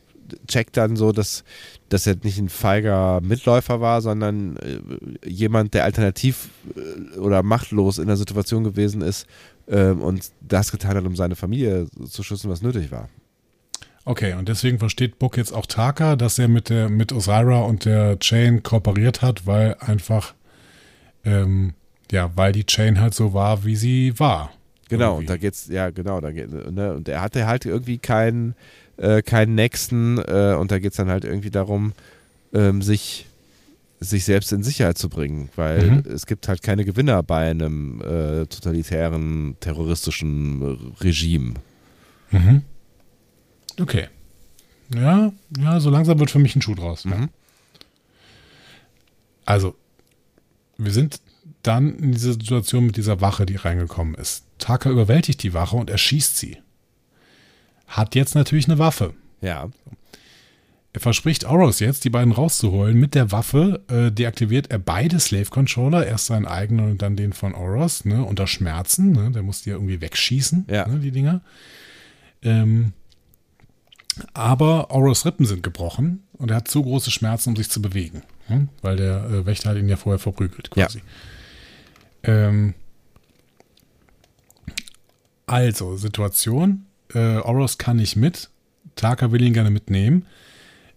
checkt 0.48 0.78
dann 0.78 0.96
so, 0.96 1.12
dass, 1.12 1.44
dass 1.90 2.08
er 2.08 2.16
nicht 2.24 2.38
ein 2.40 2.50
feiger 2.50 3.22
Mitläufer 3.22 3.82
war, 3.82 4.02
sondern 4.02 4.58
äh, 4.58 5.30
jemand, 5.30 5.74
der 5.74 5.84
alternativ 5.84 6.50
äh, 6.76 7.18
oder 7.18 7.44
machtlos 7.44 7.98
in 7.98 8.08
der 8.08 8.18
Situation 8.18 8.64
gewesen 8.64 9.02
ist 9.02 9.28
äh, 9.68 9.90
und 9.90 10.32
das 10.42 10.72
getan 10.72 10.98
hat, 10.98 11.06
um 11.06 11.16
seine 11.16 11.36
Familie 11.36 11.88
zu 12.10 12.24
schützen, 12.24 12.50
was 12.50 12.62
nötig 12.62 12.92
war. 12.92 13.10
Okay, 14.04 14.34
und 14.34 14.50
deswegen 14.50 14.80
versteht 14.80 15.20
Book 15.20 15.38
jetzt 15.38 15.54
auch 15.54 15.68
Taka, 15.68 16.16
dass 16.16 16.40
er 16.40 16.48
mit 16.48 16.70
der 16.70 16.90
mit 16.90 17.14
Osira 17.14 17.62
und 17.62 17.86
der 17.86 18.18
Chain 18.18 18.64
kooperiert 18.64 19.22
hat, 19.22 19.46
weil 19.46 19.76
einfach 19.80 20.34
ähm, 21.24 21.76
ja, 22.12 22.32
weil 22.36 22.52
die 22.52 22.66
Chain 22.66 23.00
halt 23.00 23.14
so 23.14 23.34
war, 23.34 23.64
wie 23.66 23.76
sie 23.76 24.20
war. 24.20 24.52
Genau, 24.90 25.14
irgendwie. 25.14 25.20
und 25.20 25.30
da 25.30 25.38
geht's, 25.38 25.68
ja, 25.68 25.90
genau, 25.90 26.20
da 26.20 26.32
geht, 26.32 26.52
ne, 26.52 26.94
und 26.94 27.08
er 27.08 27.22
hatte 27.22 27.48
halt 27.48 27.66
irgendwie 27.66 27.98
keinen 27.98 28.56
äh, 29.02 29.22
keinen 29.24 29.56
Nächsten 29.56 30.20
äh, 30.20 30.56
und 30.58 30.72
da 30.72 30.80
geht 30.80 30.92
es 30.92 30.98
dann 30.98 31.10
halt 31.10 31.26
irgendwie 31.26 31.50
darum, 31.50 31.94
ähm, 32.54 32.82
sich, 32.82 33.26
sich 34.00 34.26
selbst 34.26 34.52
in 34.52 34.64
Sicherheit 34.64 34.98
zu 34.98 35.10
bringen, 35.10 35.50
weil 35.56 35.90
mhm. 35.90 36.04
es 36.12 36.28
gibt 36.28 36.48
halt 36.48 36.62
keine 36.62 36.86
Gewinner 36.86 37.24
bei 37.24 37.50
einem 37.50 38.02
äh, 38.02 38.46
totalitären, 38.46 39.58
terroristischen 39.60 40.94
Regime. 41.02 41.56
Mhm. 42.30 42.62
Okay. 43.80 44.08
Ja, 44.94 45.32
ja, 45.58 45.80
so 45.80 45.90
langsam 45.90 46.20
wird 46.20 46.30
für 46.30 46.40
mich 46.40 46.56
ein 46.56 46.62
Schuh 46.62 46.76
draus. 46.76 47.06
Mhm. 47.06 47.12
Ja. 47.12 47.28
Also, 49.46 49.76
wir 50.78 50.92
sind 50.92 51.22
dann 51.64 51.96
in 51.98 52.12
dieser 52.12 52.34
Situation 52.34 52.86
mit 52.86 52.98
dieser 52.98 53.20
Wache, 53.20 53.46
die 53.46 53.56
reingekommen 53.56 54.16
ist. 54.16 54.44
Taka 54.60 54.90
überwältigt 54.92 55.42
die 55.42 55.54
Wache 55.54 55.76
und 55.76 55.90
erschießt 55.90 56.38
sie 56.38 56.58
hat 57.92 58.16
jetzt 58.16 58.36
natürlich 58.36 58.68
eine 58.68 58.80
Waffe. 58.80 59.14
Ja. 59.42 59.70
Er 60.94 61.00
verspricht 61.00 61.46
Oros 61.46 61.80
jetzt, 61.80 62.04
die 62.04 62.10
beiden 62.10 62.34
rauszuholen. 62.34 63.00
Mit 63.00 63.16
der 63.16 63.32
Waffe 63.32 63.82
äh, 63.88 64.12
deaktiviert 64.12 64.72
er 64.72 64.80
beide 64.80 65.20
Slave-Controller, 65.20 66.06
erst 66.06 66.26
seinen 66.26 66.46
eigenen 66.46 66.92
und 66.92 67.02
dann 67.02 67.16
den 67.16 67.32
von 67.32 67.54
Oros, 67.54 68.04
ne, 68.04 68.24
unter 68.24 68.46
Schmerzen. 68.48 69.12
Ne, 69.14 69.32
der 69.32 69.44
muss 69.44 69.62
die 69.62 69.70
ja 69.70 69.76
irgendwie 69.76 70.02
wegschießen, 70.02 70.66
ja. 70.70 70.88
ne, 70.88 71.00
die 71.00 71.12
Dinger. 71.12 71.42
Ähm, 72.42 72.94
aber 74.34 74.92
Oros 74.92 75.26
Rippen 75.26 75.46
sind 75.46 75.64
gebrochen 75.64 76.24
und 76.34 76.52
er 76.52 76.58
hat 76.58 76.68
zu 76.68 76.82
große 76.82 77.12
Schmerzen, 77.12 77.50
um 77.50 77.56
sich 77.56 77.70
zu 77.70 77.82
bewegen. 77.82 78.24
Hm? 78.48 78.68
Weil 78.82 78.98
der 78.98 79.24
äh, 79.26 79.46
Wächter 79.46 79.70
hat 79.70 79.78
ihn 79.78 79.88
ja 79.88 79.96
vorher 79.96 80.20
verprügelt, 80.20 80.72
quasi. 80.72 81.02
Ja. 82.26 82.48
Ähm, 82.48 82.74
also, 85.46 85.96
Situation 85.96 86.86
äh, 87.14 87.38
Oros 87.38 87.78
kann 87.78 87.98
nicht 87.98 88.16
mit. 88.16 88.50
Taka 88.96 89.32
will 89.32 89.42
ihn 89.42 89.54
gerne 89.54 89.72
mitnehmen. 89.72 90.26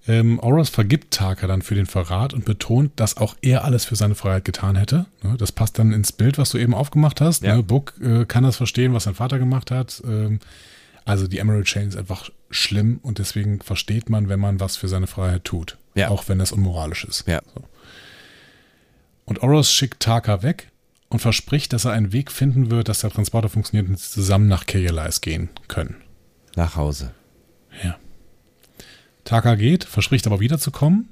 Ähm, 0.06 0.38
Oros 0.38 0.68
vergibt 0.68 1.14
Taka 1.14 1.46
dann 1.46 1.62
für 1.62 1.74
den 1.74 1.86
Verrat 1.86 2.34
und 2.34 2.44
betont, 2.44 2.92
dass 2.96 3.16
auch 3.16 3.36
er 3.40 3.64
alles 3.64 3.84
für 3.86 3.96
seine 3.96 4.14
Freiheit 4.14 4.44
getan 4.44 4.76
hätte. 4.76 5.06
Ne, 5.22 5.36
das 5.38 5.52
passt 5.52 5.78
dann 5.78 5.92
ins 5.92 6.12
Bild, 6.12 6.36
was 6.36 6.50
du 6.50 6.58
eben 6.58 6.74
aufgemacht 6.74 7.20
hast. 7.20 7.42
Ja. 7.42 7.56
Ne? 7.56 7.62
Book 7.62 7.94
äh, 8.02 8.26
kann 8.26 8.44
das 8.44 8.56
verstehen, 8.56 8.92
was 8.92 9.04
sein 9.04 9.14
Vater 9.14 9.38
gemacht 9.38 9.70
hat. 9.70 10.02
Ähm, 10.06 10.40
also 11.06 11.26
die 11.26 11.38
Emerald 11.38 11.66
Chain 11.66 11.88
ist 11.88 11.96
einfach 11.96 12.30
schlimm 12.50 12.98
und 13.02 13.18
deswegen 13.18 13.60
versteht 13.60 14.10
man, 14.10 14.28
wenn 14.28 14.40
man 14.40 14.60
was 14.60 14.76
für 14.76 14.88
seine 14.88 15.06
Freiheit 15.06 15.44
tut. 15.44 15.78
Ja. 15.94 16.08
Auch 16.08 16.28
wenn 16.28 16.38
das 16.38 16.52
unmoralisch 16.52 17.04
ist. 17.04 17.26
Ja. 17.26 17.40
So. 17.54 17.64
Und 19.24 19.42
Oros 19.42 19.72
schickt 19.72 20.02
Taka 20.02 20.42
weg 20.42 20.70
und 21.08 21.20
verspricht, 21.20 21.72
dass 21.72 21.84
er 21.86 21.92
einen 21.92 22.12
Weg 22.12 22.30
finden 22.30 22.70
wird, 22.70 22.88
dass 22.88 23.00
der 23.00 23.10
Transporter 23.10 23.48
funktioniert 23.48 23.88
und 23.88 23.98
sie 23.98 24.10
zusammen 24.10 24.48
nach 24.48 24.66
Kaelais 24.66 25.20
gehen 25.20 25.48
können. 25.68 25.96
Nach 26.56 26.76
Hause. 26.76 27.12
Ja. 27.82 27.96
Taka 29.24 29.54
geht, 29.54 29.84
verspricht 29.84 30.26
aber 30.26 30.40
wiederzukommen, 30.40 31.08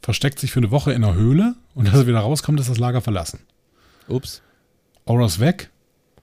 versteckt 0.00 0.38
sich 0.38 0.52
für 0.52 0.60
eine 0.60 0.70
Woche 0.70 0.92
in 0.92 1.04
einer 1.04 1.14
Höhle 1.14 1.54
und 1.74 1.88
als 1.88 1.98
er 1.98 2.06
wieder 2.06 2.20
rauskommt, 2.20 2.58
ist 2.60 2.70
das 2.70 2.78
Lager 2.78 3.00
verlassen. 3.00 3.40
Ups. 4.08 4.42
Auras 5.04 5.38
weg 5.40 5.70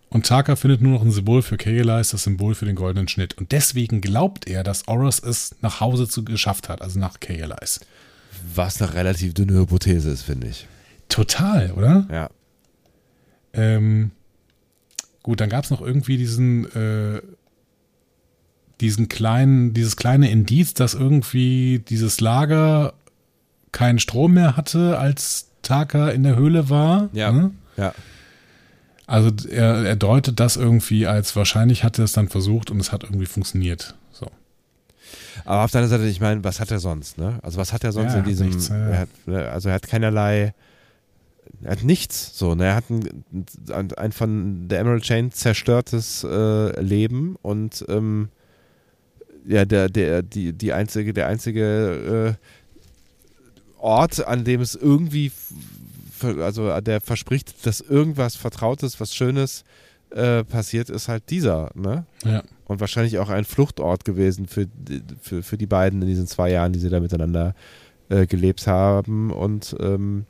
und 0.10 0.26
Taka 0.26 0.56
findet 0.56 0.81
nur 0.81 0.94
noch 0.94 1.03
ein 1.03 1.11
Symbol 1.11 1.41
für 1.41 1.57
Kaelais, 1.57 2.10
das 2.10 2.23
Symbol 2.23 2.56
für 2.56 2.65
den 2.65 2.76
goldenen 2.76 3.07
Schnitt. 3.07 3.38
Und 3.38 3.52
deswegen 3.52 4.02
glaubt 4.02 4.48
er, 4.48 4.64
dass 4.64 4.88
Auras 4.88 5.19
es 5.19 5.56
nach 5.61 5.80
Hause 5.81 6.07
zu 6.07 6.26
geschafft 6.26 6.68
hat, 6.68 6.81
also 6.81 6.99
nach 6.99 7.19
Kaelais. 7.19 7.80
Was 8.56 8.81
eine 8.81 8.94
relativ 8.94 9.34
dünne 9.36 9.53
Hypothese 9.53 10.10
ist, 10.10 10.23
finde 10.23 10.48
ich. 10.48 10.68
Total, 11.10 11.72
oder? 11.72 12.07
Ja. 12.11 12.30
Ähm, 13.53 14.11
gut, 15.22 15.41
dann 15.41 15.49
gab 15.49 15.64
es 15.64 15.69
noch 15.69 15.81
irgendwie 15.81 16.18
diesen 16.18 16.65
äh, 16.72 17.22
diesen 18.81 19.10
kleinen, 19.10 19.73
dieses 19.73 19.95
kleine 19.95 20.30
Indiz, 20.30 20.73
dass 20.73 20.93
irgendwie 20.93 21.80
dieses 21.80 22.22
Lager 22.22 22.93
keinen 23.72 23.99
Strom 23.99 24.34
mehr 24.34 24.57
hatte, 24.57 24.97
als 24.97 25.49
Taka 25.61 26.10
in 26.10 26.23
der 26.23 26.35
Höhle 26.35 26.69
war. 26.69 27.10
Ja. 27.14 27.31
Ne? 27.31 27.51
Ja. 27.77 27.93
Also 29.06 29.31
er, 29.49 29.85
er 29.85 29.95
deutet 29.95 30.39
das 30.39 30.56
irgendwie 30.56 31.07
als 31.07 31.35
wahrscheinlich 31.35 31.84
hat 31.84 31.97
er 31.97 32.06
es 32.06 32.11
dann 32.11 32.30
versucht 32.30 32.69
und 32.69 32.80
es 32.80 32.91
hat 32.91 33.03
irgendwie 33.03 33.26
funktioniert. 33.26 33.95
So. 34.11 34.27
Aber 35.45 35.64
auf 35.64 35.72
der 35.72 35.81
anderen 35.81 36.01
Seite, 36.01 36.11
ich 36.11 36.22
meine, 36.22 36.43
was 36.43 36.60
hat 36.60 36.69
er 36.69 36.80
sonst, 36.80 37.18
ne? 37.18 37.39
Also 37.41 37.57
was 37.57 37.73
hat 37.73 37.84
er 37.84 37.91
sonst 37.91 38.14
Ja, 38.14 38.19
in 38.19 38.26
diesem, 38.26 38.47
nichts, 38.47 38.69
ja. 38.69 38.76
er 38.76 38.99
hat, 38.99 39.10
ne, 39.26 39.49
also 39.49 39.69
er 39.69 39.76
hat 39.76 39.88
keinerlei, 39.88 40.53
er 41.64 41.72
hat 41.72 41.84
nichts, 41.84 42.38
so, 42.38 42.53
ne? 42.53 42.65
Er 42.65 42.76
hat 42.76 42.89
ein, 42.91 43.23
ein, 43.72 43.93
ein 43.93 44.11
von 44.11 44.68
der 44.68 44.80
Emerald 44.80 45.03
Chain 45.03 45.31
zerstörtes 45.31 46.23
äh, 46.23 46.80
Leben 46.80 47.35
und 47.41 47.84
ähm, 47.89 48.30
ja, 49.45 49.65
der, 49.65 49.89
der, 49.89 50.21
die, 50.21 50.53
die 50.53 50.73
einzige, 50.73 51.13
der 51.13 51.27
einzige 51.27 52.37
äh, 52.39 53.81
Ort, 53.81 54.25
an 54.25 54.43
dem 54.43 54.61
es 54.61 54.75
irgendwie, 54.75 55.31
also 56.21 56.79
der 56.81 57.01
verspricht, 57.01 57.65
dass 57.65 57.81
irgendwas 57.81 58.35
Vertrautes, 58.35 58.99
was 58.99 59.15
Schönes 59.15 59.63
äh, 60.11 60.43
passiert, 60.43 60.89
ist 60.89 61.07
halt 61.07 61.29
dieser, 61.29 61.71
ne? 61.75 62.05
Ja. 62.25 62.43
Und 62.65 62.79
wahrscheinlich 62.79 63.17
auch 63.19 63.29
ein 63.29 63.45
Fluchtort 63.45 64.05
gewesen 64.05 64.47
für, 64.47 64.67
für, 65.21 65.41
für 65.41 65.57
die 65.57 65.65
beiden 65.65 66.01
in 66.01 66.07
diesen 66.07 66.27
zwei 66.27 66.51
Jahren, 66.51 66.73
die 66.73 66.79
sie 66.79 66.89
da 66.89 66.99
miteinander 66.99 67.55
äh, 68.09 68.27
gelebt 68.27 68.67
haben 68.67 69.31
und 69.31 69.75
ähm, 69.79 70.25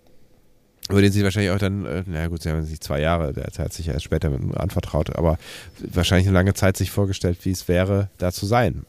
über 0.89 1.01
den 1.01 1.11
sie 1.11 1.23
wahrscheinlich 1.23 1.51
auch 1.51 1.59
dann, 1.59 1.85
äh, 1.85 2.03
naja 2.05 2.27
gut, 2.27 2.41
sie 2.41 2.49
haben 2.49 2.63
sich 2.65 2.81
zwei 2.81 2.99
Jahre, 2.99 3.31
der 3.31 3.45
hat 3.45 3.73
sich 3.73 3.87
erst 3.87 4.03
später 4.03 4.29
mit 4.29 4.57
anvertraut, 4.57 5.15
aber 5.15 5.37
wahrscheinlich 5.79 6.27
eine 6.27 6.33
lange 6.35 6.53
Zeit 6.55 6.77
sich 6.77 6.91
vorgestellt, 6.91 7.37
wie 7.43 7.51
es 7.51 7.67
wäre, 7.67 8.09
da 8.17 8.31
zu 8.31 8.45
sein. 8.45 8.85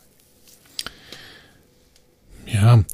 Ja, 2.52 2.84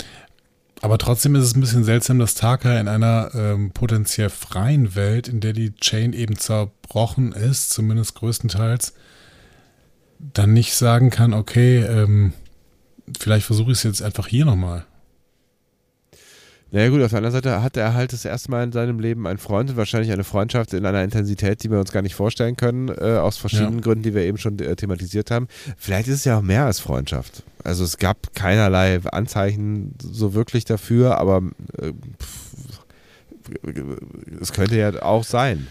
aber 0.83 0.99
trotzdem 0.99 1.35
ist 1.35 1.45
es 1.45 1.57
ein 1.57 1.61
bisschen 1.61 1.85
seltsam, 1.85 2.19
dass 2.19 2.35
Taka 2.35 2.79
in 2.79 2.89
einer 2.89 3.31
ähm, 3.35 3.71
potenziell 3.73 4.29
freien 4.29 4.95
Welt, 4.95 5.29
in 5.29 5.41
der 5.41 5.53
die 5.53 5.75
Chain 5.75 6.13
eben 6.13 6.37
zerbrochen 6.37 7.33
ist, 7.33 7.71
zumindest 7.71 8.15
größtenteils, 8.15 8.93
dann 10.19 10.53
nicht 10.53 10.75
sagen 10.75 11.11
kann, 11.11 11.33
okay, 11.33 11.79
ähm, 11.79 12.33
vielleicht 13.19 13.47
versuche 13.47 13.73
ich 13.73 13.79
es 13.79 13.85
jetzt 13.85 14.03
einfach 14.03 14.27
hier 14.27 14.45
nochmal. 14.45 14.85
Naja 16.77 16.91
gut, 16.91 17.01
auf 17.01 17.09
der 17.09 17.17
anderen 17.21 17.33
Seite 17.33 17.63
hat 17.63 17.79
er 17.79 17.95
halt 17.95 18.13
das 18.13 18.27
erste 18.27 18.51
Mal 18.51 18.63
in 18.65 18.71
seinem 18.71 19.01
Leben 19.01 19.27
einen 19.27 19.39
Freund 19.39 19.71
und 19.71 19.79
wahrscheinlich 19.79 20.13
eine 20.13 20.25
Freundschaft 20.25 20.75
in 20.75 20.85
einer 20.85 21.03
Intensität, 21.03 21.63
die 21.65 21.71
wir 21.71 21.79
uns 21.79 21.91
gar 21.91 22.03
nicht 22.03 22.15
vorstellen 22.15 22.55
können, 22.55 22.89
äh, 22.89 23.17
aus 23.17 23.39
verschiedenen 23.39 23.77
Ja. 23.77 23.81
Gründen, 23.81 24.03
die 24.03 24.15
wir 24.15 24.25
eben 24.25 24.37
schon 24.37 24.59
äh, 24.59 24.77
thematisiert 24.77 25.31
haben. 25.31 25.49
Vielleicht 25.79 26.07
ist 26.09 26.17
es 26.17 26.25
ja 26.27 26.37
auch 26.37 26.43
mehr 26.43 26.67
als 26.67 26.79
Freundschaft. 26.79 27.45
Also 27.65 27.83
es 27.83 27.97
gab 27.97 28.35
keinerlei 28.35 29.01
Anzeichen 29.07 29.95
so 30.03 30.35
wirklich 30.35 30.67
dafür, 30.67 31.17
aber 31.17 31.45
äh, 31.81 31.93
pff, 32.21 32.85
es 34.43 34.53
könnte 34.53 34.77
ja 34.77 35.03
auch 35.03 35.25
sein. 35.25 35.69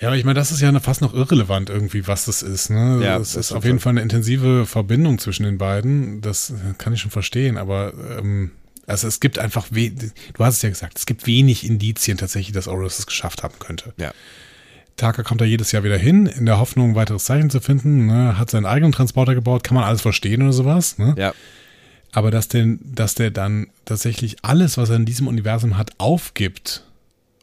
Ja, 0.00 0.08
aber 0.08 0.16
ich 0.16 0.24
meine, 0.24 0.38
das 0.38 0.52
ist 0.52 0.62
ja 0.62 0.80
fast 0.80 1.02
noch 1.02 1.12
irrelevant 1.12 1.68
irgendwie, 1.68 2.06
was 2.08 2.24
das 2.24 2.40
ist. 2.40 2.70
Ne? 2.70 3.02
Ja, 3.04 3.18
es 3.18 3.36
ist 3.36 3.52
auf 3.52 3.66
jeden. 3.66 3.78
Fall 3.78 3.90
eine 3.90 4.00
intensive 4.00 4.64
Verbindung 4.64 5.18
zwischen 5.18 5.42
den 5.42 5.58
beiden. 5.58 6.22
Das 6.22 6.54
kann 6.78 6.94
ich 6.94 7.02
schon 7.02 7.10
verstehen, 7.10 7.58
aber 7.58 7.92
ähm, 8.18 8.52
Also 8.86 9.08
es 9.08 9.20
gibt 9.20 9.38
einfach, 9.38 9.66
we 9.70 9.90
du 9.90 10.44
hast 10.44 10.56
es 10.56 10.62
ja 10.62 10.68
gesagt, 10.68 10.98
es 10.98 11.06
gibt 11.06 11.26
wenig 11.26 11.66
Indizien 11.66 12.18
tatsächlich, 12.18 12.52
dass 12.52 12.68
Orus 12.68 12.98
es 12.98 13.06
geschafft 13.06 13.42
haben 13.42 13.58
könnte. 13.58 13.92
Ja. 13.96 14.12
Taka 14.96 15.22
kommt 15.22 15.40
da 15.40 15.44
jedes 15.44 15.72
Jahr 15.72 15.84
wieder 15.84 15.98
hin, 15.98 16.26
in 16.26 16.46
der 16.46 16.58
Hoffnung, 16.58 16.94
weiteres 16.94 17.24
Zeichen 17.24 17.50
zu 17.50 17.60
finden. 17.60 18.06
Ne? 18.06 18.38
Hat 18.38 18.50
seinen 18.50 18.64
eigenen 18.64 18.92
Transporter 18.92 19.34
gebaut, 19.34 19.62
kann 19.62 19.74
man 19.74 19.84
alles 19.84 20.00
verstehen 20.00 20.42
oder 20.42 20.52
sowas. 20.52 20.98
Ne? 20.98 21.14
Ja. 21.18 21.34
Aber 22.12 22.30
dass, 22.30 22.48
denn, 22.48 22.78
dass 22.82 23.14
der 23.14 23.30
dann 23.30 23.66
tatsächlich 23.84 24.36
alles, 24.42 24.78
was 24.78 24.88
er 24.88 24.96
in 24.96 25.04
diesem 25.04 25.26
Universum 25.26 25.76
hat, 25.76 25.90
aufgibt, 25.98 26.84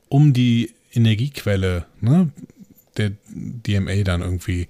um 0.10 0.34
die 0.34 0.74
Energiequelle 0.94 1.86
ne, 2.02 2.30
der 2.98 3.12
DMA 3.28 4.04
dann 4.04 4.22
irgendwie 4.22 4.68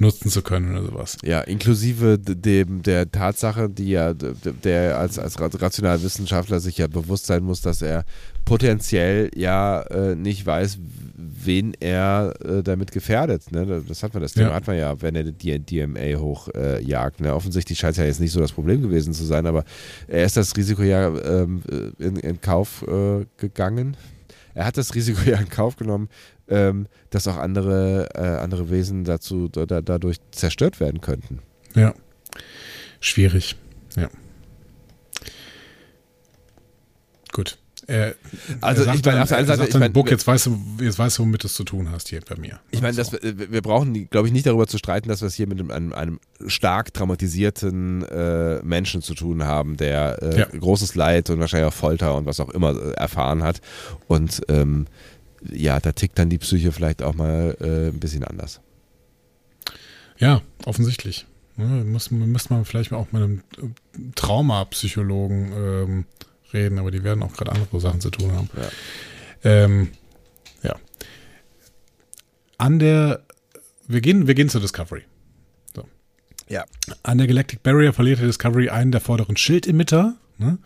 nutzen 0.00 0.30
zu 0.30 0.42
können 0.42 0.76
oder 0.76 0.86
sowas. 0.86 1.18
Ja, 1.22 1.42
inklusive 1.42 2.18
dem, 2.18 2.82
der 2.82 3.10
Tatsache, 3.10 3.68
die 3.68 3.90
ja 3.90 4.14
der 4.14 4.98
als, 4.98 5.18
als 5.18 5.38
rationaler 5.40 6.02
Wissenschaftler 6.02 6.58
sich 6.60 6.78
ja 6.78 6.86
bewusst 6.86 7.26
sein 7.26 7.44
muss, 7.44 7.60
dass 7.60 7.82
er 7.82 8.04
potenziell 8.44 9.30
ja 9.34 9.82
äh, 9.82 10.16
nicht 10.16 10.44
weiß, 10.46 10.78
wen 11.16 11.74
er 11.80 12.34
äh, 12.44 12.62
damit 12.62 12.92
gefährdet. 12.92 13.52
Ne? 13.52 13.82
Das 13.86 14.02
hat 14.02 14.14
man, 14.14 14.22
das 14.22 14.32
Thema 14.32 14.48
ja. 14.48 14.54
hat 14.54 14.66
man 14.66 14.76
ja, 14.76 15.00
wenn 15.02 15.14
er 15.14 15.24
die 15.24 15.58
DMA 15.58 16.18
hochjagt. 16.18 17.20
Äh, 17.20 17.22
ne? 17.22 17.34
Offensichtlich 17.34 17.78
scheint 17.78 17.92
es 17.92 17.98
ja 17.98 18.04
jetzt 18.04 18.20
nicht 18.20 18.32
so 18.32 18.40
das 18.40 18.52
Problem 18.52 18.82
gewesen 18.82 19.12
zu 19.12 19.24
sein, 19.24 19.46
aber 19.46 19.64
er 20.08 20.24
ist 20.24 20.36
das 20.36 20.56
Risiko 20.56 20.82
ja 20.82 21.08
ähm, 21.08 21.62
in, 21.98 22.16
in, 22.16 22.40
Kauf 22.40 22.84
äh, 22.88 23.26
gegangen. 23.36 23.96
Er 24.54 24.64
hat 24.64 24.76
das 24.76 24.94
Risiko 24.94 25.20
ja 25.28 25.38
in 25.38 25.48
Kauf 25.48 25.76
genommen, 25.76 26.08
ähm, 26.50 26.86
dass 27.10 27.26
auch 27.26 27.36
andere, 27.36 28.08
äh, 28.14 28.42
andere 28.42 28.70
Wesen 28.70 29.04
dazu 29.04 29.48
da, 29.48 29.80
dadurch 29.80 30.18
zerstört 30.32 30.80
werden 30.80 31.00
könnten. 31.00 31.40
Ja. 31.74 31.94
Schwierig. 33.00 33.56
Ja. 33.96 34.08
Gut. 37.32 37.58
Äh, 37.90 38.14
also 38.60 38.82
ich 38.82 39.04
meine, 39.04 39.22
auf 39.22 39.28
der 39.28 39.38
einen 39.38 39.46
Seite, 39.48 39.64
ich 39.66 39.74
meine, 39.74 39.90
Book, 39.90 40.10
jetzt 40.12 40.24
weißt 40.24 40.46
du, 40.46 40.60
jetzt 40.80 40.98
weißt 40.98 41.18
du, 41.18 41.22
womit 41.22 41.42
du 41.42 41.48
es 41.48 41.54
zu 41.54 41.64
tun 41.64 41.90
hast 41.90 42.08
hier 42.08 42.20
bei 42.28 42.36
mir. 42.36 42.60
Ich 42.70 42.80
meine, 42.80 43.02
so. 43.02 43.12
wir, 43.20 43.50
wir 43.50 43.62
brauchen, 43.62 44.08
glaube 44.10 44.28
ich, 44.28 44.32
nicht 44.32 44.46
darüber 44.46 44.68
zu 44.68 44.78
streiten, 44.78 45.08
dass 45.08 45.22
wir 45.22 45.26
es 45.26 45.34
hier 45.34 45.48
mit 45.48 45.58
einem, 45.58 45.92
einem 45.92 46.20
stark 46.46 46.94
traumatisierten 46.94 48.04
äh, 48.04 48.62
Menschen 48.62 49.02
zu 49.02 49.14
tun 49.14 49.42
haben, 49.42 49.76
der 49.76 50.22
äh, 50.22 50.38
ja. 50.38 50.46
großes 50.46 50.94
Leid 50.94 51.30
und 51.30 51.40
wahrscheinlich 51.40 51.68
auch 51.68 51.74
Folter 51.74 52.14
und 52.14 52.26
was 52.26 52.38
auch 52.38 52.50
immer 52.50 52.76
äh, 52.76 52.92
erfahren 52.92 53.42
hat. 53.42 53.60
Und 54.06 54.42
ähm, 54.48 54.86
ja, 55.48 55.80
da 55.80 55.92
tickt 55.92 56.18
dann 56.18 56.30
die 56.30 56.38
Psyche 56.38 56.72
vielleicht 56.72 57.02
auch 57.02 57.14
mal 57.14 57.56
äh, 57.60 57.88
ein 57.88 58.00
bisschen 58.00 58.24
anders. 58.24 58.60
Ja, 60.18 60.42
offensichtlich. 60.66 61.26
Ja, 61.56 61.64
muss, 61.64 62.10
müsste 62.10 62.52
man 62.52 62.64
vielleicht 62.64 62.92
auch 62.92 63.12
mit 63.12 63.22
einem 63.22 63.42
äh, 63.58 64.12
Traumapsychologen 64.14 65.52
ähm, 65.52 66.04
reden, 66.52 66.78
aber 66.78 66.90
die 66.90 67.04
werden 67.04 67.22
auch 67.22 67.32
gerade 67.32 67.52
andere 67.52 67.80
Sachen 67.80 68.00
zu 68.00 68.10
tun 68.10 68.32
haben. 68.32 68.50
Ja. 68.56 68.68
Ähm, 69.44 69.92
ja. 70.62 70.76
An 72.58 72.78
der, 72.78 73.22
wir 73.86 74.00
gehen, 74.00 74.26
wir 74.26 74.34
gehen 74.34 74.48
zur 74.48 74.60
Discovery. 74.60 75.02
So. 75.74 75.84
Ja. 76.48 76.64
An 77.02 77.18
der 77.18 77.26
Galactic 77.26 77.62
Barrier 77.62 77.92
verliert 77.92 78.20
der 78.20 78.26
Discovery 78.26 78.68
einen 78.68 78.92
der 78.92 79.00
vorderen 79.00 79.36
Schildemitter. 79.36 80.16
Ne? 80.38 80.58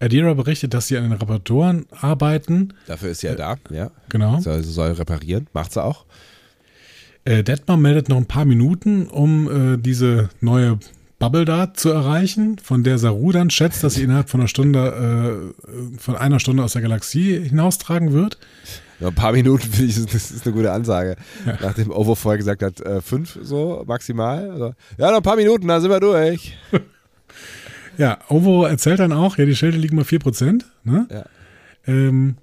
Adira 0.00 0.34
berichtet, 0.34 0.74
dass 0.74 0.88
sie 0.88 0.96
an 0.96 1.04
den 1.04 1.12
Reparaturen 1.12 1.86
arbeiten. 1.90 2.74
Dafür 2.86 3.10
ist 3.10 3.20
sie 3.20 3.28
ja 3.28 3.34
da, 3.34 3.56
ja. 3.70 3.90
Genau. 4.08 4.40
Sie 4.40 4.62
soll 4.62 4.92
reparieren, 4.92 5.46
macht 5.52 5.72
sie 5.72 5.82
auch. 5.82 6.04
Äh, 7.24 7.42
Detmar 7.42 7.76
meldet 7.76 8.08
noch 8.08 8.18
ein 8.18 8.26
paar 8.26 8.44
Minuten, 8.44 9.06
um 9.06 9.74
äh, 9.74 9.78
diese 9.78 10.28
neue 10.40 10.78
Bubble 11.18 11.46
da 11.46 11.72
zu 11.72 11.90
erreichen, 11.90 12.58
von 12.58 12.84
der 12.84 12.98
Saru 12.98 13.32
dann 13.32 13.48
schätzt, 13.48 13.82
dass 13.82 13.94
sie 13.94 14.02
innerhalb 14.04 14.28
von 14.28 14.40
einer 14.40 14.48
Stunde, 14.48 15.52
äh, 15.66 15.98
von 15.98 16.16
einer 16.16 16.38
Stunde 16.38 16.62
aus 16.62 16.74
der 16.74 16.82
Galaxie 16.82 17.40
hinaustragen 17.40 18.12
wird. 18.12 18.38
Ja, 19.00 19.08
ein 19.08 19.14
paar 19.14 19.32
Minuten 19.32 19.68
finde 19.70 19.90
ich, 19.90 20.06
das 20.06 20.30
ist 20.30 20.46
eine 20.46 20.54
gute 20.54 20.70
Ansage. 20.70 21.16
Ja. 21.46 21.58
Nachdem 21.62 21.90
Ovo 21.90 22.14
vorher 22.14 22.38
gesagt 22.38 22.62
hat, 22.62 22.80
äh, 22.80 23.00
fünf 23.00 23.38
so 23.42 23.82
maximal. 23.86 24.50
Also, 24.50 24.74
ja, 24.98 25.10
noch 25.10 25.18
ein 25.18 25.22
paar 25.22 25.36
Minuten, 25.36 25.66
dann 25.66 25.80
sind 25.80 25.90
wir 25.90 26.00
durch. 26.00 26.56
ja, 27.98 28.18
Ovo 28.28 28.64
erzählt 28.64 29.00
dann 29.00 29.12
auch, 29.12 29.36
ja, 29.38 29.44
die 29.44 29.56
Schilde 29.56 29.78
liegen 29.78 29.96
bei 29.96 30.02
4%. 30.02 30.64
Ne? 30.84 31.06
Ja. 31.10 31.24
Ähm, 31.86 32.36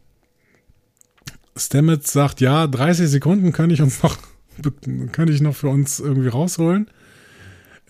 Stamets 1.55 2.13
sagt, 2.13 2.41
ja, 2.41 2.67
30 2.67 3.09
Sekunden 3.09 3.51
kann 3.51 3.69
ich 3.69 3.81
uns 3.81 4.01
noch, 4.03 4.17
kann 5.11 5.27
ich 5.27 5.41
noch 5.41 5.55
für 5.55 5.69
uns 5.69 5.99
irgendwie 5.99 6.29
rausholen 6.29 6.87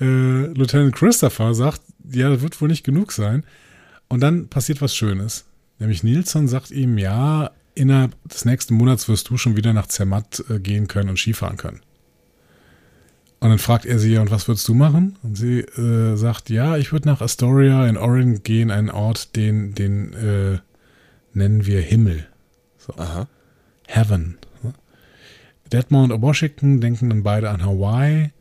äh, 0.01 0.47
Lieutenant 0.47 0.95
Christopher 0.95 1.53
sagt, 1.53 1.81
ja, 2.11 2.29
das 2.29 2.41
wird 2.41 2.59
wohl 2.59 2.67
nicht 2.67 2.83
genug 2.83 3.11
sein. 3.11 3.45
Und 4.09 4.21
dann 4.21 4.47
passiert 4.47 4.81
was 4.81 4.95
Schönes. 4.95 5.45
Nämlich 5.79 6.03
Nilsson 6.03 6.47
sagt 6.47 6.71
ihm, 6.71 6.97
ja, 6.97 7.51
innerhalb 7.75 8.15
des 8.27 8.43
nächsten 8.43 8.73
Monats 8.73 9.07
wirst 9.07 9.29
du 9.29 9.37
schon 9.37 9.55
wieder 9.55 9.73
nach 9.73 9.87
Zermatt 9.87 10.43
äh, 10.49 10.59
gehen 10.59 10.87
können 10.87 11.09
und 11.09 11.17
Skifahren 11.17 11.57
können. 11.57 11.81
Und 13.41 13.49
dann 13.49 13.57
fragt 13.57 13.85
er 13.85 13.97
sie, 13.97 14.17
und 14.17 14.29
was 14.29 14.47
würdest 14.47 14.67
du 14.67 14.75
machen? 14.75 15.17
Und 15.23 15.35
sie 15.35 15.61
äh, 15.61 16.15
sagt, 16.15 16.51
ja, 16.51 16.77
ich 16.77 16.91
würde 16.91 17.09
nach 17.09 17.21
Astoria 17.21 17.87
in 17.87 17.97
Oregon 17.97 18.43
gehen, 18.43 18.69
einen 18.69 18.91
Ort, 18.91 19.35
den, 19.35 19.73
den 19.73 20.13
äh, 20.13 20.59
nennen 21.33 21.65
wir 21.65 21.81
Himmel. 21.81 22.27
So. 22.77 22.93
Aha. 22.97 23.27
Heaven. 23.87 24.37
Detmar 25.71 26.03
und 26.03 26.21
Washington 26.21 26.81
denken 26.81 27.09
dann 27.09 27.23
beide 27.23 27.49
an 27.49 27.65
Hawaii. 27.65 28.31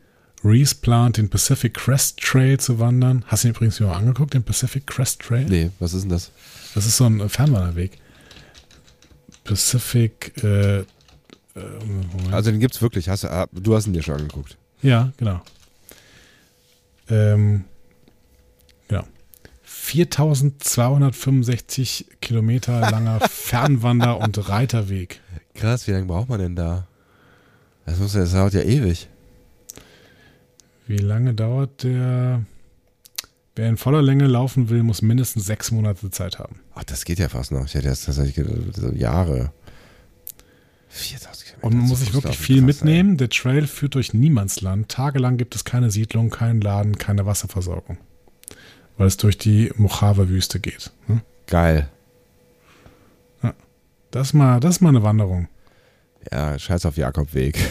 Reese 0.43 0.75
plant, 0.75 1.17
den 1.17 1.29
Pacific 1.29 1.73
Crest 1.73 2.19
Trail 2.19 2.59
zu 2.59 2.79
wandern. 2.79 3.23
Hast 3.27 3.43
du 3.43 3.47
ihn 3.47 3.55
übrigens 3.55 3.79
mal 3.79 3.93
angeguckt, 3.93 4.33
den 4.33 4.43
Pacific 4.43 4.85
Crest 4.85 5.21
Trail? 5.21 5.45
Nee, 5.47 5.71
was 5.79 5.93
ist 5.93 6.03
denn 6.03 6.09
das? 6.09 6.31
Das 6.75 6.85
ist 6.85 6.97
so 6.97 7.05
ein 7.05 7.27
Fernwanderweg. 7.27 7.97
Pacific. 9.43 10.33
Äh, 10.43 10.79
äh, 10.79 10.85
also 12.31 12.51
den 12.51 12.59
gibt 12.59 12.75
es 12.75 12.81
wirklich. 12.81 13.09
Hast, 13.09 13.25
ah, 13.25 13.47
du 13.51 13.75
hast 13.75 13.87
ihn 13.87 13.93
dir 13.93 14.03
schon 14.03 14.15
angeguckt. 14.15 14.57
Ja, 14.81 15.11
genau. 15.17 15.41
Ähm, 17.09 17.65
genau. 18.87 19.03
4265 19.63 22.05
Kilometer 22.21 22.79
langer 22.91 23.19
Fernwander- 23.29 24.19
und 24.19 24.49
Reiterweg. 24.49 25.21
Krass, 25.53 25.87
wie 25.87 25.91
lange 25.91 26.05
braucht 26.05 26.29
man 26.29 26.39
denn 26.39 26.55
da? 26.55 26.87
Das, 27.85 27.99
muss, 27.99 28.13
das 28.13 28.31
dauert 28.31 28.53
ja 28.53 28.61
ewig. 28.61 29.09
Wie 30.87 30.97
lange 30.97 31.33
dauert 31.33 31.83
der? 31.83 32.45
Wer 33.55 33.67
in 33.67 33.77
voller 33.77 34.01
Länge 34.01 34.27
laufen 34.27 34.69
will, 34.69 34.81
muss 34.81 35.01
mindestens 35.01 35.45
sechs 35.45 35.71
Monate 35.71 36.09
Zeit 36.09 36.39
haben. 36.39 36.61
Ach, 36.73 36.85
das 36.85 37.03
geht 37.03 37.19
ja 37.19 37.27
fast 37.27 37.51
noch. 37.51 37.65
Ich 37.65 37.73
hätte 37.73 37.89
jetzt 37.89 38.05
tatsächlich 38.05 38.47
Jahre. 38.97 39.51
4000 40.87 41.45
Kilometer. 41.45 41.50
Und 41.61 41.75
man 41.75 41.87
muss 41.87 41.99
sich 41.99 42.13
wirklich 42.13 42.37
viel 42.37 42.57
krass, 42.57 42.65
mitnehmen. 42.65 43.11
Ey. 43.11 43.17
Der 43.17 43.29
Trail 43.29 43.67
führt 43.67 43.95
durch 43.95 44.13
Niemandsland. 44.13 44.89
Tagelang 44.89 45.37
gibt 45.37 45.55
es 45.55 45.63
keine 45.63 45.91
Siedlung, 45.91 46.29
keinen 46.29 46.61
Laden, 46.61 46.97
keine 46.97 47.25
Wasserversorgung. 47.25 47.97
Weil 48.97 49.07
es 49.07 49.17
durch 49.17 49.37
die 49.37 49.71
Mojave-Wüste 49.75 50.59
geht. 50.59 50.91
Hm? 51.07 51.21
Geil. 51.47 51.89
Ja. 53.43 53.53
Das 54.09 54.27
ist, 54.27 54.33
mal, 54.33 54.59
das 54.59 54.75
ist 54.75 54.81
mal 54.81 54.89
eine 54.89 55.03
Wanderung. 55.03 55.47
Ja, 56.31 56.57
scheiß 56.57 56.85
auf 56.85 56.97
Jakobweg. 56.97 57.57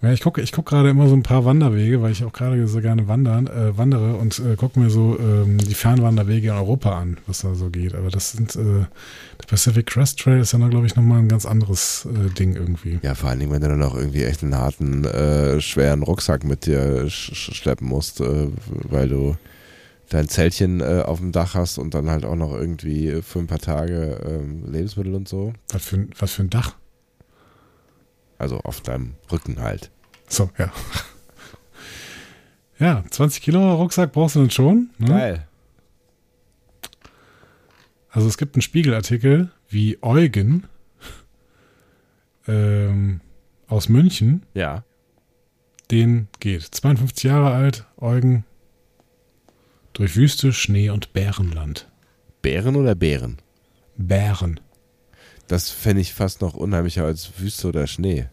Ja, 0.00 0.12
ich 0.12 0.20
gucke 0.20 0.40
ich 0.40 0.52
guck 0.52 0.66
gerade 0.66 0.90
immer 0.90 1.08
so 1.08 1.14
ein 1.14 1.24
paar 1.24 1.44
Wanderwege, 1.44 2.00
weil 2.00 2.12
ich 2.12 2.22
auch 2.22 2.32
gerade 2.32 2.68
so 2.68 2.80
gerne 2.80 3.08
wandern, 3.08 3.48
äh, 3.48 3.76
wandere 3.76 4.14
und 4.14 4.38
äh, 4.38 4.54
gucke 4.54 4.78
mir 4.78 4.90
so 4.90 5.18
ähm, 5.18 5.58
die 5.58 5.74
Fernwanderwege 5.74 6.48
in 6.48 6.54
Europa 6.54 6.96
an, 7.00 7.18
was 7.26 7.40
da 7.40 7.54
so 7.54 7.68
geht. 7.68 7.96
Aber 7.96 8.08
das 8.08 8.30
sind, 8.30 8.54
äh, 8.54 8.62
der 8.62 9.46
Pacific 9.48 9.86
Crest 9.86 10.20
Trail 10.20 10.40
ist 10.40 10.52
ja 10.52 10.68
glaube 10.68 10.86
ich, 10.86 10.94
nochmal 10.94 11.18
ein 11.18 11.28
ganz 11.28 11.46
anderes 11.46 12.06
äh, 12.06 12.30
Ding 12.30 12.54
irgendwie. 12.54 13.00
Ja, 13.02 13.16
vor 13.16 13.30
allen 13.30 13.40
Dingen, 13.40 13.50
wenn 13.50 13.60
du 13.60 13.68
dann 13.68 13.82
auch 13.82 13.96
irgendwie 13.96 14.22
echt 14.22 14.44
einen 14.44 14.54
harten, 14.54 15.04
äh, 15.04 15.60
schweren 15.60 16.04
Rucksack 16.04 16.44
mit 16.44 16.66
dir 16.66 17.10
sch 17.10 17.32
schleppen 17.34 17.88
musst, 17.88 18.20
äh, 18.20 18.48
weil 18.84 19.08
du 19.08 19.36
dein 20.10 20.28
Zeltchen 20.28 20.80
äh, 20.80 21.02
auf 21.04 21.18
dem 21.18 21.32
Dach 21.32 21.54
hast 21.54 21.76
und 21.76 21.94
dann 21.94 22.08
halt 22.08 22.24
auch 22.24 22.36
noch 22.36 22.52
irgendwie 22.52 23.20
für 23.22 23.40
ein 23.40 23.48
paar 23.48 23.58
Tage 23.58 24.20
ähm, 24.24 24.70
Lebensmittel 24.70 25.14
und 25.16 25.28
so. 25.28 25.52
Was 25.72 25.84
für, 25.84 26.06
was 26.18 26.32
für 26.32 26.42
ein 26.42 26.50
Dach? 26.50 26.76
Also 28.38 28.60
auf 28.60 28.80
deinem 28.80 29.14
Rücken 29.30 29.60
halt. 29.60 29.90
So, 30.28 30.50
ja. 30.58 30.72
Ja, 32.78 33.02
20 33.10 33.42
Kilo 33.42 33.74
Rucksack 33.74 34.12
brauchst 34.12 34.36
du 34.36 34.40
dann 34.40 34.50
schon. 34.50 34.90
Ne? 34.98 35.08
Geil. 35.08 35.48
Also 38.10 38.28
es 38.28 38.38
gibt 38.38 38.54
einen 38.54 38.62
Spiegelartikel, 38.62 39.50
wie 39.68 39.98
Eugen 40.00 40.64
ähm, 42.46 43.20
aus 43.66 43.88
München. 43.88 44.46
Ja. 44.54 44.84
Den 45.90 46.28
geht. 46.40 46.62
52 46.62 47.24
Jahre 47.24 47.52
alt, 47.52 47.86
Eugen. 47.96 48.44
Durch 49.92 50.16
Wüste, 50.16 50.52
Schnee 50.52 50.90
und 50.90 51.12
Bärenland. 51.12 51.88
Bären 52.42 52.76
oder 52.76 52.94
Bären? 52.94 53.38
Bären. 53.96 54.60
Das 55.48 55.70
fände 55.70 56.02
ich 56.02 56.14
fast 56.14 56.40
noch 56.42 56.54
unheimlicher 56.54 57.04
als 57.04 57.38
Wüste 57.38 57.68
oder 57.68 57.86
Schnee. 57.86 58.28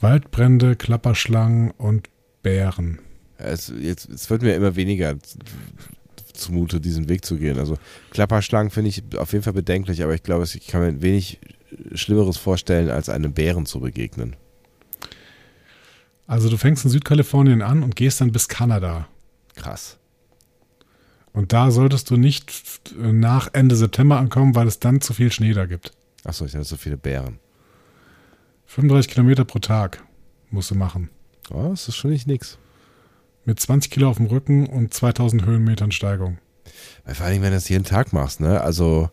Waldbrände, 0.00 0.76
Klapperschlangen 0.76 1.72
und 1.72 2.08
Bären. 2.42 3.00
Es, 3.38 3.72
jetzt, 3.78 4.08
es 4.08 4.30
wird 4.30 4.42
mir 4.42 4.54
immer 4.54 4.76
weniger 4.76 5.16
zumute, 6.32 6.80
diesen 6.80 7.08
Weg 7.08 7.24
zu 7.24 7.36
gehen. 7.36 7.58
Also 7.58 7.76
Klapperschlangen 8.10 8.70
finde 8.70 8.90
ich 8.90 9.02
auf 9.16 9.32
jeden 9.32 9.42
Fall 9.42 9.52
bedenklich, 9.52 10.02
aber 10.02 10.14
ich 10.14 10.22
glaube, 10.22 10.44
ich 10.44 10.66
kann 10.66 10.80
mir 10.80 11.02
wenig 11.02 11.40
Schlimmeres 11.94 12.36
vorstellen, 12.36 12.88
als 12.90 13.08
einem 13.08 13.32
Bären 13.32 13.66
zu 13.66 13.80
begegnen. 13.80 14.36
Also 16.26 16.48
du 16.50 16.56
fängst 16.56 16.84
in 16.84 16.90
Südkalifornien 16.90 17.62
an 17.62 17.82
und 17.82 17.96
gehst 17.96 18.20
dann 18.20 18.32
bis 18.32 18.48
Kanada. 18.48 19.08
Krass. 19.54 19.98
Und 21.36 21.52
da 21.52 21.70
solltest 21.70 22.08
du 22.08 22.16
nicht 22.16 22.50
nach 22.96 23.50
Ende 23.52 23.76
September 23.76 24.16
ankommen, 24.16 24.54
weil 24.54 24.66
es 24.66 24.80
dann 24.80 25.02
zu 25.02 25.12
viel 25.12 25.30
Schnee 25.30 25.52
da 25.52 25.66
gibt. 25.66 25.92
Achso, 26.24 26.46
ich 26.46 26.54
hatte 26.54 26.64
so 26.64 26.78
viele 26.78 26.96
Bären. 26.96 27.38
35 28.64 29.12
Kilometer 29.12 29.44
pro 29.44 29.58
Tag 29.58 30.02
musst 30.48 30.70
du 30.70 30.76
machen. 30.76 31.10
Oh, 31.50 31.68
das 31.68 31.88
ist 31.88 31.96
schon 31.96 32.10
nicht 32.10 32.26
nix. 32.26 32.56
Mit 33.44 33.60
20 33.60 33.90
Kilo 33.90 34.08
auf 34.08 34.16
dem 34.16 34.26
Rücken 34.26 34.66
und 34.66 34.94
2000 34.94 35.44
Höhenmetern 35.44 35.92
Steigung. 35.92 36.38
Vor 37.04 37.26
allem, 37.26 37.42
wenn 37.42 37.50
du 37.50 37.56
das 37.56 37.68
jeden 37.68 37.84
Tag 37.84 38.14
machst, 38.14 38.40
ne? 38.40 38.62
Also, 38.62 39.10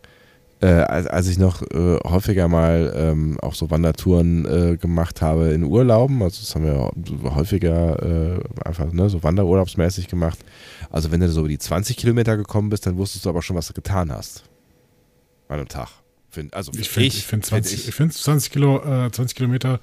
äh, 0.64 0.84
als, 0.84 1.08
als 1.08 1.28
ich 1.28 1.38
noch 1.38 1.62
äh, 1.62 2.00
häufiger 2.06 2.48
mal 2.48 2.94
ähm, 2.96 3.38
auch 3.42 3.54
so 3.54 3.70
Wandertouren 3.70 4.46
äh, 4.46 4.78
gemacht 4.78 5.22
habe 5.22 5.50
in 5.50 5.64
Urlauben, 5.64 6.24
also 6.24 6.40
das 6.40 6.56
haben 6.56 6.64
wir 6.64 7.36
häufiger 7.36 8.38
äh, 8.38 8.40
einfach 8.64 8.94
ne, 8.94 9.10
so 9.10 9.22
Wanderurlaubsmäßig 9.24 10.08
gemacht. 10.08 10.40
Also, 10.90 11.12
wenn 11.12 11.20
du 11.20 11.30
so 11.30 11.42
über 11.42 11.50
die 11.50 11.58
20 11.58 11.98
Kilometer 11.98 12.38
gekommen 12.38 12.70
bist, 12.70 12.86
dann 12.86 12.96
wusstest 12.96 13.26
du 13.26 13.30
aber 13.30 13.42
schon, 13.42 13.58
was 13.58 13.68
du 13.68 13.74
getan 13.74 14.10
hast. 14.10 14.44
An 15.50 15.60
einem 15.60 15.68
Tag. 15.68 15.90
Find, 16.30 16.54
also 16.54 16.72
ich 16.74 16.90
finde 16.90 17.08
ich, 17.08 17.26
find 17.26 17.46
20, 17.46 17.90
ich, 17.90 17.94
find 17.94 18.14
20, 18.14 18.52
Kilo, 18.52 19.10
20 19.12 19.36
Kilometer 19.36 19.82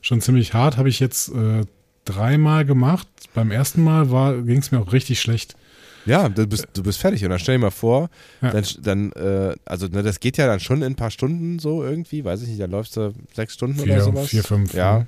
schon 0.00 0.20
ziemlich 0.20 0.54
hart. 0.54 0.76
Habe 0.76 0.88
ich 0.88 1.00
jetzt 1.00 1.30
äh, 1.30 1.64
dreimal 2.04 2.64
gemacht. 2.64 3.08
Beim 3.34 3.50
ersten 3.50 3.82
Mal 3.82 4.06
ging 4.44 4.58
es 4.58 4.70
mir 4.70 4.80
auch 4.80 4.92
richtig 4.92 5.20
schlecht. 5.20 5.56
Ja, 6.06 6.28
du 6.28 6.46
bist, 6.46 6.66
du 6.72 6.82
bist 6.82 6.98
fertig. 6.98 7.24
Und 7.24 7.30
dann 7.30 7.38
stell 7.38 7.56
dir 7.56 7.60
mal 7.60 7.70
vor, 7.70 8.10
ja. 8.40 8.50
dann, 8.50 8.64
dann 8.82 9.12
äh, 9.12 9.54
also 9.64 9.86
ne, 9.86 10.02
das 10.02 10.20
geht 10.20 10.36
ja 10.36 10.46
dann 10.46 10.60
schon 10.60 10.78
in 10.78 10.92
ein 10.92 10.96
paar 10.96 11.10
Stunden 11.10 11.58
so 11.58 11.82
irgendwie, 11.82 12.24
weiß 12.24 12.42
ich 12.42 12.48
nicht, 12.48 12.60
dann 12.60 12.70
läufst 12.70 12.96
du 12.96 13.12
sechs 13.34 13.54
Stunden 13.54 13.78
vier, 13.78 13.94
oder 13.94 14.02
sowas. 14.02 14.28
Vier, 14.28 14.44
fünf. 14.44 14.74
Ja. 14.74 15.06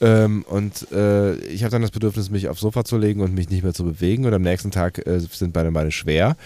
Ähm, 0.00 0.44
und 0.48 0.90
äh, 0.92 1.34
ich 1.44 1.62
habe 1.62 1.70
dann 1.70 1.82
das 1.82 1.90
Bedürfnis, 1.90 2.30
mich 2.30 2.48
aufs 2.48 2.60
Sofa 2.60 2.84
zu 2.84 2.96
legen 2.96 3.20
und 3.20 3.34
mich 3.34 3.50
nicht 3.50 3.62
mehr 3.62 3.74
zu 3.74 3.84
bewegen. 3.84 4.24
Und 4.24 4.34
am 4.34 4.42
nächsten 4.42 4.70
Tag 4.70 5.06
äh, 5.06 5.20
sind 5.20 5.54
meine 5.54 5.72
Beine 5.72 5.92
schwer. 5.92 6.36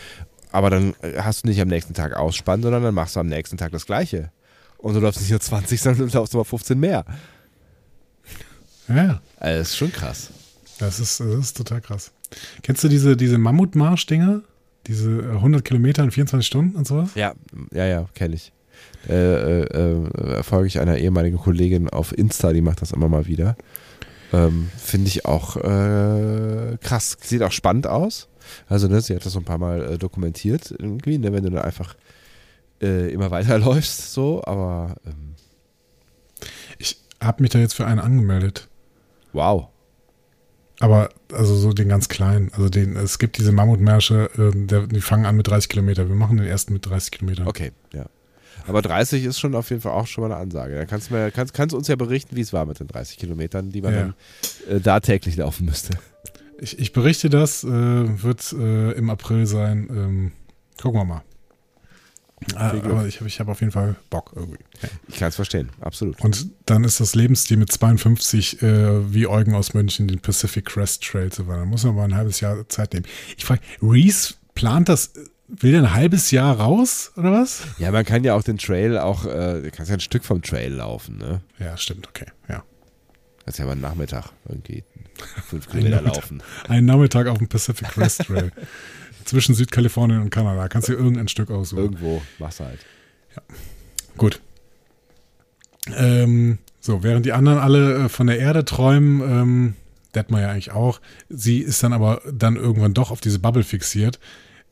Aber 0.51 0.71
dann 0.71 0.95
äh, 1.03 1.21
hast 1.21 1.45
du 1.45 1.49
nicht 1.49 1.61
am 1.61 1.69
nächsten 1.69 1.95
Tag 1.95 2.15
Ausspann, 2.15 2.63
sondern 2.63 2.83
dann 2.83 2.95
machst 2.95 3.17
du 3.17 3.21
am 3.21 3.29
nächsten 3.29 3.57
Tag 3.57 3.73
das 3.73 3.87
Gleiche. 3.87 4.31
Und 4.79 4.95
du 4.95 5.01
läufst 5.01 5.21
nicht 5.21 5.31
nur 5.31 5.41
20, 5.41 5.81
sondern 5.81 6.09
du 6.09 6.19
läufst 6.19 6.35
aber 6.35 6.45
15 6.45 6.79
mehr. 6.79 7.05
Ja. 8.89 9.21
Also 9.39 9.59
das 9.59 9.69
ist 9.71 9.77
schon 9.77 9.93
krass. 9.93 10.31
Das 10.79 11.01
ist, 11.01 11.21
das 11.21 11.29
ist 11.29 11.57
total 11.57 11.81
krass. 11.81 12.13
Kennst 12.63 12.85
du 12.85 12.89
diese, 12.89 13.17
diese 13.17 13.39
Mammutmarsch-Dinger? 13.39 14.43
Diese 14.87 15.31
100 15.31 15.65
Kilometer 15.65 16.05
in 16.05 16.11
24 16.11 16.47
Stunden 16.47 16.77
und 16.77 16.87
sowas? 16.87 17.11
Ja, 17.15 17.35
ja, 17.73 17.87
ja, 17.87 18.07
kenne 18.15 18.35
ich. 18.35 18.53
Äh, 19.09 19.63
äh, 19.63 19.65
äh, 19.65 20.43
folge 20.43 20.67
ich 20.67 20.81
einer 20.81 20.99
ehemaligen 20.99 21.39
Kollegin 21.39 21.89
auf 21.89 22.17
Insta, 22.17 22.53
die 22.53 22.61
macht 22.61 22.83
das 22.83 22.93
immer 22.93 23.09
mal 23.09 23.27
wieder. 23.27 23.57
Ähm, 24.33 24.71
Finde 24.77 25.09
ich 25.09 25.27
auch 25.27 25.57
äh, 25.57 26.77
krass. 26.81 27.17
Sieht 27.21 27.43
auch 27.43 27.53
spannend 27.53 27.87
aus. 27.87 28.29
Also, 28.69 28.89
ne, 28.89 29.01
sie 29.01 29.15
hat 29.15 29.25
das 29.25 29.33
so 29.33 29.39
ein 29.39 29.45
paar 29.45 29.59
Mal 29.59 29.93
äh, 29.93 29.99
dokumentiert, 29.99 30.75
irgendwie, 30.77 31.19
ne, 31.19 31.33
wenn 31.33 31.45
du 31.45 31.51
dann 31.51 31.63
einfach 31.63 31.95
äh, 32.83 33.13
immer 33.13 33.31
weiterläufst, 33.31 34.13
so, 34.13 34.43
aber. 34.45 34.97
Ähm, 35.07 35.35
ich 36.79 36.99
habe 37.23 37.43
mich 37.43 37.51
da 37.51 37.59
jetzt 37.59 37.75
für 37.75 37.87
einen 37.87 38.01
angemeldet. 38.01 38.69
Wow. 39.33 39.69
Aber 40.85 41.09
also 41.33 41.57
so 41.57 41.73
den 41.73 41.89
ganz 41.89 42.11
kleinen. 42.11 42.53
Also 42.53 42.69
den, 42.69 42.95
es 42.95 43.19
gibt 43.19 43.39
diese 43.39 43.53
Mammutmärsche, 43.53 44.29
äh, 44.37 44.87
die 44.87 45.01
fangen 45.01 45.25
an 45.25 45.35
mit 45.35 45.49
30 45.49 45.71
Kilometer. 45.71 46.11
Wir 46.11 46.15
machen 46.15 46.37
den 46.37 46.47
ersten 46.47 46.75
mit 46.75 46.85
30 46.85 47.11
Kilometern. 47.11 47.49
Okay, 47.49 47.73
ja. 47.95 48.05
Aber 48.67 48.83
30 48.83 49.25
ist 49.25 49.41
schon 49.41 49.55
auf 49.55 49.71
jeden 49.71 49.81
Fall 49.81 49.93
auch 49.93 50.07
schon 50.07 50.29
mal 50.29 50.31
eine 50.31 50.43
Ansage. 50.43 50.75
Dann 50.75 50.87
kannst 50.87 51.09
du, 51.09 51.15
mir, 51.15 51.31
kannst, 51.31 51.55
kannst 51.55 51.75
uns 51.75 51.89
ja 51.89 51.97
berichten, 51.97 52.37
wie 52.37 52.43
es 52.43 52.53
war 52.53 52.67
mit 52.67 52.81
den 52.81 52.89
30 52.89 53.17
Kilometern, 53.17 53.73
die 53.73 53.81
man 53.81 53.95
ja. 53.95 54.01
dann 54.69 54.77
äh, 54.77 54.81
da 54.81 55.01
täglich 55.01 55.37
laufen 55.37 55.65
müsste. 55.65 55.97
Ich, 56.61 56.79
ich 56.79 56.93
berichte 56.93 57.31
das, 57.31 57.65
äh, 57.65 57.69
wird 57.69 58.53
äh, 58.53 58.93
im 58.93 59.09
April 59.09 59.47
sein. 59.47 59.89
Ähm, 59.91 60.33
gucken 60.83 61.01
wir 61.01 61.05
mal. 61.07 61.23
Ah, 62.55 62.71
aber 62.71 63.07
ich 63.07 63.17
habe 63.17 63.29
ich 63.29 63.41
hab 63.41 63.49
auf 63.49 63.61
jeden 63.61 63.73
Fall 63.73 63.97
Bock 64.11 64.33
irgendwie. 64.35 64.59
Ich 65.09 65.17
kann 65.17 65.29
es 65.29 65.37
verstehen, 65.37 65.71
absolut. 65.81 66.21
Und 66.21 66.49
dann 66.67 66.85
ist 66.85 67.01
das 67.01 67.15
Lebensstil 67.15 67.57
mit 67.57 67.71
52 67.73 68.63
äh, 68.63 69.13
wie 69.13 69.27
Eugen 69.27 69.55
aus 69.55 69.75
München 69.75 70.09
den 70.09 70.21
Pacific 70.21 70.67
Crest 70.67 71.03
Trail 71.03 71.31
zu 71.31 71.47
wandern. 71.47 71.65
Da 71.65 71.71
muss 71.71 71.85
man 71.85 71.95
mal 71.95 72.05
ein 72.05 72.17
halbes 72.17 72.41
Jahr 72.41 72.69
Zeit 72.69 72.93
nehmen. 72.93 73.07
Ich 73.37 73.45
frage, 73.45 73.61
Reese 73.83 74.35
plant 74.55 74.89
das, 74.89 75.13
will 75.49 75.73
der 75.73 75.83
ein 75.83 75.95
halbes 75.95 76.31
Jahr 76.31 76.59
raus 76.59 77.13
oder 77.17 77.33
was? 77.33 77.63
Ja, 77.79 77.91
man 77.91 78.05
kann 78.05 78.25
ja 78.25 78.35
auch 78.35 78.43
den 78.43 78.59
Trail 78.59 78.99
auch, 78.99 79.25
äh, 79.25 79.63
du 79.63 79.71
kannst 79.71 79.91
ja 79.91 79.97
ein 79.97 80.01
Stück 80.01 80.25
vom 80.25 80.43
Trail 80.43 80.73
laufen, 80.73 81.19
ne? 81.19 81.41
Ja, 81.59 81.77
stimmt, 81.77 82.09
okay, 82.09 82.27
ja. 82.49 82.63
Kannst 83.45 83.59
ja 83.59 83.67
mal 83.67 83.73
einen 83.73 83.83
Nachmittag 83.83 84.31
irgendwie 84.49 84.85
fünf 85.47 85.69
Kilometer 85.71 86.03
laufen. 86.03 86.43
Einen 86.69 86.87
Nachmittag 86.87 87.27
auf 87.27 87.39
dem 87.39 87.49
Pacific 87.49 87.89
Crest 87.89 88.25
Trail. 88.25 88.51
zwischen 89.25 89.55
Südkalifornien 89.55 90.21
und 90.21 90.31
Kanada. 90.31 90.69
Kannst 90.69 90.89
du 90.89 90.93
irgendein 90.93 91.29
Stück 91.29 91.51
aussuchen. 91.51 91.83
Irgendwo, 91.83 92.23
machst 92.39 92.61
du 92.61 92.65
halt. 92.65 92.81
Ja. 93.35 93.43
Gut. 94.17 94.41
Ähm, 95.97 96.59
so, 96.81 97.03
während 97.03 97.27
die 97.27 97.33
anderen 97.33 97.59
alle 97.59 98.05
äh, 98.05 98.09
von 98.09 98.27
der 98.27 98.39
Erde 98.39 98.65
träumen, 98.65 99.21
ähm, 99.21 99.75
Detmar 100.15 100.43
ja 100.43 100.51
eigentlich 100.51 100.73
auch, 100.73 101.01
sie 101.29 101.59
ist 101.59 101.83
dann 101.83 101.93
aber 101.93 102.23
dann 102.31 102.57
irgendwann 102.57 102.95
doch 102.95 103.11
auf 103.11 103.21
diese 103.21 103.39
Bubble 103.39 103.65
fixiert. 103.65 104.19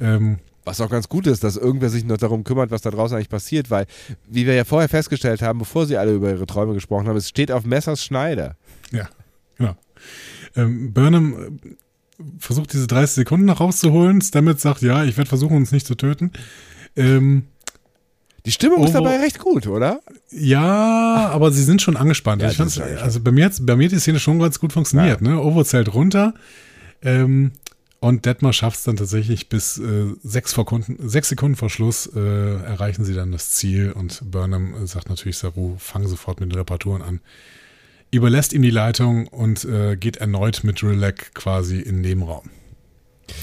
Ähm, 0.00 0.38
was 0.64 0.80
auch 0.80 0.90
ganz 0.90 1.08
gut 1.08 1.26
ist, 1.26 1.42
dass 1.42 1.56
irgendwer 1.56 1.88
sich 1.88 2.04
noch 2.04 2.18
darum 2.18 2.44
kümmert, 2.44 2.70
was 2.70 2.82
da 2.82 2.90
draußen 2.90 3.16
eigentlich 3.16 3.28
passiert, 3.28 3.70
weil, 3.70 3.86
wie 4.28 4.46
wir 4.46 4.54
ja 4.54 4.64
vorher 4.64 4.88
festgestellt 4.88 5.42
haben, 5.42 5.58
bevor 5.58 5.86
sie 5.86 5.96
alle 5.96 6.12
über 6.14 6.30
ihre 6.30 6.46
Träume 6.46 6.74
gesprochen 6.74 7.08
haben, 7.08 7.16
es 7.16 7.28
steht 7.28 7.50
auf 7.50 7.64
Messers 7.64 8.04
Schneider. 8.04 8.56
Ja, 8.92 9.08
genau. 9.56 9.74
Ähm, 10.54 10.92
Burnham 10.92 11.58
versucht 12.38 12.72
diese 12.72 12.86
30 12.86 13.14
Sekunden 13.14 13.46
noch 13.46 13.60
rauszuholen. 13.60 14.20
Stamets 14.20 14.62
sagt, 14.62 14.82
ja, 14.82 15.04
ich 15.04 15.16
werde 15.16 15.28
versuchen, 15.28 15.56
uns 15.56 15.72
nicht 15.72 15.86
zu 15.86 15.94
töten. 15.94 16.32
Ähm, 16.96 17.44
die 18.44 18.50
Stimmung 18.50 18.78
Ovo, 18.78 18.86
ist 18.86 18.94
dabei 18.94 19.18
recht 19.18 19.38
gut, 19.38 19.66
oder? 19.66 20.00
Ja, 20.30 21.30
aber 21.32 21.52
sie 21.52 21.62
sind 21.62 21.80
schon 21.80 21.96
angespannt. 21.96 22.42
Ja, 22.42 22.50
ich 22.50 22.60
also 22.60 23.20
bei 23.20 23.30
mir, 23.30 23.50
bei 23.60 23.76
mir 23.76 23.84
hat 23.84 23.92
die 23.92 24.00
Szene 24.00 24.18
schon 24.18 24.38
ganz 24.40 24.58
gut 24.58 24.72
funktioniert. 24.72 25.20
Ja. 25.20 25.28
Ne? 25.28 25.40
Ovo 25.40 25.62
zählt 25.62 25.94
runter 25.94 26.34
ähm, 27.02 27.52
und 28.00 28.26
Detmar 28.26 28.52
schafft 28.52 28.78
es 28.78 28.84
dann 28.84 28.96
tatsächlich 28.96 29.48
bis 29.48 29.78
äh, 29.78 30.06
sechs, 30.24 30.52
Sekunden, 30.52 31.08
sechs 31.08 31.28
Sekunden 31.28 31.56
vor 31.56 31.70
Schluss 31.70 32.10
äh, 32.16 32.18
erreichen 32.18 33.04
sie 33.04 33.14
dann 33.14 33.30
das 33.30 33.52
Ziel 33.52 33.92
und 33.92 34.22
Burnham 34.28 34.86
sagt 34.88 35.08
natürlich 35.08 35.38
Saru, 35.38 35.76
fang 35.78 36.08
sofort 36.08 36.40
mit 36.40 36.50
den 36.50 36.58
Reparaturen 36.58 37.02
an 37.02 37.20
überlässt 38.12 38.52
ihm 38.52 38.62
die 38.62 38.70
Leitung 38.70 39.26
und 39.26 39.64
äh, 39.64 39.97
geht 39.97 40.18
erneut 40.18 40.62
mit 40.62 40.82
Relac 40.84 41.34
quasi 41.34 41.80
in 41.80 41.97
den 41.97 42.01
Nebenraum. 42.02 42.51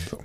So. 0.09 0.23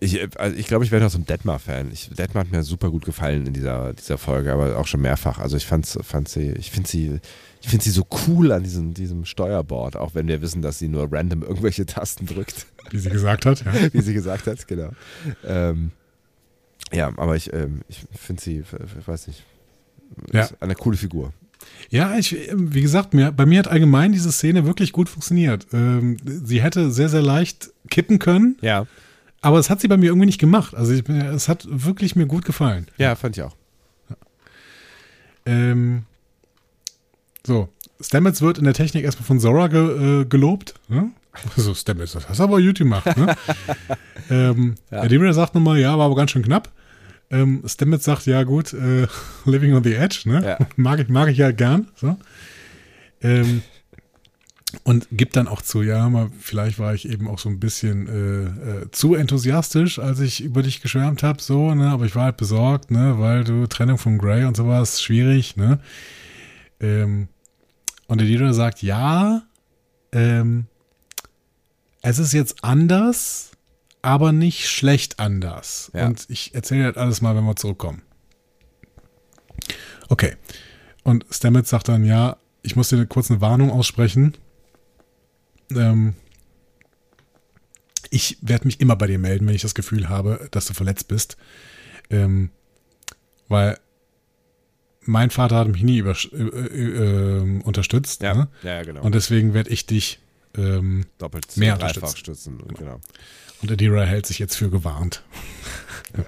Ich, 0.00 0.20
also 0.38 0.56
ich 0.56 0.66
glaube, 0.68 0.84
ich 0.84 0.92
werde 0.92 1.06
auch 1.06 1.10
so 1.10 1.18
ein 1.18 1.26
Detmar-Fan. 1.26 1.90
Detmar 2.16 2.44
hat 2.44 2.52
mir 2.52 2.62
super 2.62 2.90
gut 2.90 3.04
gefallen 3.04 3.46
in 3.46 3.52
dieser, 3.52 3.92
dieser 3.94 4.16
Folge, 4.16 4.52
aber 4.52 4.78
auch 4.78 4.86
schon 4.86 5.00
mehrfach. 5.00 5.38
Also 5.38 5.56
ich 5.56 5.66
fand's, 5.66 5.98
fand 6.02 6.28
sie, 6.28 6.52
ich 6.52 6.70
finde 6.70 6.88
sie, 6.88 7.20
ich 7.60 7.68
finde 7.68 7.84
sie 7.84 7.90
so 7.90 8.06
cool 8.26 8.52
an 8.52 8.62
diesem, 8.62 8.94
diesem 8.94 9.24
Steuerboard, 9.24 9.96
auch 9.96 10.14
wenn 10.14 10.28
wir 10.28 10.40
wissen, 10.40 10.62
dass 10.62 10.78
sie 10.78 10.88
nur 10.88 11.08
random 11.12 11.42
irgendwelche 11.42 11.84
Tasten 11.84 12.26
drückt. 12.26 12.66
Wie 12.90 12.98
sie 12.98 13.10
gesagt 13.10 13.44
hat, 13.44 13.64
ja. 13.64 13.72
Wie 13.92 14.00
sie 14.00 14.14
gesagt 14.14 14.46
hat, 14.46 14.66
genau. 14.68 14.90
Ähm, 15.44 15.90
ja, 16.92 17.12
aber 17.16 17.36
ich, 17.36 17.52
ähm, 17.52 17.82
ich 17.88 18.06
finde 18.12 18.42
sie, 18.42 18.60
ich 18.98 19.08
weiß 19.08 19.26
nicht, 19.26 19.42
ja. 20.32 20.48
eine 20.60 20.74
coole 20.74 20.96
Figur. 20.96 21.32
Ja, 21.90 22.16
ich, 22.18 22.36
wie 22.52 22.82
gesagt, 22.82 23.14
mir, 23.14 23.32
bei 23.32 23.46
mir 23.46 23.60
hat 23.60 23.68
allgemein 23.68 24.12
diese 24.12 24.32
Szene 24.32 24.66
wirklich 24.66 24.92
gut 24.92 25.08
funktioniert. 25.08 25.66
Ähm, 25.72 26.16
sie 26.24 26.62
hätte 26.62 26.90
sehr, 26.90 27.08
sehr 27.08 27.22
leicht 27.22 27.70
kippen 27.88 28.18
können. 28.18 28.56
Ja. 28.60 28.86
Aber 29.40 29.58
es 29.58 29.70
hat 29.70 29.80
sie 29.80 29.88
bei 29.88 29.96
mir 29.96 30.06
irgendwie 30.06 30.26
nicht 30.26 30.40
gemacht. 30.40 30.74
Also 30.74 30.92
ich, 30.92 31.08
es 31.08 31.48
hat 31.48 31.66
wirklich 31.70 32.16
mir 32.16 32.26
gut 32.26 32.44
gefallen. 32.44 32.86
Ja, 32.98 33.14
fand 33.14 33.36
ich 33.36 33.42
auch. 33.42 33.56
Ja. 34.10 34.16
Ähm, 35.46 36.02
so, 37.46 37.68
Stamets 38.00 38.42
wird 38.42 38.58
in 38.58 38.64
der 38.64 38.74
Technik 38.74 39.04
erstmal 39.04 39.26
von 39.26 39.40
Zora 39.40 39.68
ge, 39.68 40.20
äh, 40.20 40.24
gelobt. 40.24 40.74
Ne? 40.88 41.10
Also 41.56 41.74
Stamets, 41.74 42.12
das 42.12 42.28
hast 42.28 42.40
du 42.40 42.44
aber 42.44 42.60
gut 42.60 42.78
gemacht. 42.78 43.16
Ne? 43.16 43.36
ähm, 44.30 44.74
ja. 44.90 45.06
Der 45.06 45.34
sagt 45.34 45.54
nochmal, 45.54 45.78
ja, 45.78 45.96
war 45.96 46.06
aber 46.06 46.16
ganz 46.16 46.32
schön 46.32 46.42
knapp. 46.42 46.70
Ähm, 47.30 47.62
Stamets 47.66 48.04
sagt, 48.04 48.26
ja 48.26 48.42
gut, 48.44 48.72
äh, 48.72 49.06
Living 49.44 49.74
on 49.74 49.84
the 49.84 49.94
Edge, 49.94 50.22
ne? 50.24 50.42
Ja. 50.44 50.66
Mag, 50.76 51.00
ich, 51.00 51.08
mag 51.08 51.28
ich 51.28 51.38
ja 51.38 51.50
gern. 51.52 51.88
So. 51.96 52.16
Ähm, 53.20 53.62
und 54.84 55.08
gibt 55.10 55.36
dann 55.36 55.48
auch 55.48 55.62
zu, 55.62 55.82
ja, 55.82 56.08
mal, 56.10 56.30
vielleicht 56.40 56.78
war 56.78 56.94
ich 56.94 57.08
eben 57.08 57.26
auch 57.26 57.38
so 57.38 57.48
ein 57.48 57.58
bisschen 57.58 58.06
äh, 58.06 58.82
äh, 58.82 58.90
zu 58.90 59.14
enthusiastisch, 59.14 59.98
als 59.98 60.20
ich 60.20 60.42
über 60.42 60.62
dich 60.62 60.82
geschwärmt 60.82 61.22
habe, 61.22 61.40
so, 61.40 61.74
ne? 61.74 61.88
Aber 61.88 62.04
ich 62.04 62.14
war 62.14 62.24
halt 62.24 62.36
besorgt, 62.36 62.90
ne, 62.90 63.18
weil 63.18 63.44
du 63.44 63.66
Trennung 63.66 63.96
von 63.96 64.18
Grey 64.18 64.44
und 64.44 64.56
sowas 64.56 65.00
schwierig, 65.00 65.56
ne? 65.56 65.80
Ähm, 66.80 67.28
und 68.08 68.20
der 68.20 68.26
Leader 68.26 68.52
sagt, 68.52 68.82
ja, 68.82 69.42
ähm, 70.12 70.66
es 72.02 72.18
ist 72.18 72.32
jetzt 72.32 72.62
anders, 72.62 73.47
aber 74.08 74.32
nicht 74.32 74.70
schlecht 74.70 75.18
anders. 75.20 75.90
Ja. 75.92 76.06
Und 76.06 76.24
ich 76.30 76.54
erzähle 76.54 76.90
das 76.90 76.96
alles 76.96 77.20
mal, 77.20 77.36
wenn 77.36 77.44
wir 77.44 77.56
zurückkommen. 77.56 78.00
Okay. 80.08 80.34
Und 81.04 81.26
Stamets 81.30 81.68
sagt 81.68 81.88
dann, 81.88 82.06
ja, 82.06 82.38
ich 82.62 82.74
muss 82.74 82.88
dir 82.88 83.04
kurz 83.04 83.30
eine 83.30 83.42
Warnung 83.42 83.70
aussprechen. 83.70 84.34
Ähm, 85.70 86.14
ich 88.08 88.38
werde 88.40 88.64
mich 88.64 88.80
immer 88.80 88.96
bei 88.96 89.06
dir 89.08 89.18
melden, 89.18 89.46
wenn 89.46 89.54
ich 89.54 89.60
das 89.60 89.74
Gefühl 89.74 90.08
habe, 90.08 90.48
dass 90.52 90.64
du 90.64 90.72
verletzt 90.72 91.08
bist. 91.08 91.36
Ähm, 92.08 92.48
weil 93.48 93.78
mein 95.02 95.28
Vater 95.28 95.56
hat 95.56 95.68
mich 95.68 95.82
nie 95.82 95.98
über, 95.98 96.12
äh, 96.32 96.36
äh, 96.36 97.42
äh, 97.42 97.62
unterstützt. 97.62 98.22
Ja, 98.22 98.32
Ne? 98.34 98.48
ja, 98.62 98.82
genau. 98.84 99.02
Und 99.02 99.14
deswegen 99.14 99.52
werde 99.52 99.68
ich 99.68 99.84
dich 99.84 100.18
ähm, 100.56 101.04
doppelt 101.18 101.58
mehr 101.58 101.74
unterstützen. 101.74 102.16
stützen. 102.16 102.58
Genau. 102.68 103.00
Und 103.62 103.70
Adira 103.70 104.02
hält 104.04 104.26
sich 104.26 104.38
jetzt 104.38 104.56
für 104.56 104.70
gewarnt. 104.70 105.22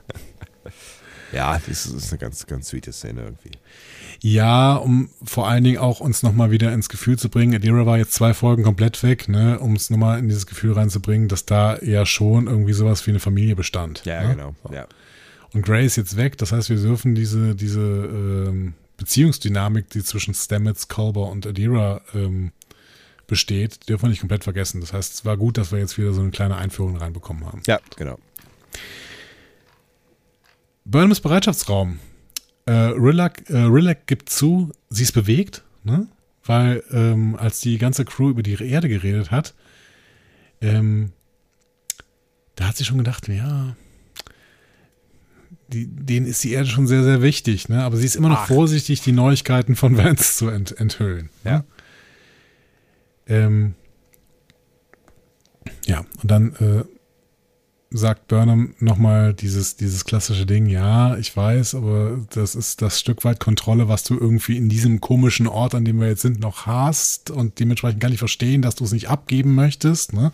Ja, 1.32 1.60
das 1.66 1.86
ist 1.86 2.10
eine 2.10 2.18
ganz, 2.18 2.46
ganz 2.46 2.68
sweete 2.68 2.92
Szene 2.92 3.22
irgendwie. 3.22 3.52
Ja, 4.20 4.74
um 4.74 5.10
vor 5.22 5.48
allen 5.48 5.64
Dingen 5.64 5.78
auch 5.78 6.00
uns 6.00 6.22
nochmal 6.22 6.50
wieder 6.50 6.72
ins 6.72 6.88
Gefühl 6.88 7.18
zu 7.18 7.28
bringen. 7.28 7.54
Adira 7.54 7.86
war 7.86 7.98
jetzt 7.98 8.12
zwei 8.14 8.34
Folgen 8.34 8.64
komplett 8.64 9.02
weg, 9.02 9.28
ne, 9.28 9.58
um 9.60 9.74
es 9.74 9.90
nochmal 9.90 10.18
in 10.18 10.28
dieses 10.28 10.46
Gefühl 10.46 10.72
reinzubringen, 10.72 11.28
dass 11.28 11.46
da 11.46 11.78
ja 11.82 12.04
schon 12.04 12.46
irgendwie 12.46 12.72
sowas 12.72 13.06
wie 13.06 13.12
eine 13.12 13.20
Familie 13.20 13.56
bestand. 13.56 14.02
Ja, 14.04 14.22
ne? 14.22 14.34
genau. 14.34 14.54
Ja. 14.72 14.86
Und 15.52 15.62
Gray 15.62 15.86
ist 15.86 15.96
jetzt 15.96 16.16
weg, 16.16 16.36
das 16.38 16.52
heißt, 16.52 16.68
wir 16.68 16.76
dürfen 16.76 17.14
diese, 17.14 17.54
diese 17.54 17.80
ähm, 17.80 18.74
Beziehungsdynamik, 18.96 19.88
die 19.90 20.04
zwischen 20.04 20.34
Stamets, 20.34 20.88
Culber 20.88 21.28
und 21.30 21.46
Adira 21.46 22.02
ähm, 22.14 22.52
besteht, 23.30 23.88
dürfen 23.88 24.02
wir 24.04 24.08
nicht 24.10 24.20
komplett 24.20 24.44
vergessen. 24.44 24.82
Das 24.82 24.92
heißt, 24.92 25.14
es 25.14 25.24
war 25.24 25.38
gut, 25.38 25.56
dass 25.56 25.72
wir 25.72 25.78
jetzt 25.78 25.96
wieder 25.96 26.12
so 26.12 26.20
eine 26.20 26.30
kleine 26.30 26.56
Einführung 26.56 26.98
reinbekommen 26.98 27.46
haben. 27.46 27.62
ja, 27.66 27.80
genau. 27.96 28.18
Burnhams 30.84 31.20
Bereitschaftsraum. 31.20 32.00
Äh, 32.66 32.72
Rillac, 32.72 33.48
äh, 33.48 33.56
Rillac 33.56 34.06
gibt 34.06 34.28
zu, 34.28 34.72
sie 34.90 35.04
ist 35.04 35.12
bewegt, 35.12 35.62
ne? 35.84 36.08
weil 36.44 36.82
ähm, 36.90 37.36
als 37.36 37.60
die 37.60 37.78
ganze 37.78 38.04
Crew 38.04 38.30
über 38.30 38.42
die 38.42 38.54
Erde 38.54 38.88
geredet 38.88 39.30
hat, 39.30 39.54
ähm, 40.60 41.12
da 42.56 42.68
hat 42.68 42.76
sie 42.76 42.84
schon 42.84 42.98
gedacht, 42.98 43.28
ja, 43.28 43.76
die, 45.68 45.86
denen 45.86 46.26
ist 46.26 46.42
die 46.42 46.52
Erde 46.52 46.68
schon 46.68 46.88
sehr, 46.88 47.04
sehr 47.04 47.22
wichtig, 47.22 47.68
ne? 47.68 47.84
aber 47.84 47.96
sie 47.96 48.06
ist 48.06 48.16
immer 48.16 48.28
noch 48.28 48.42
Ach. 48.42 48.48
vorsichtig, 48.48 49.00
die 49.02 49.12
Neuigkeiten 49.12 49.76
von 49.76 49.96
Vance 49.96 50.34
zu 50.34 50.48
ent 50.48 50.78
enthüllen. 50.78 51.30
Ja. 51.44 51.58
Ne? 51.58 51.64
Ähm, 53.30 53.74
ja, 55.86 56.04
und 56.20 56.30
dann 56.30 56.54
äh, 56.56 56.84
sagt 57.90 58.28
Burnham 58.28 58.74
nochmal 58.80 59.34
dieses, 59.34 59.76
dieses 59.76 60.04
klassische 60.04 60.46
Ding, 60.46 60.66
ja, 60.66 61.16
ich 61.16 61.36
weiß, 61.36 61.76
aber 61.76 62.24
das 62.30 62.54
ist 62.54 62.82
das 62.82 62.98
Stück 63.00 63.24
weit 63.24 63.40
Kontrolle, 63.40 63.88
was 63.88 64.02
du 64.02 64.18
irgendwie 64.18 64.56
in 64.56 64.68
diesem 64.68 65.00
komischen 65.00 65.46
Ort, 65.46 65.74
an 65.74 65.84
dem 65.84 66.00
wir 66.00 66.08
jetzt 66.08 66.22
sind, 66.22 66.40
noch 66.40 66.66
hast 66.66 67.30
und 67.30 67.60
dementsprechend 67.60 68.00
kann 68.00 68.12
ich 68.12 68.18
verstehen, 68.18 68.62
dass 68.62 68.74
du 68.74 68.84
es 68.84 68.92
nicht 68.92 69.08
abgeben 69.08 69.54
möchtest, 69.54 70.12
ne? 70.12 70.32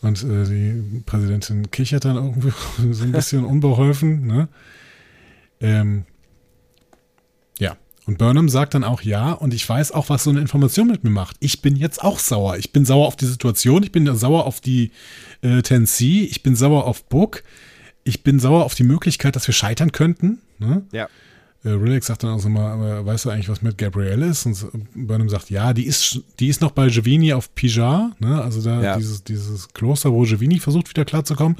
Und 0.00 0.24
äh, 0.24 0.44
die 0.44 1.00
Präsidentin 1.06 1.70
kichert 1.70 2.04
dann 2.04 2.16
irgendwie 2.16 2.52
so 2.92 3.04
ein 3.04 3.12
bisschen 3.12 3.44
unbeholfen, 3.44 4.26
ne? 4.26 4.48
Ähm. 5.60 6.04
Und 8.06 8.18
Burnham 8.18 8.48
sagt 8.48 8.74
dann 8.74 8.82
auch 8.82 9.02
ja, 9.02 9.30
und 9.32 9.54
ich 9.54 9.68
weiß 9.68 9.92
auch, 9.92 10.08
was 10.08 10.24
so 10.24 10.30
eine 10.30 10.40
Information 10.40 10.88
mit 10.88 11.04
mir 11.04 11.10
macht. 11.10 11.36
Ich 11.38 11.62
bin 11.62 11.76
jetzt 11.76 12.02
auch 12.02 12.18
sauer. 12.18 12.56
Ich 12.58 12.72
bin 12.72 12.84
sauer 12.84 13.06
auf 13.06 13.14
die 13.16 13.26
Situation, 13.26 13.82
ich 13.84 13.92
bin 13.92 14.12
sauer 14.16 14.44
auf 14.44 14.60
die 14.60 14.90
äh, 15.42 15.62
Tennessee, 15.62 16.22
ich 16.24 16.42
bin 16.42 16.56
sauer 16.56 16.84
auf 16.86 17.04
Book, 17.04 17.44
ich 18.02 18.24
bin 18.24 18.40
sauer 18.40 18.64
auf 18.64 18.74
die 18.74 18.82
Möglichkeit, 18.82 19.36
dass 19.36 19.46
wir 19.46 19.54
scheitern 19.54 19.92
könnten. 19.92 20.40
Ne? 20.58 20.82
Ja. 20.90 21.08
Äh, 21.64 21.68
Rillick 21.68 22.02
sagt 22.02 22.24
dann 22.24 22.30
auch 22.30 22.40
so 22.40 22.48
mal, 22.48 22.72
aber 22.72 23.06
weißt 23.06 23.24
du 23.24 23.30
eigentlich, 23.30 23.48
was 23.48 23.62
mit 23.62 23.78
Gabrielle 23.78 24.26
ist? 24.26 24.46
Und 24.46 24.88
Burnham 24.94 25.28
sagt, 25.28 25.48
ja, 25.50 25.72
die 25.72 25.86
ist, 25.86 26.20
die 26.40 26.48
ist 26.48 26.60
noch 26.60 26.72
bei 26.72 26.88
Giovini 26.88 27.32
auf 27.34 27.54
Pijar, 27.54 28.16
ne? 28.18 28.42
also 28.42 28.60
da 28.62 28.82
Ja. 28.82 28.96
dieses, 28.96 29.22
dieses 29.22 29.68
Kloster, 29.68 30.10
wo 30.12 30.22
Giovini 30.24 30.58
versucht, 30.58 30.90
wieder 30.90 31.04
klarzukommen. 31.04 31.56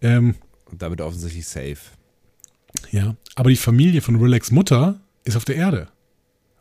Ähm, 0.00 0.34
Und 0.72 0.82
damit 0.82 1.00
offensichtlich 1.00 1.46
safe. 1.46 1.76
ja, 2.90 3.14
aber 3.36 3.50
die 3.50 3.56
Familie 3.56 4.00
von 4.00 4.16
Rillecks 4.16 4.50
Mutter 4.50 4.98
ist 5.24 5.36
auf 5.36 5.44
der 5.44 5.56
Erde. 5.56 5.88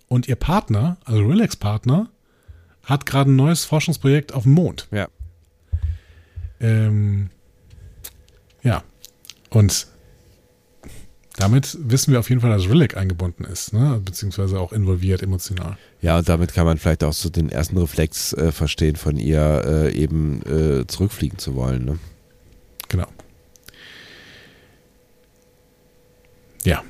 Und 0.08 0.28
ihr 0.28 0.36
Partner, 0.36 0.98
also 1.06 1.26
Rillecks 1.26 1.56
Partner, 1.56 2.10
hat 2.84 3.06
gerade 3.06 3.32
ein 3.32 3.36
neues 3.36 3.66
Forschungsprojekt 3.66 4.34
auf 4.34 4.44
dem 4.44 4.54
Mond. 4.54 4.88
Ja. 4.92 5.08
Ähm, 6.60 7.30
ja, 8.62 8.84
und 9.50 9.88
damit 11.38 11.78
wissen 11.82 12.12
wir 12.12 12.20
auf 12.20 12.30
jeden 12.30 12.42
Fall, 12.42 12.52
dass 12.52 12.70
Rillick 12.70 12.98
eingebunden 12.98 13.46
ist, 13.46 13.74
ne? 13.74 14.02
beziehungsweise 14.04 14.60
auch 14.60 14.74
involviert 14.74 15.24
emotional. 15.24 15.78
Ja, 16.02 16.18
und 16.18 16.30
damit 16.30 16.54
kann 16.54 16.66
man 16.66 16.78
vielleicht 16.78 17.04
auch 17.04 17.14
so 17.14 17.30
den 17.30 17.50
ersten 17.50 17.78
Reflex 17.78 18.34
äh, 18.34 18.52
verstehen, 18.52 18.96
von 18.96 19.18
ihr 19.18 19.64
äh, 19.66 19.94
eben 19.94 20.42
äh, 20.46 20.86
zurückfliegen 20.88 21.40
zu 21.40 21.56
wollen. 21.56 21.86
Ne? 21.86 22.00
Genau. 22.90 23.08
Ja, 26.64 26.84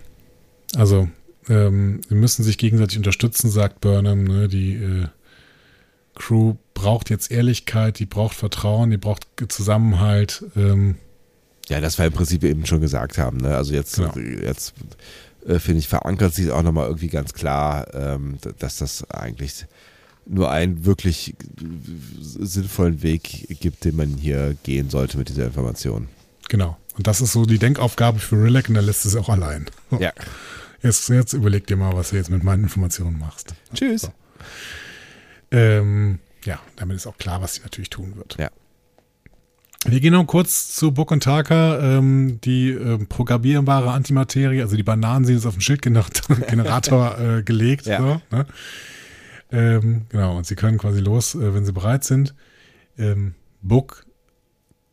also 0.75 1.07
ähm, 1.51 2.01
sie 2.07 2.15
müssen 2.15 2.43
sich 2.43 2.57
gegenseitig 2.57 2.97
unterstützen, 2.97 3.51
sagt 3.51 3.81
Burnham. 3.81 4.23
Ne? 4.23 4.47
Die 4.47 4.75
äh, 4.75 5.07
Crew 6.15 6.55
braucht 6.73 7.09
jetzt 7.09 7.31
Ehrlichkeit, 7.31 7.99
die 7.99 8.05
braucht 8.05 8.35
Vertrauen, 8.35 8.89
die 8.91 8.97
braucht 8.97 9.27
Zusammenhalt. 9.49 10.43
Ähm, 10.55 10.95
Ja, 11.67 11.81
das 11.81 11.97
wir 11.97 12.05
im 12.05 12.13
Prinzip 12.13 12.43
eben 12.43 12.65
schon 12.65 12.81
gesagt 12.81 13.17
haben. 13.17 13.37
Ne? 13.37 13.55
Also 13.55 13.73
jetzt, 13.73 13.95
Genau. 13.97 14.13
jetzt 14.17 14.73
äh, 15.45 15.59
finde 15.59 15.79
ich, 15.79 15.87
verankert 15.87 16.33
sich 16.33 16.51
auch 16.51 16.63
nochmal 16.63 16.87
irgendwie 16.87 17.07
ganz 17.09 17.33
klar, 17.33 17.87
ähm, 17.93 18.37
dass 18.59 18.77
das 18.77 19.09
eigentlich 19.11 19.65
nur 20.25 20.51
einen 20.51 20.85
wirklich 20.85 21.35
sinnvollen 22.21 23.01
Weg 23.01 23.47
gibt, 23.59 23.83
den 23.85 23.95
man 23.95 24.09
hier 24.09 24.55
gehen 24.63 24.89
sollte 24.89 25.17
mit 25.17 25.29
dieser 25.29 25.45
Information. 25.45 26.07
genau. 26.49 26.77
Und 26.97 27.07
das 27.07 27.21
ist 27.21 27.31
so 27.31 27.45
die 27.45 27.57
Denkaufgabe 27.57 28.19
für 28.19 28.35
Rilek 28.35 28.67
und 28.67 28.75
er 28.75 28.81
lässt 28.81 29.05
es 29.05 29.15
auch 29.15 29.29
allein. 29.29 29.67
Ja. 29.97 30.11
Jetzt, 30.81 31.09
jetzt 31.09 31.33
überleg 31.33 31.67
dir 31.67 31.77
mal, 31.77 31.93
was 31.95 32.09
du 32.09 32.15
jetzt 32.15 32.29
mit 32.29 32.43
meinen 32.43 32.63
Informationen 32.63 33.19
machst. 33.19 33.53
Tschüss. 33.73 34.01
So. 34.01 34.13
Ähm, 35.51 36.19
ja, 36.45 36.59
damit 36.75 36.95
ist 36.95 37.07
auch 37.07 37.17
klar, 37.17 37.41
was 37.41 37.55
sie 37.55 37.61
natürlich 37.61 37.89
tun 37.89 38.15
wird. 38.15 38.37
Ja. 38.39 38.49
Wir 39.85 39.99
gehen 39.99 40.13
noch 40.13 40.25
kurz 40.25 40.75
zu 40.75 40.91
Book 40.91 41.09
und 41.09 41.23
Taka, 41.23 41.97
ähm, 41.97 42.39
die 42.43 42.69
ähm, 42.69 43.07
programmierbare 43.07 43.91
Antimaterie, 43.91 44.61
also 44.61 44.75
die 44.75 44.83
Bananen 44.83 45.25
sind 45.25 45.35
jetzt 45.35 45.47
auf 45.47 45.55
den 45.55 45.61
Schildgenerator 45.61 47.19
äh, 47.19 47.43
gelegt. 47.43 47.87
Ja. 47.87 47.99
So, 47.99 48.21
ne? 48.35 48.45
ähm, 49.51 50.05
genau, 50.09 50.37
und 50.37 50.45
sie 50.45 50.55
können 50.55 50.77
quasi 50.77 50.99
los, 50.99 51.33
äh, 51.33 51.53
wenn 51.55 51.65
sie 51.65 51.73
bereit 51.73 52.03
sind. 52.03 52.35
Ähm, 52.97 53.33
Book 53.63 54.05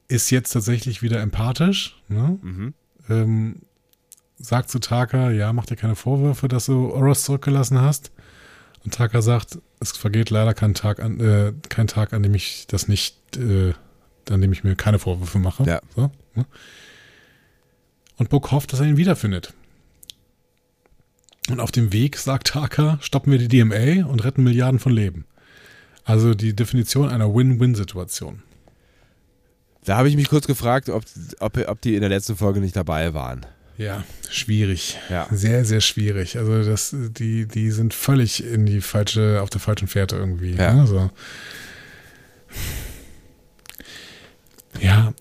ist 0.08 0.30
jetzt 0.30 0.52
tatsächlich 0.52 1.02
wieder 1.02 1.20
empathisch. 1.20 2.02
Ne? 2.08 2.38
Mhm. 2.40 2.74
ähm, 3.10 3.56
sagt 4.38 4.70
zu 4.70 4.78
Taka, 4.78 5.30
ja, 5.30 5.52
mach 5.52 5.66
dir 5.66 5.76
keine 5.76 5.96
Vorwürfe, 5.96 6.48
dass 6.48 6.66
du 6.66 6.92
Oros 6.92 7.24
zurückgelassen 7.24 7.80
hast. 7.80 8.12
Und 8.84 8.94
Taka 8.94 9.22
sagt, 9.22 9.58
es 9.80 9.92
vergeht 9.92 10.30
leider 10.30 10.54
kein 10.54 10.74
Tag 10.74 11.00
an, 11.00 11.20
äh, 11.20 11.52
kein 11.68 11.88
Tag, 11.88 12.12
an 12.12 12.22
dem 12.22 12.34
ich 12.34 12.66
das 12.68 12.88
nicht, 12.88 13.36
äh, 13.36 13.72
an 14.30 14.40
dem 14.40 14.52
ich 14.52 14.64
mir 14.64 14.76
keine 14.76 14.98
Vorwürfe 14.98 15.38
mache. 15.38 15.64
Ja. 15.64 15.80
So, 15.94 16.10
ne? 16.34 16.46
Und 18.16 18.30
Book 18.30 18.50
hofft, 18.50 18.72
dass 18.72 18.80
er 18.80 18.86
ihn 18.86 18.96
wiederfindet. 18.96 19.54
Und 21.50 21.60
auf 21.60 21.72
dem 21.72 21.92
Weg, 21.92 22.18
sagt 22.18 22.48
Taka, 22.48 22.98
stoppen 23.00 23.32
wir 23.32 23.38
die 23.38 23.48
DMA 23.48 24.06
und 24.06 24.24
retten 24.24 24.44
Milliarden 24.44 24.80
von 24.80 24.92
Leben. 24.92 25.24
Also 26.04 26.34
die 26.34 26.54
Definition 26.54 27.08
einer 27.08 27.34
Win-Win-Situation. 27.34 28.42
Da 29.84 29.96
habe 29.96 30.08
ich 30.08 30.16
mich 30.16 30.28
kurz 30.28 30.46
gefragt, 30.46 30.88
ob, 30.90 31.04
ob, 31.38 31.56
ob 31.68 31.80
die 31.80 31.94
in 31.94 32.00
der 32.00 32.10
letzten 32.10 32.36
Folge 32.36 32.60
nicht 32.60 32.76
dabei 32.76 33.14
waren. 33.14 33.46
Ja, 33.78 34.02
schwierig. 34.28 34.98
Ja. 35.08 35.28
Sehr, 35.30 35.64
sehr 35.64 35.80
schwierig. 35.80 36.36
Also 36.36 36.64
das, 36.64 36.94
die, 36.94 37.46
die 37.46 37.70
sind 37.70 37.94
völlig 37.94 38.44
in 38.44 38.66
die 38.66 38.80
falsche, 38.80 39.40
auf 39.40 39.50
der 39.50 39.60
falschen 39.60 39.86
Fährte 39.86 40.16
irgendwie. 40.16 40.56
Ja. 40.56 40.74
Ne? 40.74 40.86
So. 40.88 41.10
Ja, 44.80 45.14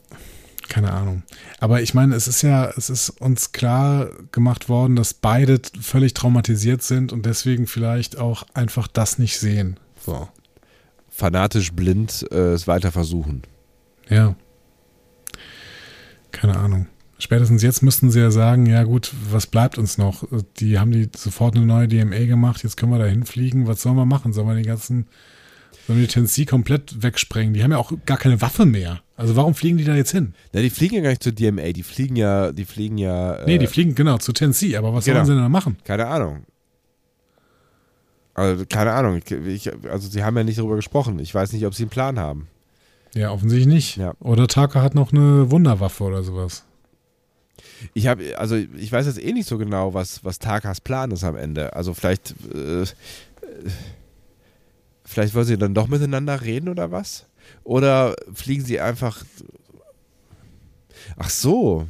keine 0.70 0.92
Ahnung. 0.92 1.22
Aber 1.60 1.84
ich 1.84 1.94
meine, 1.94 2.16
es 2.16 2.28
ist 2.28 2.42
ja, 2.42 2.72
es 2.76 2.90
ist 2.90 3.10
uns 3.22 3.52
klar 3.52 4.10
gemacht 4.32 4.70
worden, 4.70 4.96
dass 4.96 5.14
beide 5.14 5.62
völlig 5.80 6.16
traumatisiert 6.16 6.82
sind 6.82 7.14
und 7.14 7.28
deswegen 7.28 7.68
vielleicht 7.68 8.18
auch 8.18 8.44
einfach 8.56 8.88
das 8.88 9.20
nicht 9.20 9.40
sehen. 9.40 9.80
So. 10.04 10.28
Fanatisch 11.10 11.74
blind 11.74 12.26
äh, 12.32 12.54
es 12.54 12.68
weiter 12.68 12.92
versuchen. 12.92 13.44
Ja. 14.10 14.36
Keine 16.32 16.58
Ahnung. 16.58 16.88
Spätestens 17.20 17.64
jetzt 17.64 17.82
müssten 17.82 18.12
sie 18.12 18.20
ja 18.20 18.30
sagen, 18.30 18.68
ja 18.68 18.84
gut, 18.84 19.12
was 19.32 19.48
bleibt 19.48 19.78
uns 19.80 19.98
noch? 19.98 20.24
Die 20.58 20.78
haben 20.78 20.92
die 20.92 21.10
sofort 21.16 21.56
eine 21.56 21.66
neue 21.66 21.88
DMA 21.88 22.26
gemacht, 22.26 22.64
jetzt 22.64 22.78
können 22.78 22.92
wir 22.92 23.00
da 23.00 23.06
hinfliegen. 23.06 23.68
Was 23.68 23.82
sollen 23.82 23.96
wir 23.96 24.06
machen? 24.06 24.34
Sollen 24.34 24.48
wir 24.48 24.56
den 24.56 24.66
ganzen 24.66 25.08
Sollen 25.88 26.00
die 26.00 26.08
Tennessee 26.08 26.46
komplett 26.46 27.02
wegsprengen? 27.02 27.54
Die 27.54 27.64
haben 27.64 27.72
ja 27.72 27.78
auch 27.78 27.92
gar 28.06 28.18
keine 28.18 28.40
Waffe 28.42 28.66
mehr. 28.66 29.02
Also 29.16 29.36
warum 29.36 29.56
fliegen 29.56 29.78
die 29.78 29.84
da 29.86 29.96
jetzt 29.96 30.12
hin? 30.12 30.34
Na, 30.54 30.62
die 30.62 30.70
fliegen 30.70 30.96
ja 30.96 31.02
gar 31.02 31.10
nicht 31.10 31.24
zur 31.24 31.32
DMA, 31.32 31.72
die 31.72 31.82
fliegen 31.84 32.16
ja, 32.18 32.52
die 32.52 32.66
fliegen 32.66 32.98
ja. 32.98 33.36
Äh, 33.38 33.46
Nee, 33.46 33.58
die 33.58 33.68
fliegen 33.68 33.96
genau 33.96 34.18
zu 34.18 34.32
Tennessee, 34.34 34.76
aber 34.78 34.94
was 34.94 35.06
Genau. 35.06 35.16
sollen 35.18 35.26
sie 35.26 35.32
denn 35.34 35.42
da 35.42 35.50
machen? 35.50 35.78
Keine 35.86 36.06
Ahnung. 36.08 36.44
Also, 38.34 38.66
keine 38.70 38.92
Ahnung. 38.92 39.20
Ich, 39.48 39.72
also, 39.90 40.08
sie 40.10 40.24
haben 40.24 40.38
ja 40.38 40.44
nicht 40.44 40.60
darüber 40.60 40.76
gesprochen. 40.76 41.18
Ich 41.20 41.34
weiß 41.34 41.54
nicht, 41.54 41.66
ob 41.66 41.74
sie 41.74 41.84
einen 41.84 41.90
Plan 41.90 42.20
haben. 42.20 42.48
Ja, 43.16 43.32
offensichtlich 43.32 43.74
nicht. 43.74 43.98
Ja. 43.98 44.14
Oder 44.20 44.48
Taka 44.48 44.82
hat 44.84 44.94
noch 44.94 45.12
eine 45.12 45.50
Wunderwaffe 45.50 46.04
oder 46.04 46.22
sowas. 46.22 46.64
Ich 47.94 48.08
habe, 48.08 48.38
also, 48.38 48.56
ich 48.56 48.92
weiß 48.92 49.06
jetzt 49.06 49.24
eh 49.24 49.34
nicht 49.34 49.48
so 49.48 49.58
genau, 49.58 49.94
was, 49.94 50.24
was 50.24 50.40
Takas 50.40 50.82
Plan 50.82 51.12
ist 51.12 51.24
am 51.24 51.36
Ende. 51.36 51.74
Also, 51.74 51.94
vielleicht, 51.94 52.36
äh, 52.54 52.86
vielleicht 55.04 55.36
wollen 55.36 55.46
sie 55.46 55.58
dann 55.58 55.74
doch 55.74 55.88
miteinander 55.88 56.42
reden 56.42 56.70
oder 56.70 56.92
was? 56.92 57.26
Oder 57.64 58.16
fliegen 58.34 58.64
sie 58.64 58.80
einfach. 58.80 59.24
Ach 61.18 61.30
so. 61.30 61.88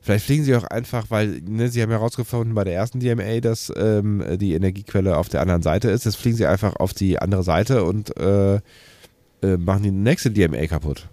Vielleicht 0.00 0.24
fliegen 0.24 0.42
sie 0.42 0.56
auch 0.56 0.64
einfach, 0.64 1.10
weil 1.10 1.40
ne, 1.42 1.68
sie 1.68 1.80
haben 1.80 1.90
herausgefunden 1.90 2.56
bei 2.56 2.64
der 2.64 2.74
ersten 2.74 2.98
DMA, 2.98 3.38
dass 3.38 3.72
ähm, 3.76 4.24
die 4.36 4.54
Energiequelle 4.54 5.16
auf 5.16 5.28
der 5.28 5.40
anderen 5.40 5.62
Seite 5.62 5.90
ist. 5.90 6.04
Jetzt 6.04 6.16
fliegen 6.16 6.36
sie 6.36 6.46
einfach 6.46 6.74
auf 6.76 6.92
die 6.92 7.20
andere 7.20 7.44
Seite 7.44 7.84
und 7.84 8.16
äh, 8.18 8.56
äh, 8.56 9.56
machen 9.58 9.84
die 9.84 9.92
nächste 9.92 10.32
DMA 10.32 10.66
kaputt. 10.66 11.08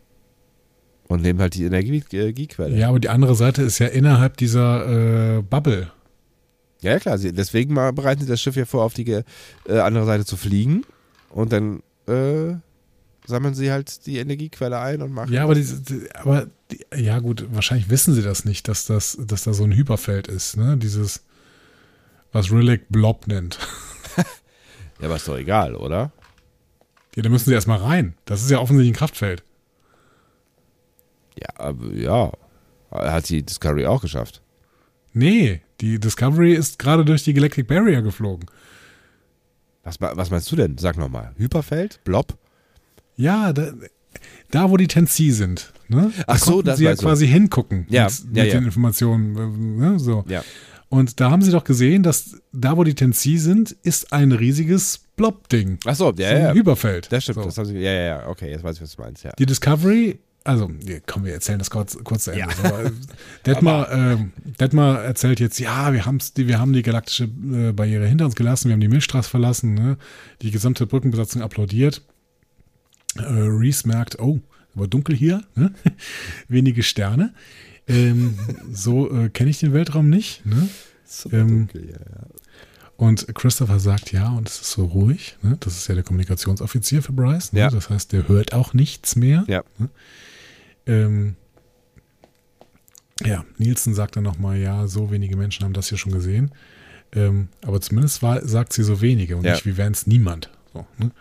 Und 1.10 1.24
nehmen 1.24 1.42
halt 1.42 1.56
die 1.56 1.66
Energiequelle. 1.66 2.78
Ja, 2.78 2.90
aber 2.90 3.00
die 3.00 3.10
andere 3.10 3.36
Seite 3.36 3.64
ist 3.64 3.80
ja 3.80 3.88
innerhalb 3.88 4.38
dieser 4.38 5.38
äh, 5.38 5.42
Bubble. 5.42 5.92
Ja, 6.82 6.92
ja, 6.92 7.00
klar. 7.00 7.18
Deswegen 7.18 7.74
mal 7.74 7.92
bereiten 7.92 8.22
sie 8.22 8.28
das 8.28 8.40
Schiff 8.40 8.56
ja 8.56 8.66
vor, 8.66 8.84
auf 8.84 8.94
die 8.94 9.10
äh, 9.12 9.24
andere 9.80 10.06
Seite 10.06 10.24
zu 10.24 10.38
fliegen. 10.38 10.86
Und 11.30 11.52
dann 11.52 11.82
äh, 12.08 12.56
sammeln 13.26 13.56
sie 13.56 13.72
halt 13.72 14.06
die 14.06 14.20
Energiequelle 14.20 14.80
ein 14.80 15.02
und 15.02 15.12
machen. 15.12 15.34
Ja, 15.34 15.44
aber, 15.44 15.56
diese, 15.56 15.82
die, 15.82 16.08
aber 16.14 16.48
die, 16.72 16.86
ja 16.96 17.20
gut, 17.20 17.48
wahrscheinlich 17.52 17.90
wissen 17.90 18.14
sie 18.14 18.22
das 18.22 18.46
nicht, 18.46 18.68
dass 18.68 18.86
das, 18.86 19.18
dass 19.20 19.44
da 19.44 19.54
so 19.54 19.64
ein 19.64 19.74
Hyperfeld 19.74 20.28
ist, 20.28 20.58
ne? 20.58 20.78
Dieses, 20.78 21.24
was 22.32 22.52
Rillick 22.52 22.88
Blob 22.90 23.28
nennt. 23.28 23.60
Ja, 25.00 25.06
aber 25.06 25.16
ist 25.16 25.30
doch 25.30 25.38
egal, 25.38 25.76
oder? 25.76 26.12
Ja, 27.16 27.24
da 27.24 27.30
müssen 27.30 27.46
sie 27.46 27.54
erstmal 27.54 27.80
rein. 27.80 28.16
Das 28.26 28.42
ist 28.42 28.52
ja 28.52 28.60
offensichtlich 28.60 28.94
ein 28.94 28.98
Kraftfeld. 28.98 29.44
Ja, 31.42 31.48
aber 31.66 31.94
ja. 31.94 32.32
Hat 32.92 33.30
die 33.30 33.44
Discovery 33.44 33.86
auch 33.86 34.02
geschafft. 34.02 34.42
Nee, 35.14 35.62
die 35.82 36.00
Discovery 36.00 36.54
ist 36.54 36.80
gerade 36.80 37.06
durch 37.06 37.24
die 37.24 37.34
Galactic 37.34 37.68
Barrier 37.68 38.02
geflogen. 38.02 38.48
Was, 39.84 40.00
was 40.02 40.30
meinst 40.32 40.52
du 40.52 40.56
denn? 40.56 40.78
Sag 40.78 40.98
nochmal. 40.98 41.34
Hyperfeld? 41.38 42.00
Blob? 42.04 42.38
Ja, 43.16 43.54
da, 43.54 43.72
da 44.52 44.70
wo 44.70 44.78
die 44.78 44.88
Tennessee 44.88 45.32
sind. 45.32 45.72
Ne? 45.88 46.12
Da 46.18 46.24
Ach 46.28 46.38
so, 46.38 46.52
konnten 46.54 46.68
das 46.68 46.78
sie 46.80 46.86
ja 46.86 46.96
du. 46.96 47.02
quasi 47.02 47.28
hingucken 47.28 47.86
Ja, 47.90 48.06
mit, 48.06 48.14
ja, 48.20 48.44
mit 48.44 48.54
ja. 48.54 48.60
den 48.60 48.66
Informationen. 48.66 49.36
äh, 49.38 49.90
Ne? 49.92 50.00
So. 50.00 50.26
Ja. 50.28 50.44
Und 50.90 51.20
da 51.20 51.30
haben 51.30 51.44
sie 51.44 51.52
doch 51.52 51.64
gesehen, 51.64 52.02
dass 52.02 52.42
da, 52.52 52.76
wo 52.76 52.84
die 52.84 52.96
Tennessee 52.96 53.38
sind, 53.38 53.72
ist 53.84 54.12
ein 54.12 54.32
riesiges 54.32 55.00
Blob-Ding. 55.16 55.78
Ach 55.86 55.96
so, 55.96 56.12
ja, 56.18 56.30
so 56.30 56.36
ein 56.36 56.42
ja. 56.42 56.54
Hyperfeld. 56.54 57.12
Das 57.12 57.24
stimmt. 57.24 57.36
So. 57.40 57.44
Das 57.46 57.58
haben 57.60 57.66
sie, 57.66 57.78
ja, 57.78 57.92
ja, 57.92 58.02
ja. 58.04 58.28
Okay, 58.28 58.50
jetzt 58.50 58.64
weiß 58.64 58.76
ich, 58.78 58.82
was 58.82 58.96
du 58.96 59.02
meinst. 59.04 59.24
Ja. 59.24 59.32
Die 59.38 59.46
Discovery, 59.46 60.20
also, 60.50 60.68
nee, 60.68 61.02
komm, 61.06 61.26
wir 61.26 61.34
erzählen 61.34 61.60
das 61.60 61.70
kurz, 61.70 61.98
kurz 62.04 62.24
zu 62.24 62.32
Ende. 62.32 62.48
Ja. 62.64 62.70
So, 62.70 62.76
äh, 62.76 62.92
Detmar, 63.46 63.92
ähm, 63.92 64.34
Detmar 64.60 65.04
erzählt 65.04 65.40
jetzt, 65.40 65.60
ja, 65.60 65.94
wir, 65.94 66.06
haben's, 66.06 66.34
die, 66.34 66.48
wir 66.48 66.60
haben 66.60 66.74
die 66.74 66.82
galaktische 66.82 67.26
äh, 67.26 67.72
Barriere 67.72 68.08
hinter 68.08 68.26
uns 68.26 68.36
gelassen, 68.36 68.70
wir 68.70 68.74
haben 68.74 68.82
die 68.82 68.88
Milchstraße 68.88 69.30
verlassen, 69.30 69.76
ne? 69.76 69.98
die 70.42 70.52
gesamte 70.52 70.88
Brückenbesatzung 70.88 71.44
applaudiert. 71.44 72.02
Äh, 73.18 73.22
Reese 73.22 73.88
merkt, 73.88 74.20
oh, 74.20 74.40
aber 74.76 74.88
dunkel 74.88 75.16
hier, 75.16 75.44
ne? 75.56 75.74
wenige 76.48 76.84
Sterne. 76.84 77.34
Ähm, 77.88 78.38
so 78.72 79.12
äh, 79.12 79.30
kenne 79.30 79.50
ich 79.50 79.60
den 79.60 79.74
Weltraum 79.74 80.10
nicht. 80.10 80.46
Ne? 80.46 80.68
So 81.06 81.32
Ähm, 81.32 81.68
dunkel, 81.68 81.90
ja, 81.90 81.98
ja. 81.98 82.28
Und 83.00 83.34
Christopher 83.34 83.80
sagt 83.80 84.12
ja, 84.12 84.28
und 84.28 84.50
es 84.50 84.60
ist 84.60 84.72
so 84.72 84.84
ruhig. 84.84 85.38
Ne? 85.42 85.56
Das 85.62 85.78
ist 85.78 85.88
ja 85.88 85.96
der 85.96 86.04
Kommunikationsoffizier 86.04 87.02
für 87.02 87.14
Bryce. 87.14 87.54
Ne? 87.54 87.62
Ja. 87.62 87.70
Das 87.70 87.90
heißt, 87.90 88.12
der 88.12 88.28
hört 88.28 88.52
auch 88.52 88.74
nichts 88.74 89.16
mehr. 89.16 89.46
Ja. 89.48 89.64
Ne? 89.78 89.90
Ähm, 90.90 91.36
ja, 93.26 93.46
Nielsen 93.58 93.94
sagt 93.94 94.16
dann 94.16 94.24
nochmal, 94.24 94.58
ja, 94.58 94.88
so 94.88 95.12
wenige 95.12 95.36
Menschen 95.38 95.64
haben 95.66 95.74
das 95.74 95.90
hier 95.90 95.98
schon 95.98 96.12
gesehen. 96.14 96.52
Ähm, 97.14 97.50
aber 97.66 97.82
zumindest 97.82 98.22
war, 98.22 98.46
sagt 98.48 98.74
sie 98.74 98.84
so 98.84 99.02
wenige 99.02 99.36
und 99.38 99.44
Ja. 99.46 99.54
nicht 99.54 99.66
wie 99.66 99.78
Vance 99.78 100.10
niemand. 100.10 100.50
So, 100.74 100.86
ne? 100.98 101.12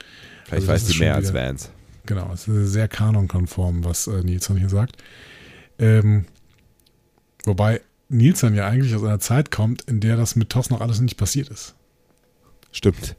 Vielleicht 0.45 0.53
Also 0.63 0.69
weiß 0.69 0.87
die 0.87 0.93
schon 0.95 1.07
mehr 1.07 1.15
als 1.15 1.31
wieder- 1.31 1.47
Vance. 1.49 1.71
Genau, 2.07 2.31
es 2.33 2.49
ist 2.49 2.73
sehr 2.73 2.89
kanonkonform, 2.89 3.85
was 3.85 4.07
äh, 4.07 4.23
Nielsen 4.23 4.57
hier 4.57 4.69
sagt. 4.71 5.03
Ähm, 5.79 6.25
wobei 7.45 7.83
Nielsen 8.09 8.55
ja 8.55 8.67
eigentlich 8.67 8.95
aus 8.95 9.03
einer 9.05 9.21
Zeit 9.21 9.51
kommt, 9.51 9.83
in 9.83 10.01
der 10.01 10.17
das 10.17 10.35
mit 10.37 10.49
TOS 10.51 10.71
noch 10.71 10.81
alles 10.81 11.01
nicht 11.01 11.17
passiert 11.19 11.49
ist. 11.51 11.75
Stimmt. 12.73 13.17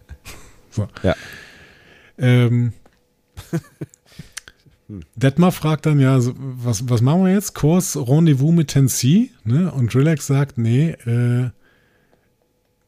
Ähm, 2.17 2.73
Detmar 5.15 5.51
fragt 5.51 5.85
dann 5.85 5.99
ja, 5.99 6.19
was, 6.19 6.89
was 6.89 7.01
machen 7.01 7.25
wir 7.25 7.33
jetzt? 7.33 7.53
Kurs 7.53 7.95
Rendezvous 7.95 8.51
mit 8.51 8.69
Tennessee? 8.69 9.29
Ne? 9.43 9.71
Und 9.71 9.93
Relax 9.93 10.27
sagt, 10.27 10.57
nee, 10.57 10.91
äh, 11.05 11.49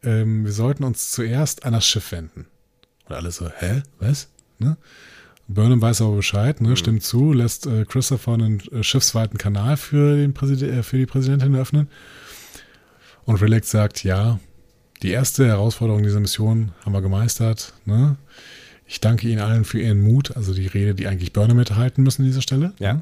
ähm, 0.04 0.46
wir 0.46 0.52
sollten 0.52 0.84
uns 0.84 1.12
zuerst 1.12 1.64
an 1.64 1.74
das 1.74 1.86
Schiff 1.86 2.12
wenden. 2.12 2.48
Und 3.08 3.16
alle 3.16 3.32
so, 3.32 3.50
hä? 3.50 3.84
Was? 4.00 4.30
Ne? 4.58 4.78
Burnham 5.48 5.82
weiß 5.82 6.02
aber 6.02 6.16
Bescheid, 6.16 6.60
ne? 6.62 6.76
stimmt 6.76 7.04
zu, 7.04 7.34
lässt 7.34 7.68
äh, 7.68 7.86
Christopher 7.86 8.34
einen 8.34 8.62
äh, 8.72 8.84
schiffsweiten 8.84 9.38
Kanal 9.38 9.78
für, 9.78 10.16
den 10.16 10.34
Präsid 10.34 10.64
äh, 10.64 10.82
für 10.82 10.98
die 10.98 11.06
Präsidentin 11.06 11.56
öffnen. 11.56 11.88
Und 13.26 13.42
Relax 13.42 13.70
sagt, 13.70 14.04
ja, 14.04 14.40
die 15.04 15.12
erste 15.12 15.46
Herausforderung 15.46 16.02
dieser 16.02 16.20
Mission 16.20 16.72
haben 16.84 16.94
wir 16.94 17.02
gemeistert. 17.02 17.74
Ne? 17.86 18.18
Ich 18.92 19.00
danke 19.00 19.30
Ihnen 19.30 19.40
allen 19.40 19.64
für 19.64 19.80
Ihren 19.80 20.02
Mut, 20.02 20.36
also 20.36 20.54
die 20.54 20.68
Rede, 20.68 20.94
die 20.94 21.08
eigentlich 21.08 21.32
Burnham 21.32 21.58
hätte 21.60 21.78
halten 21.78 22.04
müssen 22.04 22.24
an 22.24 22.28
dieser 22.28 22.42
Stelle. 22.42 22.74
Ja. 22.78 23.02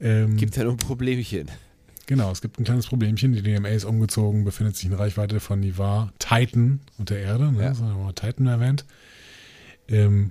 Ähm, 0.00 0.38
Gibt 0.38 0.56
ja 0.56 0.64
nur 0.64 0.72
ein 0.72 0.78
Problemchen. 0.78 1.50
Genau, 2.06 2.30
es 2.30 2.40
gibt 2.40 2.58
ein 2.58 2.64
kleines 2.64 2.86
Problemchen. 2.86 3.34
Die 3.34 3.42
DMA 3.42 3.68
ist 3.68 3.84
umgezogen, 3.84 4.46
befindet 4.46 4.76
sich 4.76 4.86
in 4.86 4.94
Reichweite 4.94 5.40
von 5.40 5.60
Nivar, 5.60 6.14
Titan 6.18 6.80
und 6.96 7.10
der 7.10 7.18
Erde. 7.18 7.52
Ne? 7.52 7.64
Ja. 7.64 7.68
Das 7.68 7.82
haben 7.82 8.02
wir 8.02 8.14
Titan 8.14 8.46
erwähnt. 8.46 8.86
Ähm, 9.88 10.30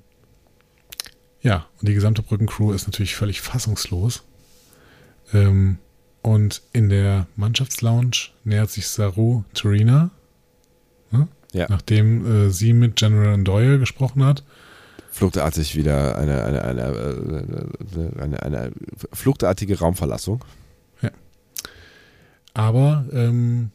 ja, 1.43 1.67
und 1.79 1.87
die 1.87 1.93
gesamte 1.93 2.23
Brückencrew 2.23 2.71
ist 2.71 2.87
natürlich 2.87 3.15
völlig 3.15 3.41
fassungslos. 3.41 4.23
Ähm, 5.33 5.77
und 6.23 6.63
in 6.73 6.89
der 6.89 7.27
Mannschaftslounge 7.35 8.29
nähert 8.43 8.71
sich 8.71 8.87
Saru 8.87 9.43
Turina? 9.53 10.09
Ja. 11.57 11.67
nachdem 11.69 12.47
äh, 12.47 12.49
sie 12.49 12.73
mit 12.73 12.95
General 12.95 13.37
Doyle 13.43 13.79
gesprochen 13.79 14.23
hat. 14.23 14.43
Fluchtartig 15.11 15.75
wieder 15.75 16.17
eine, 16.17 16.43
eine, 16.43 16.61
eine, 16.63 16.81
äh, 16.81 18.21
eine, 18.21 18.43
eine 18.43 18.71
fluchtartige 19.11 19.79
Raumverlassung. 19.79 20.43
Aber 22.57 23.05
ähm, 23.13 23.69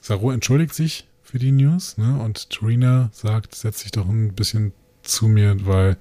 Saru 0.00 0.30
entschuldigt 0.30 0.72
sich 0.72 1.08
für 1.24 1.40
die 1.40 1.50
News 1.50 1.98
ne? 1.98 2.20
und 2.22 2.48
Turina 2.48 3.10
sagt, 3.12 3.56
setz 3.56 3.82
dich 3.82 3.90
doch 3.90 4.08
ein 4.08 4.34
bisschen 4.34 4.72
zu 5.02 5.26
mir, 5.26 5.66
weil 5.66 5.96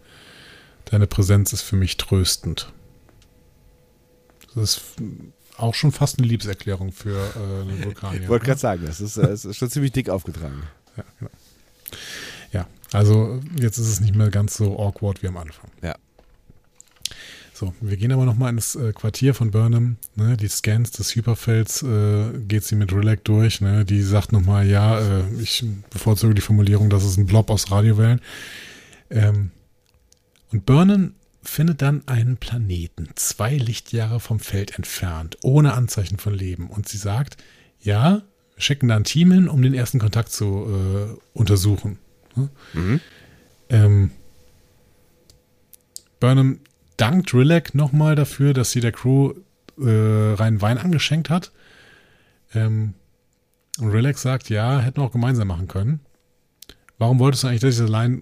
deine 0.85 1.07
Präsenz 1.07 1.53
ist 1.53 1.63
für 1.63 1.75
mich 1.75 1.97
tröstend. 1.97 2.71
Das 4.53 4.77
ist 4.77 4.81
auch 5.57 5.73
schon 5.73 5.91
fast 5.91 6.19
eine 6.19 6.27
Liebeserklärung 6.27 6.91
für 6.91 7.17
äh, 7.17 7.61
eine 7.63 7.83
Vulkanier. 7.85 8.21
Ich 8.21 8.29
wollte 8.29 8.43
ne? 8.43 8.49
gerade 8.49 8.59
sagen, 8.59 8.83
das 8.85 9.01
ist, 9.01 9.17
äh, 9.17 9.23
das 9.23 9.43
ist 9.45 9.57
schon 9.57 9.71
ziemlich 9.71 9.91
dick 9.91 10.11
aufgetragen. 10.11 10.61
Ja, 10.97 11.03
genau. 11.19 11.31
ja, 12.51 12.67
also 12.91 13.39
jetzt 13.59 13.77
ist 13.77 13.87
es 13.87 13.99
nicht 13.99 14.15
mehr 14.15 14.29
ganz 14.29 14.57
so 14.57 14.79
awkward 14.79 15.23
wie 15.23 15.27
am 15.27 15.37
Anfang. 15.37 15.69
Ja. 15.81 15.95
So, 17.53 17.73
wir 17.81 17.97
gehen 17.97 18.11
aber 18.11 18.25
nochmal 18.25 18.51
ins 18.51 18.75
äh, 18.75 18.93
Quartier 18.93 19.33
von 19.33 19.49
Burnham. 19.49 19.97
Ne? 20.13 20.37
Die 20.37 20.47
Scans 20.47 20.91
des 20.91 21.15
Hyperfelds 21.15 21.81
äh, 21.81 22.39
geht 22.47 22.63
sie 22.63 22.75
mit 22.75 22.93
Relac 22.93 23.23
durch. 23.23 23.61
Ne? 23.61 23.83
Die 23.83 24.03
sagt 24.03 24.31
nochmal, 24.31 24.67
ja, 24.67 24.99
äh, 24.99 25.23
ich 25.41 25.65
bevorzuge 25.89 26.35
die 26.35 26.41
Formulierung, 26.41 26.91
das 26.91 27.03
ist 27.03 27.17
ein 27.17 27.25
Blob 27.25 27.49
aus 27.49 27.71
Radiowellen. 27.71 28.21
Ähm, 29.09 29.49
und 30.51 30.67
Burnham 30.67 31.15
findet 31.41 31.81
dann 31.81 32.07
einen 32.07 32.37
Planeten, 32.37 33.09
zwei 33.15 33.57
Lichtjahre 33.57 34.19
vom 34.19 34.39
Feld 34.39 34.77
entfernt, 34.77 35.39
ohne 35.41 35.73
Anzeichen 35.73 36.19
von 36.19 36.35
Leben. 36.35 36.69
Und 36.69 36.87
sie 36.87 36.97
sagt, 36.97 37.37
ja, 37.79 38.21
schicken 38.57 38.88
da 38.88 38.95
ein 38.95 39.03
Team 39.03 39.31
hin, 39.31 39.47
um 39.47 39.61
den 39.61 39.73
ersten 39.73 39.99
Kontakt 39.99 40.29
zu 40.31 40.45
äh, 41.15 41.38
untersuchen. 41.38 41.99
Mhm. 42.73 42.99
Ähm, 43.69 44.11
Burnham 46.19 46.59
dankt 46.97 47.34
Rilek 47.34 47.75
nochmal 47.75 48.15
dafür, 48.15 48.53
dass 48.53 48.71
sie 48.71 48.79
der 48.79 48.91
Crew 48.91 49.34
äh, 49.79 50.34
reinen 50.34 50.61
Wein 50.61 50.77
angeschenkt 50.77 51.29
hat. 51.29 51.51
Ähm, 52.53 52.93
und 53.79 53.91
Rilek 53.91 54.17
sagt, 54.17 54.49
ja, 54.49 54.79
hätten 54.79 54.97
wir 54.97 55.03
auch 55.03 55.11
gemeinsam 55.11 55.47
machen 55.47 55.67
können. 55.67 55.99
warum 56.97 57.19
wolltest 57.19 57.43
du 57.43 57.47
eigentlich, 57.47 57.61
dass 57.61 57.75
ich 57.75 57.79
das 57.81 57.89
allein 57.89 58.21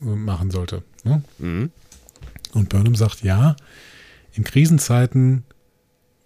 machen 0.00 0.50
sollte? 0.50 0.82
Ne? 1.02 1.22
Mhm. 1.38 1.70
Und 2.52 2.68
Burnham 2.68 2.94
sagt, 2.94 3.22
ja, 3.22 3.56
in 4.32 4.44
Krisenzeiten 4.44 5.44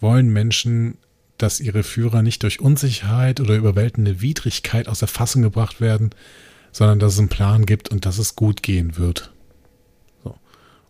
wollen 0.01 0.31
Menschen, 0.31 0.99
dass 1.39 1.60
ihre 1.60 1.85
Führer 1.85 2.23
nicht 2.23 2.43
durch 2.43 2.60
Unsicherheit 2.60 3.40
oder 3.40 3.55
überwältigende 3.55 4.20
Widrigkeit 4.20 4.89
aus 4.89 4.98
der 4.98 5.09
Fassung 5.09 5.43
gebracht 5.43 5.81
werden, 5.81 6.10
sondern 6.73 6.98
dass 6.98 7.15
es 7.15 7.19
einen 7.19 7.28
Plan 7.28 7.65
gibt 7.65 7.90
und 7.90 8.05
dass 8.05 8.19
es 8.19 8.36
gut 8.36 8.62
gehen 8.62 8.97
wird. 8.97 9.32
So. 10.24 10.31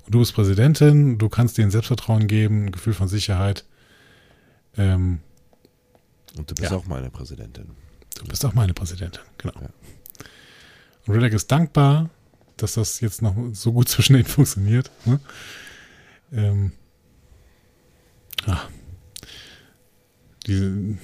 Und 0.07 0.15
du 0.15 0.19
bist 0.19 0.35
Präsidentin, 0.35 1.19
du 1.19 1.29
kannst 1.29 1.59
denen 1.59 1.71
Selbstvertrauen 1.71 2.27
geben, 2.27 2.67
ein 2.67 2.73
Gefühl 2.73 2.95
von 2.95 3.09
Sicherheit. 3.09 3.65
Ähm, 4.77 5.21
und 6.37 6.51
du 6.51 6.55
bist 6.55 6.71
ja. 6.71 6.77
auch 6.77 6.87
meine 6.87 7.11
Präsidentin. 7.11 7.71
Du 8.17 8.25
bist 8.25 8.45
auch 8.45 8.55
meine 8.55 8.75
Präsidentin, 8.75 9.23
genau. 9.37 9.55
Ja. 9.61 9.69
Und 11.07 11.15
Riddick 11.15 11.35
ist 11.35 11.51
dankbar, 11.53 12.11
dass 12.57 12.75
das 12.75 13.01
jetzt 13.01 13.23
noch 13.23 13.35
so 13.53 13.73
gut 13.73 13.89
zwischen 13.89 14.17
ihnen 14.17 14.25
funktioniert. 14.25 14.91
Ne? 15.05 15.21
Ähm, 16.33 16.73
ach, 18.47 18.69
die, 20.49 20.97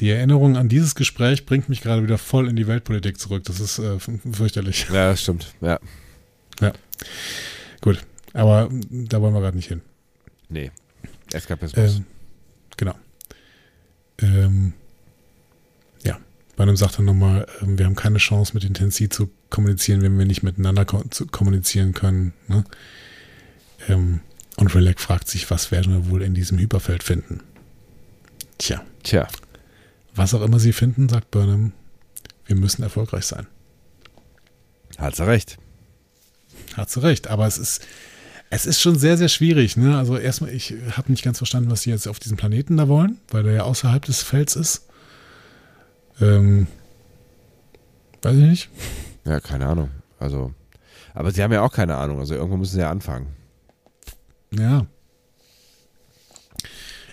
die 0.00 0.10
Erinnerung 0.10 0.56
an 0.56 0.68
dieses 0.68 0.94
Gespräch 0.94 1.46
bringt 1.46 1.68
mich 1.68 1.82
gerade 1.82 2.02
wieder 2.02 2.18
voll 2.18 2.48
in 2.48 2.56
die 2.56 2.66
Weltpolitik 2.66 3.18
zurück. 3.18 3.44
Das 3.44 3.60
ist 3.60 3.78
äh, 3.78 3.98
fürchterlich. 3.98 4.86
Ja, 4.88 5.10
das 5.10 5.22
stimmt. 5.22 5.54
Ja. 5.60 5.78
Ja. 6.60 6.72
Gut. 7.80 8.00
Aber 8.32 8.68
da 8.90 9.20
wollen 9.22 9.34
wir 9.34 9.40
gerade 9.40 9.56
nicht 9.56 9.68
hin. 9.68 9.80
Nee. 10.48 10.70
Eskapismus. 11.32 11.96
Ähm, 11.96 12.04
genau. 12.76 12.94
Ähm, 14.20 14.72
ja. 16.04 16.18
Burnham 16.56 16.76
sagt 16.76 16.98
dann 16.98 17.06
nochmal, 17.06 17.46
ähm, 17.62 17.78
wir 17.78 17.86
haben 17.86 17.96
keine 17.96 18.18
Chance, 18.18 18.52
mit 18.54 18.64
Intensi 18.64 19.08
zu 19.08 19.30
kommunizieren, 19.50 20.02
wenn 20.02 20.18
wir 20.18 20.26
nicht 20.26 20.42
miteinander 20.42 20.84
ko 20.84 21.02
kommunizieren 21.30 21.94
können. 21.94 22.34
Ne? 22.48 22.64
Ähm, 23.88 24.20
und 24.56 24.74
Relax 24.74 25.02
fragt 25.02 25.28
sich, 25.28 25.50
was 25.50 25.70
werden 25.70 25.92
wir 25.92 26.10
wohl 26.10 26.22
in 26.22 26.34
diesem 26.34 26.58
Hyperfeld 26.58 27.02
finden? 27.02 27.40
Tja. 28.58 28.82
Tja. 29.02 29.28
Was 30.14 30.34
auch 30.34 30.42
immer 30.42 30.58
sie 30.58 30.72
finden, 30.72 31.08
sagt 31.08 31.30
Burnham, 31.30 31.72
wir 32.46 32.56
müssen 32.56 32.82
erfolgreich 32.82 33.26
sein. 33.26 33.46
Hat 34.98 35.16
sie 35.16 35.26
recht. 35.26 35.58
Hat 36.74 36.90
sie 36.90 37.02
recht, 37.02 37.28
aber 37.28 37.46
es 37.46 37.58
ist, 37.58 37.86
es 38.50 38.66
ist 38.66 38.80
schon 38.80 38.96
sehr, 38.98 39.16
sehr 39.16 39.28
schwierig. 39.28 39.76
Ne? 39.76 39.96
Also 39.96 40.16
erstmal, 40.16 40.50
ich 40.50 40.74
habe 40.92 41.10
nicht 41.10 41.24
ganz 41.24 41.38
verstanden, 41.38 41.70
was 41.70 41.82
sie 41.82 41.90
jetzt 41.90 42.06
auf 42.06 42.18
diesem 42.18 42.36
Planeten 42.36 42.76
da 42.76 42.88
wollen, 42.88 43.18
weil 43.30 43.42
der 43.42 43.52
ja 43.52 43.62
außerhalb 43.64 44.04
des 44.04 44.22
Felds 44.22 44.56
ist. 44.56 44.88
Ähm, 46.20 46.66
weiß 48.22 48.36
ich 48.36 48.44
nicht. 48.44 48.70
Ja, 49.24 49.40
keine 49.40 49.66
Ahnung. 49.66 49.90
Also, 50.18 50.54
aber 51.14 51.30
sie 51.30 51.42
haben 51.42 51.52
ja 51.52 51.62
auch 51.62 51.72
keine 51.72 51.96
Ahnung. 51.96 52.20
Also 52.20 52.34
irgendwo 52.34 52.56
müssen 52.56 52.74
sie 52.74 52.80
ja 52.80 52.90
anfangen. 52.90 53.26
Ja. 54.50 54.86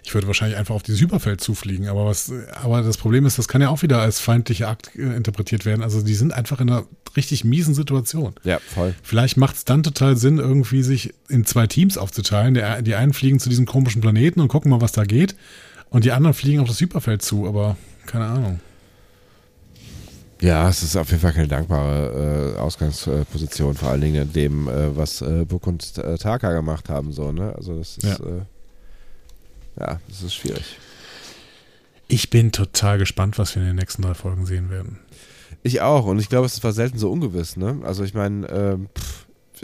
Ich 0.05 0.13
würde 0.13 0.27
wahrscheinlich 0.27 0.57
einfach 0.57 0.75
auf 0.75 0.83
dieses 0.83 1.01
Hyperfeld 1.01 1.39
zufliegen, 1.39 1.87
aber 1.87 2.05
was, 2.05 2.31
aber 2.61 2.81
das 2.81 2.97
Problem 2.97 3.25
ist, 3.25 3.37
das 3.37 3.47
kann 3.47 3.61
ja 3.61 3.69
auch 3.69 3.81
wieder 3.83 3.99
als 3.99 4.19
feindlicher 4.19 4.67
Akt 4.67 4.91
äh, 4.95 5.15
interpretiert 5.15 5.65
werden. 5.65 5.81
Also 5.81 6.01
die 6.01 6.13
sind 6.13 6.33
einfach 6.33 6.59
in 6.59 6.69
einer 6.69 6.85
richtig 7.15 7.43
miesen 7.45 7.73
Situation. 7.73 8.33
Ja, 8.43 8.59
voll. 8.59 8.95
Vielleicht 9.01 9.37
macht 9.37 9.55
es 9.55 9.65
dann 9.65 9.83
total 9.83 10.17
Sinn, 10.17 10.39
irgendwie 10.39 10.83
sich 10.83 11.13
in 11.29 11.45
zwei 11.45 11.67
Teams 11.67 11.97
aufzuteilen. 11.97 12.53
Der, 12.53 12.81
die 12.81 12.95
einen 12.95 13.13
fliegen 13.13 13.39
zu 13.39 13.49
diesem 13.49 13.65
komischen 13.65 14.01
Planeten 14.01 14.41
und 14.41 14.49
gucken 14.49 14.71
mal, 14.71 14.81
was 14.81 14.91
da 14.91 15.05
geht. 15.05 15.35
Und 15.89 16.05
die 16.05 16.11
anderen 16.11 16.33
fliegen 16.33 16.59
auf 16.59 16.67
das 16.67 16.81
Hyperfeld 16.81 17.21
zu, 17.21 17.47
aber 17.47 17.77
keine 18.05 18.25
Ahnung. 18.25 18.59
Ja, 20.41 20.67
es 20.67 20.83
ist 20.83 20.97
auf 20.97 21.09
jeden 21.09 21.21
Fall 21.21 21.31
keine 21.31 21.47
dankbare 21.47 22.55
äh, 22.57 22.59
Ausgangsposition, 22.59 23.75
vor 23.75 23.91
allen 23.91 24.01
Dingen 24.01 24.23
in 24.23 24.33
dem, 24.33 24.67
äh, 24.67 24.97
was 24.97 25.21
äh, 25.21 25.45
Book 25.45 25.67
und 25.67 25.97
äh, 25.97 26.17
Taka 26.17 26.51
gemacht 26.51 26.89
haben. 26.89 27.13
So, 27.13 27.31
ne? 27.31 27.53
Also 27.55 27.77
das 27.77 27.97
ist, 27.97 28.19
ja. 28.19 28.45
Äh, 29.77 29.81
ja, 29.81 29.99
das 30.07 30.23
ist 30.23 30.35
schwierig. 30.35 30.77
Ich 32.07 32.29
bin 32.29 32.51
total 32.51 32.97
gespannt, 32.97 33.37
was 33.37 33.55
wir 33.55 33.61
in 33.61 33.69
den 33.69 33.75
nächsten 33.77 34.01
drei 34.01 34.13
Folgen 34.13 34.45
sehen 34.45 34.69
werden. 34.69 34.99
Ich 35.63 35.81
auch 35.81 36.05
und 36.05 36.19
ich 36.19 36.29
glaube, 36.29 36.45
es 36.45 36.63
war 36.63 36.73
selten 36.73 36.97
so 36.97 37.09
ungewiss. 37.11 37.57
Ne? 37.57 37.79
Also 37.83 38.03
ich 38.03 38.13
meine, 38.13 38.47
ähm, 38.49 38.89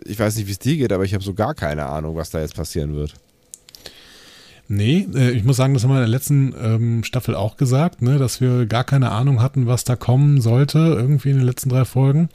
ich 0.06 0.18
weiß 0.18 0.38
nicht, 0.38 0.48
wie 0.48 0.52
es 0.52 0.60
dir 0.60 0.78
geht, 0.78 0.94
aber 0.94 1.04
ich 1.04 1.14
habe 1.14 1.24
so 1.24 1.34
gar 1.34 1.54
keine 1.54 1.86
Ahnung, 1.88 2.16
was 2.16 2.30
da 2.30 2.40
jetzt 2.40 2.56
passieren 2.56 2.96
wird. 2.96 3.16
Nee, 4.72 5.08
äh, 5.16 5.32
ich 5.32 5.44
muss 5.44 5.58
sagen, 5.58 5.74
das 5.74 5.84
haben 5.84 5.90
wir 5.90 5.96
in 5.96 6.02
der 6.02 6.08
letzten 6.08 6.54
ähm, 6.62 7.04
Staffel 7.04 7.36
auch 7.36 7.58
gesagt, 7.58 8.02
ne, 8.02 8.20
dass 8.20 8.40
wir 8.40 8.68
gar 8.68 8.84
keine 8.84 9.12
Ahnung 9.12 9.42
hatten, 9.42 9.66
was 9.66 9.84
da 9.84 9.96
kommen 9.96 10.42
sollte, 10.42 10.78
irgendwie 10.78 11.32
in 11.32 11.38
den 11.38 11.46
letzten 11.46 11.70
drei 11.70 11.86
Folgen. 11.86 12.30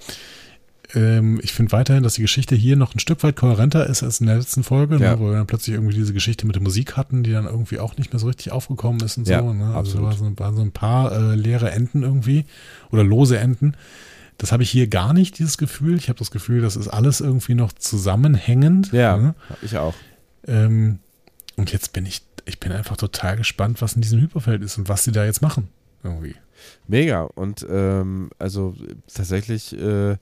Ähm, 0.94 1.40
ich 1.42 1.52
finde 1.52 1.72
weiterhin, 1.72 2.02
dass 2.02 2.14
die 2.14 2.22
Geschichte 2.22 2.54
hier 2.54 2.76
noch 2.76 2.94
ein 2.94 3.00
Stück 3.00 3.22
weit 3.22 3.36
kohärenter 3.36 3.86
ist 3.86 4.02
als 4.02 4.20
in 4.20 4.26
der 4.26 4.36
letzten 4.36 4.62
Folge, 4.62 4.96
ne, 4.96 5.04
ja. 5.04 5.10
ne, 5.12 5.20
wo 5.20 5.26
wir 5.26 5.36
dann 5.36 5.46
plötzlich 5.46 5.74
irgendwie 5.74 5.94
diese 5.94 6.12
Geschichte 6.12 6.46
mit 6.46 6.56
der 6.56 6.62
Musik 6.62 6.96
hatten, 6.96 7.22
die 7.22 7.32
dann 7.32 7.46
irgendwie 7.46 7.78
auch 7.78 7.96
nicht 7.96 8.12
mehr 8.12 8.20
so 8.20 8.26
richtig 8.26 8.52
aufgekommen 8.52 9.00
ist 9.00 9.16
und 9.16 9.28
ja, 9.28 9.40
so. 9.40 9.52
Ne? 9.52 9.74
Also 9.74 10.02
war 10.02 10.12
so, 10.12 10.38
waren 10.38 10.56
so 10.56 10.62
ein 10.62 10.72
paar 10.72 11.12
äh, 11.12 11.34
leere 11.34 11.70
Enden 11.70 12.02
irgendwie 12.02 12.44
oder 12.90 13.02
lose 13.02 13.38
Enden. 13.38 13.76
Das 14.38 14.52
habe 14.52 14.62
ich 14.62 14.70
hier 14.70 14.88
gar 14.88 15.12
nicht, 15.12 15.38
dieses 15.38 15.58
Gefühl. 15.58 15.96
Ich 15.96 16.08
habe 16.08 16.18
das 16.18 16.30
Gefühl, 16.30 16.60
das 16.60 16.76
ist 16.76 16.88
alles 16.88 17.20
irgendwie 17.20 17.54
noch 17.54 17.72
zusammenhängend. 17.72 18.92
Ja, 18.92 19.16
ne? 19.16 19.34
ich 19.62 19.76
auch. 19.76 19.94
Ähm, 20.46 20.98
und 21.56 21.72
jetzt 21.72 21.92
bin 21.92 22.04
ich, 22.04 22.22
ich 22.44 22.58
bin 22.58 22.72
einfach 22.72 22.96
total 22.96 23.36
gespannt, 23.36 23.80
was 23.80 23.94
in 23.94 24.02
diesem 24.02 24.20
Hyperfeld 24.20 24.62
ist 24.62 24.76
und 24.78 24.88
was 24.88 25.04
sie 25.04 25.12
da 25.12 25.24
jetzt 25.24 25.40
machen. 25.40 25.68
Irgendwie. 26.02 26.34
Mega. 26.88 27.22
Und 27.22 27.66
ähm, 27.68 28.30
also 28.38 28.74
tatsächlich 29.12 29.72
äh, 29.78 30.16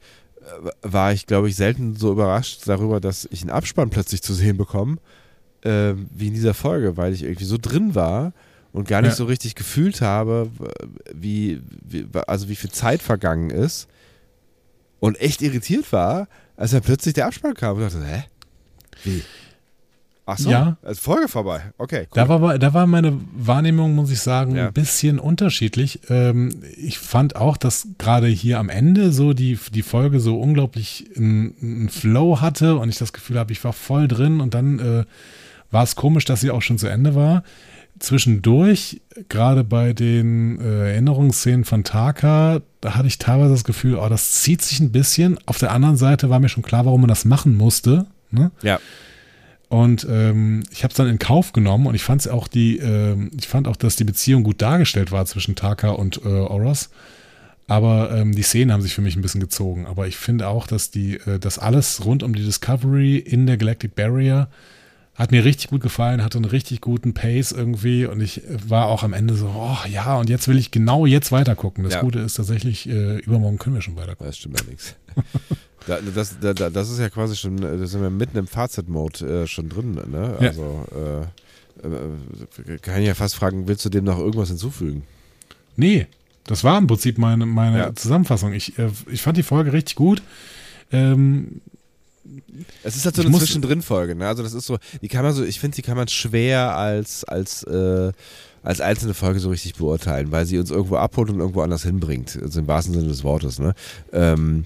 war 0.83 1.13
ich, 1.13 1.27
glaube 1.27 1.49
ich, 1.49 1.57
selten 1.57 1.97
so 1.97 2.13
überrascht 2.13 2.63
darüber, 2.67 3.01
dass 3.01 3.29
ich 3.31 3.43
einen 3.43 3.51
Abspann 3.51 3.91
plötzlich 3.91 4.23
zu 4.23 4.35
sehen 4.35 4.57
bekomme, 4.57 4.99
äh, 5.63 5.95
wie 6.11 6.29
in 6.29 6.35
dieser 6.35 6.55
Folge, 6.55 6.97
weil 6.97 7.13
ich 7.13 7.23
irgendwie 7.23 7.45
so 7.45 7.59
drin 7.61 7.95
war 7.95 8.33
und 8.73 8.89
gar 8.89 9.03
nicht 9.03 9.13
ja. 9.13 9.17
so 9.17 9.25
richtig 9.25 9.55
gefühlt 9.55 10.01
habe, 10.01 10.51
wie, 11.13 11.63
wie, 11.83 12.07
also 12.27 12.49
wie 12.49 12.57
viel 12.57 12.71
Zeit 12.71 13.03
vergangen 13.03 13.51
ist 13.51 13.89
und 15.01 15.21
echt 15.21 15.43
irritiert 15.43 15.93
war, 15.93 16.29
als 16.57 16.71
dann 16.71 16.83
plötzlich 16.83 17.15
der 17.15 17.27
Abspann 17.27 17.55
kam 17.55 17.77
und 17.77 17.83
dachte, 17.83 18.05
hä? 18.05 18.25
Wie? 19.05 19.23
Ach 20.33 20.39
so, 20.39 20.51
ja. 20.51 20.77
ist 20.89 21.01
Folge 21.01 21.29
vorbei. 21.29 21.61
Okay. 21.77 22.07
Cool. 22.11 22.15
Da, 22.15 22.29
war, 22.29 22.59
da 22.59 22.75
war 22.75 22.87
meine 22.87 23.19
Wahrnehmung, 23.35 23.95
muss 23.95 24.11
ich 24.11 24.21
sagen, 24.21 24.57
ja. 24.57 24.69
ein 24.69 24.73
bisschen 24.73 25.19
unterschiedlich. 25.19 26.01
Ähm, 26.09 26.63
ich 26.77 26.99
fand 26.99 27.37
auch, 27.37 27.57
dass 27.57 27.89
gerade 27.99 28.29
hier 28.29 28.59
am 28.59 28.71
Ende 28.71 29.13
so 29.13 29.35
die, 29.35 29.59
die 29.75 29.83
Folge 29.83 30.21
so 30.21 30.41
unglaublich 30.41 31.11
einen 31.17 31.91
Flow 31.91 32.41
hatte 32.41 32.77
und 32.77 32.89
ich 32.89 32.99
das 32.99 33.13
Gefühl 33.13 33.39
habe, 33.39 33.53
ich 33.53 33.63
war 33.63 33.75
voll 33.75 34.09
drin 34.09 34.41
und 34.41 34.55
dann 34.55 34.79
äh, 34.79 35.05
war 35.71 35.83
es 35.83 35.97
komisch, 35.97 36.25
dass 36.25 36.41
sie 36.41 36.51
auch 36.51 36.63
schon 36.63 36.79
zu 36.79 36.87
Ende 36.87 37.15
war. 37.15 37.43
Zwischendurch, 37.99 39.03
gerade 39.29 39.65
bei 39.65 39.93
den 39.93 40.61
äh, 40.61 40.93
Erinnerungsszenen 40.93 41.65
von 41.65 41.85
Taka, 41.85 42.63
da 42.81 42.95
hatte 42.95 43.07
ich 43.07 43.19
teilweise 43.19 43.53
das 43.53 43.65
Gefühl, 43.65 43.97
oh, 43.97 44.09
das 44.09 44.33
zieht 44.33 44.63
sich 44.63 44.81
ein 44.81 44.93
bisschen. 44.93 45.39
Auf 45.47 45.59
der 45.59 45.73
anderen 45.73 45.97
Seite 45.97 46.31
war 46.31 46.41
mir 46.41 46.49
schon 46.49 46.63
klar, 46.63 46.87
warum 46.87 47.03
man 47.03 47.09
das 47.09 47.25
machen 47.25 47.57
musste. 47.57 48.07
Ne? 48.31 48.51
Ja. 48.63 48.81
Und 49.73 50.07
ähm, 50.07 50.65
ich 50.71 50.85
habe 50.85 50.91
es 50.91 50.99
dann 50.99 51.09
in 51.09 51.19
Kauf 51.19 51.55
genommen 51.55 51.87
und 51.87 51.95
ich 51.95 52.03
fand 52.03 52.29
auch 52.29 52.47
die, 52.47 52.79
äh, 52.79 53.17
ich 53.39 53.49
fand 53.49 53.67
auch, 53.67 53.77
dass 53.77 53.97
die 53.97 54.05
Beziehung 54.05 54.43
gut 54.43 54.61
dargestellt 54.61 55.13
war 55.13 55.25
zwischen 55.25 55.55
Taka 55.55 55.93
und 55.93 56.21
äh, 56.27 56.29
Oros. 56.29 56.91
Aber 57.69 58.15
ähm, 58.15 58.35
die 58.35 58.43
Szenen 58.43 58.71
haben 58.71 58.83
sich 58.83 58.95
für 58.95 59.01
mich 59.01 59.17
ein 59.17 59.23
bisschen 59.23 59.41
gezogen. 59.41 59.87
Aber 59.87 60.07
ich 60.07 60.19
finde 60.19 60.49
auch, 60.49 60.67
dass 60.67 60.91
die, 60.91 61.15
äh, 61.15 61.39
das 61.39 61.59
alles 61.59 62.05
rund 62.05 62.23
um 62.23 62.35
die 62.35 62.45
Discovery 62.45 63.17
in 63.17 63.47
der 63.47 63.57
Galactic 63.57 63.95
Barrier 63.95 64.49
hat 65.15 65.31
mir 65.31 65.45
richtig 65.45 65.69
gut 65.69 65.83
gefallen, 65.83 66.25
hatte 66.25 66.39
einen 66.39 66.47
richtig 66.47 66.81
guten 66.81 67.13
Pace 67.13 67.53
irgendwie 67.53 68.07
und 68.07 68.21
ich 68.21 68.43
war 68.67 68.87
auch 68.87 69.03
am 69.03 69.13
Ende 69.13 69.35
so, 69.35 69.47
oh 69.55 69.89
ja, 69.89 70.17
und 70.17 70.31
jetzt 70.31 70.49
will 70.49 70.59
ich 70.59 70.71
genau 70.71 71.05
jetzt 71.05 71.33
weitergucken. 71.33 71.85
Das 71.85 71.95
ja. 71.95 72.01
Gute 72.01 72.21
ist 72.21 72.35
tatsächlich, 72.35 72.89
äh, 72.89 73.19
übermorgen 73.19 73.59
können 73.59 73.75
wir 73.75 73.83
schon 73.83 73.97
weitergucken. 73.97 74.27
Das 74.27 74.39
stimmt 74.39 74.61
allerdings. 74.61 74.95
Da, 75.87 75.99
das, 76.15 76.37
da, 76.41 76.53
das 76.53 76.91
ist 76.91 77.01
ja 77.01 77.09
quasi 77.09 77.35
schon, 77.35 77.57
da 77.57 77.87
sind 77.87 78.03
wir 78.03 78.11
mitten 78.11 78.39
im 78.39 78.47
Fazit-Mode 78.47 79.43
äh, 79.43 79.47
schon 79.49 79.69
drin. 79.69 79.95
Ne? 79.95 80.37
Also 80.39 80.87
äh, 80.95 81.23
äh, 81.83 82.79
kann 82.79 83.01
ich 83.01 83.09
ja 83.09 83.15
fast 83.15 83.35
fragen, 83.35 83.67
willst 83.67 83.85
du 83.85 83.89
dem 83.89 84.05
noch 84.05 84.19
irgendwas 84.19 84.49
hinzufügen? 84.49 85.03
Nee, 85.77 86.07
das 86.45 86.65
war 86.65 86.79
im 86.79 86.87
Prinzip 86.87 87.19
meine, 87.19 87.47
meine 87.47 87.79
ja. 87.79 87.95
Zusammenfassung. 87.95 88.53
Ich, 88.53 88.79
äh, 88.79 88.91
ich 89.11 89.23
fand 89.23 89.37
die 89.37 89.43
Folge 89.43 89.73
richtig 89.73 89.97
gut. 89.97 90.23
Ähm, 90.93 91.61
es 92.83 92.97
ist 92.97 93.05
halt 93.05 93.17
so 93.17 93.23
eine 93.23 93.37
Zwischendrin-Folge, 93.37 94.15
ne? 94.15 94.27
Also 94.27 94.43
das 94.43 94.55
ist 94.55 94.67
so, 94.67 94.79
die 95.01 95.09
kann 95.09 95.25
man 95.25 95.35
so, 95.35 95.45
ich 95.45 95.61
finde, 95.61 95.77
die 95.77 95.83
kann 95.83 95.97
man 95.97 96.09
schwer 96.09 96.77
als, 96.77 97.25
als, 97.25 97.63
äh, 97.65 98.13
als 98.63 98.81
einzelne 98.81 99.15
Folge 99.15 99.41
so 99.41 99.51
richtig 99.51 99.75
beurteilen, 99.75 100.31
weil 100.31 100.47
sie 100.47 100.59
uns 100.59 100.71
irgendwo 100.71 100.97
abholt 100.97 101.31
und 101.31 101.41
irgendwo 101.41 101.63
anders 101.63 101.83
hinbringt. 101.83 102.39
Also 102.41 102.61
im 102.61 102.69
wahrsten 102.69 102.95
Sinne 102.95 103.09
des 103.09 103.25
Wortes, 103.25 103.59
ne? 103.59 103.75
Ähm, 104.13 104.65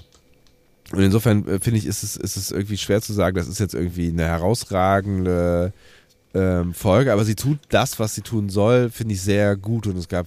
und 0.93 1.01
insofern 1.01 1.47
äh, 1.49 1.59
finde 1.59 1.79
ich, 1.79 1.87
ist 1.87 2.03
es, 2.03 2.17
ist 2.17 2.37
es 2.37 2.51
irgendwie 2.51 2.79
schwer 2.79 3.03
zu 3.03 3.13
sagen, 3.13 3.37
das 3.37 3.49
ist 3.49 3.59
jetzt 3.59 3.75
irgendwie 3.75 4.09
eine 4.09 4.25
herausragende 4.25 5.73
ähm, 6.35 6.75
Folge, 6.75 7.13
aber 7.13 7.25
sie 7.25 7.35
tut 7.35 7.59
das, 7.71 7.99
was 7.99 8.15
sie 8.15 8.21
tun 8.21 8.51
soll, 8.51 8.91
finde 8.91 9.15
ich 9.15 9.23
sehr 9.23 9.57
gut 9.57 9.87
und 9.87 9.97
es 9.97 10.09
gab 10.09 10.27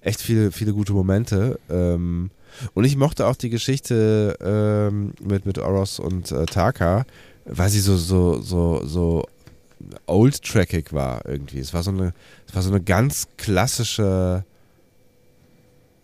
echt 0.00 0.20
viele, 0.20 0.52
viele 0.52 0.72
gute 0.72 0.92
Momente. 0.92 1.58
Ähm, 1.68 2.30
Und 2.74 2.84
ich 2.84 2.96
mochte 2.96 3.26
auch 3.26 3.36
die 3.36 3.50
Geschichte 3.50 4.36
ähm, 4.40 5.12
mit, 5.22 5.46
mit 5.46 5.58
Oros 5.58 5.98
und 5.98 6.32
äh, 6.32 6.46
Taka, 6.46 7.04
weil 7.44 7.68
sie 7.68 7.80
so, 7.80 7.96
so, 7.96 8.40
so, 8.40 8.82
so 8.84 9.24
old-trackig 10.06 10.92
war 10.92 11.26
irgendwie. 11.26 11.58
Es 11.58 11.74
war 11.74 11.82
so 11.82 11.90
eine, 11.90 12.12
es 12.48 12.54
war 12.54 12.62
so 12.62 12.70
eine 12.70 12.82
ganz 12.82 13.28
klassische 13.36 14.44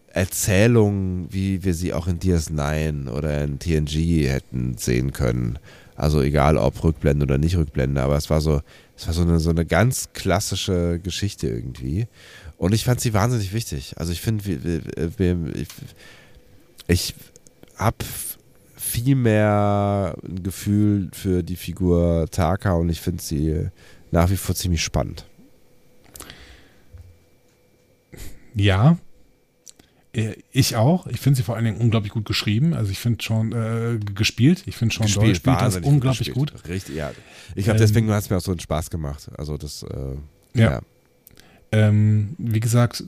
Erzählung, 0.09 1.27
wie 1.31 1.65
wir 1.65 1.75
sie 1.75 1.95
auch 1.95 2.07
in 2.07 2.21
DS9 2.21 3.09
oder 3.09 3.43
in 3.45 3.59
TNG 3.59 4.29
hätten 4.29 4.77
sehen 4.77 5.13
können. 5.13 5.59
Also 5.97 6.21
egal 6.21 6.57
ob 6.57 6.83
Rückblende 6.85 7.25
oder 7.25 7.39
nicht 7.39 7.57
Rückblende, 7.57 8.03
aber 8.03 8.17
es 8.17 8.29
war 8.29 8.41
so, 8.41 8.61
es 8.97 9.07
war 9.07 9.15
so 9.15 9.23
eine, 9.23 9.41
so 9.41 9.51
eine 9.51 9.65
ganz 9.65 10.13
klassische 10.13 11.01
Geschichte 11.03 11.49
irgendwie. 11.49 12.07
Und 12.59 12.75
ich 12.75 12.85
fand 12.85 13.01
sie 13.01 13.15
wahnsinnig 13.15 13.53
wichtig. 13.53 13.95
Also 13.97 14.13
ich 14.13 14.21
finde, 14.21 14.45
ich, 16.87 17.15
habe 17.77 17.97
viel 18.77 19.15
mehr 19.15 20.17
ein 20.23 20.43
Gefühl 20.43 21.11
für 21.13 21.43
die 21.43 21.57
Figur 21.57 22.27
Taka 22.31 22.75
und 22.75 22.89
ich 22.89 23.01
finde 23.01 23.23
sie 23.23 23.69
nach 24.11 24.31
wie 24.31 24.37
vor 24.37 24.55
ziemlich 24.55 24.83
spannend. 24.83 25.25
Ja, 28.55 28.99
äh, 30.15 30.35
ich 30.51 30.77
auch. 30.77 31.07
Ich 31.07 31.21
finde 31.21 31.39
sie 31.39 31.43
vor 31.43 31.57
allen 31.57 31.65
Dingen 31.65 31.79
unglaublich 31.79 32.13
gut 32.13 32.27
geschrieben. 32.27 32.75
Also 32.75 32.91
ich 32.91 32.99
finde 32.99 33.23
schon 33.23 33.53
äh, 33.53 33.99
gespielt. 33.99 34.63
Ich 34.67 34.77
finde 34.77 34.95
schon 34.95 35.07
gespielt, 35.07 35.39
spielt 35.39 35.61
das 35.61 35.79
unglaublich 35.79 36.33
gut. 36.33 36.53
Richtig, 36.69 36.97
ja. 36.97 37.13
Ich 37.55 37.65
glaube, 37.65 37.79
deswegen 37.79 38.09
ähm, 38.09 38.15
hat 38.15 38.25
es 38.25 38.31
mir 38.31 38.37
auch 38.37 38.43
so 38.43 38.51
einen 38.51 38.61
Spaß 38.61 38.91
gemacht. 38.91 39.31
Also 39.39 39.57
das, 39.57 39.85
äh, 39.85 40.59
ja. 40.59 40.71
ja. 40.73 40.81
Ähm, 41.73 42.35
wie 42.39 42.61
gesagt, 42.61 43.05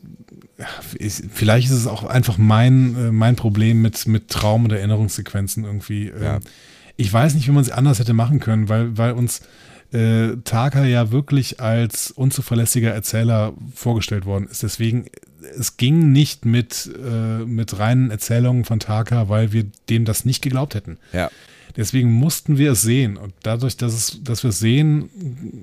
vielleicht 1.32 1.69
ist 1.69 1.77
es 1.77 1.86
auch 1.86 2.05
einfach 2.05 2.39
mein, 2.39 2.97
äh, 2.97 3.12
mein 3.12 3.36
Problem 3.36 3.82
mit, 3.82 4.07
mit 4.07 4.28
Traum- 4.28 4.65
und 4.65 4.73
Erinnerungssequenzen 4.73 5.65
irgendwie. 5.65 6.09
Ähm, 6.09 6.23
ja. 6.23 6.41
Ich 6.97 7.12
weiß 7.12 7.35
nicht, 7.35 7.47
wie 7.47 7.53
man 7.53 7.65
sie 7.65 7.73
anders 7.73 7.99
hätte 7.99 8.15
machen 8.15 8.41
können, 8.41 8.69
weil, 8.69 8.97
weil 8.97 9.12
uns 9.12 9.43
äh, 9.93 10.36
Taka 10.45 10.85
ja 10.85 11.11
wirklich 11.11 11.61
als 11.61 12.11
unzuverlässiger 12.11 12.93
Erzähler 12.93 13.53
vorgestellt 13.74 14.27
worden 14.27 14.49
ist. 14.49 14.62
Deswegen 14.62 15.07
es 15.59 15.77
ging 15.77 16.12
nicht 16.12 16.45
mit, 16.45 16.91
äh, 17.05 17.45
mit 17.45 17.78
reinen 17.78 18.11
Erzählungen 18.11 18.65
von 18.65 18.81
Taka, 18.81 19.28
weil 19.28 19.53
wir 19.53 19.66
dem 19.89 20.05
das 20.05 20.24
nicht 20.24 20.43
geglaubt 20.43 20.74
hätten. 20.74 20.99
Ja. 21.12 21.31
Deswegen 21.76 22.12
mussten 22.12 22.56
wir 22.56 22.72
es 22.72 22.82
sehen. 22.82 23.16
Und 23.16 23.34
dadurch, 23.42 23.76
dass, 23.76 23.92
es, 23.92 24.22
dass 24.22 24.44
wir 24.44 24.51
es 24.51 24.60
sehen 24.60 25.10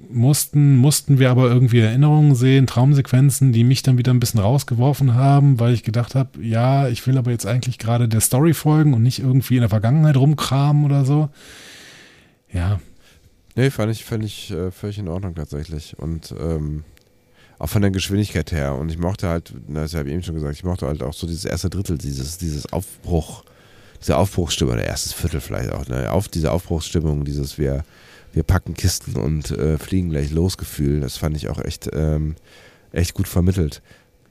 mussten, 0.09 0.75
mussten 0.75 1.19
wir 1.19 1.31
aber 1.31 1.49
irgendwie 1.49 1.79
Erinnerungen 1.79 2.35
sehen, 2.35 2.67
Traumsequenzen, 2.67 3.53
die 3.53 3.63
mich 3.63 3.81
dann 3.81 3.97
wieder 3.97 4.13
ein 4.13 4.19
bisschen 4.19 4.41
rausgeworfen 4.41 5.13
haben, 5.13 5.59
weil 5.59 5.73
ich 5.73 5.83
gedacht 5.83 6.15
habe, 6.15 6.43
ja, 6.43 6.89
ich 6.89 7.07
will 7.07 7.17
aber 7.17 7.31
jetzt 7.31 7.45
eigentlich 7.45 7.77
gerade 7.77 8.09
der 8.09 8.19
Story 8.19 8.53
folgen 8.53 8.93
und 8.93 9.03
nicht 9.03 9.19
irgendwie 9.19 9.55
in 9.55 9.61
der 9.61 9.69
Vergangenheit 9.69 10.17
rumkramen 10.17 10.83
oder 10.83 11.05
so. 11.05 11.29
Ja. 12.51 12.81
Nee, 13.55 13.69
fand 13.69 13.91
ich, 13.91 14.03
fand 14.03 14.25
ich 14.25 14.51
äh, 14.51 14.71
völlig 14.71 14.99
in 14.99 15.07
Ordnung 15.07 15.35
tatsächlich. 15.35 15.97
Und 15.97 16.35
ähm, 16.38 16.83
auch 17.57 17.69
von 17.69 17.81
der 17.81 17.91
Geschwindigkeit 17.91 18.51
her. 18.51 18.75
Und 18.75 18.89
ich 18.89 18.97
mochte 18.97 19.29
halt, 19.29 19.53
das 19.67 19.93
habe 19.93 20.09
ich 20.09 20.13
eben 20.13 20.23
schon 20.23 20.35
gesagt, 20.35 20.55
ich 20.55 20.63
mochte 20.63 20.88
halt 20.88 21.03
auch 21.03 21.13
so 21.13 21.27
dieses 21.27 21.45
erste 21.45 21.69
Drittel, 21.69 21.97
dieses, 21.97 22.38
dieses 22.38 22.71
Aufbruch, 22.73 23.43
diese 24.02 24.18
Aufbruchsstimmung, 24.18 24.73
oder 24.73 24.84
erstes 24.84 25.14
Viertel 25.14 25.41
vielleicht 25.41 25.72
auch, 25.72 25.88
ne? 25.88 26.11
Auf 26.11 26.28
diese 26.28 26.52
Aufbruchsstimmung, 26.52 27.23
dieses 27.23 27.57
wir, 27.57 27.84
wir 28.34 28.44
packen 28.44 28.73
Kisten 28.73 29.15
und 29.15 29.52
äh, 29.52 29.78
fliegen 29.78 30.10
gleich 30.10 30.32
los 30.32 30.57
Gefühl, 30.57 31.02
das 31.02 31.18
fand 31.18 31.38
ich 31.38 31.49
auch 31.49 31.64
echt, 31.64 31.90
ähm, 31.94 32.36
echt 32.91 33.14
gut 33.14 33.28
vermittelt. 33.28 33.82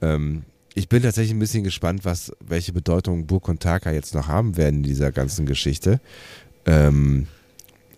Ähm, 0.01 0.43
ich 0.73 0.87
bin 0.87 1.03
tatsächlich 1.03 1.33
ein 1.33 1.39
bisschen 1.39 1.63
gespannt, 1.63 2.05
was, 2.05 2.31
welche 2.39 2.73
Bedeutung 2.73 3.27
Burg 3.27 3.47
und 3.49 3.61
Taka 3.61 3.91
jetzt 3.91 4.15
noch 4.15 4.27
haben 4.27 4.57
werden 4.57 4.77
in 4.77 4.83
dieser 4.83 5.11
ganzen 5.11 5.45
Geschichte. 5.45 5.99
Ähm, 6.65 7.27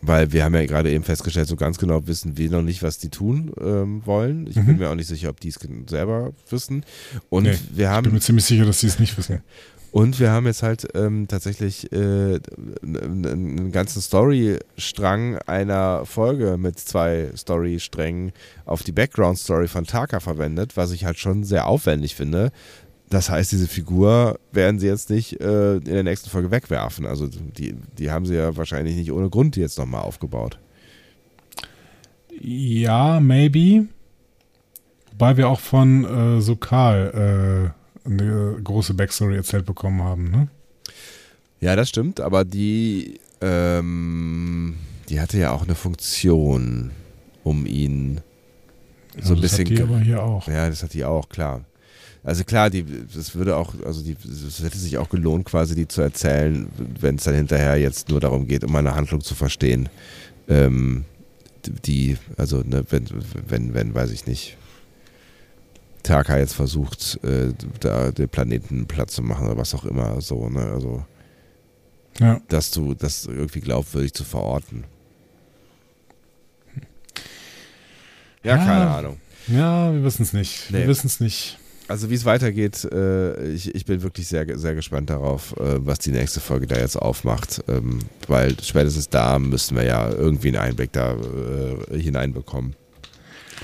weil 0.05 0.33
wir 0.33 0.43
haben 0.43 0.53
ja 0.53 0.65
gerade 0.65 0.91
eben 0.91 1.03
festgestellt, 1.03 1.47
so 1.47 1.55
ganz 1.55 1.77
genau 1.77 2.07
wissen 2.07 2.37
wir 2.37 2.49
noch 2.49 2.61
nicht, 2.61 2.83
was 2.83 2.97
die 2.97 3.09
tun 3.09 3.53
ähm, 3.61 4.05
wollen. 4.05 4.47
Ich 4.47 4.57
mhm. 4.57 4.65
bin 4.65 4.77
mir 4.79 4.89
auch 4.89 4.95
nicht 4.95 5.07
sicher, 5.07 5.29
ob 5.29 5.39
die 5.39 5.47
es 5.47 5.59
selber 5.87 6.33
wissen. 6.49 6.83
Und 7.29 7.43
nee, 7.43 7.57
wir 7.71 7.89
haben. 7.89 8.05
Ich 8.05 8.09
bin 8.09 8.15
mir 8.15 8.19
ziemlich 8.19 8.45
sicher, 8.45 8.65
dass 8.65 8.81
sie 8.81 8.87
es 8.87 8.99
nicht 8.99 9.17
wissen. 9.17 9.41
Und 9.93 10.19
wir 10.19 10.31
haben 10.31 10.47
jetzt 10.47 10.63
halt 10.63 10.87
ähm, 10.95 11.27
tatsächlich 11.27 11.93
äh, 11.93 12.39
einen 12.81 13.71
ganzen 13.71 14.01
Storystrang 14.01 15.37
einer 15.45 16.03
Folge 16.07 16.57
mit 16.57 16.79
zwei 16.79 17.29
Storysträngen 17.37 18.31
auf 18.65 18.81
die 18.81 18.91
Background-Story 18.91 19.67
von 19.67 19.85
Taka 19.85 20.19
verwendet, 20.19 20.77
was 20.77 20.93
ich 20.93 21.05
halt 21.05 21.19
schon 21.19 21.43
sehr 21.43 21.67
aufwendig 21.67 22.15
finde. 22.15 22.51
Das 23.11 23.29
heißt, 23.29 23.51
diese 23.51 23.67
Figur 23.67 24.39
werden 24.51 24.79
sie 24.79 24.87
jetzt 24.87 25.11
nicht 25.11 25.39
äh, 25.39 25.75
in 25.75 25.83
der 25.83 26.01
nächsten 26.01 26.31
Folge 26.31 26.49
wegwerfen. 26.49 27.05
Also 27.05 27.27
die, 27.27 27.75
die 27.99 28.09
haben 28.09 28.25
sie 28.25 28.33
ja 28.33 28.57
wahrscheinlich 28.57 28.95
nicht 28.95 29.11
ohne 29.11 29.29
Grund 29.29 29.57
jetzt 29.57 29.77
nochmal 29.77 30.01
aufgebaut. 30.01 30.57
Ja, 32.41 33.19
maybe. 33.19 33.85
Wobei 35.11 35.37
wir 35.37 35.49
auch 35.49 35.59
von 35.59 36.03
äh, 36.03 36.41
Sokal 36.41 37.73
äh, 37.75 37.82
eine 38.05 38.59
große 38.63 38.93
Backstory 38.93 39.35
erzählt 39.35 39.65
bekommen 39.65 40.03
haben, 40.03 40.29
ne? 40.29 40.47
Ja, 41.59 41.75
das 41.75 41.89
stimmt, 41.89 42.19
aber 42.19 42.43
die, 42.43 43.19
ähm, 43.41 44.75
die 45.09 45.21
hatte 45.21 45.37
ja 45.37 45.51
auch 45.51 45.63
eine 45.63 45.75
Funktion, 45.75 46.91
um 47.43 47.65
ihn 47.65 48.19
ja, 49.15 49.23
so 49.23 49.33
ein 49.35 49.41
bisschen. 49.41 49.65
Das 49.65 49.71
hat 49.71 49.77
die 49.77 49.81
aber 49.81 49.99
hier 49.99 50.23
auch. 50.23 50.47
Ja, 50.47 50.69
das 50.69 50.83
hat 50.83 50.93
die 50.93 51.05
auch, 51.05 51.29
klar. 51.29 51.63
Also 52.23 52.43
klar, 52.45 52.69
die, 52.69 52.85
das 53.13 53.35
würde 53.35 53.57
auch, 53.57 53.73
also 53.85 54.01
die, 54.01 54.15
es 54.23 54.63
hätte 54.63 54.77
sich 54.77 54.97
auch 54.97 55.09
gelohnt, 55.09 55.45
quasi 55.45 55.75
die 55.75 55.87
zu 55.87 56.01
erzählen, 56.01 56.67
wenn 56.99 57.15
es 57.15 57.23
dann 57.23 57.35
hinterher 57.35 57.77
jetzt 57.77 58.09
nur 58.09 58.21
darum 58.21 58.47
geht, 58.47 58.63
um 58.63 58.75
eine 58.75 58.95
Handlung 58.95 59.21
zu 59.21 59.35
verstehen. 59.35 59.89
Ähm, 60.47 61.03
die, 61.85 62.17
also 62.37 62.61
ne, 62.61 62.83
wenn, 62.89 63.07
wenn, 63.47 63.73
wenn, 63.73 63.95
weiß 63.95 64.11
ich 64.11 64.25
nicht, 64.25 64.57
Taka 66.03 66.37
jetzt 66.37 66.53
versucht, 66.53 67.19
äh, 67.23 67.53
da 67.79 68.11
den 68.11 68.29
Planeten 68.29 68.85
Platz 68.87 69.15
zu 69.15 69.23
machen 69.23 69.47
oder 69.47 69.57
was 69.57 69.73
auch 69.73 69.85
immer, 69.85 70.21
so, 70.21 70.49
ne, 70.49 70.61
also 70.71 71.05
ja. 72.19 72.39
dass 72.49 72.71
du 72.71 72.93
das 72.93 73.25
irgendwie 73.25 73.61
glaubwürdig 73.61 74.13
zu 74.13 74.23
verorten. 74.23 74.83
Ja, 78.43 78.57
ja 78.57 78.57
keine 78.57 78.89
Ahnung. 78.89 79.17
Ja, 79.47 79.93
wir 79.93 80.03
wissen 80.03 80.23
es 80.23 80.33
nicht. 80.33 80.69
Nee. 80.69 80.79
Wir 80.79 80.87
wissen 80.87 81.07
es 81.07 81.19
nicht 81.19 81.57
also 81.87 82.09
wie 82.09 82.15
es 82.15 82.25
weitergeht, 82.25 82.85
äh, 82.91 83.51
ich, 83.51 83.73
ich 83.73 83.85
bin 83.85 84.01
wirklich 84.01 84.27
sehr, 84.27 84.45
sehr 84.57 84.75
gespannt 84.75 85.09
darauf, 85.09 85.55
äh, 85.57 85.85
was 85.85 85.99
die 85.99 86.11
nächste 86.11 86.39
Folge 86.39 86.67
da 86.67 86.77
jetzt 86.77 86.95
aufmacht. 86.95 87.63
Ähm, 87.67 87.99
weil 88.27 88.55
spätestens 88.61 89.09
da 89.09 89.39
müssen 89.39 89.75
wir 89.75 89.83
ja 89.83 90.09
irgendwie 90.09 90.49
einen 90.49 90.57
Einblick 90.57 90.91
da 90.91 91.15
äh, 91.15 91.99
hineinbekommen. 91.99 92.75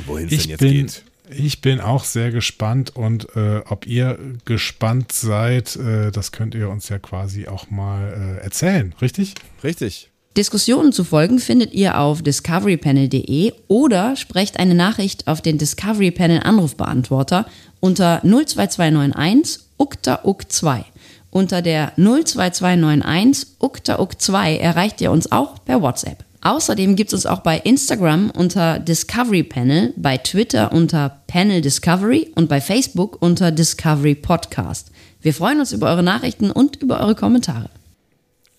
Wohin 0.05 0.27
es 0.27 0.41
denn 0.41 0.49
jetzt 0.49 0.59
bin, 0.59 0.71
geht. 0.71 1.03
Ich 1.31 1.61
bin 1.61 1.79
auch 1.79 2.05
sehr 2.05 2.31
gespannt 2.31 2.95
und 2.95 3.35
äh, 3.35 3.61
ob 3.69 3.85
ihr 3.85 4.17
gespannt 4.45 5.11
seid, 5.11 5.75
äh, 5.75 6.11
das 6.11 6.31
könnt 6.31 6.55
ihr 6.55 6.69
uns 6.69 6.89
ja 6.89 6.97
quasi 6.97 7.47
auch 7.47 7.69
mal 7.69 8.39
äh, 8.39 8.43
erzählen, 8.43 8.95
richtig? 8.99 9.35
Richtig. 9.63 10.09
Diskussionen 10.37 10.91
zu 10.91 11.03
folgen 11.03 11.39
findet 11.39 11.73
ihr 11.73 11.99
auf 11.99 12.21
discoverypanel.de 12.21 13.53
oder 13.67 14.15
sprecht 14.15 14.59
eine 14.59 14.73
Nachricht 14.73 15.27
auf 15.27 15.41
den 15.41 15.57
Discovery 15.57 16.11
Panel 16.11 16.41
Anrufbeantworter 16.43 17.45
unter 17.79 18.21
02291 18.23 19.63
ukta 19.77 20.21
uk 20.23 20.51
2. 20.51 20.85
Unter 21.31 21.61
der 21.61 21.93
02291 21.95 23.47
ukta 23.59 23.99
uk 23.99 24.19
2 24.19 24.57
erreicht 24.57 25.01
ihr 25.01 25.11
uns 25.11 25.31
auch 25.31 25.63
per 25.63 25.81
WhatsApp. 25.81 26.25
Außerdem 26.41 26.95
gibt 26.95 27.09
es 27.09 27.13
uns 27.13 27.25
auch 27.25 27.41
bei 27.41 27.57
Instagram 27.57 28.31
unter 28.31 28.79
Discovery 28.79 29.43
Panel, 29.43 29.93
bei 29.97 30.17
Twitter 30.17 30.71
unter 30.71 31.21
Panel 31.27 31.61
Discovery 31.61 32.31
und 32.35 32.47
bei 32.47 32.61
Facebook 32.61 33.21
unter 33.21 33.51
Discovery 33.51 34.15
Podcast. 34.15 34.91
Wir 35.21 35.33
freuen 35.33 35.59
uns 35.59 35.73
über 35.73 35.87
eure 35.87 36.03
Nachrichten 36.03 36.49
und 36.49 36.77
über 36.77 37.01
eure 37.01 37.15
Kommentare. 37.15 37.69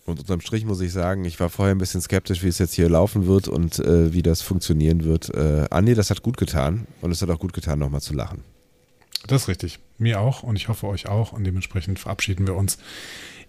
Und 0.05 0.21
unterm 0.21 0.41
Strich 0.41 0.67
muss 0.67 0.81
ich 0.81 0.93
sagen, 0.93 1.25
ich 1.25 1.41
war 1.41 1.49
vorher 1.49 1.75
ein 1.75 1.79
bisschen 1.79 2.01
skeptisch, 2.03 2.43
wie 2.43 2.49
es 2.49 2.59
jetzt 2.59 2.75
hier 2.75 2.89
laufen 2.91 3.27
wird 3.27 3.49
und 3.49 3.79
äh, 3.79 4.13
wie 4.13 4.23
das 4.23 4.43
funktionieren 4.43 5.05
wird. 5.05 5.33
Äh, 5.35 5.67
Andi, 5.71 5.95
das 5.95 6.11
hat 6.11 6.23
gut 6.23 6.37
getan 6.37 6.87
und 7.01 7.13
es 7.13 7.23
hat 7.23 7.31
auch 7.31 7.39
gut 7.39 7.53
getan, 7.53 7.79
nochmal 7.79 8.01
zu 8.03 8.13
lachen. 8.13 8.43
Das 9.27 9.43
ist 9.43 9.49
richtig. 9.49 9.79
Mir 9.99 10.21
auch 10.21 10.43
und 10.43 10.57
ich 10.57 10.69
hoffe 10.69 10.87
euch 10.87 11.09
auch. 11.09 11.33
Und 11.33 11.45
dementsprechend 11.45 11.99
verabschieden 11.99 12.47
wir 12.47 12.57
uns 12.57 12.79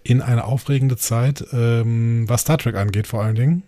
in 0.04 0.20
eine 0.22 0.44
aufregende 0.44 0.96
Zeit, 0.96 1.44
ähm, 1.52 2.28
was 2.28 2.42
Star 2.42 2.58
Trek 2.58 2.76
angeht 2.76 3.06
vor 3.06 3.22
allen 3.22 3.34
Dingen. 3.34 3.62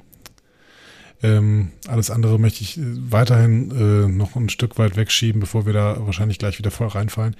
Ähm, 1.24 1.70
alles 1.88 2.10
andere 2.10 2.38
möchte 2.38 2.60
ich 2.62 2.76
äh, 2.76 2.82
weiterhin 2.84 3.70
äh, 3.70 4.08
noch 4.08 4.36
ein 4.36 4.50
Stück 4.50 4.76
weit 4.76 4.94
wegschieben, 4.96 5.40
bevor 5.40 5.64
wir 5.64 5.72
da 5.72 5.96
wahrscheinlich 6.00 6.38
gleich 6.38 6.58
wieder 6.58 6.70
voll 6.70 6.88
reinfallen. 6.88 7.34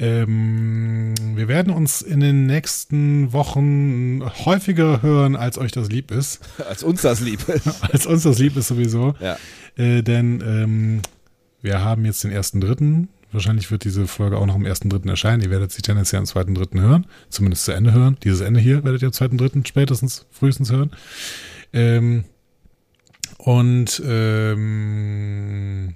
Ähm, 0.00 1.14
wir 1.36 1.46
werden 1.46 1.72
uns 1.72 2.02
in 2.02 2.18
den 2.18 2.46
nächsten 2.46 3.32
Wochen 3.32 4.20
häufiger 4.44 5.02
hören, 5.02 5.36
als 5.36 5.58
euch 5.58 5.70
das 5.70 5.88
lieb 5.88 6.10
ist. 6.10 6.40
Als 6.68 6.82
uns 6.82 7.02
das 7.02 7.20
lieb 7.20 7.48
ist. 7.48 7.68
als 7.92 8.06
uns 8.06 8.24
das 8.24 8.38
lieb 8.38 8.56
ist 8.56 8.66
sowieso. 8.66 9.14
Ja. 9.20 9.36
Äh, 9.76 10.02
denn 10.02 10.42
ähm, 10.44 11.02
wir 11.62 11.84
haben 11.84 12.04
jetzt 12.04 12.24
den 12.24 12.32
ersten 12.32 12.60
dritten 12.60 13.10
Wahrscheinlich 13.32 13.70
wird 13.70 13.84
diese 13.84 14.08
Folge 14.08 14.38
auch 14.38 14.46
noch 14.46 14.56
am 14.56 14.64
1.3. 14.64 15.08
erscheinen. 15.08 15.40
Ihr 15.40 15.50
werdet 15.50 15.70
sie 15.70 15.82
tendenziell 15.82 16.18
am 16.18 16.24
2.3. 16.24 16.80
hören. 16.80 17.06
Zumindest 17.28 17.64
zu 17.64 17.70
Ende 17.70 17.92
hören. 17.92 18.16
Dieses 18.24 18.40
Ende 18.40 18.58
hier 18.58 18.82
werdet 18.82 19.02
ihr 19.02 19.06
am 19.06 19.12
2.3. 19.12 19.64
spätestens, 19.68 20.26
frühestens 20.32 20.72
hören. 20.72 20.90
Ähm, 21.72 22.24
und 23.44 24.02
ähm, 24.06 25.94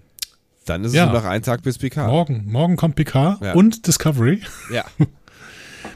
Dann 0.67 0.85
ist 0.85 0.95
Ja. 0.95 1.05
es 1.07 1.11
nur 1.13 1.21
noch 1.21 1.27
ein 1.29 1.43
Tag 1.43 1.63
bis 1.63 1.79
Picard. 1.79 2.09
morgen, 2.09 2.45
morgen 2.47 2.77
kommt 2.77 2.97
Picard 2.97 3.43
Ja. 3.43 3.53
und 3.55 3.87
Discovery. 3.87 4.41
Ja, 4.73 4.85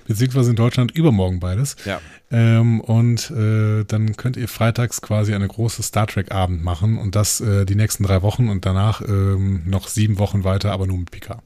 Beziehungsweise 0.07 0.51
in 0.51 0.57
Deutschland 0.57 0.91
übermorgen 0.93 1.41
beides. 1.41 1.77
ja. 1.85 2.01
Ähm, 2.31 2.81
und 2.83 3.31
äh, 3.31 3.85
dann 3.85 4.16
könnt 4.16 4.37
ihr 4.37 4.49
freitags 4.49 5.01
quasi 5.01 5.35
eine 5.35 5.49
große 5.49 5.83
Star 5.83 6.07
Trek-Abend 6.07 6.62
machen 6.62 6.99
und 6.99 7.15
das 7.15 7.41
äh, 7.41 7.65
die 7.65 7.75
nächsten 7.75 8.03
drei 8.05 8.20
Wochen 8.20 8.51
und 8.51 8.66
danach 8.66 9.01
ähm, 9.01 9.62
noch 9.65 9.89
sieben 9.89 10.19
Wochen 10.19 10.45
weiter, 10.45 10.73
aber 10.73 10.87
nur 10.87 10.99
mit 10.99 11.11
Picard. 11.11 11.43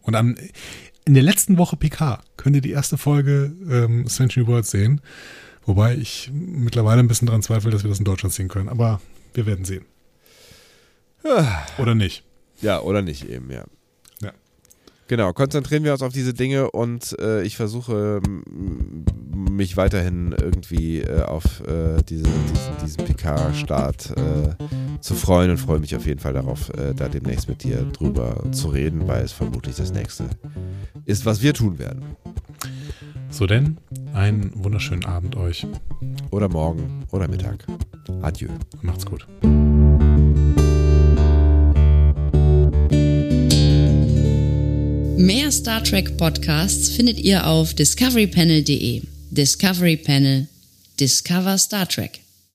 Und 0.00 0.14
am, 0.16 0.34
in 1.04 1.12
der 1.12 1.22
letzten 1.22 1.58
Woche 1.58 1.76
Picard 1.76 2.22
könnt 2.38 2.56
ihr 2.56 2.62
die 2.62 2.70
erste 2.70 2.96
Folge 2.96 3.52
ähm, 3.70 4.06
Century 4.06 4.46
World 4.46 4.64
sehen. 4.64 5.02
Wobei 5.66 5.94
ich 5.94 6.30
mittlerweile 6.32 7.00
ein 7.00 7.08
bisschen 7.08 7.28
dran 7.28 7.42
zweifle, 7.42 7.70
dass 7.70 7.82
wir 7.84 7.90
das 7.90 7.98
in 7.98 8.04
Deutschland 8.06 8.32
sehen 8.34 8.48
können. 8.48 8.70
Aber 8.70 9.00
wir 9.34 9.46
werden 9.46 9.64
sehen. 9.64 9.84
Oder 11.78 11.94
nicht. 11.94 12.24
Ja, 12.60 12.80
oder 12.80 13.02
nicht 13.02 13.28
eben, 13.28 13.50
ja. 13.50 13.64
Ja. 14.22 14.32
Genau, 15.08 15.32
konzentrieren 15.32 15.84
wir 15.84 15.92
uns 15.92 16.02
auf 16.02 16.12
diese 16.12 16.32
Dinge 16.34 16.70
und 16.70 17.16
äh, 17.18 17.42
ich 17.42 17.56
versuche 17.56 18.20
mich 19.34 19.76
weiterhin 19.76 20.32
irgendwie 20.32 21.00
äh, 21.00 21.22
auf 21.22 21.60
äh, 21.66 22.02
diese, 22.08 22.24
diesen, 22.24 22.76
diesen 22.82 23.04
PK-Start 23.04 24.14
äh, 24.16 25.00
zu 25.00 25.14
freuen 25.14 25.50
und 25.50 25.58
freue 25.58 25.80
mich 25.80 25.94
auf 25.96 26.06
jeden 26.06 26.20
Fall 26.20 26.32
darauf, 26.32 26.70
äh, 26.70 26.94
da 26.94 27.08
demnächst 27.08 27.48
mit 27.48 27.62
dir 27.62 27.82
drüber 27.92 28.44
zu 28.52 28.68
reden, 28.68 29.06
weil 29.06 29.24
es 29.24 29.32
vermutlich 29.32 29.76
das 29.76 29.92
nächste 29.92 30.28
ist, 31.04 31.26
was 31.26 31.42
wir 31.42 31.52
tun 31.54 31.78
werden. 31.78 32.16
So 33.34 33.46
denn, 33.48 33.78
einen 34.12 34.52
wunderschönen 34.54 35.04
Abend 35.06 35.34
euch. 35.34 35.66
Oder 36.30 36.48
morgen 36.48 37.04
oder 37.10 37.26
Mittag. 37.26 37.66
Adieu. 38.22 38.48
Macht's 38.80 39.04
gut. 39.04 39.26
Mehr 45.18 45.50
Star 45.50 45.82
Trek 45.82 46.16
Podcasts 46.16 46.90
findet 46.90 47.18
ihr 47.18 47.44
auf 47.44 47.74
discoverypanel.de. 47.74 49.02
Discovery 49.30 49.96
Panel. 49.96 50.46
Discover 51.00 51.58
Star 51.58 51.88
Trek. 51.88 52.23